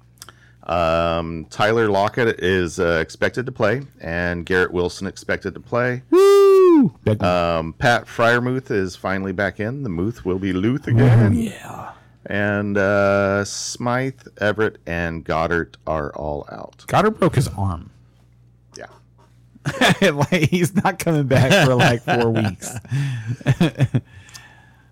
Um, 0.70 1.46
Tyler 1.48 1.88
Lockett 1.88 2.40
is 2.40 2.78
uh, 2.78 2.98
expected 3.00 3.46
to 3.46 3.52
play, 3.52 3.82
and 4.00 4.44
Garrett 4.44 4.72
Wilson 4.72 5.06
expected 5.06 5.54
to 5.54 5.60
play. 5.60 6.02
Woo! 6.10 6.45
Big. 7.04 7.22
Um, 7.22 7.72
Pat 7.74 8.06
Freiermuth 8.06 8.70
is 8.70 8.96
finally 8.96 9.32
back 9.32 9.60
in. 9.60 9.82
The 9.82 9.88
Muth 9.88 10.24
will 10.24 10.38
be 10.38 10.52
Luth 10.52 10.86
again. 10.86 11.34
yeah. 11.34 11.92
And 12.26 12.76
uh, 12.76 13.44
Smythe, 13.44 14.20
Everett, 14.38 14.78
and 14.86 15.24
Goedert 15.24 15.76
are 15.86 16.10
all 16.14 16.46
out. 16.50 16.84
Goedert 16.88 17.18
broke 17.18 17.36
his 17.36 17.48
arm. 17.56 17.90
Yeah. 18.76 18.86
like 20.12 20.50
he's 20.50 20.74
not 20.74 20.98
coming 20.98 21.26
back 21.28 21.66
for 21.66 21.74
like 21.76 22.02
four 22.02 22.30
weeks. 22.32 22.70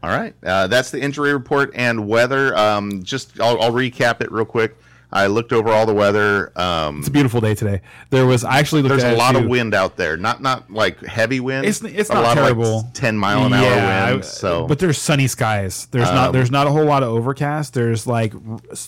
All 0.02 0.10
right, 0.10 0.34
uh, 0.44 0.66
that's 0.66 0.90
the 0.90 1.00
injury 1.00 1.32
report 1.32 1.70
and 1.74 2.06
weather. 2.06 2.54
Um, 2.58 3.02
just 3.04 3.40
I'll, 3.40 3.60
I'll 3.60 3.72
recap 3.72 4.20
it 4.20 4.30
real 4.30 4.44
quick. 4.44 4.76
I 5.12 5.28
looked 5.28 5.52
over 5.52 5.70
all 5.70 5.86
the 5.86 5.94
weather. 5.94 6.50
Um, 6.58 6.98
It's 6.98 7.08
a 7.08 7.10
beautiful 7.12 7.40
day 7.40 7.54
today. 7.54 7.82
There 8.10 8.26
was 8.26 8.42
I 8.44 8.58
actually 8.58 8.82
there's 8.82 9.04
a 9.04 9.14
lot 9.16 9.36
of 9.36 9.46
wind 9.46 9.74
out 9.74 9.96
there. 9.96 10.16
Not 10.16 10.42
not 10.42 10.70
like 10.70 11.00
heavy 11.04 11.38
wind. 11.40 11.66
It's 11.66 11.82
it's 11.82 12.10
a 12.10 12.14
not 12.14 12.22
lot 12.24 12.34
terrible. 12.34 12.82
Like 12.82 12.94
Ten 12.94 13.16
mile 13.16 13.46
an 13.46 13.52
Yeah, 13.52 14.04
hour 14.06 14.12
wind. 14.12 14.24
So, 14.24 14.66
but 14.66 14.78
there's 14.80 14.98
sunny 14.98 15.28
skies. 15.28 15.86
There's 15.92 16.10
not 16.10 16.28
Um, 16.28 16.32
there's 16.32 16.50
not 16.50 16.66
a 16.66 16.70
whole 16.70 16.84
lot 16.84 17.02
of 17.02 17.10
overcast. 17.10 17.74
There's 17.74 18.06
like 18.06 18.34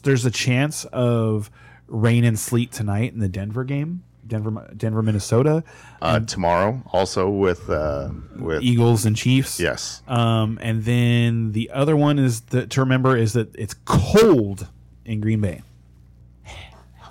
there's 0.02 0.24
a 0.24 0.30
chance 0.30 0.84
of 0.86 1.50
rain 1.88 2.24
and 2.24 2.36
sleet 2.38 2.72
tonight 2.72 3.12
in 3.12 3.20
the 3.20 3.28
Denver 3.28 3.62
game, 3.62 4.02
Denver 4.26 4.68
Denver 4.76 5.02
Minnesota, 5.02 5.62
uh, 6.02 6.18
tomorrow 6.18 6.82
also 6.92 7.30
with 7.30 7.70
uh, 7.70 8.08
with 8.36 8.62
Eagles 8.64 9.04
and 9.06 9.14
Chiefs. 9.14 9.60
yes. 9.60 10.02
Um, 10.08 10.58
and 10.60 10.84
then 10.84 11.52
the 11.52 11.70
other 11.70 11.96
one 11.96 12.18
is 12.18 12.40
that 12.50 12.70
to 12.70 12.80
remember 12.80 13.16
is 13.16 13.34
that 13.34 13.54
it's 13.54 13.74
cold 13.84 14.66
in 15.04 15.20
Green 15.20 15.40
Bay. 15.40 15.62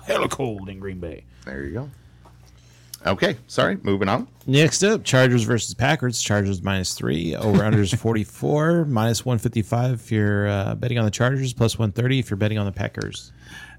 Hella 0.06 0.28
cold 0.28 0.68
in 0.68 0.78
Green 0.78 1.00
Bay. 1.00 1.24
There 1.44 1.64
you 1.64 1.72
go. 1.72 1.90
Okay, 3.04 3.36
sorry. 3.46 3.78
Moving 3.82 4.08
on. 4.08 4.26
Next 4.46 4.82
up, 4.82 5.04
Chargers 5.04 5.42
versus 5.42 5.74
Packers. 5.74 6.20
Chargers 6.20 6.62
minus 6.62 6.94
three. 6.94 7.36
Over 7.36 7.62
under 7.64 7.80
is 7.80 7.92
44. 8.00 8.86
minus 8.86 9.24
155 9.24 9.92
if 9.94 10.12
you're 10.12 10.48
uh, 10.48 10.74
betting 10.76 10.98
on 10.98 11.04
the 11.04 11.10
Chargers. 11.10 11.52
Plus 11.52 11.78
130 11.78 12.18
if 12.18 12.30
you're 12.30 12.36
betting 12.36 12.58
on 12.58 12.66
the 12.66 12.72
Packers. 12.72 13.32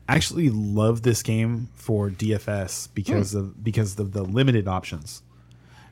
I 0.08 0.16
actually 0.16 0.50
love 0.50 1.02
this 1.02 1.24
game 1.24 1.68
for 1.74 2.10
DFS 2.10 2.90
because 2.94 3.34
of 3.34 3.62
because 3.64 4.00
of 4.00 4.14
the 4.14 4.24
limited 4.24 4.68
options. 4.68 5.24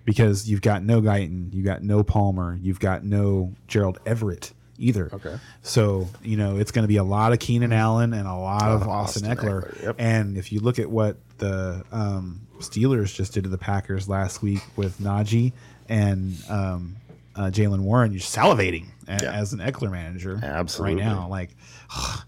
Because 0.05 0.47
you've 0.47 0.61
got 0.61 0.83
no 0.83 1.01
Guyton, 1.01 1.51
you've 1.53 1.65
got 1.65 1.81
no 1.81 2.03
Palmer, 2.03 2.59
you've 2.61 2.79
got 2.79 3.03
no 3.03 3.53
Gerald 3.67 3.99
Everett 4.05 4.53
either. 4.77 5.09
Okay. 5.13 5.37
So 5.61 6.07
you 6.23 6.37
know 6.37 6.57
it's 6.57 6.71
going 6.71 6.83
to 6.83 6.87
be 6.87 6.97
a 6.97 7.03
lot 7.03 7.31
of 7.33 7.39
Keenan 7.39 7.73
Allen 7.73 8.13
and 8.13 8.27
a 8.27 8.35
lot 8.35 8.63
of 8.63 8.87
Austin, 8.87 9.25
Austin 9.29 9.37
Ekeler. 9.37 9.73
Ekeler, 9.77 9.83
yep. 9.83 9.95
And 9.99 10.37
if 10.37 10.51
you 10.51 10.59
look 10.59 10.79
at 10.79 10.89
what 10.89 11.17
the 11.37 11.83
um, 11.91 12.41
Steelers 12.59 13.13
just 13.13 13.33
did 13.33 13.43
to 13.43 13.49
the 13.49 13.57
Packers 13.57 14.07
last 14.07 14.41
week 14.41 14.61
with 14.75 14.99
Najee 14.99 15.53
and 15.89 16.35
um, 16.49 16.95
uh, 17.35 17.51
Jaylen 17.51 17.81
Warren, 17.81 18.11
you're 18.11 18.21
salivating 18.21 18.85
Yeah. 19.07 19.31
as 19.33 19.53
an 19.53 19.59
Ekeler 19.59 19.91
manager 19.91 20.39
Absolutely. 20.41 21.01
right 21.01 21.05
now. 21.05 21.27
Like 21.29 21.49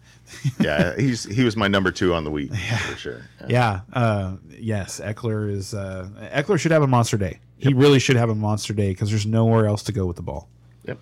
Yeah, 0.59 0.95
he's 0.97 1.23
he 1.23 1.43
was 1.43 1.55
my 1.55 1.67
number 1.69 1.89
two 1.91 2.13
on 2.13 2.23
the 2.25 2.31
week 2.31 2.51
yeah. 2.51 2.77
for 2.79 2.97
sure. 2.97 3.21
Yeah. 3.47 3.81
Yeah. 3.93 4.01
Uh, 4.01 4.35
yes. 4.49 4.99
Ekeler 4.99 5.49
is. 5.49 5.73
Uh, 5.73 6.09
Ekeler 6.33 6.59
should 6.59 6.71
have 6.71 6.83
a 6.83 6.87
monster 6.87 7.17
day. 7.17 7.39
He 7.57 7.73
really 7.73 7.99
should 7.99 8.17
have 8.17 8.29
a 8.29 8.35
monster 8.35 8.73
day 8.73 8.89
because 8.89 9.09
there's 9.09 9.25
nowhere 9.25 9.65
else 9.65 9.83
to 9.83 9.91
go 9.93 10.05
with 10.05 10.15
the 10.17 10.21
ball. 10.21 10.47
Yep. 10.85 10.99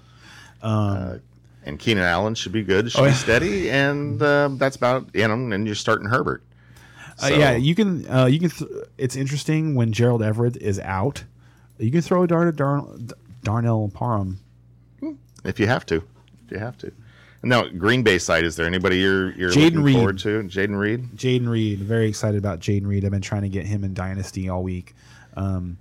uh, 0.62 1.18
and 1.66 1.78
Keenan 1.80 2.04
Allen 2.04 2.36
should 2.36 2.52
be 2.54 2.64
good, 2.64 2.92
should 2.92 3.02
Oh, 3.02 3.06
be 3.06 3.12
steady, 3.12 3.70
and 3.70 4.22
uh, 4.22 4.50
that's 4.54 4.76
about 4.78 5.10
you 5.14 5.28
know. 5.28 5.34
And 5.34 5.66
you're 5.66 5.76
starting 5.76 6.08
Herbert. 6.08 6.44
Uh, 7.22 7.28
yeah. 7.28 7.56
You 7.56 7.76
can. 7.76 8.08
Uh, 8.10 8.26
you 8.26 8.40
can. 8.40 8.50
Th- 8.50 8.70
it's 8.98 9.16
interesting 9.16 9.76
when 9.76 9.92
Gerald 9.92 10.22
Everett 10.24 10.58
is 10.58 10.80
out. 10.80 11.24
You 11.78 11.92
can 11.92 12.02
throw 12.02 12.24
a 12.24 12.28
Dar- 12.28 12.52
Dar- 12.52 12.86
Darnell 13.44 13.90
Parham. 13.94 14.40
if 15.44 15.60
you 15.60 15.68
have 15.68 15.86
to, 15.88 15.96
if 16.46 16.52
you 16.52 16.58
have 16.60 16.78
to. 16.80 16.92
Now, 17.44 17.68
Green 17.68 18.02
Bay 18.02 18.18
side, 18.18 18.44
is 18.44 18.56
there 18.56 18.66
anybody 18.66 18.98
you're 18.98 19.32
you're 19.34 19.52
Jayden 19.52 19.64
looking 19.66 19.84
Reed. 19.84 19.96
forward 19.98 20.20
to? 20.20 20.44
Jayden 20.44 20.80
Reed. 20.80 21.10
Jayden 21.16 21.48
Reed. 21.48 21.80
Very 21.80 22.08
excited 22.10 22.38
about 22.40 22.60
Jayden 22.60 22.88
Reed. 22.88 23.06
I've 23.06 23.12
been 23.12 23.22
trying 23.22 23.44
to 23.44 23.50
get 23.50 23.66
him 23.68 23.84
in 23.84 23.94
Dynasty 23.94 24.50
all 24.50 24.64
week. 24.64 24.96
Um, 25.38 25.78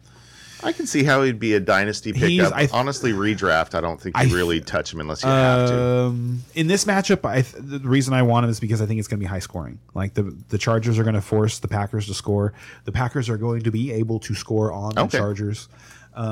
I 0.64 0.72
can 0.72 0.86
see 0.86 1.04
how 1.04 1.22
he'd 1.22 1.38
be 1.38 1.54
a 1.54 1.60
dynasty 1.60 2.12
pickup. 2.12 2.52
I 2.54 2.60
th- 2.60 2.72
Honestly, 2.72 3.12
redraft. 3.12 3.74
I 3.74 3.80
don't 3.80 4.00
think 4.00 4.16
I 4.16 4.22
you 4.22 4.28
th- 4.28 4.36
really 4.36 4.60
touch 4.60 4.92
him 4.92 5.00
unless 5.00 5.22
you 5.22 5.28
have 5.28 5.68
to. 5.68 5.74
Um, 5.80 6.42
in 6.54 6.66
this 6.66 6.84
matchup, 6.84 7.24
I 7.28 7.42
th- 7.42 7.54
the 7.58 7.78
reason 7.80 8.14
I 8.14 8.22
want 8.22 8.44
him 8.44 8.50
is 8.50 8.60
because 8.60 8.80
I 8.80 8.86
think 8.86 8.98
it's 8.98 9.08
going 9.08 9.18
to 9.20 9.24
be 9.24 9.28
high 9.28 9.38
scoring. 9.40 9.78
Like 9.94 10.14
the 10.14 10.34
the 10.48 10.58
Chargers 10.58 10.98
are 10.98 11.02
going 11.04 11.14
to 11.14 11.20
force 11.20 11.58
the 11.58 11.68
Packers 11.68 12.06
to 12.06 12.14
score. 12.14 12.52
The 12.84 12.92
Packers 12.92 13.28
are 13.28 13.36
going 13.36 13.62
to 13.62 13.70
be 13.70 13.92
able 13.92 14.18
to 14.20 14.34
score 14.34 14.72
on 14.72 14.94
the 14.94 15.02
Okay. 15.02 15.18
Chargers. 15.18 15.68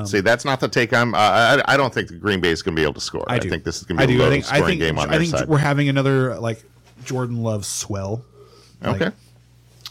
See, 0.04 0.20
that's 0.20 0.44
not 0.44 0.60
the 0.60 0.68
take 0.68 0.92
I'm. 0.92 1.12
I, 1.14 1.18
I, 1.58 1.62
I 1.74 1.76
don't 1.76 1.92
think 1.92 2.06
the 2.08 2.14
Green 2.14 2.40
Bay 2.40 2.50
is 2.52 2.62
going 2.62 2.76
to 2.76 2.80
be 2.80 2.84
able 2.84 2.94
to 2.94 3.00
score. 3.00 3.24
I, 3.26 3.38
do. 3.40 3.50
think 3.50 3.64
this 3.64 3.78
is 3.78 3.82
going 3.82 3.98
to 3.98 4.06
be 4.06 4.14
a 4.14 4.16
do. 4.16 4.22
low 4.22 4.28
I 4.28 4.30
think, 4.30 4.44
scoring 4.44 4.62
I 4.62 4.66
think, 4.68 4.80
game 4.80 4.98
on 4.98 5.08
I 5.08 5.10
their 5.10 5.20
think 5.20 5.30
side. 5.36 5.48
we're 5.48 5.58
having 5.58 5.88
another 5.88 6.38
like 6.38 6.62
Jordan 7.04 7.42
Love 7.42 7.66
swell. 7.66 8.24
Like, 8.80 9.02
okay. 9.02 9.16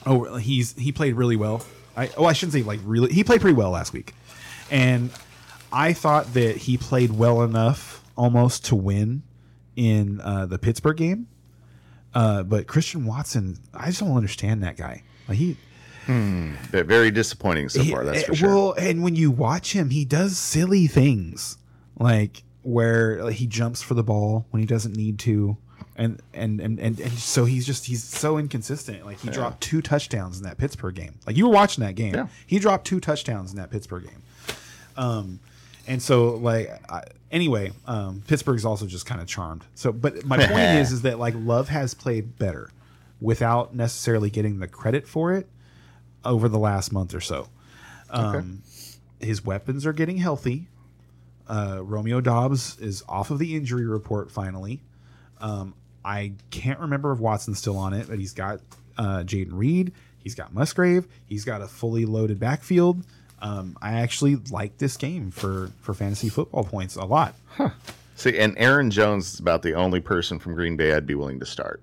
Oh, 0.05 0.35
he's 0.37 0.73
he 0.77 0.91
played 0.93 1.15
really 1.15 1.35
well. 1.35 1.63
I 1.97 2.09
oh 2.17 2.23
I 2.25 2.31
shouldn't 2.33 2.53
say 2.53 2.63
like 2.63 2.79
really. 2.85 3.11
He 3.13 3.23
played 3.25 3.41
pretty 3.41 3.55
well 3.55 3.71
last 3.71 3.91
week, 3.91 4.13
and 4.71 5.11
I 5.71 5.93
thought 5.93 6.33
that 6.33 6.57
he 6.57 6.77
played 6.77 7.11
well 7.11 7.43
enough 7.43 8.03
almost 8.15 8.65
to 8.65 8.75
win 8.75 9.23
in 9.75 10.19
uh, 10.21 10.45
the 10.47 10.57
Pittsburgh 10.57 10.97
game. 10.97 11.27
Uh, 12.13 12.43
but 12.43 12.67
Christian 12.67 13.05
Watson, 13.05 13.57
I 13.73 13.87
just 13.87 13.99
don't 13.99 14.15
understand 14.15 14.63
that 14.63 14.75
guy. 14.77 15.03
Like 15.29 15.37
he, 15.37 15.57
Ve- 16.07 16.81
Very 16.81 17.11
disappointing 17.11 17.69
so 17.69 17.83
far. 17.83 18.03
That's 18.03 18.23
for 18.23 18.35
sure. 18.35 18.49
well, 18.49 18.73
and 18.73 19.03
when 19.03 19.15
you 19.15 19.31
watch 19.31 19.73
him, 19.73 19.91
he 19.91 20.03
does 20.03 20.37
silly 20.37 20.87
things 20.87 21.57
like 21.99 22.43
where 22.63 23.23
like, 23.23 23.35
he 23.35 23.47
jumps 23.47 23.81
for 23.81 23.93
the 23.93 24.03
ball 24.03 24.45
when 24.49 24.59
he 24.59 24.65
doesn't 24.65 24.95
need 24.95 25.19
to. 25.19 25.57
And, 25.95 26.21
and 26.33 26.59
and, 26.59 26.79
and 26.79 26.99
and 26.99 27.11
so 27.13 27.45
he's 27.45 27.65
just 27.65 27.85
he's 27.85 28.03
so 28.03 28.37
inconsistent. 28.37 29.05
Like 29.05 29.19
he 29.19 29.29
dropped 29.29 29.61
two 29.61 29.81
touchdowns 29.81 30.37
in 30.37 30.43
that 30.43 30.57
Pittsburgh 30.57 30.95
game. 30.95 31.19
Like 31.27 31.37
you 31.37 31.47
were 31.47 31.53
watching 31.53 31.83
that 31.83 31.95
game. 31.95 32.13
Yeah. 32.15 32.27
He 32.47 32.59
dropped 32.59 32.87
two 32.87 32.99
touchdowns 32.99 33.51
in 33.51 33.57
that 33.57 33.69
Pittsburgh 33.69 34.03
game. 34.05 34.21
Um, 34.97 35.39
and 35.87 36.01
so 36.01 36.35
like 36.35 36.69
I, 36.89 37.03
anyway, 37.31 37.71
um, 37.87 38.23
Pittsburgh's 38.27 38.65
also 38.65 38.85
just 38.85 39.05
kind 39.05 39.21
of 39.21 39.27
charmed. 39.27 39.63
So, 39.75 39.91
but 39.91 40.25
my 40.25 40.37
point 40.47 40.79
is, 40.79 40.91
is 40.91 41.01
that 41.03 41.19
like 41.19 41.33
Love 41.37 41.69
has 41.69 41.93
played 41.93 42.37
better 42.37 42.69
without 43.19 43.75
necessarily 43.75 44.29
getting 44.29 44.59
the 44.59 44.67
credit 44.67 45.07
for 45.07 45.33
it 45.33 45.47
over 46.25 46.49
the 46.49 46.59
last 46.59 46.91
month 46.91 47.13
or 47.13 47.21
so. 47.21 47.47
Um, 48.09 48.61
His 49.19 49.45
weapons 49.45 49.85
are 49.85 49.93
getting 49.93 50.17
healthy. 50.17 50.67
Uh, 51.47 51.79
Romeo 51.81 52.21
Doubs 52.21 52.79
is 52.79 53.03
off 53.07 53.29
of 53.29 53.39
the 53.39 53.55
injury 53.55 53.85
report 53.85 54.31
finally. 54.31 54.81
Um, 55.39 55.73
I 56.03 56.33
can't 56.49 56.79
remember 56.79 57.11
if 57.11 57.19
Watson's 57.19 57.59
still 57.59 57.77
on 57.77 57.93
it, 57.93 58.07
but 58.07 58.19
he's 58.19 58.33
got 58.33 58.59
uh, 58.97 59.23
Jayden 59.23 59.51
Reed. 59.51 59.91
He's 60.23 60.35
got 60.35 60.53
Musgrave. 60.53 61.07
He's 61.27 61.45
got 61.45 61.61
a 61.61 61.67
fully 61.67 62.05
loaded 62.05 62.39
backfield. 62.39 63.03
Um, 63.41 63.77
I 63.81 63.99
actually 64.01 64.35
like 64.35 64.77
this 64.77 64.97
game 64.97 65.31
for 65.31 65.71
for 65.81 65.93
fantasy 65.93 66.29
football 66.29 66.63
points 66.63 66.95
a 66.95 67.05
lot. 67.05 67.35
See, 68.15 68.37
and 68.37 68.55
Aaron 68.57 68.91
Jones 68.91 69.33
is 69.33 69.39
about 69.39 69.63
the 69.63 69.73
only 69.73 69.99
person 69.99 70.37
from 70.37 70.53
Green 70.53 70.77
Bay 70.77 70.93
I'd 70.93 71.07
be 71.07 71.15
willing 71.15 71.39
to 71.39 71.45
start, 71.45 71.81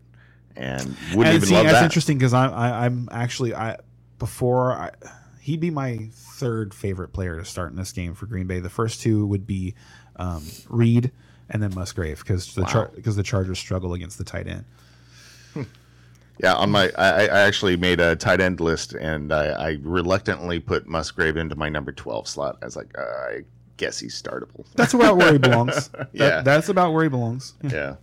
and 0.56 0.96
wouldn't 1.14 1.26
and 1.26 1.34
even 1.34 1.48
see, 1.48 1.54
love 1.54 1.64
that's 1.64 1.78
that. 1.78 1.84
interesting 1.84 2.16
because 2.18 2.32
I'm 2.32 2.52
I, 2.54 2.84
I'm 2.86 3.09
actually 3.11 3.54
I 3.54 3.78
before 4.18 4.72
I 4.72 4.92
he'd 5.40 5.61
be 5.61 5.70
my 5.70 6.09
third 6.12 6.74
favorite 6.74 7.12
player 7.12 7.38
to 7.38 7.44
start 7.44 7.70
in 7.70 7.76
this 7.76 7.90
game 7.90 8.14
for 8.14 8.26
Green 8.26 8.46
Bay. 8.46 8.61
The 8.61 8.70
first 8.70 9.00
two 9.00 9.26
would 9.26 9.46
be 9.46 9.74
um, 10.16 10.44
Reed 10.68 11.11
and 11.50 11.62
then 11.62 11.74
Musgrave 11.74 12.20
because 12.20 12.54
the 12.54 12.64
char- 12.66 12.92
because 12.94 13.16
the 13.16 13.22
Chargers 13.22 13.59
struggle 13.59 13.94
against 13.94 14.18
the 14.18 14.24
tight 14.24 14.46
end. 14.46 14.64
Yeah, 16.41 16.55
on 16.55 16.70
my, 16.70 16.91
I, 16.97 17.24
I 17.26 17.41
actually 17.41 17.76
made 17.76 17.99
a 18.01 18.14
tight 18.14 18.41
end 18.41 18.61
list, 18.61 18.93
and 18.95 19.32
I, 19.32 19.47
I 19.70 19.78
reluctantly 19.82 20.61
put 20.61 20.86
Musgrave 20.86 21.36
into 21.36 21.57
my 21.57 21.68
number 21.68 21.91
twelve 21.93 22.28
slot. 22.28 22.59
I 22.62 22.64
was 22.66 22.76
like, 22.76 22.97
uh, 22.97 23.03
I 23.03 23.41
guess 23.76 23.99
he's 23.99 24.20
startable. 24.20 24.64
That's 24.76 24.95
about 24.95 25.16
where 25.16 25.32
he 25.32 25.39
belongs. 25.39 25.89
That- 25.93 26.09
Yeah. 26.12 26.41
that's 26.43 26.68
about 26.68 26.93
where 26.93 27.03
he 27.03 27.09
belongs. 27.11 27.55
yeah. 27.62 27.97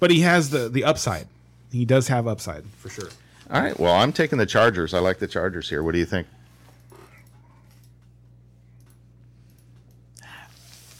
But 0.00 0.10
he 0.10 0.20
has 0.20 0.50
the 0.50 0.68
the 0.68 0.84
upside. 0.84 1.26
He 1.72 1.84
does 1.84 2.08
have 2.08 2.26
upside 2.26 2.64
for 2.78 2.88
sure. 2.88 3.08
All 3.50 3.60
right. 3.60 3.78
Well, 3.78 3.92
I'm 3.94 4.12
taking 4.12 4.38
the 4.38 4.46
Chargers. 4.46 4.94
I 4.94 5.00
like 5.00 5.18
the 5.18 5.26
Chargers 5.26 5.68
here. 5.68 5.82
What 5.82 5.92
do 5.92 5.98
you 5.98 6.06
think? 6.06 6.26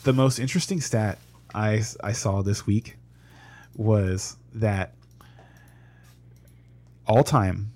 The 0.03 0.13
most 0.13 0.39
interesting 0.39 0.81
stat 0.81 1.19
I 1.55 1.83
I 2.03 2.13
saw 2.13 2.43
this 2.43 2.67
week 2.67 2.97
was 3.77 4.37
that 4.55 4.93
all 7.07 7.25
time 7.25 7.73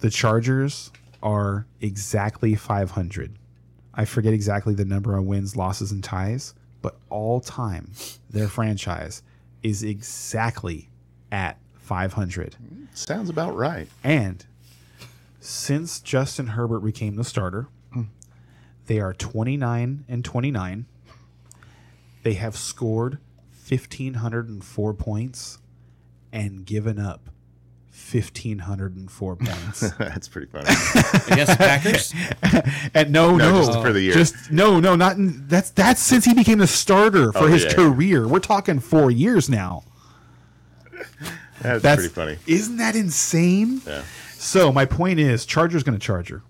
the 0.00 0.10
Chargers 0.10 0.90
are 1.22 1.66
exactly 1.80 2.54
500. 2.54 3.38
I 3.94 4.04
forget 4.04 4.34
exactly 4.34 4.74
the 4.74 4.84
number 4.84 5.16
of 5.16 5.24
wins, 5.24 5.56
losses, 5.56 5.90
and 5.90 6.04
ties, 6.04 6.54
but 6.82 6.96
all 7.08 7.40
time 7.40 7.90
their 8.28 8.48
franchise 8.48 9.22
is 9.62 9.82
exactly 9.82 10.90
at 11.32 11.58
500. 11.74 12.56
Sounds 12.94 13.30
about 13.30 13.56
right. 13.56 13.88
And 14.04 14.44
since 15.40 16.00
Justin 16.00 16.48
Herbert 16.48 16.80
became 16.80 17.16
the 17.16 17.24
starter, 17.24 17.68
they 18.86 19.00
are 19.00 19.12
29 19.12 20.04
and 20.08 20.24
29. 20.24 20.86
They 22.22 22.34
have 22.34 22.56
scored 22.56 23.18
1,504 23.68 24.94
points 24.94 25.58
and 26.32 26.64
given 26.64 26.98
up 26.98 27.30
1,504 28.12 29.36
points. 29.36 29.90
That's 29.98 30.28
pretty 30.28 30.46
funny. 30.46 30.64
Against 30.64 31.52
the 31.52 31.56
Packers? 31.58 32.14
and 32.94 33.10
no, 33.10 33.36
No, 33.36 33.50
no, 33.52 33.66
just 33.66 33.80
for 33.80 33.92
the 33.92 34.00
year. 34.00 34.12
Just 34.14 34.50
no, 34.50 34.78
no, 34.80 34.94
not 34.96 35.16
in, 35.16 35.46
that's 35.48 35.70
that's 35.70 36.00
since 36.00 36.24
he 36.24 36.34
became 36.34 36.58
the 36.58 36.66
starter 36.66 37.32
for 37.32 37.40
Oh, 37.40 37.46
his 37.46 37.64
yeah, 37.64 37.70
yeah. 37.70 37.74
career. 37.76 38.28
We're 38.28 38.38
talking 38.38 38.78
four 38.80 39.10
years 39.10 39.48
now. 39.48 39.82
That's, 41.60 41.82
That's 41.82 41.96
pretty 42.02 42.14
funny. 42.14 42.36
Isn't 42.46 42.76
that 42.76 42.94
insane? 42.96 43.80
Yeah. 43.86 44.02
So 44.34 44.70
my 44.70 44.84
point 44.84 45.18
is, 45.18 45.46
Charger's 45.46 45.82
going 45.82 45.98
to 45.98 46.04
Charger, 46.04 46.42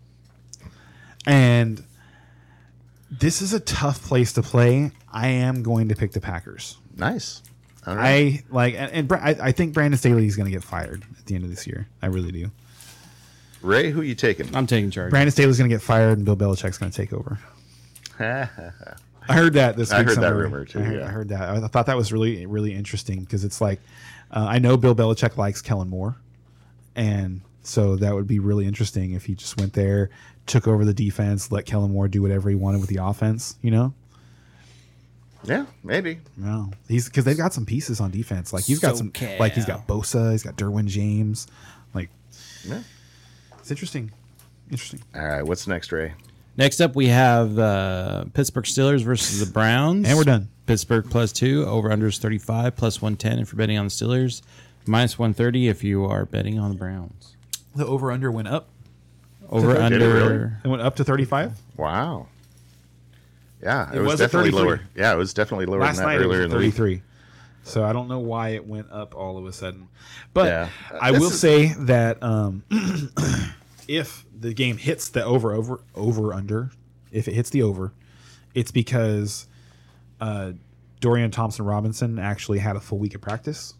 and 1.24 1.82
this 3.10 3.40
is 3.40 3.52
a 3.52 3.60
tough 3.60 4.02
place 4.02 4.32
to 4.34 4.42
play. 4.42 4.90
I 5.12 5.28
am 5.28 5.62
going 5.62 5.88
to 5.88 5.94
pick 5.94 6.12
the 6.12 6.20
Packers. 6.20 6.76
Nice. 6.96 7.42
All 7.86 7.94
right. 7.96 8.04
I 8.04 8.42
like, 8.50 8.74
and, 8.74 8.90
and 8.92 9.08
Bra- 9.08 9.20
I, 9.22 9.36
I 9.40 9.52
think 9.52 9.72
Brandon 9.72 9.98
Staley 9.98 10.26
is 10.26 10.36
going 10.36 10.46
to 10.46 10.50
get 10.50 10.64
fired 10.64 11.04
at 11.18 11.26
the 11.26 11.34
end 11.34 11.44
of 11.44 11.50
this 11.50 11.66
year. 11.66 11.86
I 12.02 12.06
really 12.06 12.32
do. 12.32 12.50
Ray, 13.62 13.90
who 13.90 14.00
are 14.00 14.04
you 14.04 14.14
taking? 14.14 14.54
I'm 14.54 14.66
taking 14.66 14.90
charge. 14.90 15.10
Brandon 15.10 15.30
Staley's 15.30 15.58
going 15.58 15.70
to 15.70 15.74
get 15.74 15.82
fired, 15.82 16.18
and 16.18 16.24
Bill 16.24 16.36
Belichick's 16.36 16.78
going 16.78 16.90
to 16.92 16.96
take 16.96 17.12
over. 17.12 17.38
I 18.18 19.32
heard 19.34 19.54
that 19.54 19.76
this 19.76 19.90
week. 19.90 19.98
I 19.98 20.02
heard 20.04 20.18
that 20.18 20.34
rumor, 20.34 20.64
too, 20.64 20.78
I 20.78 20.82
heard, 20.82 20.98
yeah. 20.98 21.04
I 21.06 21.08
heard 21.08 21.28
that. 21.30 21.42
I 21.64 21.66
thought 21.68 21.86
that 21.86 21.96
was 21.96 22.12
really, 22.12 22.46
really 22.46 22.74
interesting 22.74 23.20
because 23.20 23.44
it's 23.44 23.60
like, 23.60 23.80
uh, 24.30 24.46
I 24.48 24.58
know 24.58 24.76
Bill 24.76 24.94
Belichick 24.94 25.36
likes 25.36 25.62
Kellen 25.62 25.88
Moore, 25.88 26.16
and 26.94 27.40
So 27.62 27.96
that 27.96 28.14
would 28.14 28.28
be 28.28 28.38
really 28.38 28.66
interesting 28.66 29.12
if 29.12 29.24
he 29.24 29.34
just 29.34 29.58
went 29.58 29.72
there, 29.72 30.10
took 30.46 30.68
over 30.68 30.84
the 30.84 30.94
defense, 30.94 31.50
let 31.50 31.66
Kellen 31.66 31.90
Moore 31.92 32.06
do 32.06 32.22
whatever 32.22 32.48
he 32.48 32.54
wanted 32.54 32.80
with 32.80 32.90
the 32.90 33.02
offense. 33.02 33.56
You 33.62 33.72
know, 33.72 33.94
Yeah, 35.46 35.66
maybe. 35.84 36.18
no, 36.36 36.70
he's 36.88 37.06
because 37.08 37.24
they've 37.24 37.36
got 37.36 37.52
some 37.54 37.64
pieces 37.66 38.00
on 38.00 38.10
defense. 38.10 38.52
Like 38.52 38.64
he's 38.64 38.78
got 38.80 38.92
So 38.96 38.98
some, 38.98 39.12
like 39.38 39.52
he's 39.52 39.66
got 39.66 39.86
Bosa, 39.86 40.32
he's 40.32 40.42
got 40.42 40.56
Derwin 40.56 40.86
James. 40.86 41.46
Like 41.94 42.10
Yeah. 42.64 42.82
it's 43.58 43.70
interesting, 43.70 44.10
interesting. 44.70 45.02
All 45.14 45.22
right, 45.26 45.42
what's 45.42 45.66
next, 45.66 45.92
Ray? 45.92 46.14
Next 46.58 46.80
up, 46.80 46.96
we 46.96 47.08
have 47.08 47.58
uh, 47.58 48.24
Pittsburgh 48.32 48.64
Steelers 48.64 49.02
versus 49.04 49.44
the 49.46 49.52
Browns. 49.52 50.08
And 50.08 50.16
we're 50.16 50.24
done. 50.24 50.48
Pittsburgh 50.64 51.08
plus 51.08 51.30
two, 51.30 51.64
over 51.66 51.90
unders 51.90 52.18
35, 52.18 52.74
plus 52.76 53.00
110 53.02 53.38
if 53.40 53.52
you're 53.52 53.58
betting 53.58 53.76
on 53.78 53.84
the 53.86 53.90
Steelers, 53.90 54.40
minus 54.86 55.18
130 55.18 55.68
if 55.68 55.84
you 55.84 56.06
are 56.06 56.24
betting 56.24 56.58
on 56.58 56.70
the 56.70 56.76
Browns. 56.76 57.36
The 57.74 57.86
over 57.86 58.10
under 58.10 58.32
went 58.32 58.48
up. 58.48 58.68
Over 59.50 59.74
Did 59.74 59.76
it 59.76 59.82
under. 59.82 60.08
really? 60.14 60.50
It 60.64 60.68
went 60.68 60.82
up 60.82 60.96
to 60.96 61.04
thirty 61.04 61.24
five. 61.26 61.52
Wow. 61.76 62.26
Yeah, 63.62 63.90
it, 63.90 63.96
It 63.96 64.00
was, 64.00 64.12
was 64.12 64.20
definitely 64.20 64.50
lower. 64.50 64.80
Yeah, 64.94 65.12
it 65.12 65.16
was 65.16 65.32
definitely 65.34 65.66
lower 65.66 65.80
Last 65.80 65.96
than 65.96 66.06
that 66.06 66.12
night 66.12 66.20
it 66.20 66.24
earlier 66.24 66.38
was 66.42 66.44
in 66.46 66.50
the 66.50 66.56
week. 66.58 66.74
33. 66.74 67.02
So 67.64 67.84
I 67.84 67.92
don't 67.92 68.06
know 68.08 68.18
why 68.20 68.50
it 68.50 68.66
went 68.66 68.90
up 68.92 69.14
all 69.16 69.38
of 69.38 69.46
a 69.46 69.52
sudden. 69.52 69.88
But 70.34 70.46
Yeah. 70.46 70.68
I 71.00 71.10
This 71.12 71.20
will 71.20 71.30
is- 71.30 71.40
say 71.40 71.74
that 71.80 72.22
um, 72.22 72.62
if 73.88 74.24
the 74.38 74.52
game 74.54 74.76
hits 74.76 75.08
the 75.08 75.24
over 75.24 75.52
over 75.52 75.80
over 75.94 76.32
under, 76.32 76.70
if 77.10 77.26
it 77.28 77.34
hits 77.34 77.50
the 77.50 77.62
over, 77.62 77.92
it's 78.54 78.70
because 78.70 79.48
uh, 80.20 80.52
Dorian 81.00 81.30
Thompson 81.30 81.64
Robinson 81.64 82.18
actually 82.18 82.58
had 82.58 82.76
a 82.76 82.80
full 82.80 82.98
week 82.98 83.14
of 83.14 83.20
practice 83.20 83.74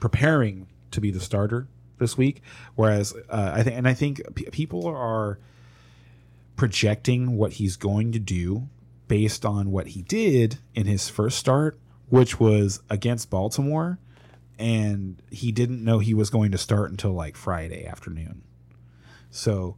preparing 0.00 0.66
to 0.90 1.00
be 1.00 1.10
the 1.10 1.20
starter 1.20 1.68
this 1.98 2.16
week. 2.18 2.42
Whereas 2.74 3.14
uh, 3.28 3.52
I 3.54 3.62
think, 3.62 3.76
and 3.76 3.86
I 3.86 3.94
think 3.94 4.22
p- 4.34 4.46
people 4.50 4.86
are 4.86 5.38
projecting 6.56 7.36
what 7.36 7.54
he's 7.54 7.76
going 7.76 8.12
to 8.12 8.18
do 8.18 8.68
based 9.10 9.44
on 9.44 9.72
what 9.72 9.88
he 9.88 10.02
did 10.02 10.60
in 10.72 10.86
his 10.86 11.08
first 11.08 11.36
start, 11.36 11.80
which 12.10 12.38
was 12.38 12.80
against 12.88 13.28
Baltimore, 13.28 13.98
and 14.56 15.20
he 15.32 15.50
didn't 15.50 15.82
know 15.82 15.98
he 15.98 16.14
was 16.14 16.30
going 16.30 16.52
to 16.52 16.58
start 16.58 16.92
until 16.92 17.10
like 17.12 17.36
Friday 17.36 17.84
afternoon. 17.84 18.42
So, 19.28 19.74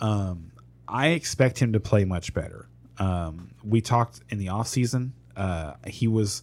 um, 0.00 0.52
I 0.86 1.08
expect 1.08 1.60
him 1.60 1.72
to 1.72 1.80
play 1.80 2.04
much 2.04 2.34
better. 2.34 2.68
Um, 2.98 3.52
we 3.64 3.80
talked 3.80 4.20
in 4.28 4.36
the 4.36 4.50
off 4.50 4.68
season. 4.68 5.14
Uh, 5.34 5.72
he 5.86 6.06
was, 6.06 6.42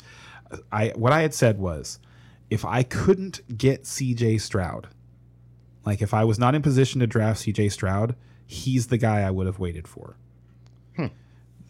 I 0.72 0.94
what 0.96 1.14
I 1.14 1.22
had 1.22 1.36
said 1.36 1.60
was, 1.60 2.00
if 2.50 2.66
I 2.66 2.82
couldn't 2.82 3.56
get 3.56 3.86
C.J. 3.86 4.40
Stroud, 4.40 4.88
like 5.86 6.02
if 6.02 6.16
I 6.16 6.24
was 6.24 6.40
not 6.40 6.56
in 6.56 6.64
position 6.64 7.02
to 7.02 7.08
draft 7.08 7.42
C.J. 7.42 7.70
Stroud, 7.70 8.16
he's 8.48 8.88
the 8.88 8.98
guy 8.98 9.22
I 9.22 9.30
would 9.30 9.46
have 9.46 9.60
waited 9.60 9.88
for. 9.88 10.16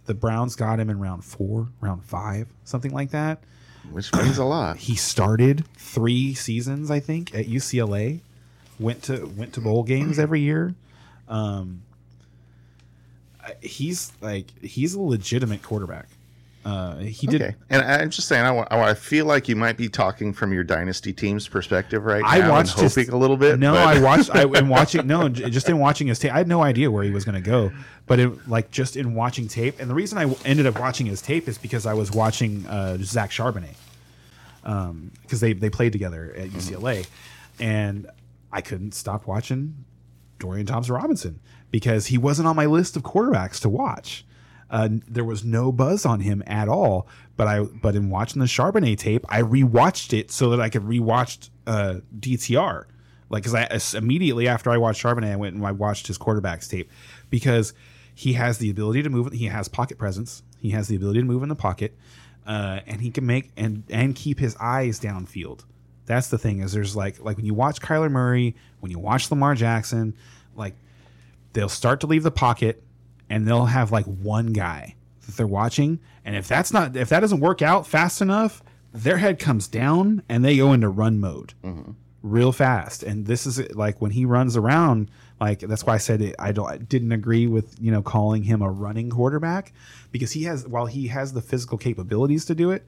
The 0.10 0.16
Browns 0.16 0.56
got 0.56 0.80
him 0.80 0.90
in 0.90 1.00
round 1.00 1.24
four, 1.24 1.68
round 1.82 2.04
five, 2.04 2.48
something 2.64 2.92
like 2.92 3.12
that. 3.12 3.44
Which 3.92 4.12
means 4.12 4.40
a 4.40 4.44
lot. 4.44 4.78
He 4.78 4.96
started 4.96 5.66
three 5.76 6.34
seasons, 6.34 6.90
I 6.90 7.00
think, 7.00 7.36
at 7.36 7.46
UCLA. 7.46 8.22
Went 8.80 9.04
to 9.04 9.28
went 9.38 9.54
to 9.54 9.62
bowl 9.62 9.84
games 9.84 10.18
every 10.26 10.40
year. 10.42 10.74
Um, 11.28 11.84
he's 13.62 14.12
like 14.20 14.48
he's 14.64 14.96
a 14.96 15.00
legitimate 15.00 15.62
quarterback. 15.62 16.08
Uh, 16.66 16.98
he 16.98 17.26
did. 17.26 17.42
Okay, 17.42 17.56
and 17.70 17.82
I'm 17.82 18.10
just 18.10 18.28
saying, 18.28 18.46
I, 18.46 18.52
wa- 18.52 18.68
I 18.70 18.94
feel 18.94 19.26
like 19.26 19.48
you 19.48 19.56
might 19.56 19.78
be 19.78 19.88
talking 19.88 20.34
from 20.34 20.52
your 20.52 20.64
dynasty 20.66 21.14
team's 21.14 21.48
perspective 21.48 22.04
right 22.04 22.22
I 22.26 22.40
now, 22.40 22.52
watched 22.52 22.80
his- 22.80 22.98
a 23.10 23.16
little 23.16 23.38
bit. 23.38 23.58
No, 23.60 23.74
but- 23.74 23.88
I 23.98 24.02
watched. 24.02 24.30
I 24.36 24.44
in 24.58 24.68
watching. 24.68 25.08
No, 25.08 25.30
just 25.30 25.70
in 25.70 25.80
watching 25.80 26.08
his 26.08 26.20
tape, 26.20 26.34
I 26.34 26.38
had 26.38 26.48
no 26.50 26.62
idea 26.62 26.92
where 26.92 27.04
he 27.04 27.12
was 27.12 27.24
going 27.24 27.36
to 27.36 27.42
go. 27.42 27.72
But 28.08 28.20
it, 28.20 28.48
like 28.50 28.72
just 28.72 28.98
in 28.98 29.16
watching 29.16 29.48
tape, 29.48 29.80
and 29.80 29.90
the 29.90 29.94
reason 29.96 30.18
I 30.18 30.36
ended 30.44 30.66
up 30.66 30.80
watching 30.80 31.06
his 31.06 31.22
tape 31.22 31.48
is 31.48 31.58
because 31.58 31.86
I 31.86 31.94
was 31.94 32.12
watching 32.12 32.66
uh, 32.68 32.98
Zach 33.02 33.32
Charbonnet, 33.32 33.76
because 34.64 35.40
they 35.40 35.54
they 35.54 35.70
played 35.70 35.92
together 35.94 36.34
at 36.36 36.50
UCLA, 36.50 37.08
and 37.60 38.10
I 38.52 38.62
couldn't 38.62 38.94
stop 38.94 39.28
watching 39.28 39.86
Dorian 40.40 40.66
Thompson 40.66 40.94
Robinson 40.96 41.40
because 41.72 42.08
he 42.08 42.18
wasn't 42.18 42.48
on 42.48 42.56
my 42.56 42.66
list 42.66 42.96
of 42.96 43.04
quarterbacks 43.04 43.60
to 43.62 43.70
watch. 43.70 44.26
Uh, 44.70 44.90
there 45.08 45.24
was 45.24 45.44
no 45.44 45.72
buzz 45.72 46.06
on 46.06 46.20
him 46.20 46.44
at 46.46 46.70
all. 46.70 47.08
But 47.36 47.48
I 47.48 47.64
but 47.64 47.96
in 47.96 48.10
watching 48.10 48.40
the 48.40 48.46
Charbonnet 48.46 48.98
tape, 48.98 49.26
I 49.30 49.42
rewatched 49.42 50.18
it 50.18 50.32
so 50.32 50.50
that 50.52 50.60
I 50.60 50.70
could 50.70 50.84
rewatch 50.84 51.50
uh, 51.66 52.00
DTR. 52.18 52.86
Like 53.30 53.44
because 53.44 53.56
I 53.56 53.98
immediately 53.98 54.48
after 54.48 54.70
I 54.70 54.78
watched 54.78 55.04
Charbonnet, 55.04 55.32
I 55.32 55.36
went 55.36 55.56
and 55.56 55.66
I 55.66 55.72
watched 55.72 56.08
his 56.08 56.18
quarterbacks 56.18 56.70
tape 56.70 56.90
because 57.30 57.74
he 58.14 58.34
has 58.34 58.58
the 58.58 58.70
ability 58.70 59.04
to 59.04 59.10
move. 59.10 59.32
He 59.32 59.46
has 59.46 59.68
pocket 59.68 59.98
presence. 59.98 60.44
He 60.60 60.72
has 60.72 60.88
the 60.88 60.96
ability 60.96 61.22
to 61.22 61.26
move 61.26 61.42
in 61.42 61.50
the 61.50 61.56
pocket, 61.56 61.96
uh, 62.46 62.82
and 62.86 63.00
he 63.00 63.12
can 63.12 63.26
make 63.26 63.52
and 63.56 63.84
and 63.90 64.16
keep 64.16 64.40
his 64.40 64.56
eyes 64.60 65.00
downfield. 65.00 65.64
That's 66.06 66.28
the 66.28 66.38
thing 66.38 66.60
is 66.60 66.74
there's 66.74 66.96
like 66.96 67.24
like 67.24 67.38
when 67.38 67.46
you 67.46 67.54
watch 67.54 67.80
Kyler 67.80 68.12
Murray, 68.12 68.56
when 68.82 68.92
you 68.92 69.00
watch 69.00 69.32
Lamar 69.32 69.56
Jackson, 69.56 70.16
like 70.56 70.74
they'll 71.54 71.70
start 71.70 72.02
to 72.02 72.08
leave 72.08 72.24
the 72.24 72.32
pocket 72.32 72.84
and 73.30 73.48
they'll 73.48 73.66
have 73.66 73.92
like 73.92 74.06
one 74.06 74.54
guy 74.54 74.96
that 75.26 75.38
they're 75.38 75.48
watching 75.48 76.00
and 76.26 76.36
if 76.36 76.48
that's 76.48 76.74
not 76.74 76.96
if 76.96 77.10
that 77.10 77.20
doesn't 77.20 77.40
work 77.40 77.62
out 77.62 77.86
fast 77.86 78.22
enough 78.22 78.64
their 78.94 79.18
head 79.18 79.40
comes 79.40 79.68
down 79.68 80.24
and 80.28 80.44
they 80.44 80.58
go 80.58 80.74
into 80.74 80.90
run 80.90 81.20
mode 81.20 81.54
mm-hmm. 81.64 81.92
real 82.24 82.52
fast. 82.52 83.04
And 83.04 83.28
this 83.28 83.46
is 83.46 83.60
like 83.76 84.02
when 84.02 84.12
he 84.12 84.26
runs 84.26 84.58
around 84.58 85.12
like 85.40 85.60
that's 85.60 85.86
why 85.86 85.94
i 85.94 85.98
said 85.98 86.22
it, 86.22 86.36
i 86.38 86.52
don't 86.52 86.70
I 86.70 86.78
didn't 86.78 87.14
agree 87.14 87.48
with 87.48 87.76
you 87.80 87.92
know 87.92 88.02
calling 88.02 88.44
him 88.44 88.62
a 88.62 88.70
running 88.70 89.10
quarterback 89.10 89.72
because 90.12 90.34
he 90.34 90.44
has 90.44 90.68
while 90.68 90.86
he 90.86 91.08
has 91.08 91.32
the 91.32 91.42
physical 91.42 91.78
capabilities 91.78 92.44
to 92.46 92.56
do 92.56 92.72
it 92.72 92.86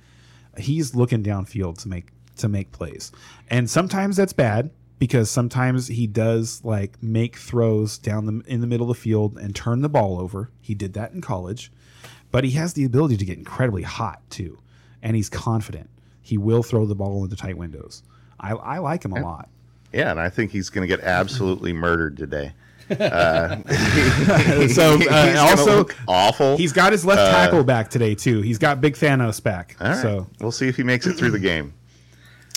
he's 0.57 0.95
looking 0.95 1.23
downfield 1.23 1.81
to 1.83 1.87
make 1.87 2.07
to 2.37 2.49
make 2.49 2.71
plays. 2.71 3.11
And 3.49 3.69
sometimes 3.69 4.17
that's 4.17 4.33
bad 4.33 4.71
because 5.01 5.31
sometimes 5.31 5.87
he 5.87 6.05
does 6.05 6.63
like 6.63 7.01
make 7.01 7.35
throws 7.35 7.97
down 7.97 8.27
the 8.27 8.43
in 8.45 8.61
the 8.61 8.67
middle 8.67 8.91
of 8.91 8.95
the 8.95 9.01
field 9.01 9.35
and 9.35 9.55
turn 9.55 9.81
the 9.81 9.89
ball 9.89 10.19
over. 10.19 10.51
He 10.61 10.75
did 10.75 10.93
that 10.93 11.11
in 11.11 11.21
college. 11.21 11.71
But 12.29 12.43
he 12.43 12.51
has 12.51 12.73
the 12.73 12.85
ability 12.85 13.17
to 13.17 13.25
get 13.25 13.39
incredibly 13.39 13.81
hot 13.81 14.21
too. 14.29 14.59
And 15.01 15.15
he's 15.15 15.27
confident. 15.27 15.89
He 16.21 16.37
will 16.37 16.61
throw 16.61 16.85
the 16.85 16.93
ball 16.93 17.23
into 17.23 17.35
tight 17.35 17.57
windows. 17.57 18.03
I, 18.39 18.51
I 18.51 18.77
like 18.77 19.03
him 19.03 19.13
a 19.13 19.21
lot. 19.21 19.49
Yeah, 19.91 20.11
and 20.11 20.19
I 20.19 20.29
think 20.29 20.51
he's 20.51 20.69
going 20.69 20.87
to 20.87 20.95
get 20.95 21.03
absolutely 21.03 21.73
murdered 21.73 22.15
today. 22.15 22.53
so 22.91 22.95
He's 22.95 24.77
uh, 24.77 24.97
gonna 24.97 25.39
also 25.39 25.87
awful. 26.07 26.57
he's 26.57 26.73
got 26.73 26.91
his 26.91 27.03
left 27.03 27.21
tackle 27.31 27.63
back 27.63 27.89
today 27.89 28.13
too. 28.13 28.41
He's 28.41 28.59
got 28.59 28.81
big 28.81 28.93
thanos 28.93 29.41
back 29.41 29.77
All 29.81 29.87
right. 29.87 30.01
so. 30.01 30.27
We'll 30.39 30.51
see 30.51 30.67
if 30.67 30.75
he 30.75 30.83
makes 30.83 31.07
it 31.07 31.13
through 31.13 31.31
the 31.31 31.39
game. 31.39 31.73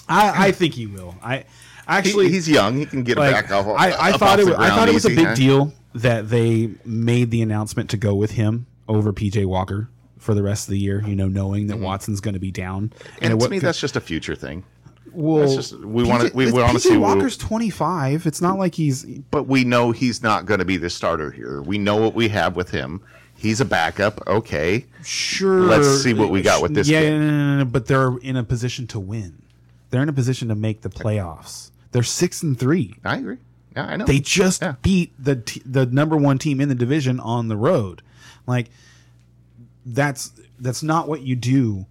I, 0.09 0.49
I 0.49 0.53
think 0.53 0.75
he 0.75 0.87
will. 0.87 1.15
I 1.23 1.47
He, 1.87 1.91
actually 1.93 2.31
he's 2.31 2.49
young; 2.49 2.79
he 2.79 2.87
can 2.87 3.03
get 3.03 3.19
like, 3.19 3.33
back 3.33 3.51
off. 3.51 3.67
I, 3.67 4.11
I 4.11 4.13
thought 4.13 4.41
it 4.41 4.47
was, 4.47 4.55
I 4.55 4.71
thought 4.71 4.89
it 4.89 4.95
was 4.95 5.05
a 5.05 5.11
big 5.11 5.27
huh? 5.27 5.35
deal 5.35 5.73
that 5.95 6.31
they 6.31 6.71
made 6.85 7.31
the 7.31 7.43
announcement 7.43 7.91
to 7.91 7.97
go 7.97 8.15
with 8.15 8.33
him 8.33 8.67
over 8.89 9.13
PJ 9.13 9.45
Walker 9.47 9.89
for 10.19 10.35
the 10.35 10.43
rest 10.43 10.67
of 10.67 10.73
the 10.73 10.79
year. 10.79 11.03
You 11.07 11.15
know, 11.15 11.29
knowing 11.29 11.67
that 11.67 11.75
mm-hmm. 11.75 11.85
Watson's 11.85 12.21
going 12.21 12.35
to 12.35 12.41
be 12.41 12.51
down, 12.51 12.93
And 13.21 13.35
it 13.35 13.41
to 13.41 13.49
me, 13.49 13.59
that's 13.59 13.81
just 13.81 13.97
a 13.97 14.01
future 14.01 14.35
thing. 14.35 14.65
well, 15.13 15.55
just- 15.55 15.79
we 15.79 16.05
wanna- 16.05 16.31
we 16.35 16.47
it's- 16.47 16.53
wanna 16.53 16.79
PJ 16.79 16.81
see 16.81 16.97
Walker's 16.97 17.37
twenty 17.37 17.71
five. 17.71 18.27
It's 18.27 18.41
not 18.41 18.59
like 18.59 18.75
he's 18.75 19.05
But 19.31 19.45
we 19.45 19.65
know 19.65 19.93
he's 19.93 20.23
not 20.23 20.47
going 20.47 20.61
to 20.61 20.65
be 20.65 20.79
the 20.79 20.91
starter 20.91 21.31
here. 21.31 21.61
We 21.61 21.77
know 21.77 21.97
what 21.97 22.15
we 22.15 22.29
have 22.29 22.57
with 22.57 22.71
him. 22.71 23.03
He's 23.37 23.61
a 23.61 23.65
backup. 23.65 24.27
Okay, 24.27 24.87
sure. 25.03 25.61
Let's 25.61 26.03
see 26.03 26.15
what 26.15 26.31
we 26.31 26.41
got 26.41 26.63
with 26.63 26.75
this 26.75 26.89
Yeah, 26.89 27.11
no, 27.11 27.19
no, 27.19 27.59
no, 27.59 27.65
but 27.67 27.87
they're 27.87 28.17
in 28.19 28.37
a 28.37 28.45
position 28.45 28.87
to 28.89 29.01
win. 29.01 29.43
They're 29.91 30.03
in 30.03 30.09
a 30.09 30.15
position 30.15 30.49
to 30.49 30.55
make 30.55 30.81
the 30.81 30.89
playoffs. 30.89 31.71
They're 31.95 32.03
six 32.03 32.43
and 32.43 32.59
three. 32.59 32.97
I 33.05 33.19
agree. 33.19 33.37
Yeah, 33.77 33.87
I 33.87 33.95
know. 33.97 34.05
They 34.05 34.19
just 34.19 34.63
Yeah. 34.63 34.75
beat 34.83 35.13
the 35.17 35.37
t- 35.37 35.63
the 35.65 35.87
number 35.87 36.17
one 36.17 36.39
team 36.39 36.61
in 36.61 36.69
the 36.69 36.75
division 36.75 37.21
on 37.21 37.47
the 37.47 37.57
road. 37.57 38.03
Like 38.49 38.69
that's 39.87 40.33
that's 40.59 40.83
not 40.83 41.09
what 41.09 41.23
you 41.23 41.37
do. 41.37 41.87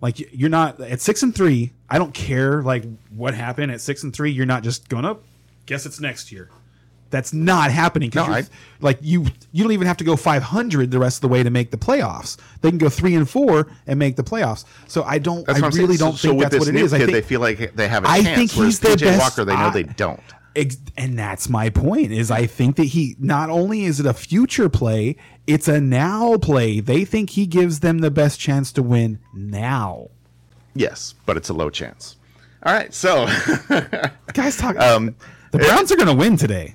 Like 0.00 0.18
you're 0.34 0.48
not 0.48 0.80
at 0.80 1.02
six 1.02 1.22
and 1.22 1.34
three. 1.34 1.72
I 1.90 1.98
don't 1.98 2.14
care 2.14 2.62
like 2.62 2.84
what 3.14 3.34
happened 3.34 3.70
at 3.72 3.82
six 3.82 4.02
and 4.02 4.14
three. 4.14 4.30
You're 4.30 4.46
not 4.46 4.62
just 4.62 4.88
going 4.88 5.04
up. 5.04 5.22
Guess 5.66 5.84
it's 5.84 6.00
next 6.00 6.32
year. 6.32 6.48
That's 7.12 7.32
not 7.32 7.70
happening. 7.70 8.10
No, 8.12 8.24
I- 8.24 8.42
like 8.80 8.98
you 9.00 9.26
you 9.52 9.62
don't 9.62 9.70
even 9.72 9.86
have 9.86 9.98
to 9.98 10.04
go 10.04 10.16
500 10.16 10.90
the 10.90 10.98
rest 10.98 11.18
of 11.18 11.20
the 11.20 11.28
way 11.28 11.44
to 11.44 11.50
make 11.50 11.70
the 11.70 11.76
playoffs. 11.76 12.36
They 12.62 12.70
can 12.70 12.78
go 12.78 12.88
three 12.88 13.14
and 13.14 13.30
four 13.30 13.68
and 13.86 13.98
make 14.00 14.16
the 14.16 14.24
playoffs. 14.24 14.64
So 14.88 15.04
I 15.04 15.18
don't. 15.18 15.46
That's 15.46 15.62
I 15.62 15.68
really 15.68 15.96
don't 15.96 16.16
so 16.16 16.30
think 16.30 16.40
with 16.40 16.50
that's 16.50 16.58
what 16.66 16.74
it 16.74 16.80
is. 16.80 16.92
I 16.92 16.98
Kid, 16.98 17.04
think 17.06 17.14
they 17.14 17.22
feel 17.28 17.40
like 17.40 17.76
they 17.76 17.86
have 17.86 18.04
a 18.04 18.08
I 18.08 18.22
chance. 18.22 18.36
think 18.36 18.50
he's 18.50 18.80
the 18.80 18.88
PJ 18.88 19.00
best- 19.02 19.20
Walker, 19.20 19.44
they 19.44 19.54
know 19.54 19.66
I- 19.66 19.70
they 19.70 19.84
don't. 19.84 20.20
Ex- 20.56 20.76
and 20.98 21.18
that's 21.18 21.48
my 21.48 21.70
point 21.70 22.12
is 22.12 22.30
i 22.30 22.44
think 22.44 22.76
that 22.76 22.84
he 22.84 23.16
not 23.18 23.48
only 23.48 23.84
is 23.86 23.98
it 24.00 24.04
a 24.04 24.12
future 24.12 24.68
play 24.68 25.16
it's 25.46 25.66
a 25.66 25.80
now 25.80 26.36
play 26.36 26.78
they 26.78 27.06
think 27.06 27.30
he 27.30 27.46
gives 27.46 27.80
them 27.80 28.00
the 28.00 28.10
best 28.10 28.38
chance 28.38 28.70
to 28.72 28.82
win 28.82 29.18
now 29.34 30.08
Yes, 30.74 31.14
but 31.24 31.38
it's 31.38 31.48
a 31.48 31.54
low 31.54 31.70
chance. 31.70 32.16
All 32.64 32.72
right, 32.74 32.92
so 32.92 33.26
guys 34.34 34.56
talk 34.58 34.76
um, 34.78 35.14
The 35.52 35.58
Browns 35.58 35.90
are 35.92 35.96
going 35.96 36.08
to 36.08 36.14
win 36.14 36.36
today. 36.36 36.74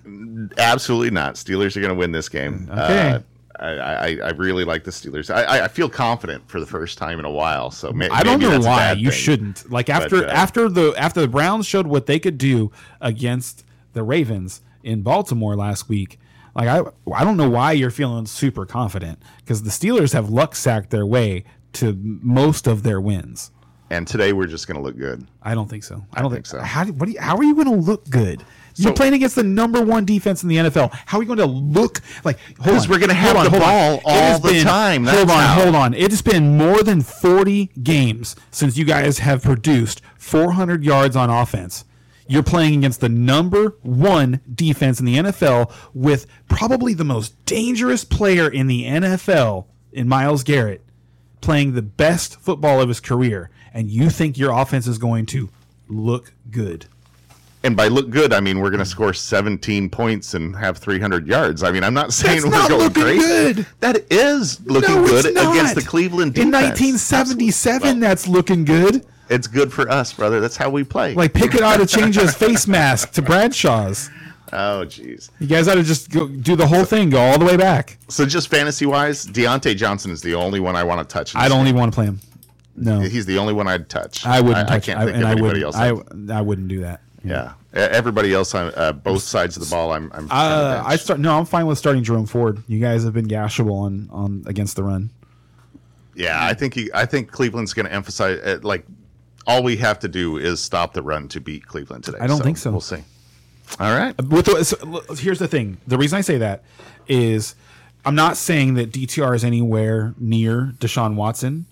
Absolutely 0.58 1.12
not. 1.12 1.36
Steelers 1.36 1.76
are 1.76 1.82
going 1.82 1.94
to 1.94 1.96
win 2.00 2.12
this 2.12 2.30
game. 2.30 2.68
Okay. 2.72 3.10
Uh, 3.12 3.20
I, 3.60 3.70
I, 3.70 4.18
I 4.24 4.30
really 4.32 4.64
like 4.66 4.84
the 4.84 4.92
Steelers. 4.92 5.34
I, 5.34 5.44
I- 5.44 5.64
I 5.64 5.68
feel 5.68 5.90
confident 5.90 6.48
for 6.48 6.60
the 6.60 6.66
first 6.68 6.98
time 7.00 7.18
in 7.18 7.26
a 7.26 7.32
while. 7.32 7.72
So 7.72 7.92
may, 7.92 8.08
I 8.10 8.22
don't 8.22 8.40
know 8.40 8.60
why 8.60 8.92
you 8.92 9.10
thing. 9.10 9.20
shouldn't. 9.20 9.72
Like 9.72 9.90
after 9.90 10.28
uh, 10.28 10.32
after 10.32 10.70
the 10.70 10.94
after 10.96 11.22
the 11.22 11.28
Browns 11.28 11.66
showed 11.66 11.88
what 11.88 12.06
they 12.06 12.20
could 12.20 12.38
do 12.38 12.72
against 13.02 13.66
the 13.94 14.04
Ravens 14.04 14.62
in 14.84 15.02
Baltimore 15.02 15.56
last 15.56 15.90
week. 15.90 16.20
Like 16.54 16.68
I 16.68 16.82
I 17.12 17.24
don't 17.24 17.36
know 17.38 17.50
why 17.50 17.72
you're 17.72 17.90
feeling 17.90 18.28
super 18.28 18.66
confident 18.68 19.20
because 19.40 19.64
the 19.64 19.72
Steelers 19.72 20.14
have 20.14 20.30
luck 20.30 20.56
sacked 20.56 20.92
their 20.92 21.06
way 21.06 21.44
to 21.74 21.98
most 22.00 22.68
of 22.68 22.84
their 22.84 23.02
wins. 23.02 23.50
And 23.90 24.06
today 24.06 24.34
we're 24.34 24.48
just 24.48 24.68
going 24.68 24.78
to 24.78 24.84
look 24.84 24.98
good. 24.98 25.26
I 25.42 25.56
don't 25.56 25.70
think 25.70 25.84
so. 25.84 26.06
I 26.14 26.22
don't 26.22 26.32
think, 26.32 26.46
think 26.46 26.60
so. 26.62 26.66
How 26.66 26.84
do, 26.84 26.92
what 26.94 27.06
do 27.06 27.14
you, 27.14 27.22
how 27.22 27.38
are 27.38 27.44
you 27.44 27.56
going 27.56 27.70
to 27.70 27.76
look 27.76 28.08
good? 28.10 28.44
You're 28.78 28.92
So- 28.92 28.94
playing 28.94 29.14
against 29.14 29.36
the 29.36 29.44
number 29.44 29.82
one 29.82 30.06
defense 30.06 30.44
in 30.44 30.50
the 30.50 30.58
NFL. 30.58 30.92
How 31.08 31.18
are 31.18 31.22
you 31.22 31.28
going 31.28 31.40
to 31.40 31.46
look 31.46 32.02
like? 32.24 32.38
hold 32.60 32.76
'Cause 32.76 32.86
on, 32.86 32.92
we're 32.92 33.00
gonna 33.00 33.14
have 33.14 33.36
on, 33.36 33.46
the 33.46 33.54
on. 33.54 33.60
ball 33.60 34.02
all 34.06 34.40
the 34.40 34.62
time. 34.64 35.06
hold 35.06 35.30
on, 35.32 35.40
how. 35.44 35.62
hold 35.64 35.76
on. 35.76 35.94
It 35.94 36.12
has 36.12 36.22
been 36.22 36.58
more 36.58 36.84
than 36.84 37.02
40 37.02 37.72
games 37.82 38.36
since 38.52 38.78
you 38.78 38.86
guys 38.86 39.20
have 39.20 39.42
produced 39.44 40.02
400 40.18 40.84
yards 40.84 41.16
on 41.16 41.30
offense. 41.30 41.86
You're 42.30 42.44
playing 42.44 42.76
against 42.80 43.00
the 43.00 43.08
number 43.10 43.78
one 43.84 44.42
defense 44.54 45.00
in 45.00 45.06
the 45.06 45.16
NFL 45.18 45.72
with 45.94 46.28
probably 46.50 46.94
the 46.94 47.06
most 47.06 47.34
dangerous 47.46 48.04
player 48.04 48.50
in 48.50 48.68
the 48.68 48.84
NFL 48.86 49.66
in 49.94 50.08
Myles 50.10 50.44
Garrett 50.44 50.84
playing 51.40 51.74
the 51.74 51.82
best 51.82 52.38
football 52.42 52.82
of 52.82 52.90
his 52.90 53.00
career, 53.00 53.50
and 53.74 53.90
you 53.90 54.10
think 54.10 54.38
your 54.38 54.52
offense 54.52 54.88
is 54.88 54.98
going 54.98 55.26
to 55.28 55.50
look 55.88 56.34
good. 56.52 56.88
And 57.64 57.76
by 57.76 57.88
look 57.88 58.10
good, 58.12 58.34
I 58.34 58.40
mean 58.40 58.60
we're 58.60 58.70
going 58.70 58.80
to 58.80 58.86
score 58.86 59.14
17 59.14 59.90
points 59.90 60.36
and 60.36 60.56
have 60.56 60.78
300 60.78 61.28
yards. 61.28 61.64
I 61.64 61.72
mean, 61.72 61.84
I'm 61.84 61.94
not 61.94 62.14
saying 62.14 62.42
That's 62.44 62.46
we're 62.46 62.52
not 62.52 62.70
going 62.70 62.94
crazy. 62.94 63.20
good. 63.54 63.66
That 63.80 64.06
is 64.12 64.62
looking 64.66 64.96
No, 64.96 65.06
good 65.06 65.34
not. 65.36 65.52
against 65.56 65.76
the 65.76 65.82
Cleveland 65.82 66.34
defense. 66.36 66.46
In 66.48 66.52
1977, 66.52 67.76
Absolutely. 67.76 68.00
that's 68.02 68.28
looking 68.28 68.64
good. 68.66 69.06
It's 69.30 69.48
good 69.48 69.74
for 69.74 69.90
us, 69.90 70.14
brother. 70.14 70.40
That's 70.40 70.56
how 70.56 70.70
we 70.70 70.84
play. 70.86 71.14
Like 71.14 71.34
Pickett 71.34 71.62
ought 71.62 71.78
to 71.78 71.86
change 71.86 72.16
his 72.16 72.34
face 72.38 72.68
mask 72.68 73.12
to 73.14 73.22
Bradshaw's. 73.22 74.10
oh, 74.54 74.86
jeez. 74.88 75.30
You 75.40 75.48
guys 75.48 75.68
ought 75.68 75.76
to 75.76 75.84
just 75.84 76.10
go 76.12 76.28
do 76.30 76.56
the 76.56 76.66
whole 76.68 76.86
thing, 76.86 77.10
go 77.10 77.20
all 77.20 77.38
the 77.38 77.44
way 77.46 77.58
back. 77.58 77.98
So 78.08 78.26
just 78.26 78.48
fantasy 78.48 78.86
wise, 78.86 79.26
Diontae 79.26 79.76
Johnson 79.76 80.12
is 80.12 80.22
the 80.22 80.36
only 80.36 80.62
one 80.62 80.76
I 80.78 80.84
want 80.86 81.08
to 81.08 81.14
touch. 81.14 81.36
I 81.36 81.50
don't 81.50 81.60
game. 81.60 81.68
even 81.70 81.80
want 81.82 81.92
to 81.92 81.96
play 81.96 82.06
him. 82.06 82.20
No, 82.80 83.00
He's 83.02 83.26
the 83.26 83.40
only 83.40 83.54
one 83.54 83.68
I'd 83.68 83.90
touch. 83.90 84.26
I 84.26 84.40
wouldn't 84.40 84.70
I, 84.70 84.76
touch. 84.76 84.86
can't 84.86 85.00
I, 85.00 85.06
think 85.06 85.16
and 85.16 85.24
of 85.24 85.30
I 85.30 85.32
anybody 85.34 85.64
else. 85.64 85.76
I, 85.76 85.90
I 86.32 86.42
wouldn't 86.42 86.68
do 86.68 86.82
that. 86.82 87.02
Yeah, 87.24 87.54
everybody 87.74 88.34
else 88.34 88.54
on 88.56 88.72
uh, 88.76 88.94
both 88.94 89.24
sides 89.24 89.58
of 89.58 89.64
the 89.64 89.70
ball. 89.70 89.92
I'm. 89.92 90.12
I'm 90.14 90.28
Uh, 90.32 90.84
I 90.86 90.96
start. 90.96 91.20
No, 91.20 91.38
I'm 91.38 91.46
fine 91.46 91.66
with 91.68 91.78
starting 91.78 92.04
Jerome 92.04 92.26
Ford. 92.26 92.64
You 92.68 92.80
guys 92.80 93.04
have 93.04 93.14
been 93.14 93.28
gashable 93.28 93.82
on 93.82 94.10
on 94.12 94.44
against 94.46 94.76
the 94.76 94.84
run. 94.84 95.10
yeah, 96.16 96.46
I 96.46 96.54
think 96.54 96.74
he, 96.74 96.90
I 96.94 97.06
think 97.06 97.32
Cleveland's 97.32 97.74
going 97.74 97.86
to 97.86 97.94
emphasize 97.94 98.40
uh, 98.40 98.60
like 98.64 98.86
all 99.46 99.64
we 99.64 99.78
have 99.78 100.00
to 100.00 100.08
do 100.08 100.38
is 100.38 100.62
stop 100.62 100.94
the 100.94 101.02
run 101.02 101.28
to 101.30 101.40
beat 101.40 101.66
Cleveland 101.66 102.04
today. 102.04 102.18
I 102.20 102.28
don't 102.28 102.42
think 102.42 102.58
so. 102.58 102.72
We'll 102.72 102.82
see. 102.82 103.04
All 103.80 103.98
right. 103.98 104.16
With 104.22 104.46
the, 104.46 104.64
so, 104.64 105.16
here's 105.16 105.40
the 105.40 105.48
thing. 105.48 105.78
The 105.88 105.98
reason 105.98 106.18
I 106.18 106.22
say 106.22 106.38
that 106.38 106.64
is 107.08 107.56
I'm 108.06 108.16
not 108.16 108.38
saying 108.38 108.76
that 108.76 108.92
DTR 108.92 109.36
is 109.36 109.44
anywhere 109.44 110.14
near 110.18 110.74
Deshaun 110.80 111.16
Watson. 111.16 111.66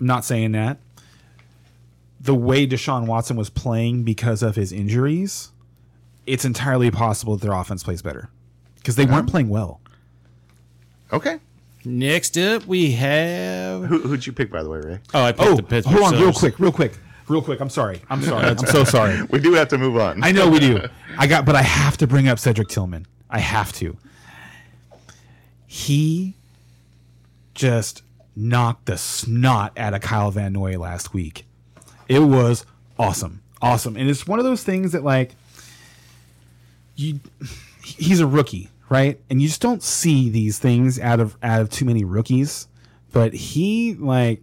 I'm 0.00 0.06
not 0.06 0.24
saying 0.24 0.52
that. 0.52 0.78
The 2.26 2.34
way 2.34 2.66
Deshaun 2.66 3.06
Watson 3.06 3.36
was 3.36 3.50
playing 3.50 4.02
because 4.02 4.42
of 4.42 4.56
his 4.56 4.72
injuries, 4.72 5.52
it's 6.26 6.44
entirely 6.44 6.90
possible 6.90 7.36
that 7.36 7.42
their 7.46 7.54
offense 7.56 7.82
plays 7.84 8.02
better 8.02 8.28
because 8.74 8.96
they 8.96 9.06
weren't 9.06 9.30
playing 9.30 9.48
well. 9.48 9.80
Okay. 11.12 11.38
Next 11.84 12.36
up, 12.36 12.66
we 12.66 12.90
have. 12.92 13.84
Who, 13.84 13.98
who'd 14.00 14.26
you 14.26 14.32
pick, 14.32 14.50
by 14.50 14.64
the 14.64 14.68
way, 14.68 14.78
Ray? 14.80 14.98
Oh, 15.14 15.22
I 15.22 15.30
picked 15.30 15.48
Oh, 15.48 15.54
the 15.54 15.62
Pittsburgh 15.62 15.98
hold 16.00 16.14
on, 16.14 16.20
real 16.20 16.32
quick, 16.32 16.58
real 16.58 16.72
quick, 16.72 16.98
real 17.28 17.40
quick. 17.42 17.60
I'm 17.60 17.70
sorry. 17.70 18.00
I'm 18.10 18.20
sorry. 18.22 18.44
I'm 18.44 18.58
so 18.58 18.82
sorry. 18.82 19.22
We 19.30 19.38
do 19.38 19.52
have 19.54 19.68
to 19.68 19.78
move 19.78 19.96
on. 19.96 20.24
I 20.24 20.32
know 20.32 20.48
we 20.50 20.58
do. 20.58 20.80
I 21.18 21.28
got, 21.28 21.44
but 21.44 21.54
I 21.54 21.62
have 21.62 21.96
to 21.98 22.08
bring 22.08 22.26
up 22.26 22.40
Cedric 22.40 22.66
Tillman. 22.66 23.06
I 23.30 23.38
have 23.38 23.72
to. 23.74 23.96
He 25.66 26.34
just 27.54 28.02
knocked 28.34 28.86
the 28.86 28.98
snot 28.98 29.78
out 29.78 29.94
of 29.94 30.00
Kyle 30.00 30.32
Van 30.32 30.52
Noy 30.52 30.76
last 30.76 31.14
week. 31.14 31.44
It 32.08 32.20
was 32.20 32.64
awesome, 32.98 33.42
awesome, 33.60 33.96
and 33.96 34.08
it's 34.08 34.26
one 34.26 34.38
of 34.38 34.44
those 34.44 34.62
things 34.62 34.92
that 34.92 35.04
like 35.04 35.34
you. 36.94 37.20
He's 37.82 38.20
a 38.20 38.26
rookie, 38.26 38.70
right? 38.88 39.20
And 39.30 39.40
you 39.40 39.48
just 39.48 39.60
don't 39.60 39.82
see 39.82 40.28
these 40.28 40.58
things 40.58 40.98
out 40.98 41.20
of 41.20 41.36
out 41.42 41.60
of 41.60 41.70
too 41.70 41.84
many 41.84 42.04
rookies. 42.04 42.68
But 43.12 43.32
he 43.32 43.94
like 43.94 44.42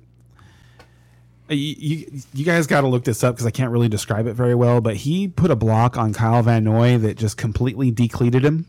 you, 1.49 2.21
you, 2.33 2.45
guys 2.45 2.67
got 2.67 2.81
to 2.81 2.87
look 2.87 3.03
this 3.03 3.23
up 3.23 3.35
because 3.35 3.45
I 3.45 3.51
can't 3.51 3.71
really 3.71 3.89
describe 3.89 4.27
it 4.27 4.33
very 4.33 4.55
well. 4.55 4.81
But 4.81 4.97
he 4.97 5.27
put 5.27 5.51
a 5.51 5.55
block 5.55 5.97
on 5.97 6.13
Kyle 6.13 6.41
Van 6.41 6.63
Noy 6.63 6.97
that 6.97 7.17
just 7.17 7.37
completely 7.37 7.91
decleated 7.91 8.43
him, 8.43 8.65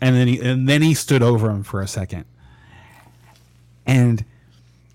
and 0.00 0.16
then 0.16 0.28
he 0.28 0.40
and 0.40 0.68
then 0.68 0.82
he 0.82 0.94
stood 0.94 1.22
over 1.22 1.50
him 1.50 1.62
for 1.62 1.80
a 1.80 1.86
second. 1.86 2.24
And 3.86 4.24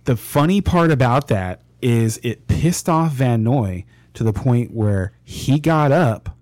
the 0.05 0.17
funny 0.17 0.61
part 0.61 0.91
about 0.91 1.27
that 1.27 1.61
is 1.81 2.19
it 2.23 2.47
pissed 2.47 2.87
off 2.89 3.13
Van 3.13 3.43
Noy 3.43 3.85
to 4.13 4.23
the 4.23 4.33
point 4.33 4.71
where 4.71 5.13
he 5.23 5.59
got 5.59 5.91
up 5.91 6.35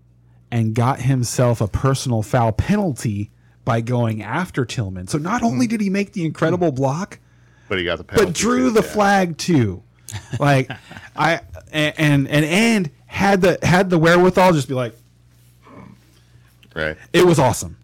and 0.51 0.73
got 0.73 1.01
himself 1.01 1.61
a 1.61 1.67
personal 1.67 2.23
foul 2.23 2.51
penalty 2.51 3.29
by 3.65 3.81
going 3.81 4.23
after 4.23 4.65
Tillman. 4.65 5.07
So 5.07 5.17
not 5.19 5.43
only 5.43 5.67
did 5.67 5.79
he 5.79 5.89
make 5.89 6.13
the 6.13 6.25
incredible 6.25 6.71
block, 6.71 7.19
but 7.67 7.77
he 7.77 7.83
got 7.83 7.99
the 7.99 8.03
penalty. 8.03 8.25
but 8.31 8.35
drew 8.35 8.71
the 8.71 8.81
yeah. 8.81 8.87
flag 8.93 9.37
too. 9.37 9.83
Like 10.39 10.71
I 11.15 11.41
and 11.71 12.27
and 12.27 12.45
and 12.45 12.91
had 13.05 13.41
the 13.41 13.59
had 13.61 13.89
the 13.91 13.99
wherewithal 13.99 14.53
just 14.53 14.67
be 14.67 14.73
like 14.73 14.95
Right. 16.75 16.97
it 17.13 17.25
was 17.25 17.39
awesome. 17.39 17.77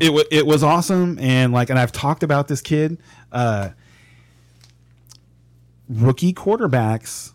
It 0.00 0.12
was 0.12 0.24
it 0.30 0.46
was 0.46 0.62
awesome 0.62 1.18
and 1.18 1.52
like 1.52 1.70
and 1.70 1.78
I've 1.78 1.92
talked 1.92 2.22
about 2.22 2.48
this 2.48 2.60
kid 2.60 2.98
uh 3.32 3.70
rookie 5.88 6.32
quarterbacks 6.32 7.32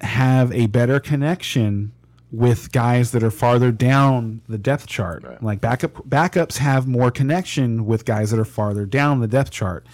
have 0.00 0.52
a 0.52 0.66
better 0.66 0.98
connection 1.00 1.92
with 2.30 2.72
guys 2.72 3.12
that 3.12 3.22
are 3.22 3.30
farther 3.30 3.70
down 3.70 4.40
the 4.48 4.58
depth 4.58 4.86
chart. 4.86 5.22
Right. 5.22 5.42
Like 5.42 5.60
backup 5.60 6.08
backups 6.08 6.56
have 6.58 6.86
more 6.88 7.10
connection 7.10 7.84
with 7.84 8.04
guys 8.04 8.30
that 8.30 8.40
are 8.40 8.44
farther 8.44 8.86
down 8.86 9.20
the 9.20 9.28
depth 9.28 9.50
chart. 9.50 9.86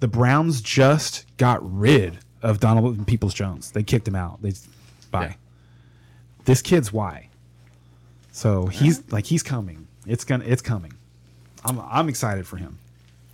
The 0.00 0.08
Browns 0.08 0.62
just 0.62 1.26
got 1.36 1.58
rid 1.62 2.18
of 2.42 2.58
Donald 2.58 3.06
Peoples 3.06 3.34
Jones. 3.34 3.70
They 3.72 3.82
kicked 3.82 4.08
him 4.08 4.16
out. 4.16 4.40
They 4.40 4.54
bye. 5.10 5.36
This 6.46 6.62
kid's 6.62 6.90
why. 6.90 7.28
So 8.32 8.66
he's 8.66 9.12
like 9.12 9.26
he's 9.26 9.42
coming. 9.42 9.86
It's 10.06 10.24
gonna 10.24 10.44
it's 10.46 10.62
coming. 10.62 10.94
I'm 11.64 11.78
I'm 11.80 12.08
excited 12.08 12.46
for 12.46 12.56
him. 12.56 12.78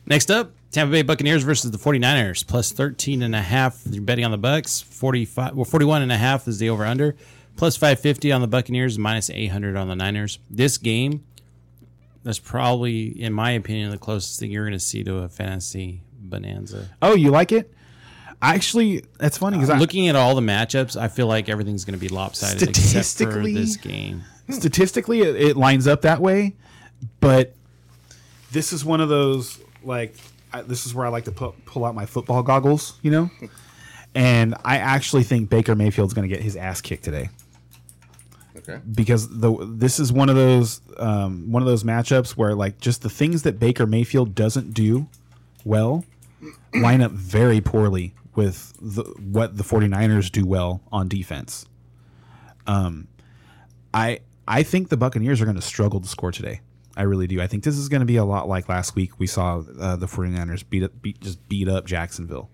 Next 0.04 0.30
up, 0.30 0.50
Tampa 0.76 0.92
Bay 0.92 1.00
Buccaneers 1.00 1.42
versus 1.42 1.70
the 1.70 1.78
49ers, 1.78 2.46
plus 2.46 2.70
13 2.70 3.22
and 3.22 3.34
a 3.34 3.40
half. 3.40 3.80
You're 3.90 4.02
betting 4.02 4.26
on 4.26 4.30
the 4.30 4.36
Bucks. 4.36 4.82
45, 4.82 5.54
well, 5.54 5.64
41 5.64 6.02
and 6.02 6.12
a 6.12 6.18
half 6.18 6.46
is 6.46 6.58
the 6.58 6.68
over 6.68 6.84
under. 6.84 7.16
Plus 7.56 7.78
550 7.78 8.30
on 8.30 8.42
the 8.42 8.46
Buccaneers, 8.46 8.98
minus 8.98 9.30
800 9.30 9.74
on 9.74 9.88
the 9.88 9.96
Niners. 9.96 10.38
This 10.50 10.76
game, 10.76 11.24
that's 12.24 12.38
probably, 12.38 13.06
in 13.06 13.32
my 13.32 13.52
opinion, 13.52 13.90
the 13.90 13.96
closest 13.96 14.38
thing 14.38 14.50
you're 14.50 14.64
going 14.66 14.74
to 14.74 14.78
see 14.78 15.02
to 15.02 15.20
a 15.20 15.30
fantasy 15.30 16.02
bonanza. 16.12 16.90
Oh, 17.00 17.14
you 17.14 17.30
like 17.30 17.52
it? 17.52 17.72
I 18.42 18.54
actually 18.54 19.02
that's 19.16 19.38
funny 19.38 19.56
because 19.56 19.70
uh, 19.70 19.76
I 19.76 19.78
Looking 19.78 20.08
at 20.08 20.14
all 20.14 20.34
the 20.34 20.42
matchups, 20.42 20.94
I 20.94 21.08
feel 21.08 21.26
like 21.26 21.48
everything's 21.48 21.86
going 21.86 21.98
to 21.98 21.98
be 21.98 22.10
lopsided 22.10 22.60
except 22.68 22.76
for 22.76 22.82
Statistically- 22.82 23.54
this 23.54 23.76
game. 23.78 24.24
Hmm. 24.46 24.52
statistically 24.52 25.22
it, 25.22 25.36
it 25.36 25.56
lines 25.56 25.86
up 25.86 26.02
that 26.02 26.20
way, 26.20 26.54
but 27.20 27.54
this 28.52 28.74
is 28.74 28.84
one 28.84 29.00
of 29.00 29.08
those 29.08 29.58
like 29.82 30.14
I, 30.56 30.62
this 30.62 30.86
is 30.86 30.94
where 30.94 31.06
I 31.06 31.10
like 31.10 31.24
to 31.24 31.32
pu- 31.32 31.54
pull 31.64 31.84
out 31.84 31.94
my 31.94 32.06
football 32.06 32.42
goggles, 32.42 32.98
you 33.02 33.10
know. 33.10 33.30
And 34.14 34.54
I 34.64 34.78
actually 34.78 35.24
think 35.24 35.50
Baker 35.50 35.74
Mayfield's 35.74 36.14
going 36.14 36.26
to 36.26 36.34
get 36.34 36.42
his 36.42 36.56
ass 36.56 36.80
kicked 36.80 37.04
today 37.04 37.28
Okay. 38.56 38.80
because 38.94 39.28
the 39.28 39.54
this 39.60 40.00
is 40.00 40.10
one 40.10 40.30
of 40.30 40.36
those 40.36 40.80
um, 40.96 41.52
one 41.52 41.62
of 41.62 41.66
those 41.68 41.84
matchups 41.84 42.30
where 42.30 42.54
like 42.54 42.80
just 42.80 43.02
the 43.02 43.10
things 43.10 43.42
that 43.42 43.58
Baker 43.60 43.86
Mayfield 43.86 44.34
doesn't 44.34 44.72
do 44.72 45.06
well 45.66 46.02
line 46.74 47.02
up 47.02 47.10
very 47.12 47.60
poorly 47.60 48.14
with 48.34 48.72
the, 48.80 49.02
what 49.20 49.58
the 49.58 49.62
49ers 49.64 50.32
do 50.32 50.46
well 50.46 50.80
on 50.90 51.08
defense. 51.08 51.66
Um, 52.66 53.08
I 53.92 54.20
I 54.48 54.62
think 54.62 54.88
the 54.88 54.96
Buccaneers 54.96 55.42
are 55.42 55.44
going 55.44 55.56
to 55.56 55.62
struggle 55.62 56.00
to 56.00 56.08
score 56.08 56.32
today. 56.32 56.62
I 56.96 57.02
really 57.02 57.26
do. 57.26 57.40
I 57.42 57.46
think 57.46 57.62
this 57.64 57.76
is 57.76 57.88
going 57.88 58.00
to 58.00 58.06
be 58.06 58.16
a 58.16 58.24
lot 58.24 58.48
like 58.48 58.68
last 58.68 58.94
week 58.96 59.18
we 59.18 59.26
saw 59.26 59.62
uh, 59.78 59.96
the 59.96 60.06
49ers 60.06 60.64
beat 60.68 60.82
up 60.82 60.92
beat 61.02 61.20
just 61.20 61.46
beat 61.48 61.68
up 61.68 61.84
Jacksonville. 61.86 62.48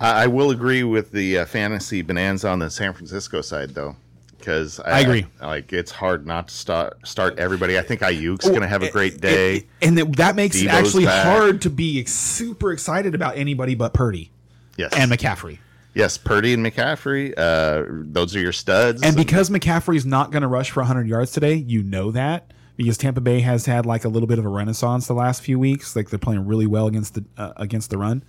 I, 0.00 0.24
I 0.24 0.26
will 0.26 0.50
agree 0.50 0.82
with 0.82 1.10
the 1.12 1.38
uh, 1.38 1.44
fantasy 1.46 2.02
bonanza 2.02 2.48
on 2.48 2.58
the 2.58 2.70
San 2.70 2.92
Francisco 2.92 3.40
side, 3.40 3.70
though. 3.70 3.96
because 4.38 4.80
I 4.80 5.00
agree. 5.00 5.26
Like 5.40 5.72
it's 5.72 5.90
hard 5.92 6.26
not 6.26 6.48
to 6.48 6.54
start 6.54 7.06
start 7.06 7.38
everybody. 7.38 7.78
I 7.78 7.82
think 7.82 8.00
Aiyuk's 8.00 8.48
going 8.48 8.60
to 8.62 8.68
have 8.68 8.82
a 8.82 8.90
great 8.90 9.20
day. 9.20 9.56
It- 9.56 9.66
and 9.80 9.96
that, 9.98 10.16
that 10.16 10.36
makes 10.36 10.60
it 10.60 10.68
actually 10.68 11.04
back. 11.04 11.24
hard 11.24 11.62
to 11.62 11.70
be 11.70 12.04
super 12.04 12.72
excited 12.72 13.14
about 13.14 13.36
anybody 13.36 13.74
but 13.74 13.94
Purdy 13.94 14.30
yes, 14.76 14.92
and 14.96 15.10
McCaffrey. 15.10 15.58
yes, 15.94 16.18
Purdy 16.18 16.52
and 16.54 16.64
McCaffrey. 16.66 17.32
Uh, 17.36 17.84
those 17.88 18.34
are 18.36 18.40
your 18.40 18.52
studs. 18.52 19.02
And 19.02 19.16
because 19.16 19.48
McCaffrey's 19.50 20.04
not 20.06 20.30
going 20.30 20.42
to 20.42 20.48
rush 20.48 20.70
for 20.72 20.80
100 20.80 21.06
yards 21.06 21.30
today, 21.32 21.54
you 21.54 21.82
know 21.82 22.10
that 22.10 22.52
because 22.76 22.96
Tampa 22.98 23.20
Bay 23.20 23.40
has 23.40 23.66
had 23.66 23.86
like 23.86 24.04
a 24.04 24.08
little 24.08 24.26
bit 24.26 24.38
of 24.38 24.44
a 24.44 24.48
renaissance 24.48 25.06
the 25.06 25.14
last 25.14 25.42
few 25.42 25.58
weeks. 25.58 25.94
Like 25.96 26.10
they're 26.10 26.18
playing 26.18 26.46
really 26.46 26.66
well 26.66 26.86
against 26.86 27.14
the 27.14 27.24
uh, 27.36 27.52
against 27.56 27.90
the 27.90 27.98
run. 27.98 28.22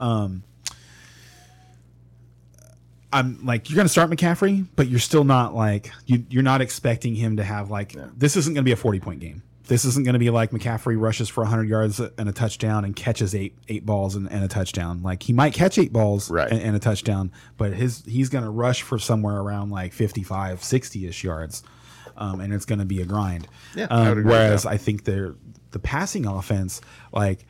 Um, 0.00 0.42
I'm 3.12 3.44
like 3.44 3.68
you're 3.68 3.76
going 3.76 3.84
to 3.86 3.92
start 3.92 4.10
McCaffrey, 4.10 4.66
but 4.74 4.88
you're 4.88 4.98
still 5.00 5.24
not 5.24 5.54
like 5.54 5.90
you, 6.06 6.24
you're 6.30 6.42
not 6.42 6.60
expecting 6.62 7.14
him 7.14 7.36
to 7.36 7.44
have 7.44 7.70
like 7.70 7.94
this 8.16 8.36
isn't 8.36 8.54
going 8.54 8.62
to 8.64 8.68
be 8.68 8.72
a 8.72 8.76
40 8.76 9.00
point 9.00 9.20
game. 9.20 9.42
This 9.68 9.84
isn't 9.84 10.04
going 10.04 10.14
to 10.14 10.18
be 10.18 10.30
like 10.30 10.50
McCaffrey 10.50 11.00
rushes 11.00 11.28
for 11.28 11.42
100 11.42 11.68
yards 11.68 12.00
and 12.00 12.28
a 12.28 12.32
touchdown 12.32 12.84
and 12.84 12.96
catches 12.96 13.34
eight 13.34 13.56
eight 13.68 13.84
balls 13.86 14.14
and, 14.16 14.30
and 14.30 14.42
a 14.42 14.48
touchdown. 14.48 15.02
Like 15.02 15.22
he 15.22 15.32
might 15.32 15.52
catch 15.54 15.78
eight 15.78 15.92
balls 15.92 16.30
Right. 16.30 16.50
and, 16.50 16.60
and 16.60 16.74
a 16.76 16.78
touchdown, 16.78 17.30
but 17.58 17.72
his 17.74 18.02
he's 18.06 18.28
going 18.30 18.44
to 18.44 18.50
rush 18.50 18.80
for 18.82 18.98
somewhere 18.98 19.36
around 19.36 19.70
like 19.70 19.92
55, 19.92 20.64
60 20.64 21.06
ish 21.06 21.22
yards, 21.22 21.62
um, 22.22 22.40
and 22.40 22.54
it's 22.54 22.64
going 22.64 22.78
to 22.78 22.84
be 22.84 23.02
a 23.02 23.04
grind. 23.04 23.48
Yeah, 23.74 23.86
um, 23.86 24.16
with 24.16 24.26
whereas. 24.26 24.64
I 24.64 24.76
think 24.76 25.04
they're 25.04 25.34
the 25.72 25.80
passing 25.80 26.26
offense, 26.26 26.80
like 27.12 27.46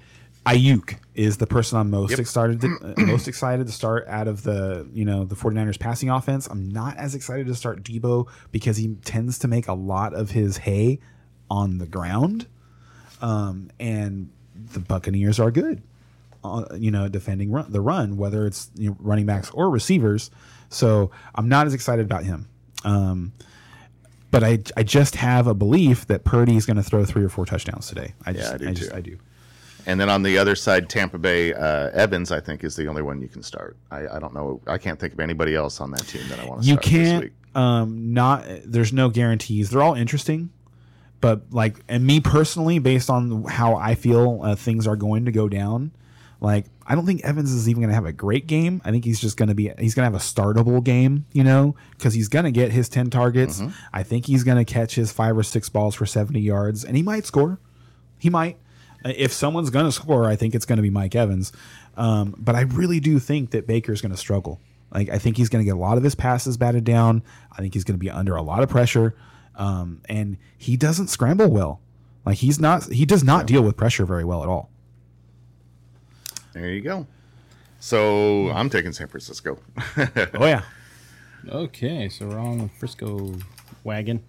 Aiyuk 0.46 0.96
is 1.14 1.36
the 1.36 1.46
person 1.46 1.78
I'm 1.78 1.90
most 1.90 2.18
excited 2.18 2.62
to, 2.62 2.78
uh, 2.96 3.00
most 3.02 3.28
excited 3.28 3.66
to 3.66 3.72
start 3.72 4.06
out 4.08 4.28
of 4.28 4.42
the 4.42 4.88
you 4.92 5.04
know 5.04 5.24
the 5.24 5.34
49ers 5.34 5.78
passing 5.78 6.08
offense. 6.08 6.46
I'm 6.46 6.70
not 6.70 6.96
as 6.96 7.14
excited 7.14 7.46
to 7.48 7.54
start 7.54 7.82
Debo 7.82 8.28
because 8.50 8.78
he 8.78 8.94
tends 9.04 9.38
to 9.40 9.48
make 9.48 9.68
a 9.68 9.74
lot 9.74 10.14
of 10.14 10.30
his 10.30 10.56
hay 10.56 11.00
on 11.50 11.76
the 11.76 11.86
ground, 11.86 12.46
um, 13.20 13.70
and 13.78 14.30
the 14.54 14.80
Buccaneers 14.80 15.38
are 15.38 15.50
good, 15.50 15.82
uh, 16.42 16.64
you 16.76 16.90
know, 16.90 17.08
defending 17.08 17.52
run, 17.52 17.70
the 17.70 17.82
run, 17.82 18.16
whether 18.16 18.46
it's 18.46 18.70
you 18.74 18.90
know, 18.90 18.96
running 19.00 19.26
backs 19.26 19.50
or 19.50 19.68
receivers. 19.68 20.30
So 20.70 21.10
I'm 21.34 21.50
not 21.50 21.66
as 21.66 21.74
excited 21.74 22.06
about 22.06 22.24
him. 22.24 22.48
Um, 22.84 23.32
but 24.32 24.42
I, 24.42 24.58
I 24.76 24.82
just 24.82 25.14
have 25.14 25.46
a 25.46 25.54
belief 25.54 26.08
that 26.08 26.24
Purdy 26.24 26.56
is 26.56 26.66
going 26.66 26.78
to 26.78 26.82
throw 26.82 27.04
three 27.04 27.22
or 27.22 27.28
four 27.28 27.46
touchdowns 27.46 27.86
today. 27.86 28.14
I 28.26 28.32
just, 28.32 28.54
I 28.54 28.56
do 28.56 28.72
just, 28.72 28.90
too. 28.90 28.96
I 28.96 29.00
do. 29.00 29.18
And 29.86 30.00
then 30.00 30.08
on 30.08 30.22
the 30.22 30.38
other 30.38 30.54
side, 30.54 30.88
Tampa 30.88 31.18
Bay 31.18 31.52
uh, 31.54 31.90
Evans, 31.90 32.32
I 32.32 32.40
think, 32.40 32.64
is 32.64 32.74
the 32.76 32.86
only 32.88 33.02
one 33.02 33.20
you 33.20 33.28
can 33.28 33.42
start. 33.42 33.76
I, 33.90 34.08
I 34.08 34.18
don't 34.18 34.32
know. 34.32 34.60
I 34.66 34.78
can't 34.78 34.98
think 34.98 35.12
of 35.12 35.20
anybody 35.20 35.54
else 35.54 35.80
on 35.80 35.90
that 35.92 36.06
team 36.06 36.28
that 36.28 36.38
I 36.40 36.46
want 36.46 36.62
to 36.62 36.66
You 36.68 36.74
start 36.74 36.84
this 36.84 36.92
can't, 36.92 37.24
week. 37.24 37.32
um, 37.54 38.14
not. 38.14 38.44
There's 38.64 38.92
no 38.92 39.08
guarantees. 39.10 39.70
They're 39.70 39.82
all 39.82 39.94
interesting, 39.94 40.50
but 41.20 41.42
like, 41.50 41.80
and 41.88 42.06
me 42.06 42.20
personally, 42.20 42.78
based 42.78 43.10
on 43.10 43.44
how 43.44 43.74
I 43.74 43.94
feel 43.96 44.40
uh, 44.42 44.54
things 44.54 44.86
are 44.86 44.96
going 44.96 45.24
to 45.24 45.32
go 45.32 45.48
down, 45.48 45.90
like 46.40 46.66
I 46.86 46.94
don't 46.94 47.06
think 47.06 47.22
Evans 47.24 47.52
is 47.52 47.68
even 47.68 47.82
going 47.82 47.90
to 47.90 47.94
have 47.94 48.06
a 48.06 48.12
great 48.12 48.46
game. 48.46 48.82
I 48.84 48.90
think 48.90 49.04
he's 49.04 49.20
just 49.20 49.36
going 49.36 49.48
to 49.48 49.54
be 49.54 49.72
he's 49.78 49.94
going 49.94 50.10
to 50.10 50.12
have 50.12 50.14
a 50.14 50.18
startable 50.18 50.82
game, 50.82 51.26
you 51.32 51.44
know, 51.44 51.76
because 51.92 52.14
he's 52.14 52.28
going 52.28 52.44
to 52.44 52.50
get 52.50 52.72
his 52.72 52.88
ten 52.88 53.10
targets. 53.10 53.60
Mm-hmm. 53.60 53.70
I 53.92 54.02
think 54.02 54.26
he's 54.26 54.44
going 54.44 54.58
to 54.58 54.64
catch 54.64 54.94
his 54.94 55.12
five 55.12 55.36
or 55.36 55.42
six 55.42 55.68
balls 55.68 55.94
for 55.94 56.06
seventy 56.06 56.40
yards, 56.40 56.84
and 56.84 56.96
he 56.96 57.02
might 57.02 57.26
score. 57.26 57.58
He 58.18 58.30
might. 58.30 58.58
If 59.04 59.32
someone's 59.32 59.70
going 59.70 59.86
to 59.86 59.92
score, 59.92 60.26
I 60.26 60.36
think 60.36 60.54
it's 60.54 60.64
going 60.64 60.76
to 60.76 60.82
be 60.82 60.90
Mike 60.90 61.14
Evans. 61.14 61.52
Um, 61.96 62.34
but 62.38 62.54
I 62.54 62.62
really 62.62 63.00
do 63.00 63.18
think 63.18 63.50
that 63.50 63.66
Baker's 63.66 64.00
going 64.00 64.12
to 64.12 64.18
struggle. 64.18 64.60
Like 64.92 65.08
I 65.08 65.18
think 65.18 65.36
he's 65.36 65.48
going 65.48 65.64
to 65.64 65.66
get 65.68 65.76
a 65.76 65.80
lot 65.80 65.96
of 65.96 66.04
his 66.04 66.14
passes 66.14 66.56
batted 66.56 66.84
down. 66.84 67.22
I 67.50 67.60
think 67.60 67.74
he's 67.74 67.84
going 67.84 67.98
to 67.98 68.00
be 68.00 68.10
under 68.10 68.36
a 68.36 68.42
lot 68.42 68.62
of 68.62 68.68
pressure, 68.68 69.14
um, 69.56 70.02
and 70.08 70.36
he 70.56 70.76
doesn't 70.76 71.08
scramble 71.08 71.48
well. 71.48 71.80
Like 72.24 72.38
he's 72.38 72.60
not. 72.60 72.92
He 72.92 73.04
does 73.04 73.24
not 73.24 73.46
deal 73.46 73.62
with 73.62 73.76
pressure 73.76 74.04
very 74.04 74.24
well 74.24 74.42
at 74.42 74.48
all. 74.48 74.70
There 76.52 76.68
you 76.70 76.80
go. 76.82 77.06
So 77.80 78.50
I'm 78.50 78.70
taking 78.70 78.92
San 78.92 79.08
Francisco. 79.08 79.58
Oh 80.34 80.46
yeah. 80.46 80.62
Okay, 81.48 82.08
so 82.08 82.28
we're 82.28 82.38
on 82.38 82.58
the 82.58 82.68
Frisco 82.68 83.34
wagon. 83.82 84.22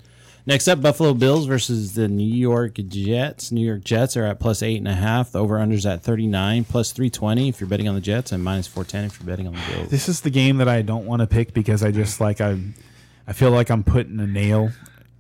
Next 0.46 0.68
up, 0.68 0.82
Buffalo 0.82 1.14
Bills 1.14 1.46
versus 1.46 1.94
the 1.94 2.08
New 2.08 2.26
York 2.34 2.74
Jets. 2.88 3.52
New 3.52 3.66
York 3.66 3.84
Jets 3.84 4.18
are 4.18 4.26
at 4.26 4.40
plus 4.40 4.62
eight 4.64 4.78
and 4.78 4.88
a 4.88 4.94
half. 4.94 5.32
The 5.32 5.40
over 5.40 5.58
unders 5.60 5.90
at 5.90 6.02
thirty 6.04 6.28
nine, 6.28 6.64
plus 6.66 6.92
three 6.92 7.10
twenty 7.10 7.48
if 7.50 7.62
you're 7.62 7.70
betting 7.70 7.88
on 7.88 7.96
the 7.96 8.02
Jets, 8.02 8.32
and 8.32 8.44
minus 8.44 8.68
four 8.68 8.84
ten 8.84 9.06
if 9.06 9.20
you're 9.20 9.28
betting 9.28 9.48
on 9.48 9.54
the 9.54 9.62
Bills. 9.74 9.90
This 9.90 10.10
is 10.10 10.22
the 10.22 10.30
game 10.32 10.58
that 10.58 10.68
I 10.68 10.82
don't 10.82 11.06
want 11.06 11.22
to 11.22 11.28
pick 11.28 11.54
because 11.54 11.84
I 11.84 11.92
just 11.92 12.20
like 12.20 12.42
I, 12.42 12.58
I 13.28 13.34
feel 13.34 13.52
like 13.52 13.70
I'm 13.70 13.84
putting 13.84 14.20
a 14.20 14.28
nail, 14.28 14.72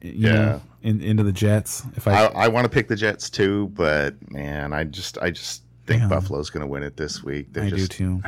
you 0.01 0.27
Yeah. 0.27 0.33
know, 0.33 0.61
in, 0.81 0.99
into 1.01 1.23
the 1.23 1.31
Jets. 1.31 1.83
If 1.95 2.05
I, 2.07 2.25
I, 2.25 2.45
I 2.45 2.47
want 2.49 2.65
to 2.65 2.69
pick 2.69 2.89
the 2.89 2.95
Jets 2.97 3.29
too, 3.29 3.67
but 3.75 4.15
man, 4.31 4.73
I 4.73 4.83
just 4.83 5.17
I 5.19 5.29
just 5.31 5.61
think 5.85 6.01
Yeah. 6.01 6.07
Buffalo's 6.07 6.49
going 6.49 6.61
to 6.61 6.67
win 6.67 6.83
it 6.83 6.97
this 6.97 7.23
week. 7.23 7.53
They're 7.53 7.63
I 7.65 7.69
do 7.69 7.87
too. 7.87 8.21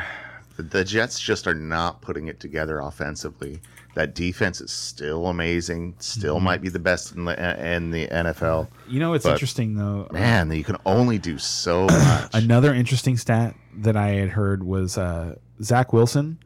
The, 0.58 0.64
the 0.64 0.84
Jets 0.84 1.20
just 1.20 1.48
are 1.48 1.54
not 1.56 2.02
putting 2.02 2.28
it 2.28 2.40
together 2.40 2.80
offensively. 2.80 3.62
That 3.96 4.14
defense 4.14 4.60
is 4.60 4.72
still 4.72 5.28
amazing. 5.28 5.96
Still 6.00 6.36
Mm-hmm. 6.36 6.44
might 6.46 6.62
be 6.62 6.68
the 6.70 6.80
best 6.80 7.16
in 7.16 7.24
the 7.26 7.76
in 7.76 7.92
the 7.92 8.08
NFL. 8.08 8.68
You 8.90 9.00
know, 9.00 9.14
it's 9.14 9.24
But- 9.24 9.34
interesting 9.34 9.76
though. 9.76 10.08
Man, 10.12 10.52
you 10.52 10.64
can 10.66 10.76
only 10.86 11.18
do 11.18 11.38
so 11.38 11.86
much. 11.90 12.30
Another 12.34 12.74
interesting 12.74 13.16
stat 13.18 13.56
that 13.78 13.96
I 13.96 14.10
had 14.10 14.30
heard 14.32 14.64
was 14.64 14.98
uh, 14.98 15.36
Zach 15.64 15.94
Wilson 15.94 16.40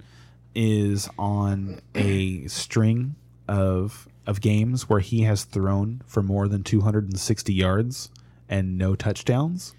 is 0.56 1.10
on 1.18 1.80
a 1.96 2.46
string 2.48 3.16
of 3.48 4.08
of 4.28 4.42
games 4.42 4.88
where 4.88 5.00
he 5.00 5.22
has 5.22 5.44
thrown 5.44 6.04
for 6.06 6.22
more 6.22 6.48
than 6.48 6.62
260 6.64 7.52
yards 7.52 8.10
and 8.48 8.78
no 8.78 8.94
touchdowns, 8.96 9.74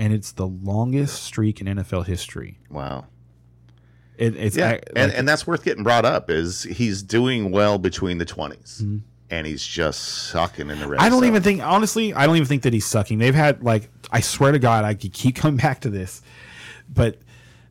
and 0.00 0.12
it's 0.12 0.32
the 0.32 0.46
longest 0.46 1.22
streak 1.22 1.60
in 1.60 1.66
NFL 1.68 2.06
history. 2.06 2.58
wow. 2.70 3.04
It, 4.16 4.36
it's 4.36 4.56
Yeah, 4.56 4.70
I- 4.70 4.80
and, 4.96 5.10
like, 5.10 5.18
and 5.18 5.28
that's 5.28 5.46
worth 5.46 5.64
getting 5.64 5.82
brought 5.82 6.04
up. 6.04 6.28
Is 6.30 6.64
he's 6.64 7.02
doing 7.02 7.50
well 7.52 7.78
between 7.78 8.18
the 8.18 8.26
20s 8.26 9.00
and 9.30 9.46
he's 9.46 9.64
just 9.64 10.00
sucking 10.30 10.68
in 10.68 10.78
the 10.78 10.86
red. 10.88 10.98
Mm-hmm. 10.98 11.06
I 11.06 11.08
don't 11.08 11.20
zone. 11.20 11.28
even 11.28 11.42
think 11.42 11.62
honestly, 11.62 12.12
I 12.12 12.26
don't 12.26 12.36
even 12.36 12.46
think 12.48 12.62
that 12.64 12.72
he's 12.74 12.84
sucking. 12.86 13.18
They've 13.18 13.34
had 13.34 13.62
like 13.62 13.88
I 14.10 14.20
swear 14.20 14.52
to 14.52 14.58
God, 14.58 14.84
I 14.84 14.92
could 14.94 15.12
keep 15.14 15.36
coming 15.42 15.56
back 15.56 15.80
to 15.82 15.90
this, 15.90 16.20
but 16.92 17.16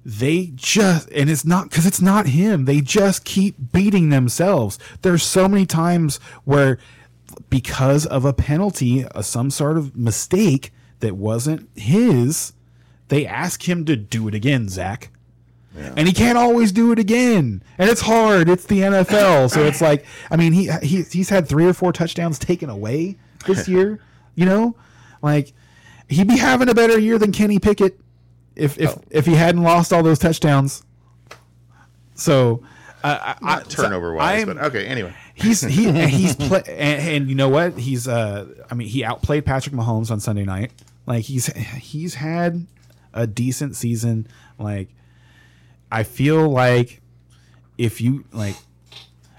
they 0.06 0.52
just 0.56 1.10
and 1.12 1.30
it's 1.30 1.46
not 1.46 1.70
because 1.70 1.86
it's 1.86 2.02
not 2.02 2.26
him. 2.28 2.66
They 2.66 2.82
just 2.82 3.26
keep 3.26 3.72
beating 3.72 4.10
themselves. 4.10 4.80
There's 5.04 5.22
so 5.22 5.48
many 5.48 5.68
times 5.68 6.18
where 6.46 6.80
because 7.52 8.08
of 8.08 8.26
a 8.26 8.34
penalty, 8.34 9.06
uh, 9.06 9.22
some 9.22 9.52
sort 9.52 9.78
of 9.78 9.96
mistake 9.96 10.72
that 11.00 11.16
wasn't 11.16 11.70
his, 11.78 12.54
they 13.08 13.26
ask 13.26 13.68
him 13.68 13.86
to 13.86 13.96
do 13.96 14.28
it 14.28 14.36
again, 14.36 14.70
Zach. 14.70 15.10
And 15.76 16.08
he 16.08 16.14
can't 16.14 16.38
always 16.38 16.72
do 16.72 16.92
it 16.92 17.00
again, 17.00 17.64
and 17.78 17.90
it's 17.90 18.02
hard. 18.02 18.50
It's 18.50 18.66
the 18.66 18.80
NFL, 18.82 19.50
so 19.52 19.64
it's 19.64 19.80
like, 19.82 20.04
I 20.30 20.36
mean, 20.36 20.52
he, 20.52 20.70
he 20.82 21.04
he's 21.04 21.30
had 21.30 21.48
three 21.48 21.66
or 21.66 21.74
four 21.74 21.94
touchdowns 21.94 22.38
taken 22.40 22.70
away 22.70 23.18
this 23.46 23.68
year. 23.70 24.00
You 24.36 24.46
know, 24.46 24.76
like 25.22 25.54
he'd 26.10 26.28
be 26.28 26.38
having 26.38 26.70
a 26.70 26.74
better 26.74 26.98
year 27.00 27.18
than 27.20 27.32
Kenny 27.32 27.60
Pickett 27.60 28.00
if 28.56 28.78
if 28.80 28.90
Oh. 28.98 29.02
if 29.12 29.26
he 29.28 29.36
hadn't 29.36 29.62
lost 29.62 29.94
all 29.94 30.02
those 30.04 30.20
touchdowns. 30.20 30.84
So, 32.16 32.64
uh, 33.04 33.36
I, 33.42 33.46
Not 33.56 33.70
turnover 33.70 34.14
wise, 34.14 34.46
but 34.46 34.58
okay. 34.58 34.86
Anyway, 34.88 35.14
he's 35.36 35.62
he 35.62 35.92
he's 36.08 36.36
play 36.48 36.64
and, 36.68 37.02
and 37.10 37.30
you 37.30 37.36
know 37.36 37.48
what 37.50 37.78
he's 37.78 38.08
uh 38.08 38.48
I 38.70 38.74
mean 38.76 38.88
he 38.88 39.04
outplayed 39.06 39.46
Patrick 39.46 39.76
Mahomes 39.76 40.12
on 40.12 40.20
Sunday 40.20 40.44
night 40.44 40.72
like 41.10 41.26
he's 41.26 41.48
he's 41.48 42.15
had 42.15 42.65
a 43.14 43.27
decent 43.27 43.76
season 43.76 44.27
like 44.57 44.88
I 45.91 46.03
feel 46.03 46.48
like 46.48 47.02
if 47.77 47.99
you 47.99 48.23
like 48.31 48.56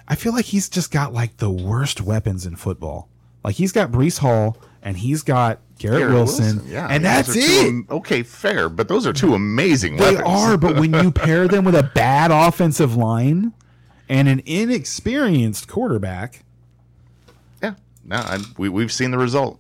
I 0.08 0.16
feel 0.16 0.34
like 0.34 0.44
he's 0.46 0.68
just 0.68 0.90
got 0.90 1.14
like 1.14 1.38
the 1.38 1.50
worst 1.50 2.00
weapons 2.02 2.44
in 2.44 2.56
football 2.56 3.08
like 3.44 3.54
he's 3.54 3.72
got 3.72 3.90
Breece 3.90 4.18
Hall 4.18 4.58
and 4.82 4.96
he's 4.98 5.22
got 5.22 5.60
Garrett, 5.78 6.00
Garrett 6.00 6.14
Wilson, 6.14 6.62
yeah, 6.66 6.88
and 6.90 7.02
that's 7.02 7.34
it 7.34 7.42
am- 7.66 7.86
okay, 7.90 8.22
fair, 8.22 8.68
but 8.68 8.86
those 8.88 9.06
are 9.06 9.14
two 9.14 9.32
amazing 9.34 9.96
they 9.96 10.16
weapons. 10.16 10.28
are, 10.28 10.56
but 10.58 10.78
when 10.78 10.92
you 10.92 11.10
pair 11.12 11.48
them 11.48 11.64
with 11.64 11.74
a 11.74 11.82
bad 11.94 12.30
offensive 12.30 12.96
line 12.96 13.54
and 14.06 14.28
an 14.28 14.42
inexperienced 14.44 15.68
quarterback, 15.68 16.44
yeah, 17.62 17.74
no, 18.04 18.22
we 18.58 18.68
we've 18.68 18.92
seen 18.92 19.10
the 19.10 19.16
result. 19.16 19.58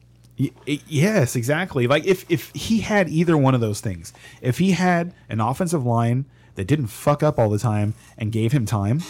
Yes, 0.66 1.36
exactly. 1.36 1.86
Like 1.86 2.06
if 2.06 2.24
if 2.30 2.50
he 2.54 2.80
had 2.80 3.08
either 3.08 3.36
one 3.36 3.54
of 3.54 3.60
those 3.60 3.80
things, 3.80 4.12
if 4.40 4.58
he 4.58 4.72
had 4.72 5.12
an 5.28 5.40
offensive 5.40 5.84
line 5.84 6.24
that 6.54 6.64
didn't 6.64 6.86
fuck 6.86 7.22
up 7.22 7.38
all 7.38 7.50
the 7.50 7.58
time 7.58 7.94
and 8.16 8.32
gave 8.32 8.52
him 8.52 8.64
time, 8.64 9.02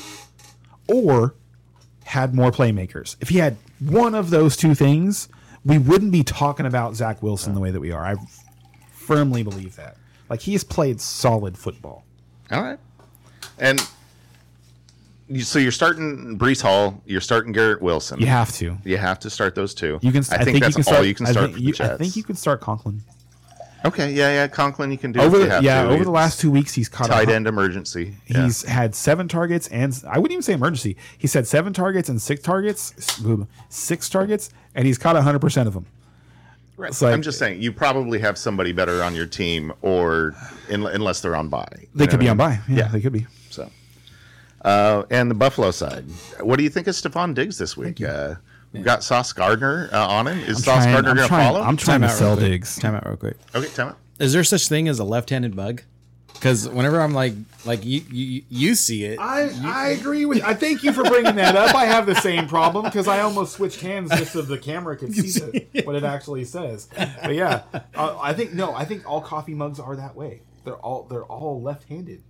or 0.88 1.34
had 2.04 2.34
more 2.34 2.50
playmakers, 2.50 3.16
if 3.20 3.28
he 3.28 3.38
had 3.38 3.56
one 3.78 4.14
of 4.14 4.30
those 4.30 4.56
two 4.56 4.74
things, 4.74 5.28
we 5.64 5.78
wouldn't 5.78 6.10
be 6.10 6.24
talking 6.24 6.66
about 6.66 6.96
Zach 6.96 7.22
Wilson 7.22 7.54
the 7.54 7.60
way 7.60 7.70
that 7.70 7.80
we 7.80 7.92
are. 7.92 8.04
I 8.04 8.16
firmly 8.92 9.42
believe 9.42 9.76
that. 9.76 9.96
Like 10.28 10.40
he 10.40 10.52
has 10.52 10.64
played 10.64 11.00
solid 11.00 11.56
football. 11.56 12.04
All 12.50 12.62
right, 12.62 12.78
and 13.58 13.80
So 15.38 15.58
you're 15.60 15.70
starting 15.70 16.36
Breece 16.38 16.60
Hall. 16.60 17.00
You're 17.06 17.20
starting 17.20 17.52
Garrett 17.52 17.80
Wilson. 17.80 18.18
You 18.20 18.26
have 18.26 18.52
to. 18.54 18.76
You 18.84 18.96
have 18.96 19.18
to 19.20 19.30
start 19.30 19.54
those 19.54 19.74
two. 19.74 19.98
You 20.02 20.10
can. 20.10 20.24
I 20.30 20.36
I, 20.36 20.44
think, 20.44 20.60
that's 20.60 20.76
you 20.76 20.82
can 20.82 20.88
all 20.92 20.94
start, 20.94 21.06
you 21.06 21.14
can 21.14 21.26
I 21.26 21.30
start 21.30 21.44
think 21.52 21.56
for 21.56 21.60
the 21.60 21.84
you-. 21.88 21.94
I 21.94 21.96
think 21.96 22.16
you 22.16 22.24
can 22.24 22.36
start 22.36 22.60
Conklin. 22.60 23.02
Okay, 23.84 24.12
yeah, 24.12 24.30
yeah. 24.32 24.46
Conklin, 24.46 24.90
you 24.90 24.98
can 24.98 25.10
do 25.12 25.20
Over 25.20 25.38
you 25.38 25.44
the, 25.44 25.50
have 25.50 25.62
yeah, 25.64 25.84
to. 25.84 25.88
over 25.88 26.04
the 26.04 26.10
last 26.10 26.38
two 26.38 26.50
weeks, 26.50 26.74
he's 26.74 26.88
caught 26.88 27.08
tight 27.08 27.30
end 27.30 27.46
emergency. 27.46 28.14
Yeah. 28.26 28.44
He's 28.44 28.62
had 28.62 28.94
seven 28.94 29.26
targets 29.26 29.68
and 29.68 29.98
I 30.06 30.18
wouldn't 30.18 30.32
even 30.32 30.42
say 30.42 30.52
emergency. 30.52 30.96
He's 31.16 31.32
had 31.32 31.46
seven 31.46 31.72
targets 31.72 32.10
and 32.10 32.20
six 32.20 32.42
targets, 32.42 32.92
six 33.70 34.10
targets, 34.10 34.50
and 34.74 34.86
he's 34.86 34.98
caught 34.98 35.16
hundred 35.16 35.38
percent 35.38 35.66
of 35.66 35.72
them. 35.74 35.86
Right. 36.76 37.00
Like- 37.00 37.14
I'm 37.14 37.22
just 37.22 37.38
saying, 37.38 37.62
you 37.62 37.72
probably 37.72 38.18
have 38.18 38.36
somebody 38.36 38.72
better 38.72 39.02
on 39.02 39.14
your 39.14 39.26
team, 39.26 39.72
or 39.80 40.34
in, 40.68 40.84
unless 40.84 41.20
they're 41.20 41.36
on. 41.36 41.50
You 41.50 41.88
They 41.94 42.06
could 42.06 42.20
be 42.20 42.28
on 42.28 42.40
I 42.40 42.48
mean? 42.48 42.58
by. 42.58 42.72
Yeah, 42.72 42.78
Yeah. 42.80 42.88
they 42.88 43.00
could 43.00 43.12
be. 43.12 43.26
So, 43.50 43.70
uh, 44.62 45.04
and 45.10 45.30
the 45.30 45.34
Buffalo 45.34 45.70
side, 45.70 46.04
what 46.40 46.56
do 46.56 46.62
you 46.64 46.70
think 46.70 46.86
of 46.86 46.94
Stefon 46.94 47.34
Diggs 47.34 47.58
this 47.58 47.76
week? 47.76 48.02
Uh, 48.02 48.34
we've 48.72 48.84
got 48.84 49.02
Sauce 49.02 49.32
Gardner 49.32 49.88
uh, 49.92 50.06
on 50.06 50.26
him. 50.26 50.38
Is 50.40 50.64
Sauce 50.64 50.82
Trying- 50.84 50.92
Gardner 50.92 51.14
going 51.14 51.22
to 51.22 51.28
trying, 51.28 51.46
follow? 51.52 51.60
I'm 51.62 51.76
trying 51.76 52.00
to 52.02 52.06
Time 52.08 52.12
out 52.14 52.18
sell 52.18 52.36
Diggs. 52.36 52.78
Time 52.78 52.94
out 52.94 53.06
real 53.06 53.16
quick. 53.16 53.36
okay, 53.54 53.68
time 53.68 53.88
out. 53.88 53.98
Is 54.18 54.32
there 54.32 54.44
such 54.44 54.68
thing 54.68 54.86
as 54.88 54.98
a 54.98 55.04
left-handed 55.04 55.54
mug? 55.54 55.82
Because 56.34 56.66
whenever 56.68 57.00
I'm 57.02 57.12
like, 57.12 57.34
like 57.66 57.84
you, 57.84 58.00
you, 58.10 58.42
you 58.48 58.74
see 58.74 59.04
it. 59.04 59.18
I, 59.18 59.50
I 59.62 59.88
agree 59.90 60.24
with. 60.24 60.42
I 60.42 60.54
thank 60.54 60.82
you 60.82 60.90
for 60.94 61.02
bringing 61.04 61.34
that 61.36 61.54
up. 61.54 61.74
I 61.74 61.84
have 61.84 62.06
the 62.06 62.14
same 62.14 62.48
problem 62.48 62.86
because 62.86 63.08
I 63.08 63.20
almost 63.20 63.52
switched 63.54 63.80
hands 63.82 64.08
just 64.10 64.32
so 64.32 64.40
the 64.40 64.56
camera 64.56 64.96
could 64.96 65.14
see 65.14 65.38
the, 65.38 65.82
what 65.82 65.96
it 65.96 66.04
actually 66.04 66.44
says. 66.46 66.88
But 66.96 67.34
yeah, 67.34 67.62
uh, 67.94 68.18
I 68.22 68.32
think 68.32 68.54
no. 68.54 68.74
I 68.74 68.86
think 68.86 69.06
all 69.10 69.20
coffee 69.20 69.52
mugs 69.52 69.78
are 69.78 69.94
that 69.96 70.16
way. 70.16 70.40
They're 70.64 70.76
all 70.76 71.02
they're 71.10 71.24
all 71.24 71.60
left-handed. 71.60 72.22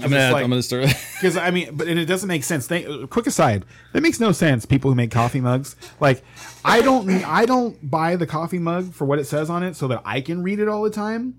I'm 0.00 0.10
gonna, 0.10 0.32
like- 0.32 0.44
I'm 0.44 0.50
gonna 0.50 0.62
start. 0.62 0.86
Because 1.20 1.36
I 1.38 1.50
mean, 1.50 1.74
but 1.76 1.88
and 1.88 1.98
it 1.98 2.04
doesn't 2.04 2.28
make 2.28 2.44
sense. 2.44 2.66
Think, 2.66 3.08
quick 3.08 3.26
aside, 3.26 3.64
that 3.92 4.02
makes 4.02 4.20
no 4.20 4.30
sense. 4.32 4.66
People 4.66 4.90
who 4.90 4.94
make 4.94 5.10
coffee 5.10 5.40
mugs, 5.40 5.74
like 6.00 6.22
I 6.64 6.82
don't, 6.82 7.08
I 7.24 7.46
don't 7.46 7.88
buy 7.90 8.16
the 8.16 8.26
coffee 8.26 8.58
mug 8.58 8.92
for 8.92 9.06
what 9.06 9.18
it 9.18 9.24
says 9.24 9.48
on 9.48 9.62
it, 9.62 9.74
so 9.74 9.88
that 9.88 10.02
I 10.04 10.20
can 10.20 10.42
read 10.42 10.58
it 10.58 10.68
all 10.68 10.82
the 10.82 10.90
time. 10.90 11.36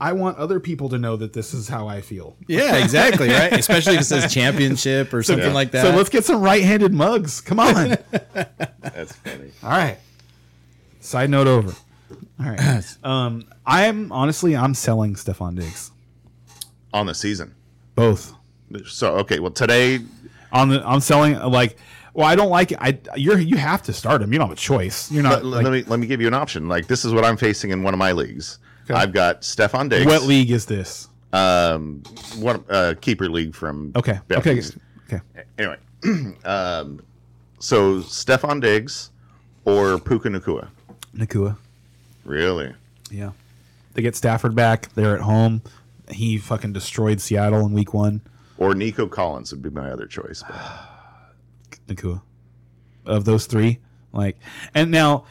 I 0.00 0.12
want 0.14 0.38
other 0.38 0.58
people 0.58 0.88
to 0.88 0.98
know 0.98 1.14
that 1.16 1.32
this 1.34 1.54
is 1.54 1.68
how 1.68 1.86
I 1.86 2.00
feel. 2.00 2.36
yeah, 2.48 2.76
exactly, 2.82 3.28
right. 3.28 3.52
Especially 3.52 3.94
if 3.94 4.00
it 4.00 4.04
says 4.04 4.32
championship 4.34 5.14
or 5.14 5.22
something 5.22 5.52
like 5.54 5.70
that. 5.70 5.82
So 5.84 5.90
let's 5.96 6.08
get 6.08 6.24
some 6.24 6.40
right-handed 6.40 6.92
mugs. 6.92 7.40
Come 7.40 7.60
on. 7.60 7.96
That's 8.80 9.12
funny. 9.16 9.52
all 9.62 9.70
right. 9.70 9.98
Side 11.00 11.30
note 11.30 11.46
over. 11.46 11.72
All 12.40 12.46
right. 12.50 12.82
Um, 13.04 13.44
I 13.64 13.84
am 13.84 14.10
honestly, 14.10 14.56
I'm 14.56 14.74
selling 14.74 15.14
Stefon 15.14 15.54
Diggs. 15.60 15.92
on 16.92 17.06
the 17.06 17.14
season. 17.14 17.54
Both. 17.94 18.32
So 18.86 19.16
okay, 19.18 19.38
well 19.38 19.50
today, 19.50 20.00
On 20.52 20.68
the, 20.68 20.86
I'm 20.86 21.00
selling 21.00 21.38
like. 21.38 21.76
Well, 22.14 22.26
I 22.26 22.34
don't 22.34 22.50
like 22.50 22.72
it. 22.72 22.78
I 22.78 22.98
you're 23.16 23.38
you 23.38 23.56
have 23.56 23.82
to 23.84 23.92
start 23.94 24.20
him. 24.20 24.34
You 24.34 24.38
don't 24.38 24.48
have 24.48 24.56
a 24.56 24.60
choice. 24.60 25.10
You're 25.10 25.22
not. 25.22 25.42
let, 25.46 25.62
like, 25.62 25.64
let 25.64 25.72
me 25.72 25.82
let 25.84 25.98
me 25.98 26.06
give 26.06 26.20
you 26.20 26.26
an 26.26 26.34
option. 26.34 26.68
Like 26.68 26.86
this 26.86 27.06
is 27.06 27.14
what 27.14 27.24
I'm 27.24 27.38
facing 27.38 27.70
in 27.70 27.82
one 27.82 27.94
of 27.94 27.98
my 27.98 28.12
leagues. 28.12 28.58
Okay. 28.84 28.92
I've 28.92 29.14
got 29.14 29.40
Stefon 29.40 29.88
Diggs. 29.88 30.04
what 30.04 30.24
league 30.24 30.50
is 30.50 30.66
this? 30.66 31.08
Um, 31.32 32.02
one 32.36 32.62
uh, 32.68 32.94
keeper 33.00 33.30
league 33.30 33.54
from 33.54 33.92
Okay. 33.96 34.20
Okay. 34.30 34.60
Okay. 35.10 35.20
Anyway, 35.56 35.76
um, 36.44 37.00
so 37.58 38.00
Stefon 38.00 38.60
Diggs 38.60 39.10
or 39.64 39.98
Puka 39.98 40.28
Nacua. 40.28 40.68
Nacua. 41.16 41.56
Really? 42.24 42.74
Yeah. 43.10 43.32
They 43.94 44.02
get 44.02 44.16
Stafford 44.16 44.54
back. 44.54 44.92
They're 44.94 45.14
at 45.14 45.22
home. 45.22 45.62
He 46.12 46.38
fucking 46.38 46.72
destroyed 46.72 47.20
Seattle 47.20 47.64
in 47.66 47.72
week 47.72 47.92
one. 47.94 48.20
Or 48.58 48.74
Nico 48.74 49.06
Collins 49.08 49.50
would 49.52 49.62
be 49.62 49.70
my 49.70 49.90
other 49.90 50.06
choice. 50.06 50.42
Nacua. 51.88 52.22
Of 53.04 53.24
those 53.24 53.46
three. 53.46 53.80
Like, 54.12 54.38
and 54.74 54.90
now, 54.90 55.24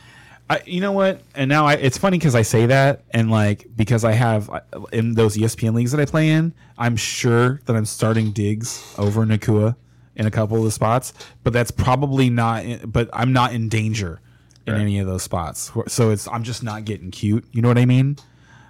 I, 0.49 0.61
you 0.65 0.81
know 0.81 0.91
what? 0.91 1.21
And 1.35 1.47
now 1.47 1.65
I, 1.65 1.73
it's 1.75 1.97
funny 1.97 2.17
because 2.17 2.35
I 2.35 2.41
say 2.41 2.65
that, 2.65 3.03
and 3.11 3.31
like, 3.31 3.67
because 3.75 4.03
I 4.03 4.11
have 4.11 4.49
in 4.91 5.13
those 5.13 5.37
ESPN 5.37 5.73
leagues 5.73 5.91
that 5.91 6.01
I 6.01 6.05
play 6.05 6.29
in, 6.29 6.53
I'm 6.77 6.95
sure 6.97 7.61
that 7.65 7.75
I'm 7.75 7.85
starting 7.85 8.31
Diggs 8.31 8.83
over 8.97 9.25
Nacua 9.25 9.75
in 10.15 10.25
a 10.25 10.31
couple 10.31 10.57
of 10.57 10.63
the 10.63 10.71
spots, 10.71 11.13
but 11.43 11.53
that's 11.53 11.71
probably 11.71 12.29
not, 12.29 12.65
but 12.91 13.09
I'm 13.13 13.31
not 13.31 13.53
in 13.53 13.69
danger 13.69 14.19
in 14.67 14.73
Right. 14.73 14.81
any 14.81 14.99
of 14.99 15.07
those 15.07 15.23
spots. 15.23 15.71
So 15.87 16.09
it's, 16.11 16.27
I'm 16.27 16.43
just 16.43 16.63
not 16.63 16.85
getting 16.85 17.11
cute. 17.11 17.45
You 17.51 17.61
know 17.61 17.67
what 17.69 17.77
I 17.77 17.85
mean? 17.85 18.17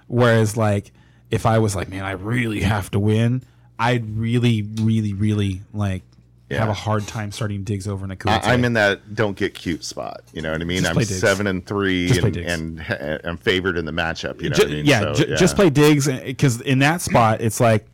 Whereas, 0.06 0.56
like, 0.56 0.92
if 1.32 1.46
I 1.46 1.58
was 1.58 1.74
like, 1.74 1.88
man, 1.88 2.04
I 2.04 2.12
really 2.12 2.60
have 2.60 2.90
to 2.92 3.00
win, 3.00 3.42
I'd 3.78 4.16
really, 4.16 4.62
really, 4.62 5.14
really 5.14 5.62
like 5.72 6.02
have 6.50 6.68
a 6.68 6.74
hard 6.74 7.06
time 7.08 7.32
starting 7.32 7.64
Diggs 7.64 7.88
over 7.88 8.06
Nacua. 8.06 8.44
I, 8.44 8.52
I'm 8.52 8.62
in 8.66 8.74
that 8.74 9.14
don't 9.14 9.34
get 9.36 9.54
cute 9.54 9.82
spot. 9.82 10.20
You 10.34 10.42
know 10.42 10.52
what 10.52 10.60
I 10.60 10.64
mean? 10.64 10.82
Just 10.82 10.94
I'm 10.94 11.02
seven 11.04 11.46
and 11.46 11.64
three, 11.64 12.08
Just 12.08 12.20
play 12.20 12.44
and, 12.44 12.78
and 12.78 13.20
I'm 13.24 13.38
favored 13.38 13.78
in 13.78 13.86
the 13.86 13.92
matchup. 13.92 14.42
You 14.42 14.50
know 14.50 14.56
Ju- 14.56 14.62
what 14.64 14.70
I 14.70 14.74
mean? 14.74 14.84
yeah, 14.84 15.00
So, 15.00 15.14
ju- 15.14 15.36
just 15.36 15.56
play 15.56 15.70
Diggs 15.70 16.06
eh, 16.06 16.22
because 16.26 16.60
in 16.60 16.80
that 16.80 17.00
spot, 17.00 17.40
it's 17.40 17.58
like 17.58 17.86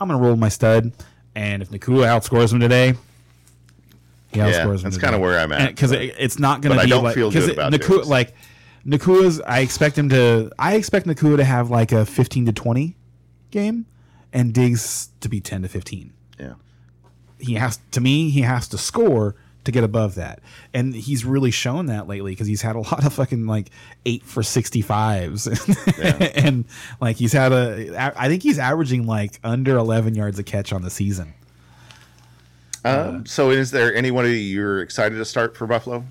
I'm 0.00 0.08
gonna 0.08 0.20
roll 0.20 0.34
my 0.34 0.48
stud, 0.48 0.90
and 1.36 1.62
if 1.62 1.70
Nacua 1.70 2.06
outscores 2.08 2.52
him 2.52 2.58
today, 2.58 2.94
he 4.32 4.38
Yeah, 4.40 4.50
outscores 4.50 4.78
him. 4.78 4.90
that's 4.90 4.98
kinda 4.98 5.20
where 5.20 5.38
I'm 5.38 5.52
at, 5.52 5.68
because 5.68 5.92
it, 5.92 6.16
it's 6.18 6.40
not 6.40 6.60
gonna 6.60 6.74
but 6.74 6.80
I 6.80 6.84
be 6.86 6.90
don't 6.90 7.04
like 7.04 7.14
feel 7.14 7.30
good 7.30 7.50
about 7.50 7.72
Nacua 7.72 8.04
like 8.06 8.34
Nacua's. 8.86 9.40
I 9.42 9.60
expect 9.60 9.96
him 9.98 10.08
to. 10.10 10.50
I 10.58 10.74
expect 10.74 11.06
Nacua 11.06 11.36
to 11.36 11.44
have 11.44 11.70
like 11.70 11.92
a 11.92 12.04
15 12.06 12.46
to 12.46 12.52
20 12.52 12.96
game, 13.50 13.86
and 14.32 14.52
Diggs 14.52 15.10
to 15.20 15.28
be 15.28 15.40
10 15.40 15.62
to 15.62 15.68
15 15.68 16.12
Yeah. 16.40 16.54
he 17.38 17.54
has 17.54 17.78
to 17.92 18.00
me 18.00 18.30
he 18.30 18.40
has 18.42 18.66
to 18.68 18.78
score 18.78 19.36
to 19.64 19.70
get 19.70 19.84
above 19.84 20.16
that 20.16 20.40
and 20.74 20.92
he's 20.94 21.24
really 21.24 21.52
shown 21.52 21.86
that 21.86 22.08
lately 22.08 22.32
because 22.32 22.48
he's 22.48 22.62
had 22.62 22.74
a 22.74 22.80
lot 22.90 23.04
of 23.06 23.12
fucking 23.12 23.46
like 23.46 23.70
eight 24.04 24.24
for 24.24 24.42
65s 24.42 25.46
and 26.44 26.64
like 27.00 27.16
he's 27.16 27.32
had 27.32 27.52
a 27.52 28.12
i 28.16 28.26
think 28.28 28.42
he's 28.42 28.58
averaging 28.58 29.06
like 29.06 29.38
under 29.44 29.76
11 29.76 30.16
yards 30.16 30.36
a 30.40 30.42
catch 30.42 30.72
on 30.72 30.82
the 30.82 30.90
season 30.90 31.32
Um, 32.84 33.24
so 33.26 33.50
is 33.50 33.70
there 33.70 33.94
anybody 33.94 34.40
you're 34.40 34.80
excited 34.82 35.14
to 35.16 35.24
start 35.24 35.56
for 35.56 35.68
Buffalo? 35.68 36.04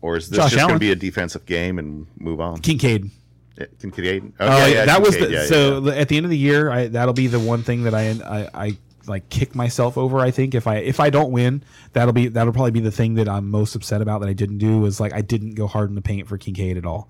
Or 0.00 0.16
is 0.16 0.28
this 0.28 0.38
Josh 0.38 0.52
just 0.52 0.66
going 0.66 0.74
to 0.74 0.78
be 0.78 0.92
a 0.92 0.96
defensive 0.96 1.44
game 1.46 1.78
and 1.78 2.06
move 2.18 2.40
on? 2.40 2.60
kincaid. 2.60 3.10
Yeah, 3.58 3.66
Kincaid? 3.80 4.32
Oh, 4.38 4.46
Uh, 4.46 4.66
yeah, 4.66 4.84
that 4.84 5.02
was 5.02 5.16
the, 5.18 5.28
yeah, 5.30 5.44
so 5.46 5.88
at 5.88 6.08
the 6.08 6.16
end 6.16 6.24
of 6.24 6.30
the 6.30 6.38
year 6.38 6.70
I, 6.70 6.86
that'll 6.86 7.12
be 7.14 7.26
the 7.26 7.40
one 7.40 7.64
thing 7.64 7.82
that 7.84 7.94
I, 7.94 8.10
I 8.10 8.48
i 8.54 8.76
like 9.08 9.28
kick 9.30 9.54
myself 9.56 9.98
over 9.98 10.20
i 10.20 10.30
think. 10.30 10.54
If 10.54 10.66
i 10.68 10.76
if 10.76 11.00
i 11.00 11.10
don't 11.10 11.32
win 11.32 11.64
that'll 11.92 12.12
be 12.12 12.28
that'll 12.28 12.52
probably 12.52 12.70
be 12.70 12.80
the 12.80 12.92
thing 12.92 13.14
that 13.14 13.28
i'm 13.28 13.50
most 13.50 13.74
upset 13.74 14.00
about 14.00 14.20
that 14.20 14.28
i 14.28 14.32
didn't 14.32 14.58
do 14.58 14.84
is 14.86 15.00
like 15.00 15.12
i 15.12 15.22
didn't 15.22 15.54
go 15.54 15.66
hard 15.66 15.88
in 15.88 15.94
the 15.96 16.02
paint 16.02 16.28
for 16.28 16.38
kincaid 16.38 16.76
at 16.76 16.84
all 16.86 17.08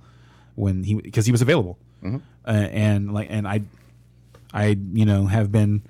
when 0.55 0.85
he 0.85 0.95
because 0.95 1.27
he 1.27 1.33
was 1.33 1.43
available. 1.43 1.77
Mm-hmm. 2.03 2.17
uh, 2.47 2.51
and 2.51 3.13
like 3.13 3.27
and 3.31 3.47
i 3.47 3.61
i 4.55 4.79
you 4.93 5.05
know 5.05 5.27
have 5.27 5.51
been 5.53 5.83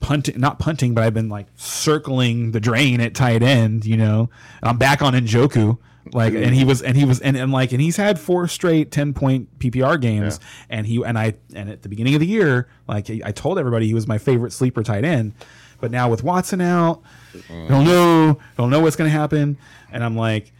punting 0.00 0.38
not 0.38 0.58
punting 0.58 0.94
but 0.94 1.02
i've 1.02 1.14
been 1.14 1.30
like 1.30 1.46
circling 1.56 2.52
the 2.52 2.60
drain 2.60 3.00
at 3.00 3.14
tight 3.14 3.42
end 3.42 3.84
you 3.86 3.96
know? 3.96 4.30
I'm 4.62 4.76
back 4.78 5.02
on 5.02 5.14
njoku 5.14 5.78
like 6.12 6.34
and 6.34 6.54
he 6.54 6.64
was 6.64 6.82
and 6.82 6.96
he 6.96 7.04
was 7.04 7.20
and, 7.20 7.36
and 7.36 7.52
like 7.52 7.72
and 7.72 7.80
he's 7.80 7.96
had 7.96 8.18
four 8.18 8.48
straight 8.48 8.90
10 8.90 9.12
point 9.12 9.58
ppr 9.58 10.00
games 10.00 10.40
and 10.70 10.86
he 10.86 11.02
and 11.04 11.18
i 11.18 11.34
and 11.54 11.68
at 11.68 11.82
the 11.82 11.88
beginning 11.88 12.14
of 12.14 12.20
the 12.20 12.26
year 12.26 12.68
like 12.88 13.10
i 13.24 13.30
told 13.32 13.58
everybody 13.58 13.86
he 13.86 13.94
was 13.94 14.06
my 14.08 14.18
favorite 14.18 14.52
sleeper 14.52 14.82
tight 14.82 15.04
end. 15.04 15.34
But 15.80 15.90
now 15.90 16.10
with 16.10 16.22
watson 16.22 16.60
out 16.60 17.02
don't 17.48 17.84
know 17.84 18.38
don't 18.56 18.70
know 18.70 18.80
what's 18.80 18.96
gonna 18.96 19.10
happen. 19.10 19.56
And 19.92 20.02
i'm 20.04 20.16
like 20.16 20.52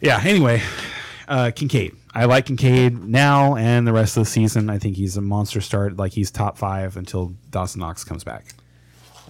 yeah 0.00 0.20
anyway 0.24 0.62
uh 1.28 1.50
kincaid. 1.54 1.96
I 2.14 2.26
like 2.26 2.46
kincaid 2.46 3.02
now 3.02 3.56
and 3.56 3.86
the 3.86 3.92
rest 3.92 4.16
of 4.18 4.24
the 4.24 4.30
season. 4.30 4.68
I 4.68 4.78
think 4.78 4.96
he's 4.96 5.16
a 5.16 5.22
monster 5.22 5.62
start. 5.62 5.96
Like 5.96 6.12
he's 6.12 6.30
top 6.30 6.58
five 6.58 6.96
until 6.96 7.34
dawson 7.50 7.80
knox 7.80 8.04
comes 8.04 8.22
back 8.24 8.44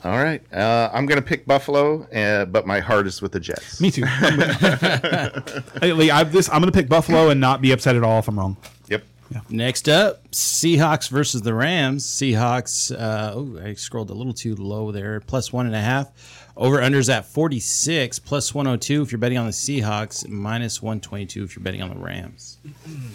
All 0.04 0.16
right. 0.22 0.42
Uh, 0.52 0.90
I'm 0.92 1.06
going 1.06 1.20
to 1.20 1.26
pick 1.26 1.46
Buffalo, 1.46 2.02
uh, 2.10 2.44
but 2.46 2.66
my 2.66 2.80
heart 2.80 3.06
is 3.06 3.22
with 3.22 3.32
the 3.32 3.40
Jets. 3.40 3.80
me 3.80 3.90
too 3.90 4.02
I'm 4.06 4.38
gonna- 4.38 5.64
Hey, 5.80 5.92
Lee, 5.92 6.10
I've 6.10 6.32
this, 6.32 6.48
i'm 6.50 6.60
gonna 6.60 6.72
pick 6.72 6.88
buffalo 6.88 7.28
and 7.30 7.40
not 7.40 7.60
be 7.60 7.70
upset 7.72 7.94
at 7.96 8.02
all 8.02 8.18
if 8.18 8.28
i'm 8.28 8.38
wrong 8.38 8.56
Yep. 8.88 9.04
Next 9.48 9.88
up, 9.88 10.30
Seahawks 10.32 11.08
versus 11.08 11.40
the 11.40 11.54
Rams. 11.54 12.06
Seahawks. 12.06 12.92
Uh, 12.94 13.32
oh, 13.34 13.58
I 13.64 13.72
scrolled 13.72 14.10
a 14.10 14.12
little 14.12 14.34
too 14.34 14.54
low 14.56 14.92
there. 14.92 15.20
Plus 15.20 15.50
one 15.50 15.64
and 15.64 15.74
a 15.74 15.80
half. 15.80 16.41
Over 16.56 16.78
unders 16.78 17.08
at 17.12 17.24
forty 17.24 17.60
six. 17.60 18.18
Plus 18.18 18.54
one 18.54 18.66
hundred 18.66 18.82
two 18.82 19.02
if 19.02 19.10
you're 19.10 19.18
betting 19.18 19.38
on 19.38 19.46
the 19.46 19.52
Seahawks. 19.52 20.28
Minus 20.28 20.82
one 20.82 21.00
twenty 21.00 21.24
two 21.26 21.44
if 21.44 21.56
you're 21.56 21.62
betting 21.62 21.80
on 21.82 21.88
the 21.90 21.96
Rams. 21.96 22.58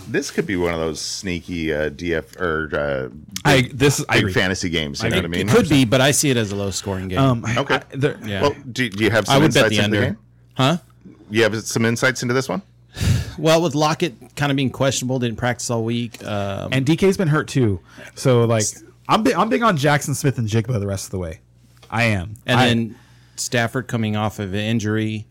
This 0.07 0.31
could 0.31 0.47
be 0.47 0.55
one 0.55 0.73
of 0.73 0.79
those 0.79 0.99
sneaky 0.99 1.73
uh, 1.73 1.89
DF 1.89 2.39
or 2.41 2.69
uh, 2.75 3.09
i 3.45 3.69
this 3.73 3.99
is 3.99 4.05
i 4.09 4.13
big 4.15 4.23
agree. 4.23 4.33
fantasy 4.33 4.69
games. 4.69 5.03
You 5.03 5.09
know 5.09 5.17
It, 5.17 5.19
what 5.19 5.25
I 5.25 5.27
mean? 5.29 5.47
it 5.49 5.51
could 5.51 5.69
be, 5.69 5.85
but 5.85 6.01
I 6.01 6.11
see 6.11 6.29
it 6.31 6.37
as 6.37 6.51
a 6.51 6.55
low 6.55 6.71
scoring 6.71 7.09
game. 7.09 7.19
um 7.19 7.45
Okay. 7.57 7.75
I- 7.75 7.83
there- 7.95 8.17
yeah. 8.25 8.41
Well, 8.41 8.55
do, 8.71 8.89
do 8.89 9.03
you 9.03 9.11
have 9.11 9.29
I 9.29 9.33
some 9.33 9.43
would 9.43 9.53
bet 9.53 9.65
insights 9.71 9.77
the 9.77 9.83
into 9.83 9.97
the 9.97 10.05
under. 10.07 10.15
game? 10.15 10.17
Huh? 10.55 10.77
You 11.29 11.43
have 11.43 11.61
some 11.63 11.85
insights 11.85 12.21
into 12.23 12.33
this 12.33 12.49
one? 12.49 12.61
Well, 13.37 13.61
with 13.61 13.75
Lockett 13.75 14.15
kind 14.35 14.51
of 14.51 14.55
being 14.55 14.71
questionable, 14.71 15.19
didn't 15.19 15.37
practice 15.37 15.69
all 15.69 15.83
week. 15.83 16.23
Um, 16.25 16.69
and 16.73 16.85
dk's 16.87 17.17
been 17.17 17.27
hurt 17.27 17.47
too 17.47 17.79
so 18.15 18.45
like 18.45 18.63
i'm 19.07 19.21
big 19.21 19.33
i'm 19.35 19.47
big 19.49 19.61
on 19.61 19.77
Jaxon 19.77 20.15
Smith-Njigba 20.15 20.79
the 20.79 20.87
rest 20.87 21.05
of 21.05 21.11
the 21.11 21.19
way 21.19 21.39
i 21.91 22.03
am 22.03 22.35
and 22.47 22.59
I- 22.59 22.65
then 22.67 22.95
Stafford 23.39 23.87
coming 23.87 24.15
off 24.15 24.39
of 24.39 24.53
an 24.53 24.59
injury. 24.59 25.25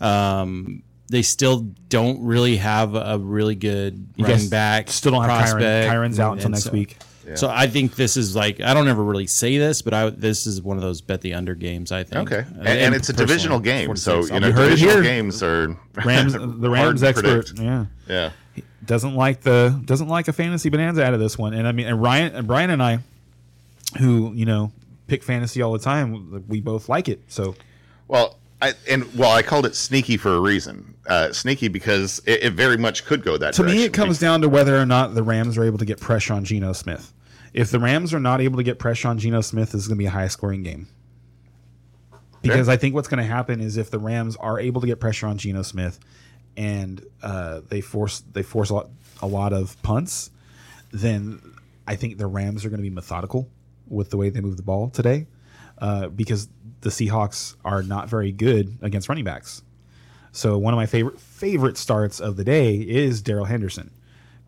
Um, 0.00 0.82
they 1.08 1.22
still 1.22 1.60
don't 1.88 2.22
really 2.24 2.56
have 2.56 2.94
a 2.94 3.18
really 3.18 3.54
good 3.54 4.08
You 4.16 4.24
running 4.24 4.48
back. 4.48 4.88
still 4.90 5.12
don't 5.12 5.24
have 5.24 5.48
Kyren. 5.56 5.86
Kyren's 5.88 6.18
out 6.20 6.32
until 6.34 6.50
next 6.50 6.64
so- 6.64 6.72
week. 6.72 6.96
So 7.36 7.48
I 7.48 7.66
think 7.68 7.94
this 7.94 8.16
is 8.16 8.34
like 8.36 8.60
I 8.60 8.74
don't 8.74 8.88
ever 8.88 9.02
really 9.02 9.28
say 9.28 9.56
this, 9.56 9.80
but 9.80 9.94
I 9.94 10.10
this 10.10 10.44
is 10.44 10.60
one 10.60 10.76
of 10.76 10.82
those 10.82 11.00
bet 11.00 11.20
the 11.22 11.34
under 11.34 11.54
games. 11.54 11.90
I 11.92 12.02
think. 12.02 12.30
Okay, 12.30 12.44
and, 12.58 12.66
and 12.68 12.94
it's 12.96 13.08
a 13.10 13.12
divisional 13.12 13.58
game, 13.60 13.94
so 13.96 14.24
you 14.24 14.40
know 14.40 14.50
heard 14.52 14.66
it 14.66 14.70
divisional 14.70 14.94
here. 14.94 15.02
games 15.04 15.40
are 15.42 15.68
Rams, 16.04 16.32
the 16.34 16.68
Rams 16.68 17.00
to 17.00 17.06
expert, 17.06 17.46
predict. 17.46 17.58
yeah, 17.60 17.86
Yeah, 18.08 18.30
doesn't 18.84 19.14
like 19.14 19.40
the 19.42 19.80
doesn't 19.84 20.08
like 20.08 20.26
a 20.28 20.32
fantasy 20.34 20.68
bonanza 20.68 21.04
out 21.04 21.14
of 21.14 21.20
this 21.20 21.38
one. 21.38 21.54
And 21.54 21.66
I 21.66 21.72
mean, 21.72 21.86
and 21.86 22.02
Ryan, 22.02 22.34
and 22.34 22.46
Brian 22.46 22.70
and 22.70 22.82
I, 22.82 22.98
who 23.98 24.32
you 24.34 24.44
know 24.44 24.72
pick 25.12 25.22
fantasy 25.22 25.60
all 25.60 25.74
the 25.74 25.78
time, 25.78 26.42
we 26.48 26.62
both 26.62 26.88
like 26.88 27.06
it. 27.06 27.22
So 27.28 27.54
Well, 28.08 28.38
I 28.62 28.72
and 28.88 29.04
well, 29.14 29.30
I 29.30 29.42
called 29.42 29.66
it 29.66 29.76
sneaky 29.76 30.16
for 30.16 30.34
a 30.34 30.40
reason. 30.40 30.94
Uh, 31.06 31.32
sneaky 31.34 31.68
because 31.68 32.22
it, 32.24 32.44
it 32.44 32.52
very 32.54 32.78
much 32.78 33.04
could 33.04 33.22
go 33.22 33.36
that 33.36 33.48
way. 33.48 33.50
to 33.50 33.62
direction. 33.62 33.78
me, 33.78 33.84
it 33.84 33.92
comes 33.92 34.18
down 34.18 34.40
to 34.40 34.48
whether 34.48 34.74
or 34.74 34.86
not 34.86 35.14
the 35.14 35.22
Rams 35.22 35.58
are 35.58 35.64
able 35.64 35.76
to 35.76 35.84
get 35.84 36.00
pressure 36.00 36.32
on 36.32 36.44
Geno 36.44 36.72
Smith. 36.72 37.12
If 37.52 37.70
the 37.70 37.78
Rams 37.78 38.14
are 38.14 38.20
not 38.20 38.40
able 38.40 38.56
to 38.56 38.62
get 38.62 38.78
pressure 38.78 39.08
on 39.08 39.18
Geno 39.18 39.42
Smith, 39.42 39.72
this 39.72 39.82
is 39.82 39.88
going 39.88 39.98
to 39.98 40.02
be 40.02 40.06
a 40.06 40.10
high 40.10 40.28
scoring 40.28 40.62
game. 40.62 40.88
Because 42.40 42.70
I 42.70 42.78
think 42.78 42.94
what's 42.94 43.08
going 43.08 43.22
to 43.22 43.28
happen 43.28 43.60
is 43.60 43.76
if 43.76 43.90
the 43.90 43.98
Rams 43.98 44.36
are 44.36 44.58
able 44.58 44.80
to 44.80 44.86
get 44.86 44.98
pressure 44.98 45.26
on 45.26 45.36
Geno 45.36 45.62
Smith, 45.62 46.00
and 46.56 47.04
uh, 47.22 47.60
they 47.68 47.82
force 47.82 48.20
they 48.32 48.42
force 48.42 48.70
a 48.70 48.74
lot, 48.74 48.88
a 49.20 49.26
lot 49.26 49.52
of 49.52 49.80
punts, 49.82 50.30
then 50.90 51.40
I 51.86 51.96
think 51.96 52.16
the 52.16 52.26
Rams 52.26 52.64
are 52.64 52.70
going 52.70 52.78
to 52.78 52.88
be 52.88 52.90
methodical 52.90 53.48
with 53.92 54.10
the 54.10 54.16
way 54.16 54.30
they 54.30 54.40
move 54.40 54.56
the 54.56 54.62
ball 54.62 54.90
today, 54.90 55.26
uh, 55.78 56.08
because 56.08 56.48
the 56.80 56.90
Seahawks 56.90 57.56
are 57.64 57.82
not 57.82 58.08
very 58.08 58.32
good 58.32 58.78
against 58.82 59.08
running 59.08 59.24
backs. 59.24 59.62
So 60.32 60.56
one 60.58 60.72
of 60.72 60.78
my 60.78 60.86
favorite 60.86 61.20
favorite 61.20 61.76
starts 61.76 62.20
of 62.20 62.36
the 62.36 62.44
day 62.44 62.76
is 62.76 63.20
Darrell 63.20 63.44
Henderson 63.44 63.90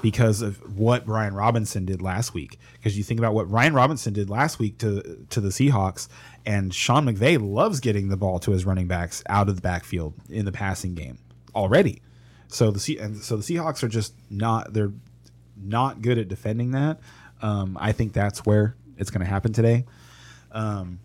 because 0.00 0.42
of 0.42 0.78
what 0.78 1.06
Brian 1.06 1.34
Robinson 1.34 1.84
did 1.84 2.02
last 2.02 2.34
week. 2.34 2.58
Because 2.72 2.96
you 2.96 3.04
think 3.04 3.20
about 3.20 3.34
what 3.34 3.50
Ryan 3.50 3.74
Robinson 3.74 4.12
did 4.12 4.30
last 4.30 4.58
week 4.58 4.78
to 4.78 5.26
to 5.30 5.40
the 5.40 5.50
Seahawks, 5.50 6.08
and 6.46 6.74
Sean 6.74 7.04
McVay 7.04 7.38
loves 7.40 7.80
getting 7.80 8.08
the 8.08 8.16
ball 8.16 8.38
to 8.40 8.50
his 8.50 8.64
running 8.64 8.88
backs 8.88 9.22
out 9.28 9.48
of 9.48 9.56
the 9.56 9.62
backfield 9.62 10.14
in 10.28 10.46
the 10.46 10.52
passing 10.52 10.94
game 10.94 11.18
already. 11.54 12.02
So 12.48 12.70
the 12.70 12.98
and 12.98 13.16
so 13.18 13.36
the 13.36 13.42
Seahawks 13.42 13.82
are 13.82 13.88
just 13.88 14.14
not 14.30 14.72
they're 14.72 14.92
not 15.56 16.02
good 16.02 16.18
at 16.18 16.28
defending 16.28 16.72
that. 16.72 17.00
Um, 17.42 17.76
I 17.80 17.92
think 17.92 18.14
that's 18.14 18.46
where 18.46 18.76
it's 18.98 19.10
going 19.10 19.20
to 19.24 19.30
happen 19.30 19.52
today. 19.52 19.84
Um, 20.52 20.98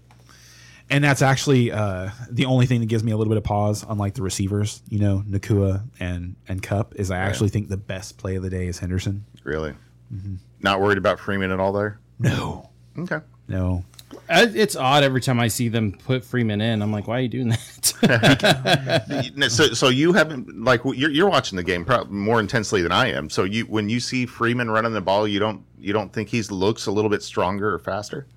and 0.92 1.04
that's 1.04 1.22
actually 1.22 1.72
uh, 1.72 2.10
the 2.32 2.46
only 2.46 2.66
thing 2.66 2.80
that 2.80 2.88
gives 2.88 3.04
me 3.04 3.12
a 3.12 3.18
little 3.18 3.30
bit 3.32 3.38
of 3.38 3.44
pause, 3.44 3.86
unlike 3.88 4.16
the 4.16 4.24
receivers, 4.24 4.82
you 4.90 5.00
know, 5.00 5.24
Nacua 5.28 5.84
and 6.00 6.36
and 6.48 6.64
Kupp, 6.64 6.96
is 6.96 7.12
I 7.12 7.18
actually 7.18 7.50
think 7.50 7.70
the 7.70 7.78
best 7.78 8.18
play 8.18 8.36
of 8.36 8.44
the 8.44 8.50
day 8.50 8.68
is 8.68 8.80
Henderson. 8.80 9.26
really 9.44 9.74
Mm-hmm. 10.14 10.36
not 10.62 10.82
worried 10.82 10.98
about 10.98 11.20
Freeman 11.20 11.52
at 11.52 11.60
all 11.60 11.72
there. 11.72 12.00
No, 12.18 12.70
Okay, 12.98 13.20
no, 13.48 13.86
It's 14.30 14.76
odd 14.76 15.04
every 15.04 15.22
time 15.22 15.40
I 15.40 15.48
see 15.48 15.70
them 15.70 15.94
put 16.06 16.24
Freeman 16.24 16.62
in. 16.62 16.82
I'm 16.82 16.92
like, 16.92 17.08
why 17.08 17.18
are 17.18 17.22
you 17.22 17.28
doing 17.28 17.50
that? 17.50 19.46
so 19.50 19.74
so 19.74 19.90
you 19.90 20.14
haven't 20.14 20.64
like 20.64 20.82
you're, 20.84 21.10
you're 21.12 21.30
watching 21.30 21.56
the 21.58 21.64
game 21.64 21.86
probably 21.86 22.14
more 22.14 22.40
intensely 22.40 22.82
than 22.82 22.92
I 22.92 23.12
am. 23.12 23.30
So 23.30 23.44
you 23.44 23.66
when 23.66 23.90
you 23.90 24.00
see 24.00 24.26
Freeman 24.26 24.72
running 24.72 24.94
the 24.94 25.02
ball, 25.02 25.28
you 25.28 25.40
don't 25.40 25.64
you 25.80 25.94
don't 25.94 26.12
think 26.14 26.30
he 26.30 26.42
looks 26.44 26.86
a 26.86 26.92
little 26.92 27.10
bit 27.10 27.24
stronger 27.24 27.74
or 27.74 27.80
faster? 27.80 28.28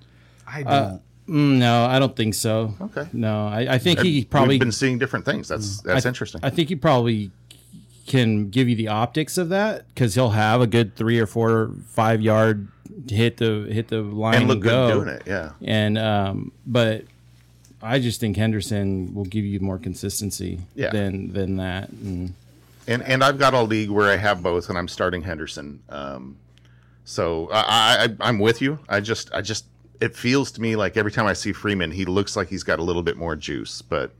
I 0.47 0.63
don't. 0.63 1.01
Mm, 1.27 1.57
no, 1.57 1.85
I 1.85 1.99
don't 1.99 2.15
think 2.15 2.33
so. 2.33 2.73
Okay. 2.81 3.07
No, 3.13 3.47
I, 3.47 3.75
I 3.75 3.77
think 3.77 4.01
he 4.01 4.25
probably. 4.25 4.55
We've 4.55 4.59
been 4.59 4.71
seeing 4.73 4.99
different 4.99 5.25
things. 5.25 5.47
That's 5.47 5.81
that's 5.81 6.05
I- 6.05 6.09
interesting. 6.09 6.41
I 6.43 6.49
think 6.49 6.69
he 6.69 6.75
probably 6.75 7.31
can 8.05 8.49
give 8.49 8.67
you 8.69 8.75
the 8.75 8.87
optics 8.89 9.37
of 9.37 9.49
that 9.49 9.85
because 9.93 10.15
he'll 10.15 10.31
have 10.31 10.61
a 10.61 10.67
good 10.67 10.95
three 10.95 11.19
or 11.19 11.25
four, 11.25 11.71
five 11.87 12.21
yard 12.21 12.67
hit 13.09 13.37
the 13.37 13.67
hit 13.71 13.87
the 13.87 14.01
line 14.01 14.35
and 14.35 14.47
look 14.47 14.59
go. 14.61 14.87
good 14.87 15.05
doing 15.05 15.15
it. 15.17 15.23
Yeah. 15.25 15.51
And 15.63 15.97
um, 15.97 16.51
but 16.65 17.05
I 17.81 17.99
just 17.99 18.19
think 18.19 18.37
Henderson 18.37 19.13
will 19.13 19.25
give 19.25 19.45
you 19.45 19.59
more 19.59 19.77
consistency 19.77 20.59
Yeah. 20.75 20.91
than 20.91 21.33
than 21.33 21.57
that. 21.57 21.89
And 21.89 22.33
And 22.87 23.01
and 23.03 23.23
I've 23.23 23.39
got 23.39 23.53
a 23.53 23.61
league 23.61 23.89
where 23.89 24.09
I 24.11 24.17
have 24.17 24.43
both, 24.43 24.69
and 24.69 24.77
I'm 24.77 24.87
starting 24.87 25.21
Henderson. 25.23 25.79
Um, 25.89 26.37
so 27.05 27.49
I, 27.51 28.07
I 28.19 28.27
I'm 28.29 28.39
with 28.39 28.61
you. 28.61 28.79
I 28.89 28.99
just 28.99 29.33
I 29.33 29.41
just 29.41 29.65
it 30.01 30.15
feels 30.15 30.51
to 30.53 30.61
me 30.61 30.75
like 30.75 30.97
every 30.97 31.11
time 31.11 31.25
I 31.25 31.33
see 31.33 31.53
Freeman, 31.53 31.91
he 31.91 32.03
looks 32.05 32.35
like 32.35 32.49
he's 32.49 32.63
got 32.63 32.79
a 32.79 32.83
little 32.83 33.03
bit 33.03 33.15
more 33.17 33.35
juice, 33.35 33.81
but 33.81 34.11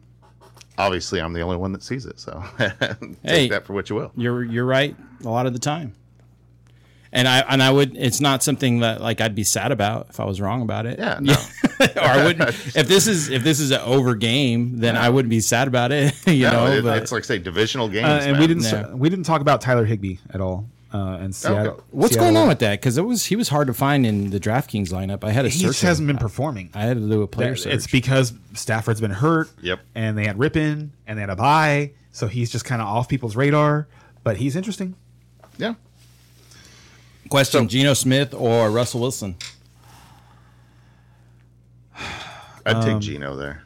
obviously 0.77 1.19
I'm 1.21 1.33
the 1.33 1.41
only 1.41 1.57
one 1.57 1.71
that 1.73 1.83
sees 1.83 2.05
it. 2.05 2.19
So 2.19 2.43
take 2.57 3.17
Hey. 3.23 3.49
that 3.49 3.65
for 3.65 3.73
what 3.73 3.89
you 3.89 3.95
will. 3.95 4.11
you're 4.15 4.43
you're 4.43 4.65
right 4.65 4.95
a 5.23 5.29
lot 5.29 5.45
of 5.45 5.53
the 5.53 5.59
time. 5.59 5.93
And 7.15 7.27
I 7.27 7.39
and 7.41 7.61
I 7.61 7.69
would 7.69 7.95
it's 7.95 8.19
not 8.19 8.41
something 8.41 8.79
that 8.79 8.99
like 8.99 9.21
I'd 9.21 9.35
be 9.35 9.43
sad 9.43 9.71
about 9.71 10.07
if 10.09 10.19
I 10.19 10.25
was 10.25 10.41
wrong 10.41 10.63
about 10.63 10.87
it. 10.87 10.97
Yeah, 10.97 11.19
no. 11.21 11.33
or 11.79 12.01
I 12.01 12.25
wouldn't 12.25 12.49
if 12.75 12.87
this 12.87 13.05
is 13.05 13.29
if 13.29 13.43
this 13.43 13.59
is 13.59 13.69
an 13.69 13.81
over 13.81 14.15
game, 14.15 14.79
then 14.79 14.95
I 14.95 15.09
wouldn't 15.09 15.29
be 15.29 15.39
sad 15.39 15.67
about 15.67 15.91
it. 15.91 16.13
You 16.27 16.45
No, 16.47 16.65
know, 16.65 16.71
it- 16.71 16.83
but 16.83 16.97
it's 17.03 17.11
like 17.11 17.23
say 17.23 17.37
divisional 17.37 17.87
games. 17.87 18.07
Uh, 18.07 18.19
and 18.23 18.31
man. 18.31 18.41
we 18.41 18.47
didn't 18.47 18.63
Yeah. 18.63 18.93
we 18.95 19.09
didn't 19.09 19.25
talk 19.25 19.41
about 19.41 19.61
Tyler 19.61 19.85
Higbee 19.85 20.17
at 20.31 20.41
all. 20.41 20.67
Uh, 20.93 21.17
and 21.21 21.33
Seattle. 21.33 21.83
what's 21.89 22.13
Seattle- 22.13 22.27
going 22.33 22.37
on 22.37 22.47
with 22.47 22.59
that? 22.59 22.79
Because 22.79 22.99
it 22.99 23.01
was 23.01 23.25
he 23.25 23.35
was 23.35 23.49
hard 23.49 23.65
to 23.65 23.73
find 23.73 24.05
in 24.05 24.29
the 24.29 24.39
DraftKings 24.39 24.89
lineup. 24.89 25.23
I 25.23 25.31
had 25.31 25.43
a 25.45 25.49
He 25.49 25.57
search. 25.59 25.69
just 25.69 25.81
hasn't 25.81 26.05
been 26.07 26.17
performing. 26.19 26.69
I 26.75 26.81
had 26.83 26.97
to 26.97 27.09
do 27.09 27.23
a 27.23 27.27
player 27.27 27.51
That- 27.51 27.59
search. 27.59 27.73
It's 27.73 27.87
because 27.87 28.31
Stafford's 28.53 29.01
been 29.01 29.09
hurt. 29.11 29.49
Yep. 29.63 29.79
And 29.95 30.15
they 30.17 30.25
had 30.25 30.37
Rypien 30.37 30.89
and 31.07 31.17
they 31.17 31.21
had 31.21 31.31
a 31.31 31.35
bye, 31.35 31.91
so 32.11 32.27
he's 32.27 32.51
just 32.51 32.63
kind 32.65 32.79
of 32.81 32.87
off 32.87 33.09
people's 33.09 33.35
radar. 33.35 33.87
But 34.23 34.37
he's 34.37 34.55
interesting. 34.55 34.93
Yeah. 35.57 35.73
Question: 37.29 37.67
Geno 37.67 37.95
Smith 37.95 38.33
or 38.35 38.69
Russell 38.69 39.01
Wilson? 39.01 39.35
I'd 42.65 42.75
Um, 42.75 42.83
take 42.83 42.99
Geno 42.99 43.35
there. 43.35 43.63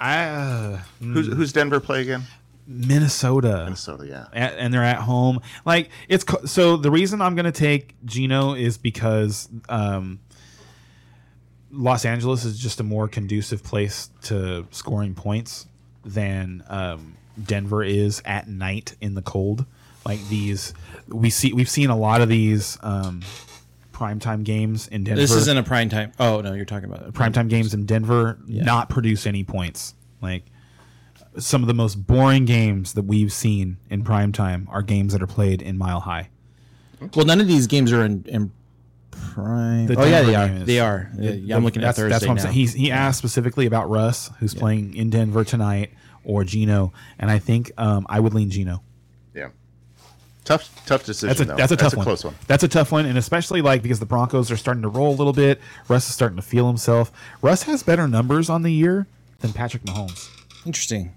I 0.00 0.24
uh, 0.24 0.80
Who's 1.00 1.28
who's 1.28 1.52
Denver 1.52 1.78
play 1.80 2.02
again? 2.02 2.24
Minnesota. 2.66 3.62
Minnesota, 3.64 4.06
yeah. 4.06 4.26
at, 4.32 4.58
and 4.58 4.72
they're 4.72 4.84
at 4.84 4.98
home. 4.98 5.40
Like 5.64 5.90
it's 6.08 6.24
co- 6.24 6.44
so 6.44 6.76
the 6.76 6.90
reason 6.90 7.20
I'm 7.20 7.34
going 7.34 7.44
to 7.44 7.52
take 7.52 7.94
Geno 8.04 8.54
is 8.54 8.78
because 8.78 9.48
um, 9.68 10.20
Los 11.70 12.04
Angeles 12.04 12.44
is 12.44 12.58
just 12.58 12.80
a 12.80 12.84
more 12.84 13.08
conducive 13.08 13.62
place 13.62 14.10
to 14.24 14.66
scoring 14.70 15.14
points 15.14 15.66
than 16.04 16.62
um, 16.68 17.16
Denver 17.42 17.82
is 17.82 18.22
at 18.24 18.48
night 18.48 18.96
in 19.00 19.14
the 19.14 19.22
cold. 19.22 19.64
Like 20.04 20.20
these, 20.28 20.74
we 21.08 21.30
see 21.30 21.52
we've 21.52 21.70
seen 21.70 21.90
a 21.90 21.96
lot 21.96 22.20
of 22.20 22.28
these 22.28 22.76
um, 22.82 23.22
primetime 23.92 24.42
games 24.42 24.88
in 24.88 25.04
Denver. 25.04 25.20
This 25.20 25.32
isn't 25.32 25.56
a 25.56 25.62
prime 25.62 25.88
time. 25.88 26.12
Oh 26.18 26.40
no, 26.40 26.52
you're 26.54 26.64
talking 26.64 26.90
about 26.90 27.12
primetime 27.12 27.48
games 27.48 27.72
in 27.72 27.86
Denver 27.86 28.38
not 28.46 28.90
produce 28.90 29.26
any 29.26 29.44
points. 29.44 29.94
Like 30.20 30.44
some 31.38 31.62
of 31.62 31.66
the 31.68 31.74
most 31.74 32.06
boring 32.06 32.44
games 32.44 32.92
that 32.94 33.02
we've 33.04 33.32
seen 33.32 33.78
in 33.90 34.02
prime 34.04 34.32
time 34.32 34.68
are 34.70 34.82
games 34.82 35.12
that 35.12 35.22
are 35.22 35.26
played 35.26 35.62
in 35.62 35.78
Mile 35.78 36.00
High. 36.00 36.28
Well, 37.14 37.24
none 37.26 37.40
of 37.40 37.48
these 37.48 37.66
games 37.66 37.92
are 37.92 38.04
in, 38.04 38.24
in 38.28 38.52
prime. 39.10 39.86
The 39.86 39.96
oh 39.98 40.04
yeah, 40.04 40.22
they 40.22 40.34
are. 40.34 40.48
game 40.48 40.56
is- 40.58 40.66
They 40.66 40.80
are. 40.80 41.10
Yeah, 41.18 41.56
I'm 41.56 41.64
looking 41.64 41.82
at 41.82 41.86
that's, 41.86 41.98
Thursday 41.98 42.10
That's 42.12 42.24
what 42.24 42.30
I'm 42.30 42.36
now. 42.36 42.42
saying. 42.44 42.54
He's, 42.54 42.72
he 42.74 42.90
asked 42.90 43.18
specifically 43.18 43.66
about 43.66 43.88
Russ, 43.90 44.30
who's 44.40 44.54
playing 44.54 44.94
in 44.94 45.10
Denver 45.10 45.44
tonight, 45.44 45.90
or 46.24 46.44
Geno, 46.44 46.92
and 47.18 47.30
I 47.30 47.38
think 47.38 47.72
um, 47.78 48.06
I 48.08 48.20
would 48.20 48.34
lean 48.34 48.50
Geno. 48.50 48.82
Yeah. 49.34 49.48
Tough 50.44 50.84
tough 50.86 51.04
decision 51.04 51.28
That's 51.28 51.40
a 51.40 51.44
though. 51.44 51.56
that's 51.56 51.72
a 51.72 51.76
tough 51.76 51.96
one. 51.96 52.04
close 52.04 52.24
one. 52.24 52.34
That's 52.46 52.62
a 52.64 52.68
tough 52.68 52.90
one, 52.92 53.06
and 53.06 53.16
especially 53.16 53.62
like 53.62 53.82
because 53.82 54.00
the 54.00 54.06
Broncos 54.06 54.50
are 54.50 54.56
starting 54.56 54.82
to 54.82 54.88
roll 54.88 55.12
a 55.14 55.16
little 55.16 55.32
bit. 55.32 55.60
Russ 55.88 56.08
is 56.08 56.14
starting 56.14 56.36
to 56.36 56.42
feel 56.42 56.66
himself. 56.66 57.10
Russ 57.42 57.62
has 57.64 57.82
better 57.82 58.06
numbers 58.08 58.50
on 58.50 58.62
the 58.62 58.72
year 58.72 59.06
than 59.40 59.52
Patrick 59.52 59.82
Mahomes. 59.84 60.28
Interesting. 60.66 61.12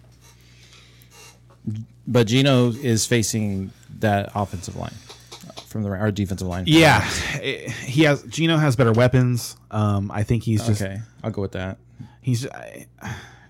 But 2.07 2.27
Geno 2.27 2.71
is 2.71 3.05
facing 3.05 3.71
that 3.99 4.31
offensive 4.35 4.75
line 4.75 4.93
from 5.67 5.83
the 5.83 5.89
our 5.89 6.11
defensive 6.11 6.47
line. 6.47 6.65
Yeah, 6.67 7.01
he 7.41 8.03
has. 8.03 8.23
Geno 8.23 8.57
has 8.57 8.75
better 8.75 8.93
weapons. 8.93 9.57
Um, 9.71 10.11
I 10.11 10.23
think 10.23 10.43
he's 10.43 10.65
just. 10.65 10.81
Okay, 10.81 11.01
I'll 11.23 11.31
go 11.31 11.41
with 11.41 11.53
that. 11.53 11.77
He's. 12.21 12.47
I, 12.47 12.85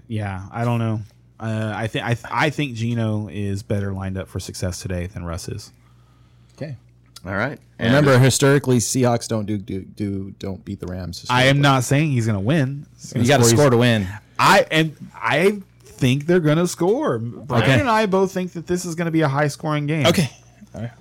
yeah, 0.07 0.47
I 0.51 0.65
don't 0.65 0.79
know. 0.79 1.01
Uh, 1.39 1.73
I 1.75 1.87
think 1.87 2.05
I, 2.05 2.17
I 2.31 2.49
think 2.49 2.75
Geno 2.75 3.27
is 3.27 3.61
better 3.63 3.91
lined 3.91 4.17
up 4.17 4.27
for 4.27 4.39
success 4.39 4.81
today 4.81 5.07
than 5.07 5.25
Russ 5.25 5.49
is. 5.49 5.71
Okay. 6.55 6.77
All 7.25 7.35
right. 7.35 7.59
And 7.79 7.93
Remember, 7.93 8.17
historically, 8.19 8.77
Seahawks 8.77 9.27
don't 9.27 9.45
do 9.45 9.57
do, 9.57 9.81
do 9.81 10.33
don't 10.39 10.63
beat 10.63 10.79
the 10.79 10.87
Rams. 10.87 11.25
I 11.29 11.45
am 11.45 11.59
not 11.59 11.83
saying 11.83 12.11
he's 12.11 12.25
going 12.25 12.37
to 12.39 12.45
win. 12.45 12.85
You 13.15 13.27
got 13.27 13.37
to 13.37 13.43
score 13.43 13.69
to 13.69 13.77
win. 13.77 14.07
I 14.39 14.65
and 14.71 14.95
I 15.13 15.61
think 15.97 16.25
they're 16.25 16.39
going 16.39 16.57
to 16.57 16.67
score. 16.67 17.19
Brian 17.19 17.63
Okay. 17.63 17.79
and 17.79 17.89
I 17.89 18.05
both 18.05 18.31
think 18.31 18.53
that 18.53 18.67
this 18.67 18.85
is 18.85 18.95
going 18.95 19.05
to 19.05 19.11
be 19.11 19.21
a 19.21 19.27
high 19.27 19.47
scoring 19.47 19.85
game. 19.87 20.05
Okay. 20.05 20.29
All 20.73 20.81
right. 20.81 20.91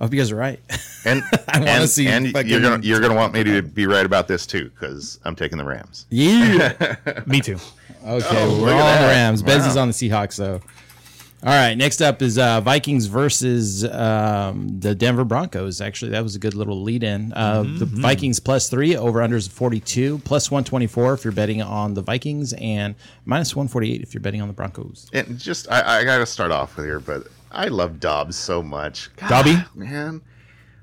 I 0.00 0.04
hope 0.04 0.14
you 0.14 0.18
guys 0.20 0.30
are 0.32 0.36
right. 0.36 0.58
And 1.04 1.22
I 1.48 1.60
wanna 1.60 1.86
see 1.86 2.06
and 2.08 2.32
you're 2.46 2.60
gonna 2.62 2.82
you're 2.82 3.00
gonna 3.00 3.14
want 3.14 3.34
me 3.34 3.44
to 3.44 3.60
be 3.60 3.86
right 3.86 4.06
about 4.06 4.28
this 4.28 4.46
too 4.46 4.70
because 4.70 5.20
I'm 5.26 5.36
taking 5.36 5.58
the 5.58 5.64
Rams. 5.64 6.06
yeah. 6.08 6.96
Me 7.26 7.40
too. 7.42 7.58
Okay, 8.06 8.26
Oh, 8.30 8.62
we're 8.62 8.72
all 8.72 8.80
on 8.80 8.94
the 8.94 9.00
that. 9.00 9.08
Rams. 9.08 9.42
Bez 9.42 9.66
is 9.66 9.76
on 9.76 9.88
the 9.88 9.92
Seahawks, 9.94 10.36
though. 10.36 10.62
All 11.42 11.48
right, 11.48 11.74
next 11.74 12.02
up 12.02 12.20
is 12.20 12.36
uh, 12.36 12.60
Vikings 12.60 13.06
versus 13.06 13.82
um, 13.84 14.78
the 14.78 14.94
Denver 14.94 15.24
Broncos. 15.24 15.80
Actually, 15.80 16.10
that 16.10 16.22
was 16.22 16.36
a 16.36 16.38
good 16.38 16.52
little 16.54 16.82
lead 16.82 17.02
in. 17.02 17.32
Uh, 17.32 17.62
The 17.62 17.86
Vikings 17.86 18.40
plus 18.40 18.68
three, 18.68 18.94
over 18.94 19.20
unders 19.20 19.48
42, 19.48 20.18
plus 20.18 20.50
124 20.50 21.14
if 21.14 21.24
you're 21.24 21.32
betting 21.32 21.62
on 21.62 21.94
the 21.94 22.02
Vikings, 22.02 22.52
and 22.52 22.94
minus 23.24 23.56
148 23.56 24.02
if 24.02 24.12
you're 24.12 24.20
betting 24.20 24.42
on 24.42 24.48
the 24.48 24.54
Broncos. 24.54 25.08
And 25.14 25.38
just 25.38 25.70
I, 25.72 26.00
I 26.00 26.04
gotta 26.04 26.26
start 26.26 26.50
off 26.50 26.76
with 26.76 26.84
here, 26.84 27.00
but 27.00 27.28
I 27.50 27.68
love 27.68 28.00
Dobbs 28.00 28.36
so 28.36 28.62
much. 28.62 29.08
God, 29.16 29.28
Dobby? 29.30 29.56
man, 29.74 30.20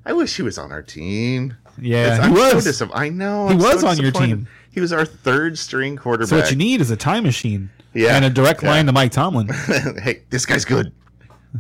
I 0.08 0.14
wish 0.14 0.38
he 0.38 0.42
was 0.42 0.58
on 0.58 0.72
our 0.72 0.82
team. 0.82 1.56
Yeah, 1.80 2.16
he 2.16 2.22
I'm 2.24 2.36
so 2.36 2.56
was. 2.56 2.82
I 2.96 3.10
know 3.10 3.46
He 3.50 3.54
I'm 3.54 3.60
was 3.60 3.82
so 3.82 3.88
on 3.90 3.98
your 4.00 4.12
team. 4.12 4.48
He 4.72 4.80
was 4.82 4.92
our 4.92 5.06
third 5.06 5.60
string 5.60 5.98
quarterback. 5.98 6.30
So 6.30 6.38
what 6.38 6.50
you 6.50 6.58
need 6.58 6.82
is 6.82 6.90
a 6.90 6.98
time 6.98 7.24
machine. 7.24 7.70
Yeah. 7.98 8.16
And 8.16 8.26
a 8.26 8.30
direct 8.30 8.64
Yeah. 8.64 8.70
line 8.70 8.86
to 8.86 8.92
Mike 8.92 9.12
Tomlin. 9.12 9.48
hey, 10.02 10.22
this 10.30 10.46
guy's 10.46 10.66
good. 10.66 10.92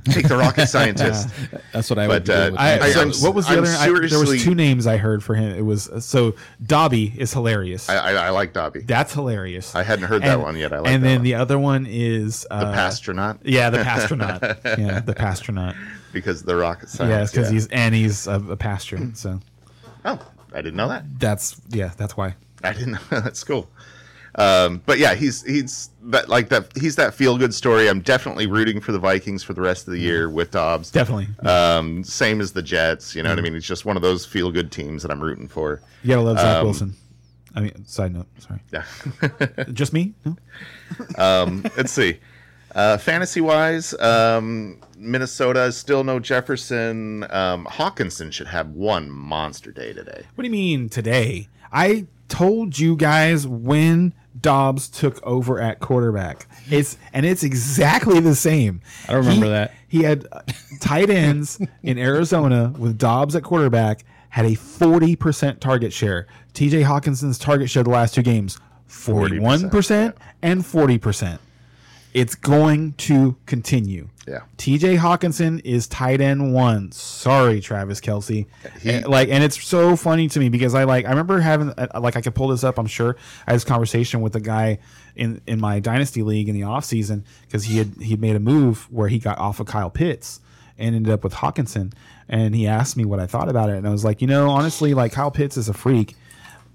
Take 0.03 0.27
the 0.27 0.37
rocket 0.37 0.67
scientist. 0.75 1.29
That's 1.73 1.89
what 1.89 1.97
I 1.97 2.07
would 2.07 2.25
But, 2.25 2.25
do. 2.25 2.33
uh, 2.33 2.51
with 2.51 2.59
I, 2.59 2.91
so 2.91 2.99
I'm- 2.99 3.11
what 3.21 3.33
was 3.33 3.47
the 3.47 3.53
I'm 3.53 3.59
other? 3.63 3.71
I, 3.71 4.07
there 4.07 4.19
was 4.19 4.43
two 4.43 4.53
names 4.53 4.85
I 4.85 4.97
heard 4.97 5.23
for 5.23 5.33
him. 5.33 5.55
It 5.57 5.65
was 5.65 5.89
so 6.05 6.35
Dobby 6.63 7.13
is 7.17 7.33
hilarious. 7.33 7.89
I, 7.89 7.95
I, 7.95 8.11
I 8.27 8.29
like 8.29 8.53
Dobby. 8.53 8.81
That's 8.81 9.13
hilarious. 9.13 9.73
I 9.73 9.83
hadn't 9.83 10.05
heard 10.05 10.21
that 10.23 10.39
one 10.39 10.55
yet. 10.57 10.73
I 10.73 10.77
like 10.77 10.85
that. 10.85 10.93
and 10.93 11.03
then 11.03 11.15
one. 11.19 11.23
the 11.23 11.35
other 11.35 11.57
one 11.57 11.87
is 11.89 12.45
uh, 12.51 12.69
the 12.71 12.77
pastronaut 12.77 13.39
Yeah, 13.43 13.69
the 13.71 13.79
pastronaut. 13.79 14.41
yeah, 14.77 14.99
the 14.99 15.15
pastronaut. 15.15 15.75
because 16.13 16.43
the 16.43 16.55
rocket 16.55 16.89
science. 16.89 17.09
Yes, 17.09 17.31
because 17.31 17.47
yeah. 17.47 17.53
he's 17.53 17.67
and 17.67 17.95
he's 17.95 18.27
a, 18.27 18.35
a 18.51 18.57
pastor. 18.57 18.99
So 19.15 19.39
Oh, 20.05 20.19
I 20.53 20.57
didn't 20.57 20.75
know 20.75 20.89
that. 20.89 21.05
that's 21.19 21.59
yeah, 21.69 21.91
that's 21.97 22.15
why. 22.15 22.35
I 22.63 22.73
didn't 22.73 22.91
know. 22.93 22.99
That's 23.09 23.43
cool. 23.43 23.67
Um, 24.37 24.81
but 24.85 24.99
yeah, 24.99 25.15
he's 25.15 25.43
he's 25.43 25.89
that 26.03 26.29
like 26.29 26.49
that. 26.49 26.71
He's 26.77 26.95
that 26.97 27.13
feel 27.15 27.37
good 27.39 27.53
story. 27.53 27.89
I'm 27.89 28.01
definitely 28.01 28.45
rooting 28.45 28.79
for 28.79 28.91
the 28.91 28.99
Vikings 28.99 29.43
for 29.43 29.53
the 29.53 29.61
rest 29.61 29.87
of 29.87 29.93
the 29.93 29.99
year 29.99 30.29
with 30.29 30.51
Dobbs. 30.51 30.91
Definitely. 30.91 31.27
Um, 31.47 32.03
same 32.03 32.39
as 32.39 32.51
the 32.51 32.61
Jets. 32.61 33.15
You 33.15 33.23
know 33.23 33.29
Mm. 33.29 33.33
what 33.33 33.39
I 33.39 33.41
mean? 33.41 33.55
It's 33.55 33.65
just 33.65 33.85
one 33.85 33.95
of 33.95 34.03
those 34.03 34.25
feel 34.25 34.51
good 34.51 34.71
teams 34.71 35.01
that 35.01 35.11
I'm 35.11 35.19
rooting 35.21 35.47
for. 35.47 35.81
You 36.03 36.09
gotta 36.09 36.21
love 36.21 36.37
Zach 36.37 36.57
um, 36.57 36.65
Wilson. 36.65 36.95
I 37.55 37.61
mean, 37.61 37.85
side 37.87 38.13
note. 38.13 38.27
Sorry, 38.37 38.59
Yeah. 38.71 38.83
just 39.73 39.91
me. 39.91 40.13
No? 40.23 40.37
Let's 41.17 41.91
see. 41.91 42.19
Uh, 42.75 42.97
fantasy 42.97 43.41
wise, 43.41 43.95
um, 43.99 44.79
Minnesota 44.97 45.63
is 45.63 45.75
still 45.77 46.03
no 46.03 46.19
Jefferson. 46.19 47.23
Um, 47.31 47.65
Hockenson 47.65 48.31
should 48.31 48.47
have 48.47 48.69
one 48.69 49.09
monster 49.09 49.71
day 49.71 49.93
today. 49.93 50.25
What 50.35 50.43
do 50.43 50.45
you 50.47 50.51
mean 50.51 50.89
today? 50.89 51.47
I 51.71 52.05
told 52.27 52.77
you 52.77 52.95
guys 52.95 53.47
when 53.47 54.13
Dobbs 54.47 54.87
took 54.87 55.21
over 55.27 55.59
at 55.59 55.81
quarterback. 55.81 56.47
It's 56.71 56.97
and 57.11 57.25
it's 57.25 57.43
exactly 57.43 58.21
the 58.21 58.33
same. 58.33 58.79
I 59.09 59.11
don't 59.11 59.25
remember 59.25 59.45
He- 59.47 59.51
that. 59.51 59.73
He 59.89 60.03
had 60.03 60.25
uh, 60.31 60.41
tight 60.79 61.09
ends 61.09 61.59
in 61.83 61.97
Arizona 61.97 62.73
with 62.77 62.97
Dobbs 62.97 63.35
at 63.35 63.43
quarterback 63.43 64.05
had 64.29 64.45
a 64.45 64.51
40% 64.51 65.59
target 65.59 65.91
share. 65.91 66.27
TJ 66.53 66.85
Hockenson's 66.85 67.37
target 67.37 67.69
share 67.69 67.83
the 67.83 67.89
last 67.89 68.15
two 68.15 68.21
games 68.21 68.57
41% 68.89 70.13
and 70.41 70.61
40%. 70.63 71.39
It's 72.13 72.35
going 72.35 72.93
to 72.93 73.35
continue. 73.45 74.09
Yeah. 74.27 74.39
TJ 74.57 74.97
Hockenson 74.97 75.61
is 75.63 75.87
tight 75.87 76.19
end 76.19 76.53
one. 76.53 76.91
Sorry, 76.91 77.61
Travis 77.61 78.01
Kelce. 78.01 78.45
He- 78.81 78.89
And, 78.89 79.07
like, 79.07 79.29
and 79.29 79.43
it's 79.43 79.61
so 79.63 79.95
funny 79.95 80.27
to 80.29 80.39
me 80.39 80.49
because 80.49 80.73
I 80.73 80.83
like 80.85 81.05
I 81.05 81.09
remember 81.09 81.39
having 81.39 81.69
uh, 81.77 81.87
like 82.01 82.15
I 82.15 82.21
could 82.21 82.33
pull 82.35 82.47
this 82.49 82.63
up. 82.63 82.77
I'm 82.79 82.87
sure 82.87 83.15
I 83.45 83.51
had 83.51 83.55
this 83.55 83.63
conversation 83.63 84.21
with 84.21 84.35
a 84.35 84.39
guy 84.39 84.79
in 85.15 85.41
in 85.47 85.59
my 85.59 85.79
dynasty 85.79 86.23
league 86.23 86.49
in 86.49 86.55
the 86.55 86.63
off 86.63 86.85
season 86.85 87.23
because 87.43 87.65
he 87.65 87.77
had 87.77 87.93
he 88.01 88.15
made 88.15 88.35
a 88.35 88.39
move 88.39 88.91
where 88.91 89.07
he 89.09 89.19
got 89.19 89.37
off 89.37 89.59
of 89.59 89.67
Kyle 89.67 89.89
Pitts 89.91 90.39
and 90.77 90.95
ended 90.95 91.11
up 91.13 91.23
with 91.23 91.33
Hockenson. 91.35 91.93
And 92.29 92.53
he 92.55 92.67
asked 92.67 92.97
me 92.97 93.05
what 93.05 93.19
I 93.19 93.27
thought 93.27 93.47
about 93.47 93.69
it, 93.69 93.77
and 93.77 93.87
I 93.87 93.91
was 93.91 94.03
like, 94.03 94.21
you 94.21 94.27
know, 94.27 94.49
honestly, 94.49 94.93
like 94.93 95.11
Kyle 95.13 95.31
Pitts 95.31 95.55
is 95.55 95.69
a 95.69 95.73
freak, 95.73 96.15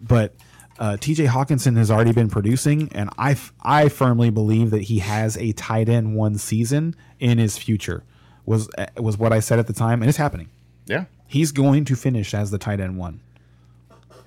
but 0.00 0.34
uh, 0.82 0.96
TJ 0.96 1.28
Hockenson 1.28 1.76
has 1.76 1.90
already 1.92 2.10
been 2.12 2.28
producing, 2.28 2.88
and 2.92 3.09
I, 3.16 3.30
f- 3.32 3.52
I 3.62 3.88
firmly 3.88 4.30
believe 4.30 4.70
that 4.70 4.82
he 4.82 4.98
has 4.98 5.36
a 5.36 5.52
tight 5.52 5.88
end 5.88 6.16
one 6.16 6.36
season 6.38 6.96
in 7.20 7.38
his 7.38 7.56
future. 7.56 8.02
Was 8.46 8.68
uh, 8.76 8.86
was 8.96 9.16
what 9.16 9.32
I 9.32 9.38
said 9.38 9.60
at 9.60 9.68
the 9.68 9.72
time, 9.72 10.02
and 10.02 10.09
it's 10.09 10.18
happening. 10.18 10.48
Yeah. 10.86 11.04
He's 11.28 11.52
going 11.52 11.84
to 11.84 11.94
finish 11.94 12.34
as 12.34 12.50
the 12.50 12.59
tight 12.59 12.80
end 12.80 12.98
one, 12.98 13.20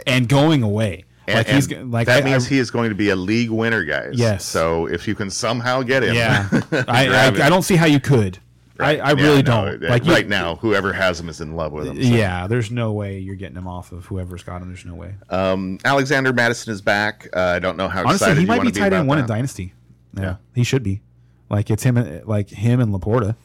and 0.08 0.30
going 0.30 0.64
away. 0.64 1.04
And, 1.28 1.38
like 1.38 1.48
he's 1.48 1.70
like 1.72 2.08
that 2.08 2.24
I- 2.24 2.26
means 2.26 2.46
I- 2.46 2.50
he 2.50 2.60
is 2.60 2.72
going 2.72 2.90
to 2.90 2.96
be 2.96 3.10
a 3.10 3.16
league 3.18 3.50
winner, 3.50 3.84
guys. 3.84 4.14
Yes. 4.14 4.46
So 4.46 4.86
if 4.86 5.08
you 5.08 5.16
can 5.16 5.30
somehow 5.30 5.82
get 5.82 6.04
him, 6.04 6.16
yeah. 6.16 6.48
I, 6.88 7.08
I. 7.08 7.28
I 7.28 7.50
don't 7.50 7.64
see 7.64 7.76
how 7.76 7.86
you 7.88 8.00
could. 8.00 8.40
Right. 8.78 9.00
I, 9.00 9.12
I 9.12 9.14
Yeah, 9.14 9.24
really 9.24 9.42
no, 9.44 9.66
don't. 9.78 9.82
like 9.84 10.06
you- 10.06 10.12
right 10.12 10.28
now, 10.28 10.56
whoever 10.58 10.92
has 10.92 11.18
them 11.18 11.30
is 11.30 11.40
in 11.40 11.56
love 11.56 11.72
with 11.72 11.86
them. 11.86 11.96
so. 11.96 12.02
Yeah, 12.10 12.46
there's 12.48 12.72
no 12.72 12.92
way 12.92 13.20
you're 13.20 13.36
getting 13.36 13.56
them 13.56 13.68
off 13.68 13.92
of 13.94 14.06
whoever's 14.08 14.44
got 14.44 14.60
them. 14.60 14.68
There's 14.70 14.84
no 14.86 14.96
way. 14.96 15.16
Um, 15.30 15.78
Alexander 15.86 16.34
Mattison 16.34 16.74
is 16.74 16.82
back. 16.82 17.30
Uh, 17.34 17.40
I 17.40 17.60
don't 17.60 17.78
know 17.78 17.88
how 17.88 18.02
Honestly, 18.02 18.16
excited 18.26 18.40
he 18.42 18.46
might 18.46 18.62
be 18.62 18.72
be 18.72 18.82
end 18.82 19.08
one 19.08 19.20
in. 19.20 19.26
Dynasty. 19.28 19.74
Yeah, 20.14 20.22
Yeah. 20.24 20.36
he 20.54 20.64
should 20.66 20.84
be. 20.84 21.02
Like 21.50 21.70
it's 21.72 21.84
him, 21.84 21.96
and- 21.96 22.26
like 22.28 22.50
him 22.50 22.80
and 22.82 22.94
Laporta. 22.94 23.36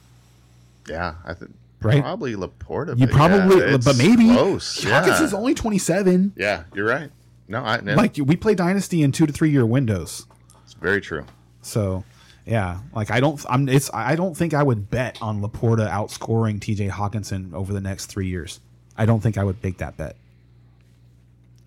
Yeah, 0.88 1.14
I 1.24 1.34
think 1.34 1.52
Right? 1.82 2.02
probably 2.02 2.34
Laporta. 2.34 2.98
You 2.98 3.06
probably, 3.06 3.60
yeah, 3.70 3.76
but 3.76 3.96
maybe 3.96 4.30
close. 4.32 4.84
Yeah. 4.84 5.30
only 5.32 5.54
27. 5.54 6.32
yeah, 6.36 6.64
you're 6.74 6.86
right. 6.86 7.10
No, 7.48 7.62
I, 7.64 7.80
no, 7.80 7.94
Like 7.94 8.16
we 8.18 8.36
play 8.36 8.54
Dynasty 8.54 9.02
in 9.02 9.12
two 9.12 9.26
to 9.26 9.32
three 9.32 9.50
year 9.50 9.64
windows. 9.64 10.26
it's 10.64 10.74
very 10.74 11.00
true. 11.00 11.24
So, 11.62 12.04
yeah, 12.50 12.80
like 12.92 13.12
I 13.12 13.20
don't, 13.20 13.40
I'm, 13.48 13.68
it's, 13.68 13.88
I 13.94 14.16
don't 14.16 14.36
think 14.36 14.54
I 14.54 14.62
would 14.64 14.90
bet 14.90 15.22
on 15.22 15.40
Laporta 15.40 15.88
outscoring 15.88 16.60
T.J. 16.60 16.88
Hockenson 16.88 17.54
over 17.54 17.72
the 17.72 17.80
next 17.80 18.06
three 18.06 18.26
years. 18.26 18.58
I 18.96 19.06
don't 19.06 19.20
think 19.20 19.38
I 19.38 19.44
would 19.44 19.62
make 19.62 19.78
that 19.78 19.96
bet. 19.96 20.16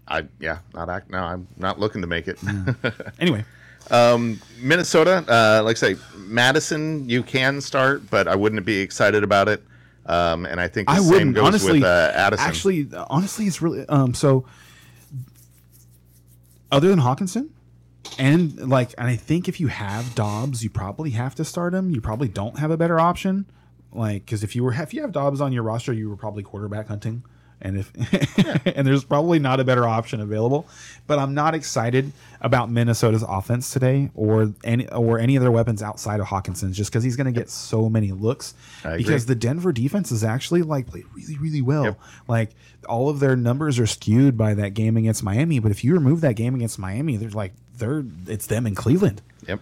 I 0.09 0.25
yeah, 0.41 0.57
not 0.73 0.89
act. 0.89 1.09
No, 1.09 1.19
I'm 1.19 1.47
not 1.57 1.79
looking 1.79 2.01
to 2.01 2.07
make 2.07 2.27
it. 2.27 2.37
Anyway, 3.19 3.45
Minnesota, 4.59 5.23
uh, 5.29 5.63
like 5.63 5.77
I 5.77 5.79
say, 5.79 5.95
Mattison, 6.17 7.07
you 7.09 7.23
can 7.23 7.61
start, 7.61 8.09
but 8.09 8.27
I 8.27 8.35
wouldn't 8.35 8.65
be 8.65 8.79
excited 8.79 9.23
about 9.23 9.47
it. 9.47 9.63
Um, 10.05 10.45
and 10.45 10.59
I 10.59 10.67
think 10.67 10.89
the 10.89 10.95
I 10.95 10.97
same 10.97 11.09
wouldn't 11.09 11.35
goes 11.35 11.47
honestly. 11.47 11.79
with 11.79 11.83
uh, 11.83 12.11
Addison. 12.13 12.45
Actually, 12.45 12.89
honestly, 13.09 13.45
it's 13.45 13.61
really 13.61 13.87
um. 13.87 14.13
So, 14.13 14.45
other 16.73 16.89
than 16.89 16.99
Hockenson, 16.99 17.47
and 18.17 18.69
like, 18.69 18.93
and 18.97 19.07
I 19.07 19.15
think 19.15 19.47
if 19.47 19.59
you 19.59 19.67
have 19.67 20.15
Dobbs, 20.15 20.63
you 20.63 20.69
probably 20.69 21.11
have 21.11 21.35
to 21.35 21.45
start 21.45 21.73
him. 21.73 21.89
You 21.91 22.01
probably 22.01 22.27
don't 22.27 22.59
have 22.59 22.71
a 22.71 22.77
better 22.77 22.99
option. 22.99 23.45
Like, 23.91 24.25
because 24.25 24.43
if 24.43 24.55
you 24.55 24.63
were 24.63 24.73
if 24.73 24.93
you 24.93 25.01
have 25.01 25.11
Dobbs 25.11 25.41
on 25.41 25.53
your 25.53 25.63
roster, 25.63 25.93
you 25.93 26.09
were 26.09 26.17
probably 26.17 26.43
quarterback 26.43 26.87
hunting, 26.87 27.23
and 27.63 27.77
if 27.77 28.65
and 28.67 28.85
there's 28.85 29.03
probably 29.03 29.39
not 29.39 29.59
a 29.59 29.63
better 29.63 29.87
option 29.87 30.19
available. 30.19 30.67
But 31.07 31.17
I'm 31.17 31.33
not 31.33 31.55
excited 31.55 32.11
about 32.41 32.69
Minnesota's 32.69 33.23
offense 33.23 33.71
today, 33.71 34.11
or 34.13 34.53
any 34.63 34.87
or 34.89 35.17
any 35.17 35.37
other 35.37 35.49
weapons 35.49 35.81
outside 35.81 36.19
of 36.19 36.27
Hockenson's, 36.27 36.77
just 36.77 36.91
because 36.91 37.03
he's 37.03 37.15
going 37.15 37.33
to 37.33 37.37
get 37.37 37.49
so 37.49 37.89
many 37.89 38.11
looks. 38.11 38.53
Because 38.97 39.25
the 39.25 39.35
Denver 39.35 39.71
defense 39.71 40.11
is 40.11 40.23
actually 40.23 40.61
like 40.61 40.87
played 40.87 41.05
really, 41.15 41.37
really 41.37 41.61
well. 41.61 41.85
Yep. 41.85 41.99
Like 42.27 42.49
all 42.87 43.09
of 43.09 43.19
their 43.19 43.35
numbers 43.35 43.79
are 43.79 43.87
skewed 43.87 44.37
by 44.37 44.53
that 44.53 44.73
game 44.73 44.97
against 44.97 45.23
Miami. 45.23 45.59
But 45.59 45.71
if 45.71 45.83
you 45.83 45.93
remove 45.93 46.21
that 46.21 46.35
game 46.35 46.53
against 46.55 46.77
Miami, 46.77 47.17
they're 47.17 47.29
like 47.29 47.53
they're 47.77 48.03
it's 48.27 48.47
them 48.47 48.67
in 48.67 48.75
Cleveland. 48.75 49.21
yep. 49.47 49.59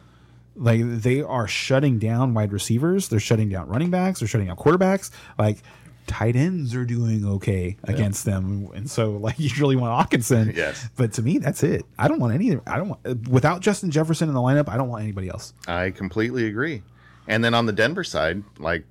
Like 0.55 0.81
they 0.83 1.21
are 1.21 1.47
shutting 1.47 1.97
down 1.97 2.33
wide 2.33 2.51
receivers, 2.51 3.07
they're 3.07 3.21
shutting 3.21 3.49
down 3.49 3.69
running 3.69 3.89
backs, 3.89 4.19
they're 4.19 4.27
shutting 4.27 4.47
down 4.47 4.57
quarterbacks. 4.57 5.09
Like 5.39 5.59
tight 6.07 6.35
ends 6.35 6.73
are 6.75 6.85
doing 6.85 7.25
okay 7.25 7.77
against 7.83 8.25
them, 8.25 8.69
and 8.73 8.89
so 8.89 9.11
like 9.11 9.35
you 9.39 9.49
really 9.59 9.75
want 9.75 10.09
Hockenson. 10.09 10.55
Yes. 10.55 10.87
But 10.95 11.13
to 11.13 11.21
me, 11.21 11.37
that's 11.37 11.63
it. 11.63 11.85
I 11.97 12.07
don't 12.07 12.19
want 12.19 12.33
any. 12.33 12.57
I 12.67 12.77
don't 12.77 12.89
want 12.89 13.27
without 13.29 13.61
Justin 13.61 13.91
Jefferson 13.91 14.27
in 14.29 14.35
the 14.35 14.41
lineup. 14.41 14.69
I 14.69 14.77
don't 14.77 14.89
want 14.89 15.03
anybody 15.03 15.29
else. 15.29 15.53
I 15.67 15.91
completely 15.91 16.47
agree. 16.47 16.81
And 17.27 17.43
then 17.43 17.53
on 17.53 17.65
the 17.65 17.71
Denver 17.73 18.03
side, 18.03 18.43
like, 18.57 18.83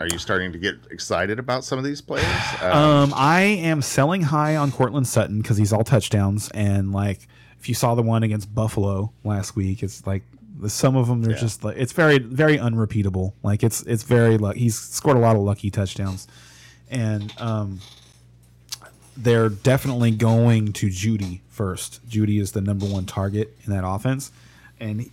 are 0.00 0.06
you 0.06 0.18
starting 0.18 0.52
to 0.52 0.58
get 0.58 0.74
excited 0.90 1.38
about 1.38 1.64
some 1.64 1.78
of 1.78 1.84
these 1.84 2.00
players? 2.00 2.26
Uh, 2.62 2.70
Um, 3.04 3.12
I 3.16 3.40
am 3.40 3.80
selling 3.82 4.22
high 4.22 4.56
on 4.56 4.70
Courtland 4.70 5.06
Sutton 5.08 5.40
because 5.40 5.56
he's 5.56 5.72
all 5.72 5.82
touchdowns, 5.84 6.50
and 6.50 6.92
like 6.92 7.26
if 7.58 7.68
you 7.68 7.74
saw 7.74 7.94
the 7.94 8.02
one 8.02 8.22
against 8.22 8.54
Buffalo 8.54 9.12
last 9.24 9.56
week, 9.56 9.82
it's 9.82 10.06
like 10.06 10.22
the 10.58 10.68
some 10.70 10.94
of 10.94 11.08
them 11.08 11.24
are 11.24 11.30
Yeah. 11.30 11.36
just 11.36 11.64
like 11.64 11.76
it's 11.78 11.92
very 11.92 12.18
very 12.18 12.58
unrepeatable. 12.58 13.34
Like 13.42 13.62
it's 13.62 13.82
it's 13.82 14.02
very 14.02 14.36
luck. 14.38 14.56
He's 14.56 14.78
scored 14.78 15.16
a 15.16 15.20
lot 15.20 15.36
of 15.36 15.42
lucky 15.42 15.70
touchdowns, 15.70 16.28
and 16.90 17.32
um, 17.38 17.80
they're 19.16 19.48
definitely 19.48 20.10
going 20.10 20.72
to 20.74 20.88
Jeudy 20.88 21.40
first. 21.48 22.06
Jeudy 22.08 22.40
is 22.40 22.52
the 22.52 22.60
number 22.60 22.86
one 22.86 23.06
target 23.06 23.56
in 23.64 23.72
that 23.72 23.86
offense, 23.86 24.32
and 24.78 25.10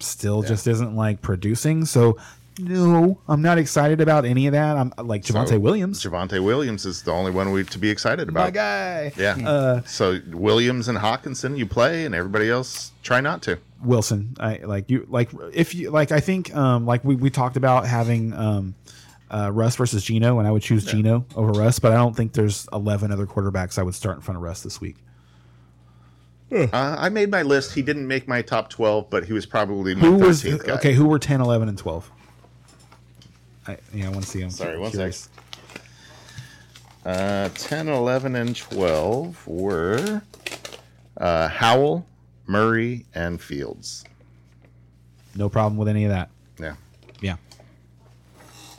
still 0.00 0.42
just 0.42 0.66
isn't 0.66 0.94
like 0.94 1.22
producing. 1.22 1.84
So 1.84 2.18
No, 2.58 3.18
I'm 3.28 3.42
not 3.42 3.58
excited 3.58 4.00
about 4.00 4.24
any 4.24 4.46
of 4.46 4.52
that. 4.52 4.76
I'm 4.76 4.92
like 4.98 5.22
Javonte 5.22 5.48
So, 5.50 5.58
Williams, 5.58 6.02
Javonte 6.02 6.42
Williams 6.42 6.86
is 6.86 7.02
the 7.02 7.12
only 7.12 7.30
one 7.30 7.52
we 7.52 7.64
to 7.64 7.78
be 7.78 7.90
excited 7.90 8.28
about. 8.28 8.44
my 8.44 8.50
guy. 8.50 9.12
Yeah. 9.16 9.36
Uh, 9.46 9.82
so 9.82 10.20
Williams 10.30 10.88
and 10.88 10.98
Hockenson, 10.98 11.56
you 11.56 11.66
play, 11.66 12.04
and 12.04 12.14
everybody 12.14 12.50
else 12.50 12.92
try 13.02 13.20
not 13.20 13.42
to. 13.42 13.58
Wilson. 13.82 14.36
I 14.40 14.56
like 14.58 14.90
you 14.90 15.06
like 15.08 15.30
if 15.52 15.74
you 15.74 15.90
like 15.90 16.10
I 16.12 16.20
think 16.20 16.54
um 16.56 16.86
like 16.86 17.04
we, 17.04 17.14
we 17.14 17.30
talked 17.30 17.56
about 17.56 17.86
having 17.86 18.32
um 18.32 18.74
uh 19.30 19.50
Russ 19.52 19.76
versus 19.76 20.04
Geno 20.04 20.38
and 20.38 20.46
I 20.46 20.50
would 20.50 20.62
choose 20.62 20.84
Geno 20.84 21.24
over 21.34 21.52
Russ, 21.52 21.78
but 21.78 21.92
I 21.92 21.96
don't 21.96 22.14
think 22.16 22.32
there's 22.32 22.68
eleven 22.72 23.10
other 23.10 23.26
quarterbacks 23.26 23.78
I 23.78 23.82
would 23.82 23.94
start 23.94 24.16
in 24.16 24.22
front 24.22 24.36
of 24.36 24.42
Russ 24.42 24.62
this 24.62 24.80
week. 24.80 24.96
Uh, 26.52 26.68
I 26.72 27.08
made 27.08 27.28
my 27.30 27.42
list. 27.42 27.74
He 27.74 27.82
didn't 27.82 28.06
make 28.06 28.28
my 28.28 28.40
top 28.40 28.70
twelve, 28.70 29.10
but 29.10 29.24
he 29.24 29.32
was 29.32 29.44
probably 29.46 29.96
my 29.96 30.00
Who 30.06 30.14
was 30.16 30.44
13th 30.44 30.64
guy. 30.66 30.72
okay, 30.74 30.92
who 30.92 31.06
were 31.06 31.18
10, 31.18 31.40
11, 31.40 31.68
and 31.68 31.76
12? 31.76 32.08
I 33.66 33.76
yeah, 33.92 34.06
I 34.06 34.10
want 34.10 34.22
to 34.22 34.30
see 34.30 34.40
them. 34.40 34.50
Sorry, 34.50 34.78
one 34.78 34.92
sec. 34.92 35.12
Uh, 37.04 37.48
10, 37.54 37.88
11, 37.88 38.36
and 38.36 38.54
12 38.54 39.46
were 39.48 40.22
uh, 41.16 41.48
Howell, 41.48 42.06
Murray, 42.46 43.06
and 43.14 43.40
Fields. 43.40 44.04
No 45.34 45.48
problem 45.48 45.76
with 45.76 45.88
any 45.88 46.04
of 46.04 46.10
that. 46.10 46.30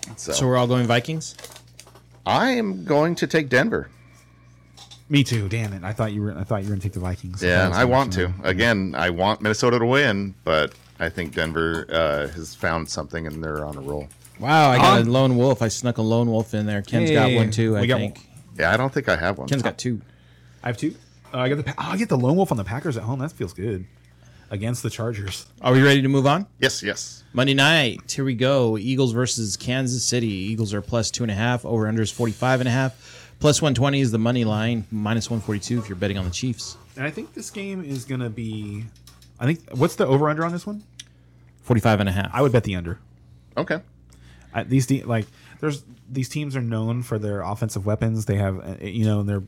Yeah. 0.07 0.11
Yeah. 0.11 0.15
So, 0.17 0.31
So 0.33 0.47
we're 0.47 0.57
all 0.57 0.67
going 0.67 0.85
Vikings. 0.87 1.35
I 2.25 2.51
am 2.51 2.83
going 2.85 3.15
to 3.15 3.27
take 3.27 3.49
Denver. 3.49 3.89
Me 5.09 5.23
too. 5.23 5.47
Damn 5.47 5.71
it! 5.71 5.83
I 5.85 5.93
thought 5.93 6.11
you 6.11 6.21
were. 6.21 6.37
I 6.37 6.43
thought 6.43 6.57
you 6.63 6.67
were 6.67 6.71
gonna 6.75 6.81
take 6.81 6.91
the 6.91 6.99
Vikings. 6.99 7.41
Yeah, 7.41 7.69
That 7.69 7.73
I 7.77 7.85
want 7.85 8.11
to. 8.13 8.33
Again, 8.43 8.93
I 8.97 9.09
want 9.09 9.39
Minnesota 9.41 9.79
to 9.79 9.85
win, 9.85 10.35
but 10.43 10.73
I 10.99 11.07
think 11.07 11.33
Denver 11.33 11.85
uh, 11.89 12.27
has 12.27 12.53
found 12.53 12.89
something 12.89 13.25
and 13.25 13.41
they're 13.41 13.63
on 13.63 13.77
a 13.77 13.79
roll. 13.81 14.09
Wow, 14.37 14.69
I 14.71 14.77
got 14.77 14.99
Um, 15.01 15.07
a 15.07 15.11
lone 15.11 15.37
wolf. 15.37 15.61
I 15.61 15.69
snuck 15.69 15.97
a 15.97 16.01
lone 16.01 16.29
wolf 16.29 16.53
in 16.53 16.65
there. 16.65 16.81
Ken's 16.81 17.09
got 17.09 17.31
one 17.31 17.51
too. 17.51 17.77
I 17.77 17.81
we 17.81 17.87
got 17.87 17.99
think 17.99 18.17
one. 18.17 18.25
Yeah, 18.59 18.73
I 18.73 18.75
don't 18.75 18.93
think 18.93 19.07
I 19.07 19.15
have 19.15 19.37
one. 19.37 19.47
Ken's 19.47 19.61
got 19.61 19.77
two. 19.77 20.01
I 20.61 20.67
have 20.67 20.77
two. 20.77 20.93
Uh, 21.33 21.37
I 21.37 21.47
got 21.49 21.55
the. 21.55 21.63
Pa- 21.63 21.75
Oh, 21.77 21.91
I 21.93 21.97
get 21.97 22.09
the 22.09 22.17
lone 22.17 22.35
wolf 22.35 22.51
on 22.51 22.57
the 22.57 22.65
Packers 22.65 22.97
at 22.97 23.03
home. 23.03 23.19
That 23.19 23.31
feels 23.31 23.53
good. 23.53 23.85
Against 24.49 24.81
the 24.83 24.89
Chargers. 24.89 25.45
Are 25.61 25.73
we 25.73 25.81
ready 25.81 26.01
to 26.01 26.07
move 26.07 26.25
on? 26.25 26.47
Yes, 26.59 26.81
yes. 26.81 27.23
Monday 27.33 27.53
night, 27.53 28.09
here 28.09 28.23
we 28.23 28.33
go. 28.33 28.77
Eagles 28.77 29.11
versus 29.11 29.57
Kansas 29.57 30.03
City. 30.03 30.27
Eagles 30.27 30.73
are 30.73 30.81
plus 30.81 31.11
two 31.11 31.23
and 31.23 31.31
a 31.31 31.35
half. 31.35 31.65
Over 31.65 31.87
under 31.87 32.01
is 32.01 32.11
45 32.11 32.61
and 32.61 32.67
a 32.69 32.71
half. 32.71 33.33
Plus 33.39 33.61
120 33.61 33.99
is 33.99 34.11
the 34.11 34.17
money 34.17 34.45
line. 34.45 34.85
Minus 34.89 35.29
142 35.29 35.79
if 35.79 35.89
you're 35.89 35.97
betting 35.97 36.17
on 36.17 36.25
the 36.25 36.31
Chiefs. 36.31 36.77
And 36.95 37.05
I 37.05 37.11
think 37.11 37.33
this 37.33 37.51
game 37.51 37.83
is 37.83 38.05
gonna 38.05 38.29
be. 38.29 38.85
I 39.39 39.45
think 39.45 39.59
what's 39.71 39.95
the 39.95 40.07
over 40.07 40.29
under 40.29 40.45
on 40.45 40.51
this 40.51 40.65
one? 40.65 40.83
45 41.61 41.99
and 41.99 42.09
a 42.09 42.11
half. 42.13 42.29
I 42.33 42.41
would 42.41 42.51
bet 42.51 42.63
the 42.63 42.75
under. 42.75 42.99
Okay. 43.57 43.81
I, 44.53 44.63
these 44.63 44.87
de- 44.87 45.03
like 45.03 45.27
there's 45.59 45.83
these 46.09 46.29
teams 46.29 46.55
are 46.55 46.61
known 46.61 47.03
for 47.03 47.19
their 47.19 47.41
offensive 47.41 47.85
weapons. 47.85 48.25
They 48.25 48.37
have 48.37 48.57
uh, 48.59 48.83
you 48.83 49.05
know 49.05 49.23
they're 49.23 49.43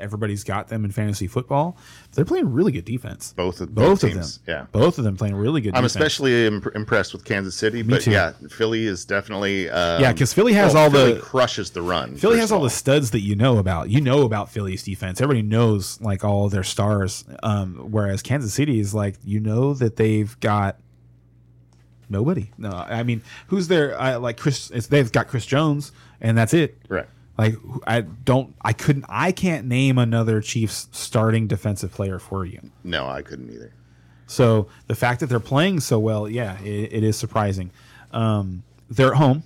everybody's 0.00 0.42
got 0.44 0.68
them 0.68 0.84
in 0.84 0.90
fantasy 0.90 1.26
football. 1.26 1.76
They're 2.12 2.24
playing 2.24 2.52
really 2.52 2.72
good 2.72 2.84
defense. 2.84 3.32
Both 3.36 3.60
of- 3.60 3.74
both, 3.74 4.02
both 4.02 4.04
of 4.04 4.14
them. 4.14 4.26
yeah. 4.48 4.66
both 4.72 4.98
of 4.98 5.04
them 5.04 5.16
playing 5.16 5.34
really 5.36 5.60
good. 5.60 5.74
Defense. 5.74 5.78
I'm 5.78 5.84
defense. 5.84 5.94
especially 6.14 6.46
imp- 6.46 6.74
impressed 6.74 7.12
with 7.12 7.24
Kansas 7.24 7.54
City, 7.54 7.82
but 7.82 8.02
too. 8.02 8.10
yeah, 8.10 8.32
Philly 8.50 8.86
is 8.86 9.04
definitely 9.04 9.68
um, 9.70 10.00
Yeah, 10.00 10.12
'cause 10.12 10.32
Philly 10.32 10.52
has 10.54 10.74
well, 10.74 10.84
all 10.84 10.90
Philly 10.90 11.12
the- 11.14 11.20
crushes 11.20 11.70
the 11.70 11.82
run. 11.82 12.16
Philly 12.16 12.38
has 12.38 12.50
of 12.50 12.56
all 12.58 12.62
the 12.64 12.70
studs 12.70 13.10
that 13.12 13.20
you 13.20 13.36
know 13.36 13.58
about. 13.58 13.90
You 13.90 14.00
know 14.00 14.22
about 14.22 14.50
Philly's 14.50 14.82
defense. 14.82 15.20
Everybody 15.20 15.42
knows 15.46 16.00
like 16.00 16.24
all 16.24 16.48
their 16.48 16.64
stars. 16.64 17.24
Um, 17.42 17.74
whereas 17.90 18.22
Kansas 18.22 18.52
City 18.54 18.80
is 18.80 18.94
like 18.94 19.16
you 19.24 19.40
know 19.40 19.74
that 19.74 19.96
they've 19.96 20.38
got 20.40 20.76
nobody. 22.08 22.50
No, 22.58 22.70
I 22.70 23.02
mean 23.02 23.22
who's 23.48 23.68
there? 23.68 23.98
I, 24.00 24.16
like 24.16 24.36
Chris. 24.36 24.70
It's, 24.70 24.86
they've 24.88 25.10
got 25.10 25.28
Chris 25.28 25.46
Jones, 25.46 25.92
and 26.20 26.36
that's 26.36 26.54
it. 26.54 26.78
Right. 26.88 27.06
Like 27.40 27.54
I 27.86 28.02
don't. 28.02 28.54
I 28.60 28.74
couldn't. 28.74 29.06
I 29.08 29.32
can't 29.32 29.66
name 29.66 29.96
another 29.96 30.42
Chiefs 30.42 30.88
starting 30.92 31.46
defensive 31.46 31.90
player 31.90 32.18
for 32.18 32.44
you. 32.44 32.60
No, 32.84 33.06
I 33.08 33.22
couldn't 33.22 33.50
either. 33.50 33.72
So 34.26 34.68
the 34.88 34.94
fact 34.94 35.20
that 35.20 35.28
they're 35.30 35.40
playing 35.40 35.80
so 35.80 35.98
well, 35.98 36.28
yeah, 36.28 36.60
it, 36.60 36.92
it 36.92 37.02
is 37.02 37.16
surprising. 37.16 37.70
Um, 38.12 38.62
they're 38.90 39.12
at 39.12 39.16
home. 39.16 39.44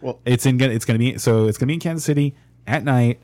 Well- 0.00 0.20
it's 0.24 0.46
in. 0.46 0.60
It's 0.60 0.84
going 0.84 1.00
to 1.00 1.04
be 1.04 1.18
so. 1.18 1.48
It's 1.48 1.58
going 1.58 1.66
to 1.66 1.72
be 1.72 1.74
in 1.74 1.80
Kansas 1.80 2.04
City 2.04 2.36
at 2.64 2.84
night, 2.84 3.18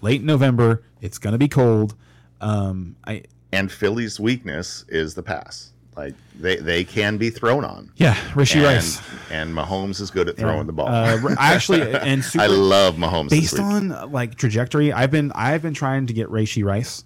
late 0.00 0.22
November. 0.22 0.84
It's 1.00 1.18
going 1.18 1.32
to 1.32 1.38
be 1.38 1.48
cold. 1.48 1.96
Um, 2.40 2.94
I 3.04 3.24
And 3.52 3.72
Philly's 3.72 4.20
weakness 4.20 4.84
is 4.88 5.14
the 5.14 5.24
pass. 5.24 5.72
Like 5.96 6.14
they, 6.38 6.56
they 6.56 6.84
can 6.84 7.18
be 7.18 7.30
thrown 7.30 7.64
on. 7.64 7.90
yeah, 7.96 8.14
Rashee 8.32 8.56
and, 8.56 8.64
Rice. 8.64 9.02
and 9.30 9.54
Mahomes 9.54 10.00
is 10.00 10.10
good 10.10 10.28
at 10.28 10.36
throwing 10.36 10.66
the 10.66 10.72
ball. 10.72 10.88
Uh, 10.88 11.34
I 11.38 11.52
actually 11.54 11.82
and 11.94 12.24
super, 12.24 12.44
I 12.44 12.46
love 12.46 12.94
Mahomes. 12.94 13.30
based 13.30 13.58
on 13.58 14.10
like 14.12 14.36
trajectory. 14.36 14.92
I've 14.92 15.10
been 15.10 15.32
I've 15.34 15.62
been 15.62 15.74
trying 15.74 16.06
to 16.06 16.12
get 16.12 16.28
Rashee 16.28 16.64
Rice 16.64 17.04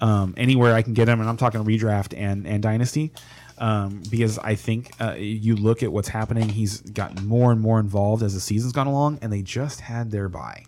um, 0.00 0.34
anywhere 0.36 0.74
I 0.74 0.82
can 0.82 0.92
get 0.94 1.08
him, 1.08 1.20
and 1.20 1.28
I'm 1.28 1.36
talking 1.36 1.64
redraft 1.64 2.12
and 2.16 2.46
and 2.46 2.62
dynasty. 2.62 3.12
Um, 3.58 4.02
because 4.10 4.38
I 4.38 4.54
think 4.54 4.90
uh, 5.00 5.16
you 5.18 5.54
look 5.54 5.82
at 5.82 5.92
what's 5.92 6.08
happening, 6.08 6.48
he's 6.48 6.80
gotten 6.80 7.26
more 7.26 7.52
and 7.52 7.60
more 7.60 7.78
involved 7.78 8.22
as 8.22 8.32
the 8.32 8.40
season's 8.40 8.72
gone 8.72 8.86
along, 8.86 9.18
and 9.20 9.30
they 9.32 9.42
just 9.42 9.82
had 9.82 10.10
their 10.10 10.28
bye. 10.30 10.64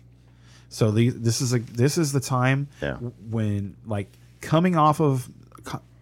So 0.69 0.91
the, 0.91 1.09
this 1.09 1.41
is 1.41 1.53
a 1.53 1.59
this 1.59 1.97
is 1.97 2.11
the 2.13 2.19
time 2.19 2.67
Yeah. 2.81 2.95
when 2.97 3.75
like 3.85 4.07
coming 4.41 4.75
off 4.75 5.01
of 5.01 5.27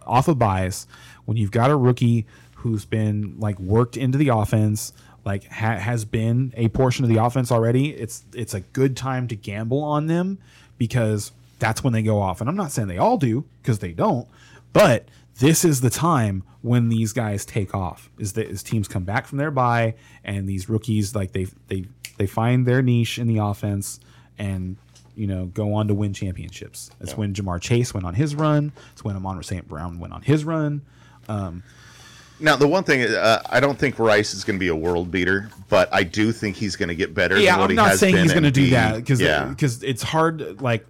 off 0.06 0.28
of 0.28 0.38
bias 0.40 0.88
when 1.32 1.38
you've 1.38 1.52
got 1.52 1.72
a 1.72 1.76
rookie 1.78 2.26
who's 2.56 2.84
been 2.84 3.40
like 3.40 3.58
worked 3.58 3.96
into 3.96 4.18
the 4.18 4.28
offense 4.28 4.92
like 5.24 5.46
ha- 5.50 5.78
has 5.78 6.04
been 6.04 6.54
a 6.58 6.68
portion 6.68 7.06
of 7.06 7.10
the 7.10 7.24
offense 7.24 7.54
already 7.54 7.92
it's 7.92 8.26
it's 8.34 8.54
a 8.54 8.60
good 8.60 8.98
time 8.98 9.30
to 9.30 9.36
gamble 9.38 9.82
on 9.82 10.08
them 10.08 10.38
because 10.78 11.32
that's 11.58 11.84
when 11.84 11.94
they 11.94 12.02
go 12.02 12.20
off. 12.20 12.42
And 12.42 12.50
i'm 12.50 12.58
not 12.58 12.74
saying 12.74 12.90
they 12.90 12.98
all 12.98 13.16
do 13.16 13.46
because 13.62 13.80
they 13.80 13.94
don't 13.94 14.28
but 14.74 15.06
this 15.40 15.64
is 15.64 15.80
the 15.80 15.90
time 15.90 16.44
when 16.62 16.90
these 16.90 17.14
guys 17.14 17.46
take 17.46 17.74
off 17.74 18.10
is 18.20 18.34
that 18.34 18.50
as 18.50 18.62
teams 18.62 18.90
come 18.90 19.06
back 19.06 19.26
from 19.26 19.38
their 19.38 19.52
bye 19.52 19.96
and 20.26 20.50
these 20.50 20.68
rookies 20.68 21.16
like 21.16 21.32
they 21.32 21.48
they 21.70 21.86
they 22.18 22.28
find 22.28 22.66
their 22.66 22.82
niche 22.82 23.18
in 23.18 23.26
the 23.26 23.38
offense 23.38 24.02
and 24.38 24.76
you 25.16 25.28
know 25.28 25.46
go 25.46 25.74
on 25.74 25.88
to 25.88 25.94
win 25.94 26.14
championships. 26.14 26.92
That's 27.00 27.16
when 27.16 27.34
Ja'Marr 27.34 27.62
Chase 27.62 27.94
went 27.94 28.06
on 28.06 28.16
his 28.16 28.36
run. 28.36 28.74
It's 28.92 29.04
when 29.04 29.16
amon 29.16 29.42
st 29.44 29.68
brown 29.68 29.98
went 29.98 30.14
on 30.14 30.22
his 30.22 30.44
run 30.44 30.82
Now, 31.28 32.56
the 32.56 32.68
one 32.68 32.84
thing 32.84 33.04
uh, 33.04 33.42
I 33.50 33.60
don't 33.60 33.78
think 33.78 34.00
Rice 34.00 34.34
is 34.34 34.44
going 34.44 34.56
to 34.58 34.60
be 34.60 34.70
a 34.70 34.76
world 34.76 35.12
beater, 35.12 35.50
but 35.70 35.90
I 35.94 36.02
do 36.04 36.32
think 36.32 36.56
he's 36.56 36.76
going 36.76 36.90
to 36.90 36.96
get 36.96 37.14
better. 37.14 37.38
yeah 37.40 37.52
than 37.52 37.60
what 37.60 37.64
i'm 37.66 37.70
he 37.72 37.76
not 37.76 37.98
saying 37.98 38.18
he's 38.18 38.32
going 38.34 38.44
to 38.44 38.52
do 38.52 38.72
that 38.72 38.96
because 38.96 39.22
yeah, 39.22 39.46
because 39.46 39.84
it's 39.84 40.02
hard 40.02 40.60
like 40.62 40.86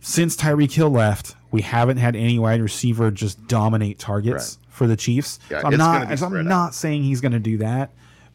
since 0.00 0.36
Tyreek 0.36 0.72
Hill 0.72 0.90
left 0.90 1.34
we 1.50 1.62
haven't 1.62 1.96
had 1.96 2.14
any 2.16 2.38
wide 2.38 2.60
receiver 2.60 3.10
just 3.10 3.46
dominate 3.46 3.98
targets 3.98 4.58
Right. 4.60 4.74
for 4.74 4.86
the 4.86 4.96
chiefs 4.96 5.38
Yeah, 5.50 5.60
so 5.62 5.68
i'm 5.68 5.76
not 5.78 6.18
so 6.18 6.26
i'm 6.26 6.46
not 6.46 6.74
saying 6.74 7.04
he's 7.04 7.20
going 7.22 7.32
to 7.32 7.38
do 7.38 7.58
that 7.58 7.92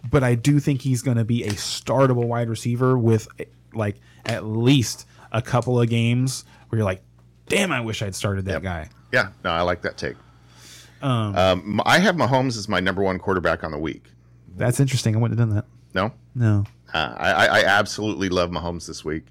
but 0.09 0.23
i 0.23 0.33
do 0.35 0.59
think 0.59 0.81
he's 0.81 1.01
going 1.03 1.17
to 1.17 1.25
be 1.25 1.43
a 1.43 1.51
startable 1.51 2.25
wide 2.25 2.49
receiver 2.49 2.97
with 2.97 3.27
like 3.73 3.97
at 4.25 4.45
least 4.45 5.05
a 5.31 5.41
couple 5.43 5.79
of 5.79 5.87
games 5.89 6.45
where 6.69 6.77
you're 6.79 6.85
like 6.85 7.01
damn 7.47 7.71
i 7.71 7.79
wish 7.81 8.01
i'd 8.01 8.15
started 8.15 8.45
that 8.45 8.53
Yep. 8.53 8.63
guy 8.63 8.89
yeah. 9.11 9.29
No, 9.43 9.49
I 9.51 9.61
like 9.61 9.81
that 9.83 9.97
take. 9.97 10.15
Um, 11.01 11.81
I 11.85 11.99
have 11.99 12.15
Mahomes 12.15 12.57
as 12.57 12.67
my 12.67 12.79
number 12.79 13.01
one 13.01 13.19
quarterback 13.19 13.63
on 13.63 13.71
the 13.71 13.77
week. 13.79 14.05
that's 14.57 14.79
interesting 14.79 15.15
i 15.15 15.19
wouldn't 15.19 15.39
have 15.39 15.47
done 15.49 15.55
that 15.55 15.65
No, 15.93 16.11
no 16.35 16.65
uh, 16.93 17.13
I, 17.17 17.47
I 17.47 17.63
absolutely 17.63 18.29
love 18.29 18.49
Mahomes 18.49 18.85
this 18.87 19.05
week. 19.05 19.25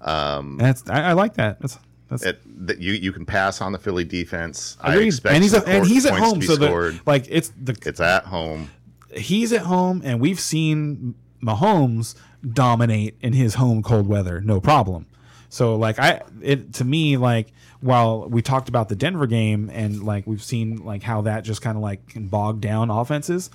that's 0.00 0.88
i, 0.90 1.00
I 1.00 1.12
like 1.12 1.34
that 1.34 1.60
that's 1.60 1.78
that's 2.08 2.22
It, 2.24 2.66
that 2.66 2.78
you 2.80 2.92
you 2.92 3.12
can 3.12 3.24
pass 3.24 3.60
on 3.62 3.72
the 3.72 3.78
Philly 3.78 4.04
defense. 4.04 4.76
I 4.80 4.98
expect 4.98 5.34
and 5.34 5.42
he's 5.42 5.54
a, 5.54 5.66
and 5.66 5.86
he's 5.86 6.04
at 6.04 6.18
home, 6.18 6.42
so 6.42 6.54
the, 6.56 7.00
like 7.06 7.24
it's 7.30 7.50
the 7.60 7.74
it's 7.86 7.98
at 8.00 8.24
home. 8.26 8.70
he's 9.16 9.52
at 9.54 9.62
home, 9.62 10.02
and 10.04 10.20
we've 10.20 10.38
seen 10.38 11.14
Mahomes 11.42 12.14
dominate 12.52 13.16
in 13.22 13.32
his 13.32 13.54
home 13.54 13.82
cold 13.82 14.06
weather, 14.06 14.40
no 14.42 14.60
problem. 14.60 15.06
So 15.54 15.76
like 15.76 16.00
I, 16.00 16.20
it 16.42 16.72
to 16.74 16.84
me 16.84 17.16
like 17.16 17.52
while 17.80 18.28
we 18.28 18.42
talked 18.42 18.68
about 18.68 18.88
the 18.88 18.96
Denver 18.96 19.28
game 19.28 19.70
and 19.72 20.02
like 20.02 20.26
we've 20.26 20.42
seen 20.42 20.84
like 20.84 21.04
how 21.04 21.20
that 21.22 21.44
just 21.44 21.62
kind 21.62 21.76
of 21.76 21.82
like 21.82 22.08
can 22.08 22.26
bog 22.26 22.60
down 22.60 22.90
offenses, 22.90 23.50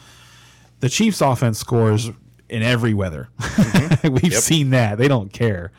the 0.80 0.88
Chiefs' 0.88 1.20
offense 1.20 1.60
scores 1.60 2.10
in 2.48 2.64
every 2.64 2.94
weather. 2.94 3.28
we've 4.04 4.34
seen 4.34 4.70
that 4.70 4.98
they 4.98 5.10
don't 5.10 5.34
care. 5.34 5.74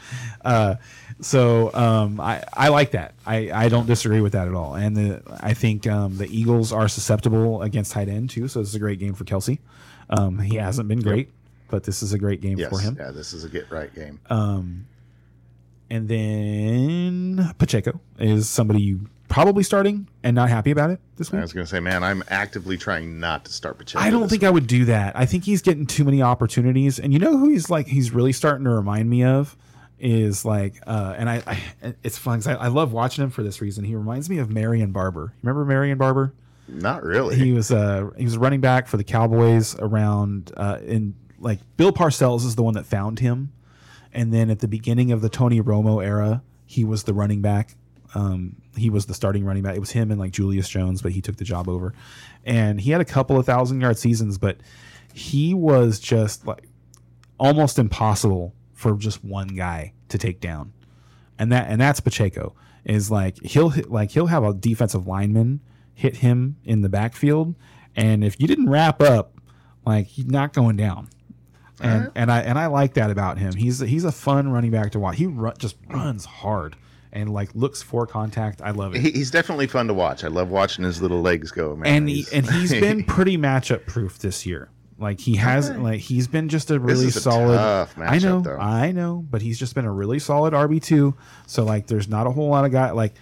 Uh, 0.44 0.74
so 1.22 1.72
um, 1.72 2.20
I 2.20 2.44
I 2.52 2.68
like 2.68 2.90
that. 2.90 3.14
I, 3.24 3.51
I 3.51 3.68
don't 3.70 3.86
disagree 3.86 4.20
with 4.20 4.32
that 4.32 4.47
at 4.47 4.52
all. 4.52 4.74
And 4.74 4.94
the, 4.94 5.22
I 5.40 5.55
think 5.55 5.86
um, 5.86 6.18
the 6.18 6.26
Eagles 6.26 6.70
are 6.70 6.86
susceptible 6.86 7.62
against 7.62 7.92
tight 7.92 8.09
end 8.09 8.28
too. 8.28 8.47
So 8.47 8.59
this 8.60 8.68
is 8.68 8.74
a 8.74 8.78
great 8.78 8.98
game 8.98 9.14
for 9.14 9.24
Kelce. 9.24 9.59
Um, 10.10 10.38
he 10.38 10.56
hasn't 10.56 10.86
been 10.86 11.01
great, 11.01 11.30
but 11.70 11.84
this 11.84 12.02
is 12.02 12.12
a 12.12 12.18
great 12.18 12.42
game 12.42 12.59
Yes, 12.59 12.68
for 12.68 12.78
him. 12.78 12.98
yeah, 13.01 13.10
this 13.10 13.32
is 13.32 13.44
a 13.44 13.48
get 13.48 13.70
right 13.70 13.94
game. 13.94 14.20
And 15.90 16.08
then 16.08 17.54
Pacheco 17.58 18.00
is 18.18 18.48
somebody 18.48 18.80
you 18.80 19.08
probably 19.28 19.62
starting 19.62 20.08
and 20.22 20.34
not 20.34 20.48
happy 20.48 20.72
about 20.72 20.90
it 20.90 21.00
this 21.16 21.32
I 21.32 21.40
was 21.40 21.52
going 21.52 21.64
to 21.64 21.70
say, 21.70 21.80
man, 21.80 22.02
I'm 22.02 22.22
actively 22.28 22.76
trying 22.76 23.20
not 23.20 23.44
to 23.44 23.52
start 23.52 23.78
Pacheco. 23.78 24.02
I 24.02 24.10
don't 24.10 24.28
think 24.28 24.42
I 24.42 24.50
would 24.50 24.66
do 24.66 24.86
that. 24.86 25.16
I 25.16 25.26
think 25.26 25.44
he's 25.44 25.62
getting 25.62 25.86
too 25.86 26.04
many 26.04 26.22
opportunities. 26.22 26.98
And 26.98 27.12
you 27.12 27.18
know 27.18 27.36
who 27.36 27.50
he's 27.50 27.70
like? 27.70 27.86
He's 27.86 28.10
really 28.10 28.32
starting 28.32 28.64
to 28.64 28.70
remind 28.70 29.08
me 29.08 29.24
of 29.24 29.56
is 29.98 30.44
like, 30.44 30.82
uh, 30.86 31.14
and 31.18 31.28
I, 31.28 31.42
I 31.46 31.94
it's 32.02 32.16
fun 32.16 32.38
because 32.38 32.56
I, 32.56 32.64
I 32.64 32.68
love 32.68 32.92
watching 32.92 33.22
him 33.22 33.30
for 33.30 33.42
this 33.42 33.60
reason. 33.60 33.84
He 33.84 33.94
reminds 33.94 34.30
me 34.30 34.38
of 34.38 34.50
Marion 34.50 34.92
Barber. 34.92 35.34
Remember 35.42 35.64
Marion 35.64 35.98
Barber? 35.98 36.32
Not 36.66 37.02
really. 37.02 37.36
He 37.36 37.52
was 37.52 37.70
uh 37.70 38.10
he 38.16 38.24
was 38.24 38.38
running 38.38 38.60
back 38.60 38.86
for 38.86 38.96
the 38.96 39.04
Cowboys 39.04 39.76
around 39.78 40.52
uh 40.56 40.78
in 40.84 41.14
like 41.38 41.58
Bill 41.76 41.92
Parcells 41.92 42.46
is 42.46 42.56
the 42.56 42.62
one 42.62 42.74
that 42.74 42.86
found 42.86 43.18
him, 43.18 43.52
and 44.12 44.32
then 44.32 44.50
at 44.50 44.60
the 44.60 44.68
beginning 44.68 45.12
of 45.12 45.20
the 45.20 45.28
Tony 45.28 45.60
Romo 45.60 46.04
era, 46.04 46.42
he 46.66 46.84
was 46.84 47.04
the 47.04 47.14
running 47.14 47.42
back. 47.42 47.76
Um, 48.14 48.56
he 48.76 48.90
was 48.90 49.06
the 49.06 49.14
starting 49.14 49.44
running 49.44 49.62
back. 49.62 49.76
It 49.76 49.80
was 49.80 49.92
him 49.92 50.10
and 50.10 50.18
like 50.18 50.32
Julius 50.32 50.68
Jones, 50.68 51.00
but 51.00 51.12
he 51.12 51.20
took 51.20 51.36
the 51.36 51.44
job 51.44 51.68
over, 51.68 51.94
and 52.44 52.80
he 52.80 52.90
had 52.90 53.00
a 53.00 53.04
couple 53.04 53.38
of 53.38 53.46
thousand 53.46 53.80
yard 53.80 53.98
seasons, 53.98 54.38
but 54.38 54.58
he 55.12 55.54
was 55.54 56.00
just 56.00 56.46
like 56.46 56.68
almost 57.38 57.78
impossible 57.78 58.54
for 58.74 58.96
just 58.96 59.24
one 59.24 59.48
guy 59.48 59.92
to 60.08 60.18
take 60.18 60.40
down 60.40 60.72
and 61.40 61.50
that 61.50 61.68
and 61.68 61.80
that's 61.80 61.98
Pacheco 61.98 62.54
is 62.84 63.10
like 63.10 63.42
he'll 63.42 63.70
hit, 63.70 63.90
like 63.90 64.12
he'll 64.12 64.26
have 64.26 64.44
a 64.44 64.52
defensive 64.52 65.06
lineman 65.06 65.60
hit 65.94 66.18
him 66.18 66.56
in 66.64 66.82
the 66.82 66.88
backfield, 66.88 67.54
and 67.96 68.22
if 68.22 68.38
you 68.40 68.46
didn't 68.46 68.68
wrap 68.68 69.02
up, 69.02 69.34
like 69.84 70.06
he's 70.06 70.26
not 70.26 70.52
going 70.52 70.76
down. 70.76 71.08
And 71.81 72.02
uh-huh. 72.02 72.11
and 72.15 72.31
I 72.32 72.40
and 72.40 72.59
I 72.59 72.66
like 72.66 72.94
that 72.94 73.11
about 73.11 73.39
him. 73.39 73.55
He's 73.55 73.81
he's 73.81 74.05
a 74.05 74.12
fun 74.12 74.51
running 74.51 74.70
back 74.70 74.93
to 74.93 74.98
watch. 74.98 75.16
He 75.16 75.27
run, 75.27 75.55
just 75.59 75.77
runs 75.89 76.24
hard 76.24 76.77
and 77.12 77.32
like 77.32 77.51
looks 77.55 77.82
for 77.82 78.07
contact. 78.07 78.61
I 78.62 78.70
love 78.73 78.94
it. 78.94 79.01
He- 79.01 79.11
he's 79.12 79.31
definitely 79.31 79.66
fun 79.66 79.86
to 79.89 79.94
watch. 79.94 80.23
I 80.24 80.28
love 80.28 80.51
watching 80.51 80.85
his 80.85 81.01
little 81.02 81.23
legs 81.23 81.51
go, 81.51 81.74
man. 81.77 81.93
and 81.94 82.09
he, 82.09 82.16
He's- 82.16 82.32
and 82.32 82.51
he's 82.51 82.70
been 82.70 83.05
pretty 83.16 83.36
matchup 83.36 83.86
proof 83.86 84.19
this 84.19 84.44
year. 84.47 84.69
Like 84.98 85.19
he 85.19 85.36
has, 85.36 85.70
like 85.70 86.01
he's 86.01 86.28
been 86.28 86.51
just 86.51 86.70
a 86.70 86.78
really 86.78 87.07
is 87.07 87.16
a 87.16 87.20
solid. 87.23 87.57
tough 87.57 87.98
I 87.98 88.19
know, 88.19 88.40
though. 88.43 88.59
I 88.59 88.93
know, 88.93 89.24
but 89.31 89.40
he's 89.40 89.59
just 89.59 89.74
been 89.74 89.86
a 89.86 89.93
really 89.93 90.19
solid 90.19 90.52
RB 90.52 90.82
two. 90.82 91.15
So 91.47 91.65
like, 91.65 91.86
there's 91.86 92.07
not 92.07 92.27
a 92.27 92.31
whole 92.31 92.51
lot 92.51 92.66
of 92.66 92.73
guy. 92.73 92.90
Like, 92.90 93.15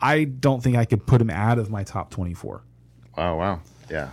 I 0.00 0.24
don't 0.24 0.62
think 0.62 0.76
I 0.76 0.86
could 0.86 1.06
put 1.06 1.20
him 1.20 1.28
out 1.28 1.58
of 1.58 1.68
my 1.68 1.84
top 1.84 2.10
twenty 2.10 2.32
four. 2.32 2.62
Oh 3.18 3.34
wow, 3.34 3.60
yeah. 3.90 4.08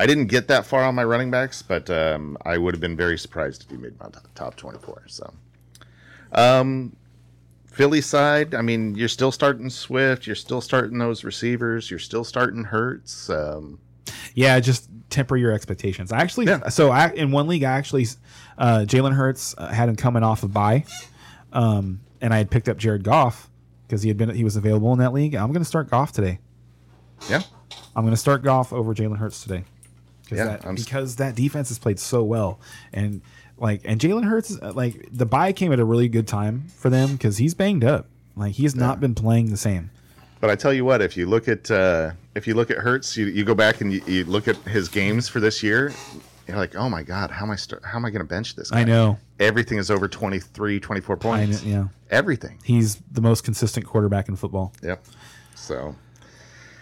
I 0.00 0.06
didn't 0.06 0.26
get 0.28 0.48
that 0.48 0.64
far 0.64 0.82
on 0.82 0.94
my 0.94 1.04
running 1.04 1.30
backs, 1.30 1.60
but 1.60 1.90
um, 1.90 2.38
I 2.46 2.56
would 2.56 2.72
have 2.72 2.80
been 2.80 2.96
very 2.96 3.18
surprised 3.18 3.64
if 3.64 3.70
he 3.70 3.76
made 3.76 3.98
my 4.00 4.08
top 4.34 4.56
twenty-four. 4.56 5.02
So, 5.08 5.30
um, 6.32 6.96
Philly 7.66 8.00
side, 8.00 8.54
I 8.54 8.62
mean, 8.62 8.94
you're 8.94 9.08
still 9.08 9.30
starting 9.30 9.68
Swift, 9.68 10.26
you're 10.26 10.36
still 10.36 10.62
starting 10.62 10.96
those 10.98 11.22
receivers, 11.22 11.90
you're 11.90 12.00
still 12.00 12.24
starting 12.24 12.64
Hurts. 12.64 13.28
Um, 13.28 13.78
Yeah, 14.34 14.58
just 14.60 14.88
temper 15.10 15.36
your 15.36 15.52
expectations. 15.52 16.12
I 16.12 16.18
actually, 16.20 16.46
Yeah. 16.46 16.68
so 16.70 16.90
I, 16.90 17.10
in 17.10 17.30
one 17.30 17.46
league, 17.46 17.64
I 17.64 17.72
actually, 17.72 18.06
uh, 18.58 18.84
Jalen 18.86 19.12
Hurts 19.14 19.54
uh, 19.58 19.68
had 19.68 19.88
him 19.88 19.96
coming 19.96 20.22
off 20.22 20.42
a 20.42 20.48
bye, 20.48 20.84
um, 21.52 22.00
and 22.22 22.32
I 22.32 22.38
had 22.38 22.50
picked 22.50 22.68
up 22.70 22.78
Jared 22.78 23.02
Goff 23.04 23.50
because 23.86 24.02
he 24.02 24.08
had 24.08 24.16
been 24.16 24.30
he 24.30 24.44
was 24.44 24.56
available 24.56 24.92
in 24.94 24.98
that 25.00 25.12
league. 25.12 25.34
I'm 25.34 25.48
going 25.52 25.60
to 25.62 25.68
start 25.68 25.90
Goff 25.90 26.12
today. 26.12 26.38
yeah, 27.28 27.42
I'm 27.94 28.02
going 28.02 28.14
to 28.14 28.20
start 28.20 28.42
Goff 28.42 28.72
over 28.72 28.94
Jalen 28.94 29.18
Hurts 29.18 29.42
today. 29.42 29.64
Yeah, 30.38 30.44
that, 30.44 30.66
I'm 30.66 30.74
because 30.74 31.16
that 31.16 31.34
defense 31.34 31.68
has 31.68 31.78
played 31.78 31.98
so 31.98 32.22
well, 32.22 32.60
and 32.92 33.20
like, 33.58 33.82
and 33.84 34.00
Jalen 34.00 34.24
Hurts, 34.24 34.56
uh, 34.60 34.72
like 34.74 35.08
the 35.12 35.26
bye 35.26 35.52
came 35.52 35.72
at 35.72 35.78
a 35.80 35.84
really 35.84 36.08
good 36.08 36.26
time 36.26 36.64
for 36.76 36.88
them 36.90 37.12
because 37.12 37.36
he's 37.38 37.54
banged 37.54 37.84
up. 37.84 38.06
Like 38.36 38.52
he 38.52 38.62
has 38.62 38.74
not 38.74 39.00
been 39.00 39.14
playing 39.14 39.50
the 39.50 39.56
same. 39.56 39.90
But 40.40 40.48
I 40.48 40.54
tell 40.56 40.72
you 40.72 40.86
what, 40.86 41.02
if 41.02 41.16
you 41.18 41.26
look 41.26 41.48
at 41.48 41.70
uh, 41.70 42.12
if 42.34 42.46
you 42.46 42.54
look 42.54 42.70
at 42.70 42.78
Hurts, 42.78 43.16
you, 43.16 43.26
you 43.26 43.44
go 43.44 43.54
back 43.54 43.80
and 43.82 43.92
you, 43.92 44.00
you 44.06 44.24
look 44.24 44.48
at 44.48 44.56
his 44.58 44.88
games 44.88 45.28
for 45.28 45.38
this 45.40 45.62
year, 45.62 45.92
you're 46.48 46.56
like, 46.56 46.74
oh 46.74 46.88
my 46.88 47.02
god, 47.02 47.30
how 47.30 47.44
am 47.44 47.50
I 47.50 47.56
start, 47.56 47.84
how 47.84 47.98
am 47.98 48.04
I 48.06 48.10
going 48.10 48.22
to 48.22 48.28
bench 48.28 48.56
this? 48.56 48.70
Guy? 48.70 48.80
I 48.80 48.84
know. 48.84 49.18
everything 49.38 49.76
is 49.78 49.90
over 49.90 50.08
23, 50.08 50.80
24 50.80 51.14
I 51.14 51.18
points. 51.18 51.62
know. 51.62 51.70
Yeah, 51.70 51.84
Everything. 52.10 52.58
he's 52.64 52.96
the 53.12 53.20
most 53.20 53.44
consistent 53.44 53.84
quarterback 53.84 54.28
in 54.28 54.36
football. 54.36 54.72
Yep. 54.82 55.04
So, 55.54 55.94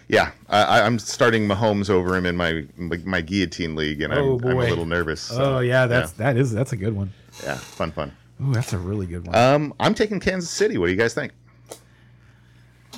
yeah, 0.09 0.31
I, 0.49 0.63
I- 0.63 0.87
I'm 0.87 0.99
starting 0.99 1.47
Mahomes 1.47 1.91
over 1.91 2.17
him 2.17 2.27
in 2.27 2.37
my 2.37 2.65
my, 2.77 2.97
my 3.05 3.21
guillotine 3.21 3.77
league, 3.77 4.01
and 4.03 4.13
I'm, 4.13 4.19
Oh, 4.25 4.41
I'm 4.43 4.57
a 4.59 4.69
little 4.69 4.87
nervous. 4.87 5.21
so, 5.23 5.57
Oh 5.57 5.59
yeah, 5.61 5.87
that's 5.87 6.13
that 6.13 6.37
is 6.37 6.53
that's 6.53 6.73
a 6.73 6.77
good 6.77 6.95
one. 6.95 7.13
yeah, 7.45 7.57
fun, 7.57 7.93
fun. 7.93 8.13
Ooh, 8.43 8.53
that's 8.53 8.73
a 8.73 8.79
really 8.79 9.07
good 9.07 9.27
one. 9.27 9.35
Um, 9.37 9.75
I'm 9.81 9.95
taking 9.95 10.21
Kansas 10.21 10.51
City. 10.51 10.79
What 10.79 10.87
do 10.87 10.93
you 10.93 10.99
guys 10.99 11.13
think? 11.15 11.33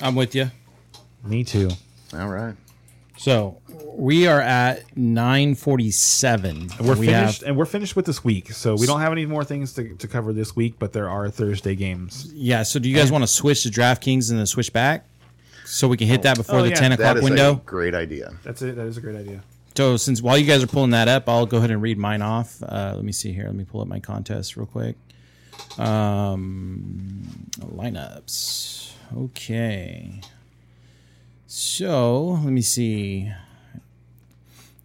I'm 0.03 0.15
with 0.15 0.35
you. 0.35 0.51
Me 1.25 1.45
too. 1.45 1.71
All 2.15 2.29
right. 2.29 2.55
So 3.19 3.61
we 3.85 4.27
are 4.27 4.41
at 4.41 4.97
947. 4.97 6.71
We're 6.81 6.95
we 6.97 7.07
finished, 7.07 7.41
Have, 7.43 7.49
and 7.49 7.57
we're 7.57 7.67
finished 7.67 7.95
with 7.97 8.07
this 8.07 8.25
week. 8.25 8.51
So 8.53 8.75
we 8.77 8.87
don't 8.87 9.01
have 9.01 9.13
any 9.13 9.27
more 9.27 9.45
things 9.45 9.75
to, 9.75 9.95
to 9.97 10.09
cover 10.09 10.33
this 10.33 10.57
week, 10.57 10.77
but 10.79 10.93
there 10.95 11.09
are 11.11 11.29
Thursday 11.31 11.75
games. 11.75 12.31
yeah. 12.35 12.63
So 12.63 12.79
do 12.79 12.89
you 12.89 12.97
guys 12.97 13.13
want 13.13 13.23
to 13.23 13.29
switch 13.29 13.63
to 13.65 13.69
DraftKings 13.69 14.31
and 14.31 14.39
then 14.39 14.47
switch 14.47 14.73
back? 14.73 15.07
So 15.71 15.89
we 15.89 15.97
can 15.97 16.09
hit 16.09 16.23
that 16.23 16.37
before 16.37 16.59
Oh, 16.59 16.63
the 16.63 16.71
yeah. 16.71 16.75
10 16.75 16.91
That 16.91 17.01
o'clock 17.01 17.17
is 17.19 17.23
window. 17.25 17.53
a 17.53 17.57
great 17.65 17.95
idea. 17.95 18.33
That's 18.43 18.61
it. 18.63 18.77
That 18.77 18.87
is 18.87 18.97
a 18.97 19.01
great 19.01 19.17
idea. 19.17 19.43
So 19.77 19.97
since 19.97 20.21
while 20.21 20.37
you 20.37 20.45
guys 20.47 20.63
are 20.63 20.67
pulling 20.67 20.91
that 20.91 21.07
up, 21.09 21.29
I'll 21.29 21.47
go 21.47 21.59
ahead 21.59 21.71
and 21.71 21.81
read 21.81 21.97
mine 21.97 22.23
off. 22.23 22.61
Uh, 22.63 22.93
let 22.97 23.05
me 23.05 23.13
see 23.13 23.33
here. 23.33 23.45
Let 23.47 23.55
me 23.55 23.65
pull 23.65 23.81
up 23.81 23.87
my 23.89 24.01
contest 24.01 24.57
real 24.57 24.67
quick. 24.67 24.97
Um, 25.79 27.49
lineups. 27.61 28.93
Okay. 29.17 30.21
So 31.47 32.41
let 32.45 32.53
me 32.53 32.63
see. 32.63 33.31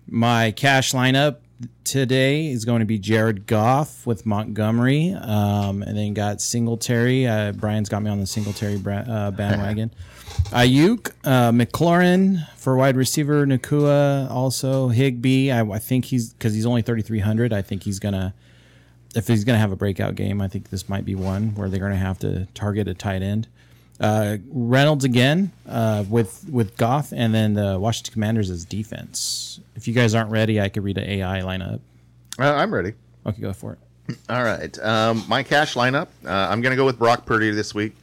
My 0.08 0.52
cash 0.52 0.94
lineup 0.94 1.38
today 1.84 2.48
is 2.48 2.64
going 2.66 2.80
to 2.82 2.86
be 2.86 3.00
Jared 3.00 3.48
Goff 3.48 4.06
with 4.06 4.26
Montgomery, 4.26 5.14
um, 5.20 5.82
and 5.82 5.98
then 5.98 6.14
got 6.14 6.42
Singletary. 6.42 7.26
Uh, 7.28 7.54
Brian's 7.54 7.90
got 7.90 8.04
me 8.04 8.10
on 8.12 8.20
the 8.20 8.28
Singletary 8.28 8.78
bra- 8.78 8.98
uh, 9.00 9.32
bandwagon. 9.32 9.92
Aiyuk, 10.52 11.12
uh, 11.24 11.52
McLaurin 11.52 12.48
for 12.56 12.76
wide 12.76 12.96
receiver, 12.96 13.46
Nacua 13.46 14.30
also 14.30 14.90
Higbee. 14.90 15.52
I, 15.52 15.62
I 15.62 15.80
think 15.80 16.06
he's 16.06 16.34
because 16.34 16.54
he's 16.54 16.66
only 16.66 16.82
thirty 16.82 17.02
three 17.02 17.20
hundred. 17.20 17.52
I 17.54 17.62
think 17.62 17.84
he's 17.84 18.00
gonna 18.00 18.34
if 19.16 19.28
he's 19.28 19.44
gonna 19.44 19.58
have 19.60 19.72
a 19.72 19.76
breakout 19.76 20.16
game. 20.16 20.42
I 20.42 20.48
think 20.48 20.70
this 20.70 20.88
might 20.88 21.06
be 21.06 21.16
one 21.16 21.56
where 21.56 21.70
they're 21.70 21.80
gonna 21.80 21.96
have 21.96 22.20
to 22.20 22.48
target 22.54 22.88
a 22.88 22.94
tight 22.94 23.22
end. 23.22 23.48
Uh, 24.00 24.38
Reynolds 24.50 25.06
again 25.06 25.52
uh, 25.68 26.04
with 26.10 26.46
with 26.50 26.78
Goff, 26.78 27.12
and 27.14 27.34
then 27.34 27.54
the 27.54 27.80
Washington 27.80 28.14
Commanders 28.14 28.50
as 28.50 28.66
defense. 28.66 29.60
If 29.76 29.88
you 29.88 29.94
guys 29.94 30.14
aren't 30.14 30.32
ready, 30.32 30.60
I 30.60 30.70
could 30.70 30.84
read 30.84 30.98
an 30.98 31.10
AI 31.10 31.42
lineup. 31.42 31.80
Uh, 32.38 32.54
I'm 32.54 32.74
ready. 32.74 32.94
Okay, 33.26 33.42
go 33.42 33.54
for 33.54 33.74
it. 33.74 33.80
All 34.30 34.44
right. 34.44 34.78
Um, 34.80 35.24
my 35.28 35.44
cash 35.44 35.76
lineup. 35.76 36.08
Uh, 36.26 36.30
I'm 36.30 36.62
going 36.62 36.72
to 36.72 36.76
go 36.76 36.86
with 36.86 37.00
Brock 37.00 37.26
Purdy 37.26 37.50
this 37.52 37.74
week. 37.74 37.96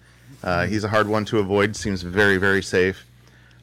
Uh, 0.42 0.66
he's 0.66 0.84
a 0.84 0.88
hard 0.88 1.08
one 1.08 1.24
to 1.26 1.38
avoid. 1.38 1.76
Seems 1.76 2.02
very, 2.02 2.36
very 2.36 2.62
safe. 2.62 3.06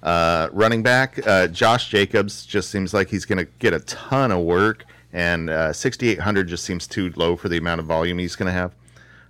Uh, 0.01 0.47
running 0.53 0.81
back, 0.81 1.26
uh, 1.27 1.47
Josh 1.47 1.89
Jacobs 1.89 2.45
just 2.45 2.69
seems 2.69 2.93
like 2.93 3.10
he's 3.10 3.26
going 3.26 3.38
to 3.38 3.51
get 3.60 3.73
a 3.73 3.81
ton 3.81 4.31
of 4.31 4.43
work, 4.43 4.85
and 5.11 5.49
uh, 5.49 5.73
6,800 5.73 6.47
just 6.47 6.64
seems 6.64 6.88
too 6.88 7.11
low 7.15 7.35
for 7.35 7.49
the 7.49 7.57
amount 7.57 7.80
of 7.81 7.85
volume 7.85 8.18
he's 8.18 8.35
going 8.35 8.47
to 8.47 8.53
have. 8.53 8.73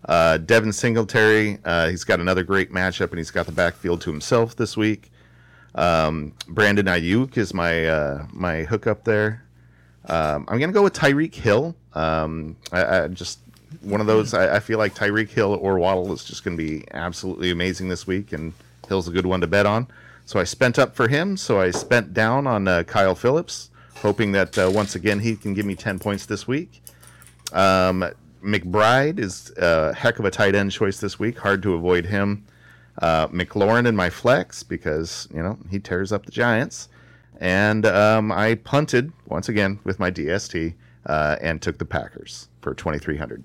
Uh, 0.05 0.37
Devin 0.37 0.71
Singletary, 0.71 1.57
uh, 1.65 1.89
he's 1.89 2.03
got 2.03 2.19
another 2.19 2.43
great 2.43 2.71
matchup, 2.71 3.09
and 3.09 3.17
he's 3.17 3.31
got 3.31 3.45
the 3.45 3.51
backfield 3.51 4.01
to 4.01 4.11
himself 4.11 4.55
this 4.55 4.77
week. 4.77 5.11
Um, 5.75 6.33
Brandon 6.47 6.85
Aiyuk 6.85 7.37
is 7.37 7.53
my 7.53 8.25
my 8.31 8.63
hookup 8.63 9.03
there. 9.03 9.43
Um, 10.05 10.45
I'm 10.47 10.59
gonna 10.59 10.71
go 10.71 10.83
with 10.83 10.93
Tyreek 10.93 11.35
Hill. 11.35 11.75
Um, 11.93 12.55
I, 12.71 13.03
I 13.03 13.07
just 13.07 13.39
one 13.81 14.01
of 14.01 14.07
those. 14.07 14.33
I, 14.33 14.57
I 14.57 14.59
feel 14.59 14.77
like 14.77 14.95
Tyreek 14.95 15.29
Hill 15.29 15.57
or 15.61 15.79
Waddle 15.79 16.11
is 16.13 16.23
just 16.23 16.43
gonna 16.43 16.57
be 16.57 16.83
absolutely 16.91 17.51
amazing 17.51 17.89
this 17.89 18.05
week, 18.05 18.33
and 18.33 18.53
Hill's 18.87 19.07
a 19.07 19.11
good 19.11 19.25
one 19.25 19.41
to 19.41 19.47
bet 19.47 19.65
on. 19.65 19.87
So 20.25 20.39
I 20.39 20.43
spent 20.43 20.77
up 20.77 20.95
for 20.95 21.07
him. 21.07 21.37
So 21.37 21.59
I 21.59 21.71
spent 21.71 22.13
down 22.13 22.45
on 22.45 22.67
uh, 22.67 22.83
Kyle 22.83 23.15
Philips, 23.15 23.71
hoping 23.95 24.31
that 24.33 24.57
uh, 24.57 24.69
once 24.71 24.95
again 24.95 25.19
he 25.19 25.35
can 25.35 25.53
give 25.53 25.65
me 25.65 25.75
10 25.75 25.97
points 25.97 26.27
this 26.27 26.47
week. 26.47 26.83
Um, 27.51 28.05
McBride 28.43 29.19
is 29.19 29.51
a 29.57 29.93
heck 29.93 30.19
of 30.19 30.25
a 30.25 30.31
tight 30.31 30.55
end 30.55 30.71
choice 30.71 30.99
this 30.99 31.19
week. 31.19 31.39
Hard 31.39 31.63
to 31.63 31.73
avoid 31.73 32.05
him. 32.05 32.45
Uh, 33.01 33.27
McLaurin 33.29 33.87
in 33.87 33.95
my 33.95 34.09
flex 34.09 34.61
because 34.61 35.27
you 35.33 35.41
know 35.41 35.57
he 35.69 35.79
tears 35.79 36.11
up 36.11 36.25
the 36.25 36.31
Giants, 36.31 36.89
and 37.39 37.85
um, 37.85 38.31
I 38.31 38.55
punted 38.55 39.11
once 39.25 39.49
again 39.49 39.79
with 39.83 39.99
my 39.99 40.11
DST 40.11 40.73
uh, 41.05 41.37
and 41.41 41.61
took 41.61 41.77
the 41.77 41.85
Packers 41.85 42.49
for 42.61 42.73
2300. 42.73 43.43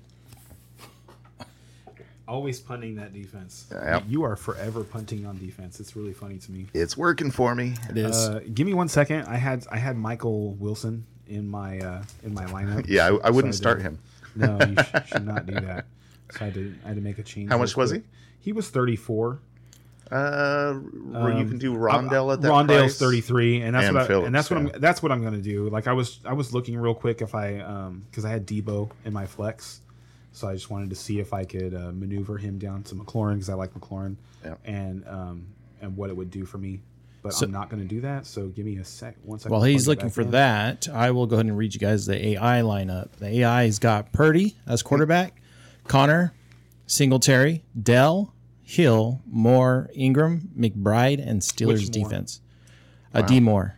Always 2.27 2.59
punting 2.59 2.95
that 2.95 3.13
defense. 3.13 3.67
Yep. 3.71 4.03
You 4.07 4.23
are 4.23 4.35
forever 4.35 4.83
punting 4.83 5.25
on 5.27 5.37
defense. 5.37 5.79
It's 5.79 5.95
really 5.95 6.13
funny 6.13 6.37
to 6.39 6.51
me. 6.51 6.65
It's 6.73 6.97
working 6.97 7.29
for 7.29 7.53
me. 7.53 7.75
It 7.89 7.97
is. 7.97 8.15
Uh, 8.15 8.41
give 8.53 8.65
me 8.65 8.73
one 8.73 8.87
second. 8.89 9.25
I 9.27 9.35
had 9.37 9.65
I 9.71 9.77
had 9.77 9.95
Michael 9.95 10.53
Wilson 10.53 11.05
in 11.27 11.47
my 11.47 11.79
uh, 11.79 12.03
in 12.23 12.33
my 12.33 12.45
lineup. 12.45 12.85
Yeah, 12.89 13.07
I, 13.23 13.27
I 13.27 13.29
wouldn't 13.29 13.53
So 13.53 13.59
start 13.59 13.81
him. 13.81 13.99
No, 14.35 14.57
you 14.59 14.75
sh- 14.83 15.09
should 15.09 15.25
not 15.25 15.45
do 15.45 15.53
that. 15.53 15.85
So 16.31 16.37
I 16.41 16.43
had 16.45 16.53
to 16.55 16.73
I 16.83 16.87
had 16.87 16.95
to 16.97 17.01
make 17.01 17.19
a 17.19 17.23
change. 17.23 17.49
How 17.49 17.55
real 17.57 17.63
much 17.63 17.77
was 17.77 17.91
quick. 17.91 18.03
He 18.39 18.51
was 18.53 18.69
thirty 18.69 18.95
four. 18.95 19.39
Uh, 20.11 20.73
where 20.73 21.35
you 21.35 21.45
can 21.45 21.57
do 21.57 21.73
Rondale 21.75 22.31
at 22.31 22.41
that 22.41 22.47
Rondale's 22.51 22.67
price. 22.67 22.99
33 22.99 23.61
and 23.61 23.75
that's 23.75 23.87
And 23.87 23.95
what 23.95 24.03
I, 24.03 24.07
Philips, 24.07 24.25
and 24.27 24.35
that's 24.35 24.51
what 24.51 24.61
yeah. 24.61 24.69
I'm 24.75 24.81
that's 24.81 25.01
what 25.01 25.11
I'm 25.11 25.21
going 25.21 25.33
to 25.33 25.41
do. 25.41 25.67
Like 25.69 25.87
I 25.87 25.93
was 25.93 26.19
I 26.25 26.33
was 26.33 26.53
looking 26.53 26.77
real 26.77 26.93
quick 26.93 27.21
if 27.23 27.33
I 27.33 27.57
um 27.59 28.03
cuz 28.11 28.23
I 28.23 28.29
had 28.29 28.45
Deebo 28.45 28.91
in 29.03 29.13
my 29.13 29.25
flex. 29.25 29.81
So 30.35 30.49
I 30.49 30.53
just 30.53 30.69
wanted 30.69 30.89
to 30.89 30.97
see 30.97 31.19
if 31.19 31.33
I 31.33 31.45
could 31.45 31.73
uh, 31.73 31.91
maneuver 31.93 32.37
him 32.37 32.57
down 32.57 32.83
to 32.83 32.95
McLaurin 32.95 33.37
cuz 33.37 33.49
I 33.49 33.53
like 33.53 33.73
McLaurin 33.73 34.17
Yeah. 34.43 34.55
and 34.65 35.07
um 35.07 35.47
and 35.81 35.95
what 35.95 36.09
it 36.09 36.17
would 36.17 36.29
do 36.29 36.45
for 36.45 36.57
me. 36.57 36.81
But 37.23 37.33
So- 37.33 37.45
I'm 37.45 37.51
not 37.51 37.69
going 37.69 37.81
to 37.81 37.87
do 37.87 38.01
that. 38.01 38.25
So 38.25 38.47
give 38.49 38.65
me 38.65 38.75
a 38.77 38.83
sec 38.85 39.15
one 39.23 39.39
second. 39.39 39.51
While 39.53 39.63
he's 39.63 39.87
looking 39.87 40.09
for 40.09 40.21
in. 40.21 40.31
that, 40.31 40.87
I 40.89 41.11
will 41.11 41.25
go 41.25 41.37
ahead 41.37 41.45
and 41.45 41.57
read 41.57 41.73
you 41.73 41.79
guys 41.79 42.05
the 42.05 42.23
AI 42.31 42.61
lineup. 42.61 43.11
The 43.19 43.43
AI's 43.43 43.79
got 43.79 44.11
Purdy 44.11 44.57
as 44.67 44.83
quarterback, 44.83 45.41
Conner, 45.87 46.33
Singletary, 46.85 47.63
Dell, 47.81 48.33
Hill, 48.61 49.21
Moore, 49.25 49.89
Ingram, 49.95 50.49
McBride, 50.57 51.25
and 51.25 51.41
Steelers 51.41 51.87
Which 51.89 51.95
Moore? 51.97 52.09
defense. 52.09 52.41
Uh, 53.13 53.21
D 53.21 53.39
Moore. 53.39 53.75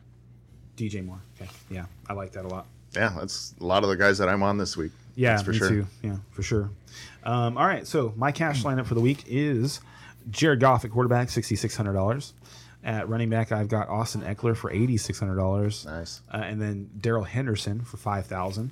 DJ 0.76 1.06
Moore. 1.06 1.22
Okay. 1.40 1.50
Yeah, 1.70 1.86
I 2.10 2.14
like 2.14 2.32
that 2.34 2.46
a 2.46 2.48
lot. 2.48 2.66
Yeah, 2.96 3.16
that's 3.20 3.54
a 3.62 3.64
lot 3.64 3.84
of 3.84 3.90
the 3.90 3.96
guys 3.96 4.18
that 4.18 4.28
I'm 4.28 4.42
on 4.44 4.58
this 4.58 4.76
week. 4.76 4.92
Yeah, 5.18 5.38
for 5.42 5.52
me 5.52 5.58
sure. 5.58 5.70
too. 5.70 5.88
Yeah, 6.04 6.18
for 6.30 6.44
sure. 6.44 6.70
Um, 7.24 7.58
all 7.58 7.66
right, 7.66 7.86
so 7.88 8.14
my 8.16 8.32
cash 8.32 8.64
lineup 8.64 8.86
for 8.86 8.94
the 8.94 9.02
week 9.02 9.24
is 9.28 9.82
Jared 10.30 10.60
Goff 10.60 10.86
at 10.86 10.92
quarterback, 10.92 11.30
sixty 11.30 11.56
six 11.56 11.76
hundred 11.76 11.94
dollars. 11.94 12.34
At 12.84 13.10
running 13.10 13.30
back, 13.30 13.52
I've 13.52 13.68
got 13.68 13.90
Austin 13.90 14.22
Ekeler 14.22 14.56
for 14.56 14.72
eighty 14.72 14.96
six 14.96 15.20
hundred 15.20 15.36
dollars. 15.38 15.86
Nice. 15.86 16.22
Uh, 16.32 16.38
and 16.38 16.62
then 16.62 16.90
Darrell 17.02 17.24
Henderson 17.24 17.82
for 17.82 17.98
five 17.98 18.28
thousand. 18.28 18.72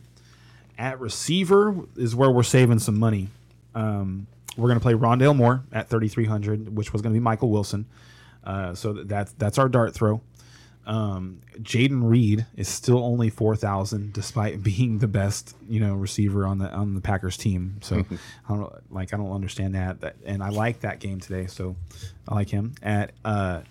At 0.77 0.99
receiver 0.99 1.75
is 1.97 2.15
where 2.15 2.29
we're 2.29 2.43
saving 2.43 2.79
some 2.79 2.99
money. 2.99 3.29
Um, 3.73 4.27
we're 4.55 4.67
going 4.69 4.79
to 4.79 4.83
play 4.83 4.93
Rondale 4.93 5.35
Moore 5.35 5.63
at 5.73 5.89
thirty 5.89 6.07
three 6.07 6.25
hundred, 6.25 6.75
which 6.75 6.93
was 6.93 7.01
going 7.01 7.11
to 7.13 7.19
be 7.19 7.23
Michael 7.23 7.49
Wilson. 7.49 7.87
Uh, 8.43 8.75
so 8.75 8.93
that, 8.93 9.09
that's 9.09 9.31
that's 9.33 9.57
our 9.57 9.67
dart 9.67 9.95
throw. 9.95 10.21
Um, 10.85 11.41
Jayden 11.61 12.07
Reed 12.07 12.45
is 12.55 12.67
still 12.67 13.03
only 13.03 13.29
four 13.29 13.55
thousand, 13.55 14.13
despite 14.13 14.61
being 14.71 14.99
the 14.99 15.07
best, 15.07 15.55
you 15.67 15.79
know, 15.79 15.93
receiver 15.95 16.45
on 16.45 16.59
the 16.59 16.71
on 16.71 16.93
the 16.95 17.01
Packers 17.01 17.37
team. 17.37 17.77
So 17.81 18.05
I 18.49 18.53
don't 18.55 18.91
like 18.93 19.13
I 19.13 19.17
don't 19.17 19.31
understand 19.31 19.75
that. 19.75 20.01
That 20.01 20.15
and 20.25 20.43
I 20.43 20.49
like 20.49 20.81
that 20.81 20.99
game 20.99 21.19
today, 21.19 21.47
so 21.47 21.75
I 22.27 22.35
like 22.35 22.49
him. 22.49 22.75
At 22.83 23.13
uh, 23.23 23.61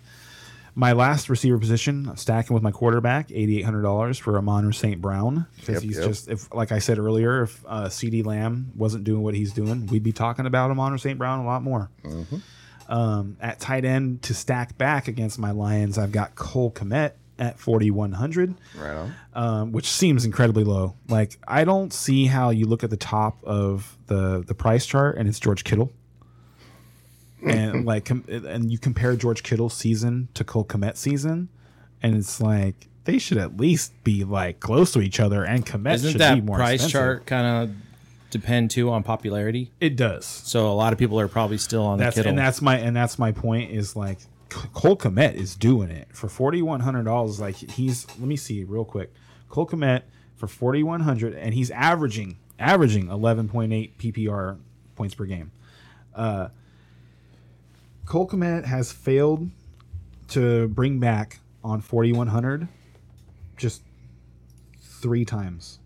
my 0.76 0.92
last 0.92 1.28
receiver 1.30 1.56
position, 1.58 2.16
stacking 2.16 2.52
with 2.52 2.62
my 2.64 2.72
quarterback, 2.72 3.30
eighty 3.30 3.58
eight 3.58 3.64
hundred 3.64 3.82
dollars 3.82 4.18
for 4.18 4.36
Amon-Ra 4.36 4.72
St. 4.72 5.00
Brown 5.00 5.46
because 5.56 5.74
Yep, 5.74 5.82
he's 5.84 5.98
yep. 5.98 6.06
just 6.08 6.28
if 6.28 6.52
like 6.52 6.72
I 6.72 6.80
said 6.80 6.98
earlier, 6.98 7.44
if 7.44 7.64
uh, 7.66 7.84
CeeDee 7.84 8.26
Lamb 8.26 8.72
wasn't 8.74 9.04
doing 9.04 9.22
what 9.22 9.34
he's 9.34 9.52
doing, 9.52 9.86
we'd 9.86 10.02
be 10.02 10.12
talking 10.12 10.46
about 10.46 10.72
Amon-Ra 10.72 10.96
St. 10.98 11.16
Brown 11.16 11.38
a 11.38 11.46
lot 11.46 11.62
more. 11.62 11.90
Um, 12.96 13.36
at 13.40 13.58
tight 13.58 13.84
end 13.84 14.22
to 14.22 14.34
stack 14.34 14.78
back 14.78 15.08
against 15.08 15.38
my 15.38 15.50
Lions, 15.50 15.98
I've 15.98 16.12
got 16.12 16.34
Cole 16.36 16.70
Kmet 16.70 17.12
at 17.40 17.58
4,100, 17.58 18.54
Right 18.78 18.94
on. 18.94 19.14
um, 19.34 19.72
which 19.72 19.90
seems 19.90 20.24
incredibly 20.24 20.62
low. 20.62 20.94
Like, 21.08 21.36
I 21.48 21.64
don't 21.64 21.92
see 21.92 22.26
how 22.26 22.50
you 22.50 22.66
look 22.66 22.84
at 22.84 22.90
the 22.90 22.96
top 22.96 23.42
of 23.42 23.98
the, 24.06 24.44
the 24.46 24.54
price 24.54 24.86
chart 24.86 25.16
and 25.18 25.28
it's 25.28 25.40
George 25.40 25.64
Kittle. 25.64 25.90
and 27.44 27.84
like, 27.90 28.04
com- 28.04 28.24
and 28.28 28.70
you 28.70 28.78
compare 28.78 29.16
George 29.16 29.42
Kittle's 29.42 29.74
season 29.74 30.28
to 30.34 30.44
Cole 30.44 30.64
Kmet 30.64 30.96
season, 30.96 31.48
and 32.02 32.14
it's 32.16 32.40
like 32.40 32.86
they 33.04 33.18
should 33.18 33.38
at 33.38 33.56
least 33.56 33.92
be 34.04 34.22
like 34.24 34.60
close 34.60 34.92
to 34.92 35.00
each 35.00 35.18
other. 35.20 35.44
And 35.44 35.66
Kmet 35.66 35.94
Isn't 35.94 36.12
should 36.12 36.18
be 36.18 36.24
that 36.24 36.44
more 36.44 36.56
price 36.56 36.84
expensive. 36.84 36.92
chart 36.92 37.26
kind 37.26 37.46
of 37.70 37.76
depend 38.34 38.70
too 38.70 38.90
on 38.90 39.02
popularity? 39.02 39.70
It 39.80 39.96
does. 39.96 40.26
So 40.26 40.70
a 40.70 40.74
lot 40.74 40.92
of 40.92 40.98
people 40.98 41.18
are 41.18 41.28
probably 41.28 41.56
still 41.58 41.82
on 41.84 41.98
That's 41.98 42.16
the 42.16 42.20
Kittle. 42.20 42.30
and 42.30 42.38
that's 42.38 42.60
my 42.60 42.76
and 42.78 42.94
that's 42.94 43.18
my 43.18 43.32
point 43.32 43.70
is 43.70 43.96
like 43.96 44.18
Cole 44.50 44.96
Kmet 44.96 45.34
is 45.34 45.54
doing 45.56 45.90
it 45.90 46.08
for 46.12 46.28
forty 46.28 46.60
one 46.60 46.80
hundred 46.80 47.04
dollars. 47.04 47.40
Like 47.40 47.56
he's 47.56 48.06
let 48.18 48.28
me 48.28 48.36
see 48.36 48.64
real 48.64 48.84
quick. 48.84 49.12
Cole 49.48 49.66
Kmet 49.66 50.02
for 50.36 50.46
forty 50.46 50.82
one 50.82 51.00
hundred, 51.00 51.34
and 51.34 51.54
he's 51.54 51.70
averaging 51.70 52.36
averaging 52.58 53.08
eleven 53.08 53.48
point 53.48 53.72
eight 53.72 53.96
PPR 53.98 54.58
points 54.96 55.14
per 55.14 55.24
game. 55.24 55.50
Uh, 56.14 56.48
Cole 58.04 58.28
Kmet 58.28 58.64
has 58.66 58.92
failed 58.92 59.48
to 60.28 60.68
bring 60.68 60.98
back 61.00 61.40
on 61.62 61.80
forty 61.80 62.12
one 62.12 62.28
hundred 62.28 62.68
just 63.56 63.82
three 64.80 65.24
times, 65.24 65.78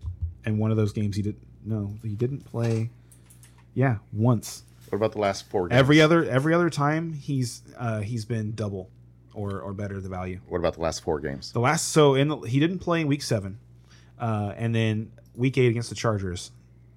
and 0.45 0.59
one 0.59 0.71
of 0.71 0.77
those 0.77 0.91
games 0.93 1.15
he 1.15 1.21
did 1.21 1.35
no 1.63 1.95
he 2.03 2.15
didn't 2.15 2.45
play. 2.45 2.89
Yeah, 3.73 3.97
once. 4.11 4.63
What 4.89 4.97
about 4.97 5.11
the 5.11 5.19
last 5.19 5.47
four 5.49 5.67
games? 5.67 5.77
Every 5.79 6.01
other 6.01 6.25
every 6.25 6.53
other 6.53 6.69
time 6.69 7.13
he's 7.13 7.61
uh, 7.77 8.01
he's 8.01 8.25
been 8.25 8.53
double 8.53 8.89
or 9.33 9.61
or 9.61 9.73
better 9.73 10.01
the 10.01 10.09
value. 10.09 10.39
What 10.47 10.59
about 10.59 10.73
the 10.73 10.81
last 10.81 11.01
four 11.03 11.19
games? 11.19 11.51
The 11.51 11.59
last 11.59 11.89
so 11.89 12.15
in 12.15 12.27
the, 12.27 12.37
he 12.37 12.59
didn't 12.59 12.79
play 12.79 13.01
in 13.01 13.07
week 13.07 13.21
seven, 13.21 13.59
uh, 14.19 14.53
and 14.57 14.73
then 14.73 15.11
week 15.35 15.57
eight 15.57 15.69
against 15.69 15.89
the 15.89 15.95
Chargers, 15.95 16.51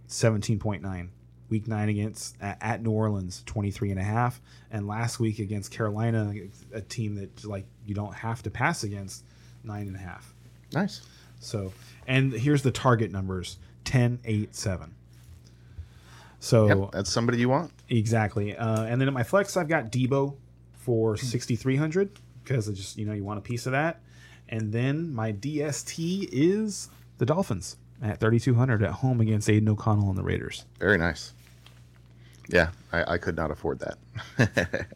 seventeen 0.07 0.59
point 0.59 0.83
nine. 0.83 1.11
Week 1.51 1.69
nine 1.69 1.91
against 1.91 2.35
at, 2.41 2.57
at 2.63 2.83
New 2.83 2.93
Orleans, 2.93 3.43
23 3.45 3.91
and 3.91 4.01
a 4.01 4.03
half, 4.03 4.41
and 4.71 4.87
last 4.87 5.21
week 5.21 5.39
against 5.39 5.71
Carolina, 5.71 6.33
a 6.73 6.81
team 6.81 7.17
that 7.17 7.45
like 7.45 7.67
you 7.85 7.95
don't 7.95 8.15
have 8.15 8.43
to 8.45 8.51
pass 8.51 8.85
against, 8.85 9.23
nine 9.63 9.87
and 9.87 9.95
a 9.95 9.99
half. 9.99 10.33
Nice. 10.73 11.03
So, 11.41 11.75
and 12.07 12.33
here's 12.33 12.63
the 12.63 12.71
target 12.71 13.11
numbers: 13.11 13.59
10, 13.93 14.21
8, 14.25 14.57
7. 14.57 14.95
So 16.41 16.67
Yep, 16.67 16.93
that's 16.93 17.13
somebody 17.13 17.37
you 17.37 17.51
want. 17.51 17.73
Exactly. 17.91 18.57
Uh, 18.57 18.85
and 18.85 18.99
then 18.99 19.07
at 19.07 19.13
my 19.13 19.23
flex, 19.23 19.55
I've 19.55 19.69
got 19.69 19.93
Deebo 19.93 20.35
for 20.73 21.15
6,300 21.19 22.19
because 22.43 22.71
I 22.71 22.73
just, 22.73 22.97
you 22.97 23.05
know, 23.05 23.13
you 23.13 23.23
want 23.23 23.39
a 23.39 23.43
piece 23.43 23.67
of 23.67 23.73
that. 23.73 24.01
And 24.49 24.73
then 24.73 25.13
my 25.13 25.31
DST 25.31 26.27
is 26.33 26.89
the 27.19 27.27
Dolphins 27.27 27.77
at 28.01 28.19
3,200 28.19 28.83
at 28.83 28.93
home 28.93 29.21
against 29.21 29.51
Aidan 29.51 29.69
O'Connell 29.69 30.09
and 30.09 30.17
the 30.17 30.23
Raiders. 30.23 30.65
Very 30.81 30.97
nice. 30.97 31.35
Yeah, 32.49 32.71
I, 32.93 33.13
I 33.13 33.19
could 33.19 33.37
not 33.37 33.51
afford 33.51 33.79
that. 34.39 34.87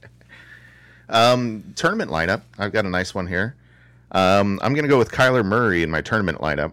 um, 1.10 1.74
tournament 1.76 2.10
lineup. 2.10 2.40
I've 2.58 2.72
got 2.72 2.86
a 2.86 2.90
nice 2.90 3.14
one 3.14 3.26
here. 3.26 3.56
Um, 4.12 4.58
I'm 4.62 4.72
going 4.72 4.84
to 4.84 4.88
go 4.88 4.98
with 4.98 5.12
Kyler 5.12 5.44
Murray 5.44 5.82
in 5.82 5.90
my 5.90 6.00
tournament 6.00 6.38
lineup. 6.38 6.72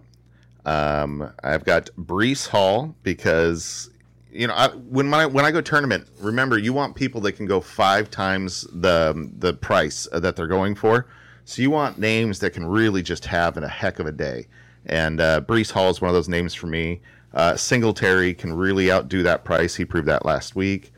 Um, 0.65 1.31
I've 1.43 1.65
got 1.65 1.89
Breece 1.97 2.47
Hall 2.47 2.95
because 3.03 3.89
you 4.31 4.47
know 4.47 4.53
I, 4.53 4.69
when 4.69 5.07
my 5.07 5.25
when 5.25 5.45
I 5.45 5.51
go 5.51 5.61
tournament, 5.61 6.07
remember 6.19 6.57
you 6.57 6.73
want 6.73 6.95
people 6.95 7.21
that 7.21 7.33
can 7.33 7.45
go 7.45 7.59
five 7.59 8.09
times 8.09 8.65
the 8.71 9.29
the 9.39 9.53
price 9.53 10.07
that 10.11 10.35
they're 10.35 10.47
going 10.47 10.75
for. 10.75 11.07
So 11.45 11.61
you 11.61 11.71
want 11.71 11.99
names 11.99 12.39
that 12.39 12.51
can 12.51 12.65
really 12.65 13.03
just 13.03 13.25
have 13.25 13.57
in 13.57 13.63
a 13.63 13.67
heck 13.69 13.99
of 13.99 14.05
a 14.05 14.11
day. 14.11 14.47
And 14.85 15.19
uh, 15.19 15.41
Breece 15.41 15.71
Hall 15.71 15.89
is 15.89 16.01
one 16.01 16.09
of 16.09 16.15
those 16.15 16.29
names 16.29 16.53
for 16.53 16.67
me. 16.67 17.01
Uh, 17.33 17.55
Singletary 17.55 18.33
can 18.33 18.53
really 18.53 18.91
outdo 18.91 19.23
that 19.23 19.43
price. 19.43 19.75
He 19.75 19.85
proved 19.85 20.07
that 20.07 20.25
last 20.25 20.55
week. 20.55 20.93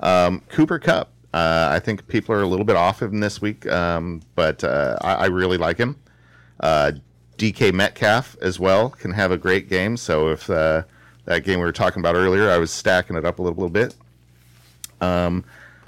Um, 0.00 0.42
Cooper 0.48 0.78
Kupp. 0.78 1.12
Uh, 1.32 1.68
I 1.70 1.80
think 1.80 2.06
people 2.08 2.34
are 2.34 2.42
a 2.42 2.46
little 2.46 2.64
bit 2.64 2.76
off 2.76 3.02
of 3.02 3.12
him 3.12 3.20
this 3.20 3.42
week, 3.42 3.66
um, 3.66 4.22
but 4.34 4.64
uh, 4.64 4.96
I, 5.02 5.14
I 5.14 5.26
really 5.26 5.58
like 5.58 5.76
him. 5.76 5.96
Uh, 6.60 6.92
DK 7.38 7.72
Metcalf 7.72 8.36
as 8.40 8.58
well 8.58 8.90
can 8.90 9.12
have 9.12 9.30
a 9.30 9.36
great 9.36 9.68
game. 9.68 9.96
So 9.96 10.28
if 10.28 10.48
uh, 10.48 10.82
that 11.24 11.44
game 11.44 11.58
we 11.58 11.66
were 11.66 11.72
talking 11.72 12.00
about 12.00 12.14
earlier, 12.14 12.50
I 12.50 12.58
was 12.58 12.70
stacking 12.70 13.16
it 13.16 13.24
up 13.24 13.38
a 13.38 13.42
little, 13.42 13.56
little 13.56 13.70
bit. 13.70 13.94
Um, 15.00 15.44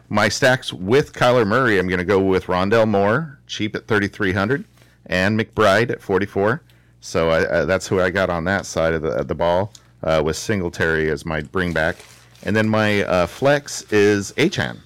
my 0.09 0.29
stacks 0.29 0.73
with 0.73 1.13
Kyler 1.13 1.47
Murray, 1.47 1.79
I'm 1.79 1.87
going 1.87 1.99
to 1.99 2.05
go 2.05 2.21
with 2.21 2.47
Rondale 2.47 2.89
Moore, 2.89 3.39
cheap 3.47 3.75
at 3.77 3.87
3,300, 3.87 4.65
and 5.07 5.39
McBride 5.39 5.91
at 5.91 6.01
44. 6.01 6.63
So 7.01 7.31
I, 7.31 7.61
I, 7.61 7.65
that's 7.65 7.87
who 7.87 8.01
I 8.01 8.11
got 8.11 8.31
on 8.31 8.45
that 8.45 8.67
side 8.67 8.95
of 8.95 9.03
the, 9.03 9.11
of 9.11 9.29
the 9.29 9.35
ball 9.35 9.73
uh, 10.03 10.23
with 10.25 10.37
Singletary 10.37 11.11
as 11.11 11.25
my 11.25 11.41
bring 11.43 11.73
back. 11.73 11.97
And 12.45 12.55
then 12.55 12.69
my 12.69 13.03
uh, 13.03 13.27
flex 13.27 13.83
is 13.93 14.33
Achane. 14.33 14.79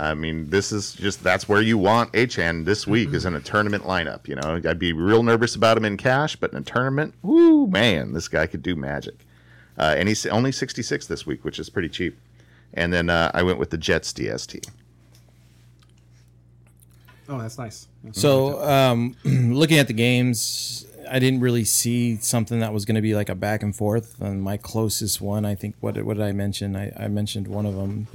I 0.00 0.14
mean, 0.14 0.48
this 0.48 0.72
is 0.72 0.94
just 0.94 1.22
that's 1.22 1.46
where 1.46 1.60
you 1.60 1.76
want 1.76 2.10
Achane 2.14 2.64
this 2.64 2.86
week 2.86 3.12
is 3.12 3.26
in 3.26 3.34
a 3.34 3.40
tournament 3.40 3.84
lineup. 3.84 4.26
You 4.26 4.36
know, 4.36 4.58
I'd 4.66 4.78
be 4.78 4.94
real 4.94 5.22
nervous 5.22 5.54
about 5.54 5.76
him 5.76 5.84
in 5.84 5.98
cash, 5.98 6.36
but 6.36 6.52
in 6.52 6.58
a 6.58 6.62
tournament, 6.62 7.14
whoo, 7.20 7.66
man, 7.66 8.14
this 8.14 8.26
guy 8.26 8.46
could 8.46 8.62
do 8.62 8.74
magic. 8.74 9.26
Uh, 9.78 9.94
and 9.98 10.08
he's 10.08 10.24
only 10.26 10.52
66 10.52 11.06
this 11.06 11.26
week, 11.26 11.44
which 11.44 11.58
is 11.58 11.68
pretty 11.68 11.90
cheap. 11.90 12.18
And 12.72 12.90
then 12.92 13.10
uh, 13.10 13.30
I 13.34 13.42
went 13.42 13.58
with 13.58 13.68
the 13.68 13.76
Jets 13.76 14.12
DST. 14.14 14.66
Oh, 17.28 17.38
that's 17.38 17.58
nice. 17.58 17.86
So, 18.12 18.62
um, 18.64 19.16
looking 19.24 19.78
at 19.78 19.86
the 19.86 19.92
games, 19.92 20.86
I 21.10 21.18
didn't 21.18 21.40
really 21.40 21.64
see 21.64 22.16
something 22.16 22.60
that 22.60 22.72
was 22.72 22.86
going 22.86 22.94
to 22.94 23.02
be 23.02 23.14
like 23.14 23.28
a 23.28 23.34
back 23.34 23.62
and 23.62 23.76
forth. 23.76 24.18
And 24.20 24.42
my 24.42 24.56
closest 24.56 25.20
one, 25.20 25.44
I 25.44 25.54
think, 25.54 25.76
what, 25.80 26.02
what 26.02 26.16
did 26.16 26.24
I 26.24 26.32
mention? 26.32 26.74
I, 26.74 26.90
I 26.96 27.08
mentioned 27.08 27.48
one 27.48 27.66
of 27.66 27.74
them. 27.74 28.08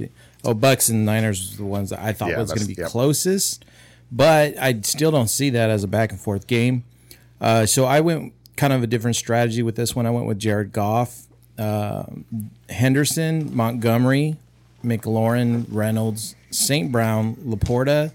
Oh, 0.46 0.54
Bucks 0.54 0.88
and 0.88 1.04
Niners 1.04 1.40
was 1.40 1.56
the 1.56 1.64
ones 1.64 1.90
that 1.90 2.00
I 2.00 2.12
thought 2.12 2.30
Yeah, 2.30 2.38
was 2.38 2.52
going 2.52 2.66
to 2.66 2.74
be 2.74 2.80
yep. 2.80 2.88
closest, 2.88 3.64
but 4.10 4.56
I 4.58 4.80
still 4.82 5.10
don't 5.10 5.28
see 5.28 5.50
that 5.50 5.70
as 5.70 5.84
a 5.84 5.88
back 5.88 6.10
and 6.10 6.20
forth 6.20 6.46
game. 6.46 6.84
Uh, 7.40 7.66
so 7.66 7.84
I 7.84 8.00
went 8.00 8.32
kind 8.56 8.72
of 8.72 8.82
a 8.82 8.86
different 8.86 9.16
strategy 9.16 9.62
with 9.62 9.76
this 9.76 9.94
one. 9.94 10.06
I 10.06 10.10
went 10.10 10.26
with 10.26 10.38
Jared 10.38 10.72
Goff, 10.72 11.24
uh, 11.58 12.04
Henderson, 12.68 13.54
Montgomery, 13.54 14.36
McLaurin, 14.84 15.66
Reynolds, 15.70 16.34
St. 16.50 16.90
Brown, 16.90 17.36
Laporta, 17.36 18.12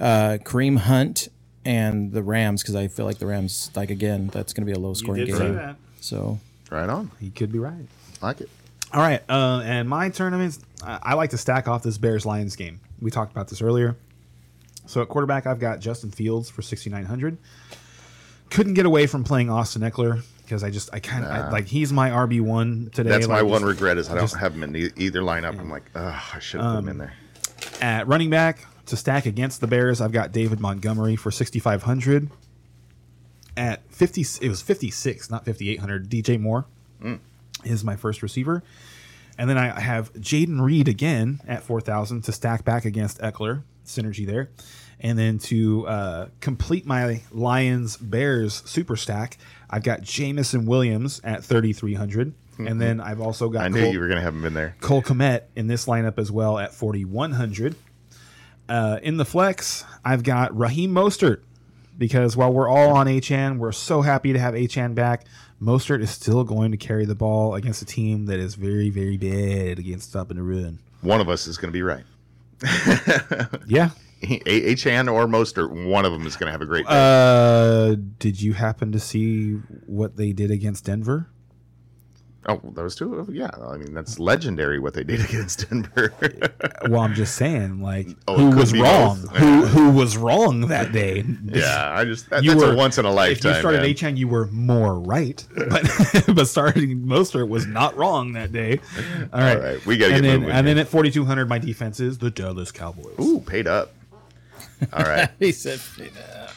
uh, 0.00 0.38
Kareem 0.42 0.78
Hunt 0.78 1.28
and 1.64 2.12
the 2.12 2.22
Rams 2.22 2.62
because 2.62 2.76
I 2.76 2.88
feel 2.88 3.04
like 3.04 3.18
the 3.18 3.26
Rams, 3.26 3.70
like 3.74 3.90
again, 3.90 4.28
that's 4.28 4.52
going 4.52 4.66
to 4.66 4.72
be 4.72 4.76
a 4.76 4.80
low 4.80 4.94
scoring 4.94 5.26
did 5.26 5.36
say 5.36 5.44
game. 5.44 5.56
that. 5.56 5.76
So 6.00 6.38
Right 6.70 6.88
on. 6.88 7.10
He 7.18 7.30
could 7.30 7.52
be 7.52 7.58
right. 7.58 7.86
Like 8.20 8.40
it. 8.40 8.50
All 8.92 9.02
right, 9.02 9.22
uh, 9.28 9.60
and 9.64 9.86
my 9.86 10.08
tournaments, 10.08 10.60
I, 10.82 10.98
I 11.02 11.14
like 11.14 11.30
to 11.30 11.38
stack 11.38 11.68
off 11.68 11.82
this 11.82 11.98
Bears 11.98 12.26
Lions 12.26 12.56
game. 12.56 12.80
We 13.00 13.10
talked 13.10 13.32
about 13.32 13.48
this 13.48 13.62
earlier. 13.62 13.96
So 14.86 15.02
at 15.02 15.08
quarterback, 15.08 15.46
I've 15.46 15.60
got 15.60 15.80
Justin 15.80 16.10
Fields 16.10 16.48
for 16.48 16.62
6,900. 16.62 17.36
Couldn't 18.50 18.74
get 18.74 18.86
away 18.86 19.06
from 19.06 19.22
playing 19.24 19.50
Austin 19.50 19.82
Ekeler 19.82 20.22
because 20.42 20.64
I 20.64 20.70
just, 20.70 20.88
I 20.94 21.00
kind 21.00 21.24
of, 21.24 21.52
like, 21.52 21.66
he's 21.66 21.92
my 21.92 22.08
RB1 22.08 22.92
today. 22.92 23.10
That's 23.10 23.28
my 23.28 23.40
like, 23.40 23.50
one 23.50 23.60
just- 23.60 23.68
regret 23.68 23.98
is 23.98 24.08
I 24.08 24.14
don't 24.14 24.22
just- 24.22 24.36
have 24.36 24.54
him 24.54 24.62
in 24.62 24.74
either 24.96 25.20
lineup. 25.20 25.58
I'm 25.58 25.70
like, 25.70 25.90
oh, 25.94 26.30
I 26.34 26.38
should 26.38 26.60
have 26.60 26.72
put 26.72 26.78
him 26.78 26.84
um, 26.84 26.88
in 26.88 26.98
there. 26.98 27.12
At 27.82 28.08
running 28.08 28.30
back, 28.30 28.64
to 28.88 28.96
stack 28.96 29.26
against 29.26 29.60
the 29.60 29.66
Bears, 29.66 30.00
I've 30.00 30.12
got 30.12 30.32
David 30.32 30.60
Montgomery 30.60 31.16
for 31.16 31.30
6,500. 31.30 32.30
At 33.56 33.82
50, 33.92 34.24
it 34.40 34.48
was 34.48 34.62
56, 34.62 35.30
not 35.30 35.44
5,800. 35.44 36.08
DJ 36.08 36.40
Moore 36.40 36.64
mm. 37.02 37.18
is 37.64 37.84
my 37.84 37.96
first 37.96 38.22
receiver. 38.22 38.62
And 39.38 39.48
then 39.48 39.56
I 39.56 39.78
have 39.78 40.12
Jayden 40.14 40.60
Reed 40.60 40.88
again 40.88 41.40
at 41.46 41.62
4,000 41.62 42.22
to 42.22 42.32
stack 42.32 42.64
back 42.64 42.84
against 42.84 43.20
Ekeler. 43.20 43.62
Synergy 43.86 44.26
there. 44.26 44.50
And 45.00 45.18
then 45.18 45.38
to 45.38 45.86
uh, 45.86 46.26
complete 46.40 46.84
my 46.84 47.22
Lions 47.30 47.96
Bears 47.96 48.62
super 48.66 48.96
stack, 48.96 49.38
I've 49.70 49.84
got 49.84 50.02
Jameson 50.02 50.66
Williams 50.66 51.20
at 51.22 51.44
3,300. 51.44 52.34
And 52.58 52.80
then 52.80 53.00
I've 53.00 53.20
also 53.20 53.48
got 53.48 53.64
I 53.64 53.68
knew 53.68 53.82
Cole- 53.82 53.92
you 53.92 54.00
were 54.00 54.08
going 54.08 54.16
to 54.16 54.22
have 54.22 54.34
him 54.34 54.44
in 54.44 54.52
there. 54.54 54.74
Cole 54.80 55.00
Kmet 55.00 55.42
in 55.54 55.68
this 55.68 55.86
lineup 55.86 56.18
as 56.18 56.32
well 56.32 56.58
at 56.58 56.74
4,100. 56.74 57.76
Uh, 58.68 58.98
in 59.02 59.16
the 59.16 59.24
flex, 59.24 59.84
I've 60.04 60.24
got 60.24 60.56
Raheem 60.58 60.92
Mostert 60.92 61.42
because 61.96 62.36
while 62.36 62.52
we're 62.52 62.68
all 62.68 62.90
on 62.96 63.06
Achane, 63.06 63.58
we're 63.58 63.72
so 63.72 64.02
happy 64.02 64.32
to 64.32 64.38
have 64.38 64.54
Achane 64.54 64.94
back. 64.94 65.24
Mostert 65.60 66.00
is 66.02 66.10
still 66.10 66.44
going 66.44 66.70
to 66.70 66.76
carry 66.76 67.04
the 67.04 67.14
ball 67.14 67.54
against 67.54 67.82
a 67.82 67.84
team 67.84 68.26
that 68.26 68.38
is 68.38 68.54
very, 68.54 68.90
very 68.90 69.16
bad 69.16 69.78
against 69.78 70.10
stop 70.10 70.30
and 70.30 70.38
the 70.38 70.42
run. 70.42 70.78
One 71.00 71.20
of 71.20 71.28
us 71.28 71.46
is 71.46 71.56
going 71.58 71.68
to 71.68 71.72
be 71.72 71.82
right. 71.82 72.04
Yeah. 73.66 73.90
Achane 74.22 75.12
or 75.12 75.26
Mostert, 75.26 75.86
one 75.86 76.04
of 76.04 76.10
them 76.12 76.26
is 76.26 76.34
going 76.36 76.46
to 76.46 76.52
have 76.52 76.60
a 76.62 76.66
great 76.66 76.86
day. 76.86 76.92
Uh, 76.92 77.94
did 78.18 78.40
you 78.42 78.52
happen 78.52 78.90
to 78.90 78.98
see 78.98 79.52
what 79.86 80.16
they 80.16 80.32
did 80.32 80.50
against 80.50 80.84
Denver? 80.86 81.28
Oh, 82.50 82.58
those 82.72 82.94
two? 82.96 83.26
Oh, 83.28 83.30
yeah. 83.30 83.50
I 83.62 83.76
mean, 83.76 83.92
that's 83.92 84.18
legendary 84.18 84.78
what 84.78 84.94
they 84.94 85.04
did 85.04 85.20
against 85.24 85.68
Denver. 85.68 86.12
Well, 86.88 87.00
I'm 87.02 87.12
just 87.14 87.34
saying, 87.36 87.82
like, 87.82 88.08
Oh, 88.26 88.36
who 88.36 88.56
was 88.56 88.72
wrong? 88.72 89.20
both. 89.22 89.36
who 89.36 89.66
who 89.66 89.90
was 89.90 90.16
wrong 90.16 90.62
that 90.68 90.90
day? 90.90 91.24
yeah. 91.44 91.92
I 91.94 92.04
just, 92.06 92.30
that, 92.30 92.42
you 92.42 92.52
that's 92.52 92.62
were 92.64 92.72
a 92.72 92.76
once 92.76 92.96
in 92.96 93.04
a 93.04 93.10
lifetime. 93.12 93.50
If 93.50 93.56
you 93.56 93.60
started 93.60 93.82
man. 93.82 93.94
Achane, 93.94 94.16
you 94.16 94.28
were 94.28 94.46
more 94.46 94.98
right, 94.98 95.46
but 95.68 95.84
but 96.34 96.46
starting 96.46 97.00
Mostert 97.00 97.48
was 97.48 97.66
not 97.66 97.94
wrong 97.96 98.32
that 98.32 98.50
day. 98.50 98.80
All 99.32 99.40
right, 99.40 99.60
right, 99.60 99.86
we 99.86 99.98
gotta 99.98 100.14
and 100.14 100.22
get 100.22 100.28
then 100.30 100.40
moving 100.40 100.54
and 100.56 100.66
here. 100.66 100.74
then 100.74 100.80
at 100.86 100.88
forty 100.90 101.10
two 101.10 101.26
hundred, 101.26 101.48
my 101.50 101.58
defense 101.58 102.00
is 102.00 102.16
the 102.16 102.30
Dallas 102.30 102.72
Cowboys. 102.72 103.14
Ooh, 103.20 103.40
paid 103.40 103.66
up. 103.66 103.92
All 104.92 105.04
right. 105.04 105.28
he 105.38 105.52
said, 105.52 105.80
paid 105.98 106.12
up. 106.16 106.50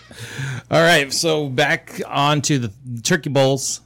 "All 0.72 0.82
right." 0.82 1.12
So 1.12 1.50
back 1.50 2.00
on 2.08 2.42
to 2.44 2.60
the 2.60 2.72
turkey 3.04 3.30
bowls. 3.30 3.82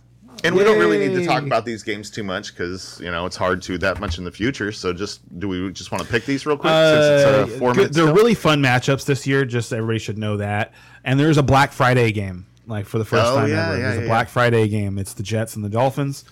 And 0.45 0.55
we 0.55 0.63
don't 0.63 0.79
really 0.79 0.97
need 1.07 1.15
to 1.15 1.25
talk 1.25 1.43
about 1.43 1.65
these 1.65 1.83
games 1.83 2.09
too 2.09 2.23
much 2.23 2.53
because 2.53 2.99
you 3.01 3.11
know 3.11 3.25
it's 3.25 3.35
hard 3.35 3.61
to 3.63 3.77
that 3.79 3.99
much 3.99 4.17
in 4.17 4.23
the 4.23 4.31
future. 4.31 4.71
So 4.71 4.93
just 4.93 5.21
do 5.39 5.47
we 5.47 5.71
just 5.71 5.91
want 5.91 6.03
to 6.03 6.09
pick 6.09 6.25
these 6.25 6.45
real 6.45 6.57
quick 6.57 6.71
since 6.71 7.05
it's 7.05 7.55
uh, 7.55 7.59
four 7.59 7.73
good- 7.73 7.93
they're 7.93 8.03
still? 8.05 8.15
really 8.15 8.33
fun 8.35 8.61
matchups 8.61 9.05
this 9.05 9.25
year. 9.27 9.45
Just 9.45 9.73
everybody 9.73 9.99
should 9.99 10.17
know 10.17 10.37
that. 10.37 10.73
And 11.03 11.19
there's 11.19 11.37
a 11.37 11.43
Black 11.43 11.71
Friday 11.71 12.11
game, 12.11 12.45
like 12.67 12.85
for 12.85 12.97
the 12.97 13.05
first 13.05 13.25
Oh, 13.25 13.35
time 13.35 13.49
yeah, 13.49 13.67
ever. 13.69 13.77
yeah, 13.77 13.91
there's 13.91 14.03
a 14.05 14.07
Black 14.07 14.29
Friday 14.29 14.67
game. 14.67 14.97
It's 14.97 15.13
the 15.13 15.23
Jets 15.23 15.55
and 15.55 15.63
the 15.65 15.69
Dolphins. 15.69 16.23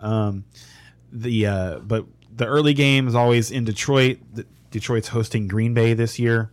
Um, 0.00 0.44
the 1.12 1.46
uh, 1.46 1.78
but 1.80 2.04
the 2.34 2.46
early 2.46 2.74
game 2.74 3.06
is 3.08 3.14
always 3.14 3.50
in 3.50 3.64
Detroit. 3.64 4.18
The, 4.32 4.46
Detroit's 4.70 5.08
hosting 5.08 5.46
Green 5.48 5.72
Bay 5.74 5.94
this 5.94 6.18
year. 6.18 6.50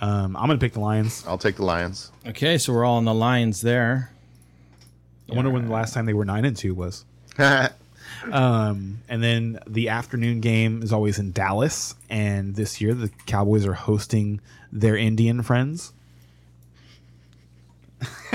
Um, 0.00 0.36
I'm 0.36 0.48
gonna 0.48 0.58
pick 0.58 0.72
the 0.72 0.80
Lions. 0.80 1.22
I'll 1.28 1.38
take 1.38 1.56
the 1.56 1.64
Lions. 1.64 2.10
Okay, 2.26 2.58
so 2.58 2.72
we're 2.72 2.84
all 2.84 2.96
on 2.96 3.04
the 3.04 3.14
Lions 3.14 3.60
there. 3.60 4.10
I 5.32 5.36
wonder 5.36 5.50
when 5.50 5.66
the 5.66 5.72
last 5.72 5.94
time 5.94 6.06
they 6.06 6.14
were 6.14 6.24
nine 6.24 6.44
and 6.44 6.56
two 6.56 6.74
was. 6.74 7.04
Um, 8.30 9.00
and 9.08 9.22
then 9.22 9.58
the 9.66 9.88
afternoon 9.88 10.40
game 10.40 10.82
is 10.82 10.92
always 10.92 11.18
in 11.18 11.32
Dallas, 11.32 11.94
and 12.08 12.54
this 12.54 12.80
year 12.80 12.94
the 12.94 13.10
Cowboys 13.26 13.66
are 13.66 13.72
hosting 13.72 14.40
their 14.70 14.96
Indian 14.96 15.42
friends. 15.42 15.92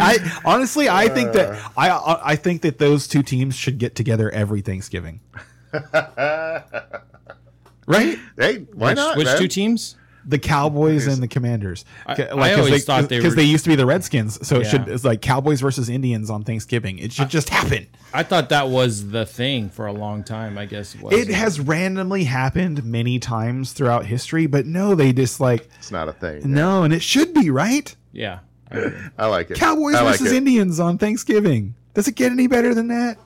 I 0.00 0.18
honestly, 0.44 0.88
I 0.88 1.08
think 1.08 1.32
that 1.32 1.58
I 1.76 2.20
I 2.22 2.36
think 2.36 2.62
that 2.62 2.78
those 2.78 3.06
two 3.08 3.22
teams 3.22 3.54
should 3.54 3.78
get 3.78 3.94
together 3.94 4.30
every 4.30 4.60
Thanksgiving. 4.60 5.20
right? 5.92 6.64
hey, 7.86 8.66
why 8.74 8.90
which 8.90 8.96
not? 8.96 9.16
which 9.16 9.26
man? 9.26 9.38
two 9.38 9.48
teams? 9.48 9.96
The 10.24 10.38
Cowboys 10.38 11.06
and 11.06 11.22
the 11.22 11.28
Commanders. 11.28 11.84
I- 12.06 12.14
Ca- 12.14 12.22
I 12.36 12.52
always 12.54 12.70
they, 12.70 12.78
thought 12.80 13.08
they 13.08 13.18
because 13.18 13.34
they 13.34 13.42
used 13.42 13.64
to 13.64 13.70
be 13.70 13.76
the 13.76 13.86
Redskins, 13.86 14.46
so 14.46 14.60
it 14.60 14.64
should 14.66 14.88
it's 14.88 15.04
like 15.04 15.20
Cowboys 15.20 15.60
versus 15.60 15.88
Indians 15.88 16.30
on 16.30 16.44
Thanksgiving. 16.44 16.98
It 16.98 17.12
should 17.12 17.28
just 17.28 17.48
happen. 17.48 17.86
I 18.14 18.22
thought 18.22 18.50
that 18.50 18.68
was 18.68 19.08
the 19.10 19.24
thing 19.26 19.68
for 19.70 19.86
a 19.86 19.92
long 19.92 20.22
time. 20.22 20.58
I 20.58 20.66
guess 20.66 20.94
it 20.94 21.02
was. 21.02 21.14
It 21.14 21.28
has 21.28 21.58
randomly 21.58 22.24
happened 22.24 22.84
many 22.84 23.18
times 23.18 23.72
throughout 23.72 24.06
history, 24.06 24.46
but 24.46 24.66
no, 24.66 24.94
they 24.94 25.12
just 25.12 25.40
like 25.40 25.68
It's 25.78 25.90
not 25.90 26.08
a 26.08 26.12
thing. 26.12 26.42
no, 26.44 26.82
and 26.84 26.92
it 26.92 27.02
should 27.02 27.34
be 27.34 27.50
right. 27.50 27.94
Yeah. 28.12 28.40
I. 28.70 28.92
I 29.18 29.26
like 29.26 29.50
it. 29.50 29.56
Cowboys 29.58 29.94
like 29.94 30.04
versus 30.04 30.32
it. 30.32 30.36
Indians 30.36 30.78
on 30.78 30.98
Thanksgiving. 30.98 31.74
Does 31.94 32.08
it 32.08 32.14
get 32.14 32.32
any 32.32 32.46
better 32.46 32.74
than 32.74 32.88
that? 32.88 33.18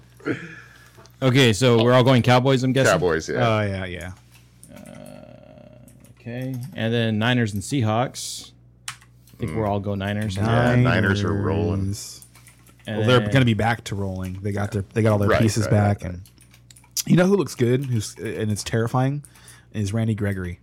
Okay, 1.22 1.52
so 1.52 1.82
we're 1.82 1.92
all 1.92 2.04
going 2.04 2.22
Cowboys. 2.22 2.62
I'm 2.62 2.72
guessing. 2.72 2.92
Cowboys. 2.92 3.28
Yeah. 3.28 3.36
Oh 3.48 3.60
yeah, 3.62 3.84
yeah. 3.86 4.12
Okay, 6.26 6.56
and 6.74 6.92
then 6.92 7.18
Niners 7.20 7.54
and 7.54 7.62
Seahawks. 7.62 8.50
I 8.88 9.36
think 9.38 9.54
we're 9.54 9.66
all 9.66 9.78
go 9.78 9.94
Niners. 9.94 10.36
Yeah, 10.36 10.74
Niners 10.74 11.22
are 11.22 11.32
rolling. 11.32 11.94
And 12.86 12.98
Well, 12.98 13.06
they're 13.06 13.20
going 13.20 13.40
to 13.40 13.44
be 13.44 13.54
back 13.54 13.84
to 13.84 13.94
rolling. 13.94 14.40
They 14.42 14.50
got 14.50 14.72
their 14.72 14.84
they 14.92 15.02
got 15.02 15.12
all 15.12 15.18
their 15.18 15.28
Right, 15.28 15.40
pieces 15.40 15.64
right, 15.64 15.70
back, 15.70 16.02
right, 16.02 16.14
and 16.14 16.22
you 17.06 17.14
know 17.16 17.26
who 17.26 17.36
looks 17.36 17.54
good, 17.54 17.84
who's 17.84 18.16
and 18.16 18.50
it's 18.50 18.64
terrifying, 18.64 19.24
is 19.72 19.92
Randy 19.92 20.14
Gregory. 20.16 20.58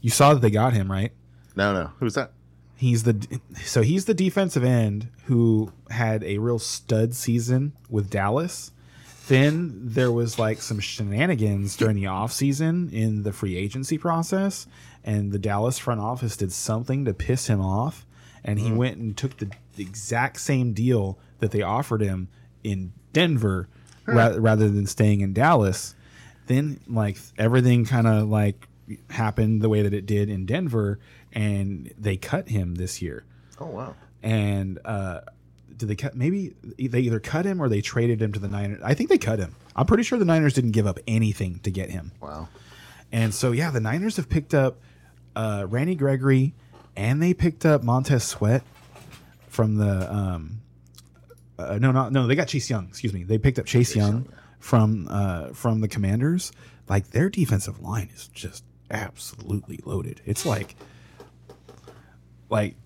You 0.00 0.10
saw 0.10 0.34
that 0.34 0.40
they 0.40 0.50
got 0.50 0.72
him 0.72 0.90
right. 0.90 1.12
no, 1.54 1.72
no. 1.72 1.90
Who's 2.00 2.14
that? 2.14 2.32
He's 2.76 3.04
the 3.04 3.40
so 3.62 3.82
he's 3.82 4.06
the 4.06 4.14
defensive 4.14 4.64
end 4.64 5.10
who 5.26 5.72
had 5.90 6.24
a 6.24 6.38
real 6.38 6.58
stud 6.58 7.14
season 7.14 7.72
with 7.88 8.10
Dallas. 8.10 8.72
Then 9.28 9.72
there 9.82 10.12
was 10.12 10.38
like 10.38 10.60
some 10.60 10.80
shenanigans 10.80 11.76
during 11.76 11.96
the 11.96 12.04
offseason 12.04 12.92
in 12.92 13.22
the 13.22 13.32
free 13.32 13.56
agency 13.56 13.96
process, 13.96 14.66
and 15.02 15.32
the 15.32 15.38
Dallas 15.38 15.78
front 15.78 16.00
office 16.00 16.36
did 16.36 16.52
something 16.52 17.04
to 17.06 17.14
piss 17.14 17.46
him 17.46 17.60
off, 17.60 18.04
and 18.44 18.58
he 18.58 18.70
went 18.70 18.98
and 18.98 19.16
took 19.16 19.38
the, 19.38 19.50
the 19.76 19.82
exact 19.82 20.40
same 20.40 20.72
deal 20.74 21.18
that 21.38 21.52
they 21.52 21.62
offered 21.62 22.02
him 22.02 22.28
in 22.62 22.92
Denver 23.12 23.68
ra- 24.06 24.34
rather 24.36 24.68
than 24.68 24.86
staying 24.86 25.20
in 25.22 25.32
Dallas. 25.32 25.94
Then 26.46 26.80
like 26.86 27.16
everything 27.38 27.86
kind 27.86 28.06
of 28.06 28.28
like 28.28 28.68
happened 29.08 29.62
the 29.62 29.70
way 29.70 29.80
that 29.82 29.94
it 29.94 30.04
did 30.04 30.28
in 30.28 30.44
Denver, 30.44 30.98
and 31.32 31.90
they 31.98 32.18
cut 32.18 32.48
him 32.50 32.74
this 32.74 33.00
year 33.00 33.24
Oh 33.58 33.66
wow. 33.66 33.94
and 34.22 34.78
uh 34.84 35.20
did 35.76 35.88
they 35.88 35.96
cut 35.96 36.14
maybe 36.14 36.54
they 36.78 37.00
either 37.00 37.20
cut 37.20 37.44
him 37.44 37.60
or 37.60 37.68
they 37.68 37.80
traded 37.80 38.20
him 38.20 38.32
to 38.32 38.38
the 38.38 38.48
Niners. 38.48 38.80
I 38.84 38.94
think 38.94 39.10
they 39.10 39.18
cut 39.18 39.38
him. 39.38 39.54
I'm 39.76 39.86
pretty 39.86 40.02
sure 40.02 40.18
the 40.18 40.24
Niners 40.24 40.54
didn't 40.54 40.72
give 40.72 40.86
up 40.86 40.98
anything 41.06 41.60
to 41.60 41.70
get 41.70 41.90
him. 41.90 42.12
Wow. 42.20 42.48
And 43.12 43.34
so 43.34 43.52
yeah, 43.52 43.70
the 43.70 43.80
Niners 43.80 44.16
have 44.16 44.28
picked 44.28 44.54
up 44.54 44.78
uh 45.36 45.66
Randy 45.68 45.94
Gregory 45.94 46.54
and 46.96 47.22
they 47.22 47.34
picked 47.34 47.66
up 47.66 47.82
Montez 47.82 48.24
Sweat 48.24 48.62
from 49.48 49.76
the 49.76 50.12
um 50.12 50.60
uh, 51.58 51.78
no 51.80 51.92
not 51.92 52.12
no 52.12 52.26
they 52.26 52.34
got 52.34 52.48
Chase 52.48 52.68
Young, 52.68 52.88
excuse 52.88 53.12
me. 53.12 53.22
They 53.22 53.38
picked 53.38 53.58
up 53.58 53.66
Chase, 53.66 53.94
Young, 53.94 54.28
from 54.58 55.08
uh 55.10 55.48
from 55.48 55.80
the 55.80 55.88
Commanders. 55.88 56.52
Like 56.88 57.10
their 57.10 57.30
defensive 57.30 57.80
line 57.80 58.10
is 58.14 58.28
just 58.28 58.64
absolutely 58.90 59.80
loaded. 59.84 60.20
It's 60.24 60.44
like 60.44 60.74
like 62.50 62.76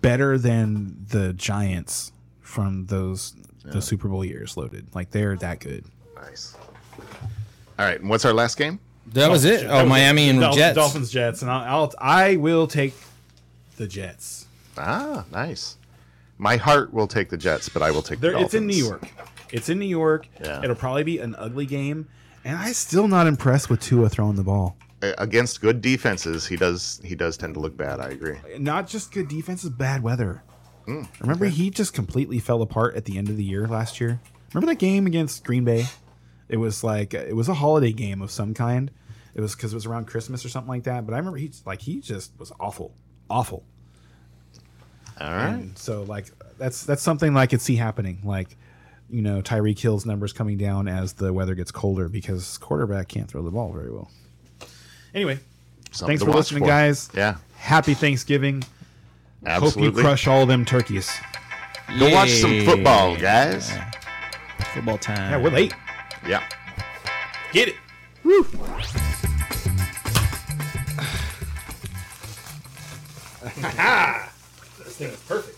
better 0.00 0.38
than 0.38 1.06
the 1.08 1.32
Giants 1.32 2.12
from 2.50 2.86
those 2.86 3.34
the 3.64 3.80
Super 3.80 4.08
Bowl 4.08 4.24
years 4.24 4.56
loaded. 4.56 4.86
Like 4.94 5.10
they're 5.10 5.36
that 5.36 5.60
good. 5.60 5.84
Nice. 6.16 6.56
All 7.78 7.86
right. 7.86 8.00
And 8.00 8.10
what's 8.10 8.24
our 8.24 8.32
last 8.32 8.56
game? 8.56 8.80
That 9.12 9.30
was 9.30 9.44
it. 9.44 9.66
Oh, 9.66 9.86
Miami 9.86 10.28
and 10.28 10.40
Dolphins, 10.40 10.58
Jets. 10.58 10.76
Dolphins 10.76 11.10
Jets, 11.10 11.42
and 11.42 11.50
I'll, 11.50 11.82
I'll 11.82 11.94
I 11.98 12.36
will 12.36 12.66
take 12.66 12.94
the 13.76 13.86
Jets. 13.86 14.46
Ah, 14.78 15.24
nice. 15.32 15.76
My 16.38 16.56
heart 16.56 16.92
will 16.92 17.06
take 17.08 17.28
the 17.28 17.36
Jets, 17.36 17.68
but 17.68 17.82
I 17.82 17.90
will 17.90 18.02
take 18.02 18.20
There, 18.20 18.32
the 18.32 18.40
it's 18.40 18.54
in 18.54 18.66
New 18.66 18.76
York. 18.76 19.08
It's 19.52 19.68
in 19.68 19.78
New 19.78 19.86
York. 19.86 20.28
Yeah. 20.42 20.62
It'll 20.62 20.76
probably 20.76 21.02
be 21.02 21.18
an 21.18 21.34
ugly 21.36 21.66
game, 21.66 22.08
and 22.44 22.56
I'm 22.56 22.72
still 22.72 23.08
not 23.08 23.26
impressed 23.26 23.68
with 23.68 23.80
Tua 23.80 24.08
throwing 24.08 24.36
the 24.36 24.44
ball. 24.44 24.76
against 25.02 25.60
good 25.60 25.80
defenses, 25.82 26.46
he 26.46 26.56
does 26.56 27.00
he 27.02 27.14
does 27.14 27.36
tend 27.36 27.54
to 27.54 27.60
look 27.60 27.76
bad. 27.76 28.00
I 28.00 28.10
agree. 28.10 28.36
Not 28.58 28.86
just 28.86 29.12
good 29.12 29.28
defenses, 29.28 29.70
bad 29.70 30.02
weather. 30.02 30.42
Mm, 30.90 31.20
remember, 31.20 31.46
he 31.46 31.70
just 31.70 31.94
completely 31.94 32.38
fell 32.38 32.62
apart 32.62 32.96
at 32.96 33.04
the 33.04 33.16
end 33.18 33.28
of 33.28 33.36
the 33.36 33.44
year 33.44 33.66
last 33.66 34.00
year. 34.00 34.20
Remember 34.52 34.72
that 34.72 34.78
game 34.78 35.06
against 35.06 35.44
Green 35.44 35.64
Bay? 35.64 35.86
It 36.48 36.56
was 36.56 36.82
like 36.82 37.14
it 37.14 37.36
was 37.36 37.48
a 37.48 37.54
holiday 37.54 37.92
game 37.92 38.20
of 38.22 38.30
some 38.30 38.54
kind. 38.54 38.90
It 39.34 39.40
was 39.40 39.54
because 39.54 39.72
it 39.72 39.76
was 39.76 39.86
around 39.86 40.06
Christmas 40.08 40.44
or 40.44 40.48
something 40.48 40.68
like 40.68 40.82
that. 40.84 41.06
But 41.06 41.14
I 41.14 41.18
remember 41.18 41.38
he 41.38 41.50
like 41.64 41.80
he 41.80 42.00
just 42.00 42.32
was 42.38 42.50
awful, 42.58 42.94
awful. 43.28 43.64
All 45.20 45.30
right. 45.30 45.50
And 45.50 45.78
so 45.78 46.02
like 46.02 46.26
that's 46.58 46.84
that's 46.84 47.02
something 47.02 47.36
I 47.36 47.46
could 47.46 47.60
see 47.60 47.76
happening. 47.76 48.20
Like 48.24 48.56
you 49.08 49.22
know 49.22 49.42
Tyreek 49.42 49.78
Hill's 49.78 50.04
numbers 50.06 50.32
coming 50.32 50.56
down 50.56 50.88
as 50.88 51.12
the 51.12 51.32
weather 51.32 51.54
gets 51.54 51.70
colder 51.70 52.08
because 52.08 52.58
quarterback 52.58 53.08
can't 53.08 53.28
throw 53.28 53.42
the 53.42 53.50
ball 53.50 53.72
very 53.72 53.92
well. 53.92 54.10
Anyway, 55.14 55.38
Something 55.92 56.18
thanks 56.18 56.22
for 56.32 56.36
listening, 56.36 56.62
for. 56.64 56.68
guys. 56.68 57.08
Yeah, 57.14 57.36
Happy 57.56 57.94
Thanksgiving. 57.94 58.62
Hope 59.46 59.76
you 59.76 59.92
crush 59.92 60.26
all 60.26 60.46
them 60.46 60.64
turkeys. 60.64 61.10
Go 61.98 62.10
watch 62.10 62.30
some 62.30 62.64
football, 62.64 63.16
guys. 63.16 63.72
Football 64.74 64.98
time. 64.98 65.32
Yeah, 65.32 65.38
we're 65.38 65.50
late. 65.50 65.74
Yeah. 66.26 66.44
Get 67.52 67.68
it. 67.68 67.74
Woo. 68.22 68.42
this 74.84 74.96
thing 74.96 75.08
is 75.08 75.20
perfect. 75.26 75.56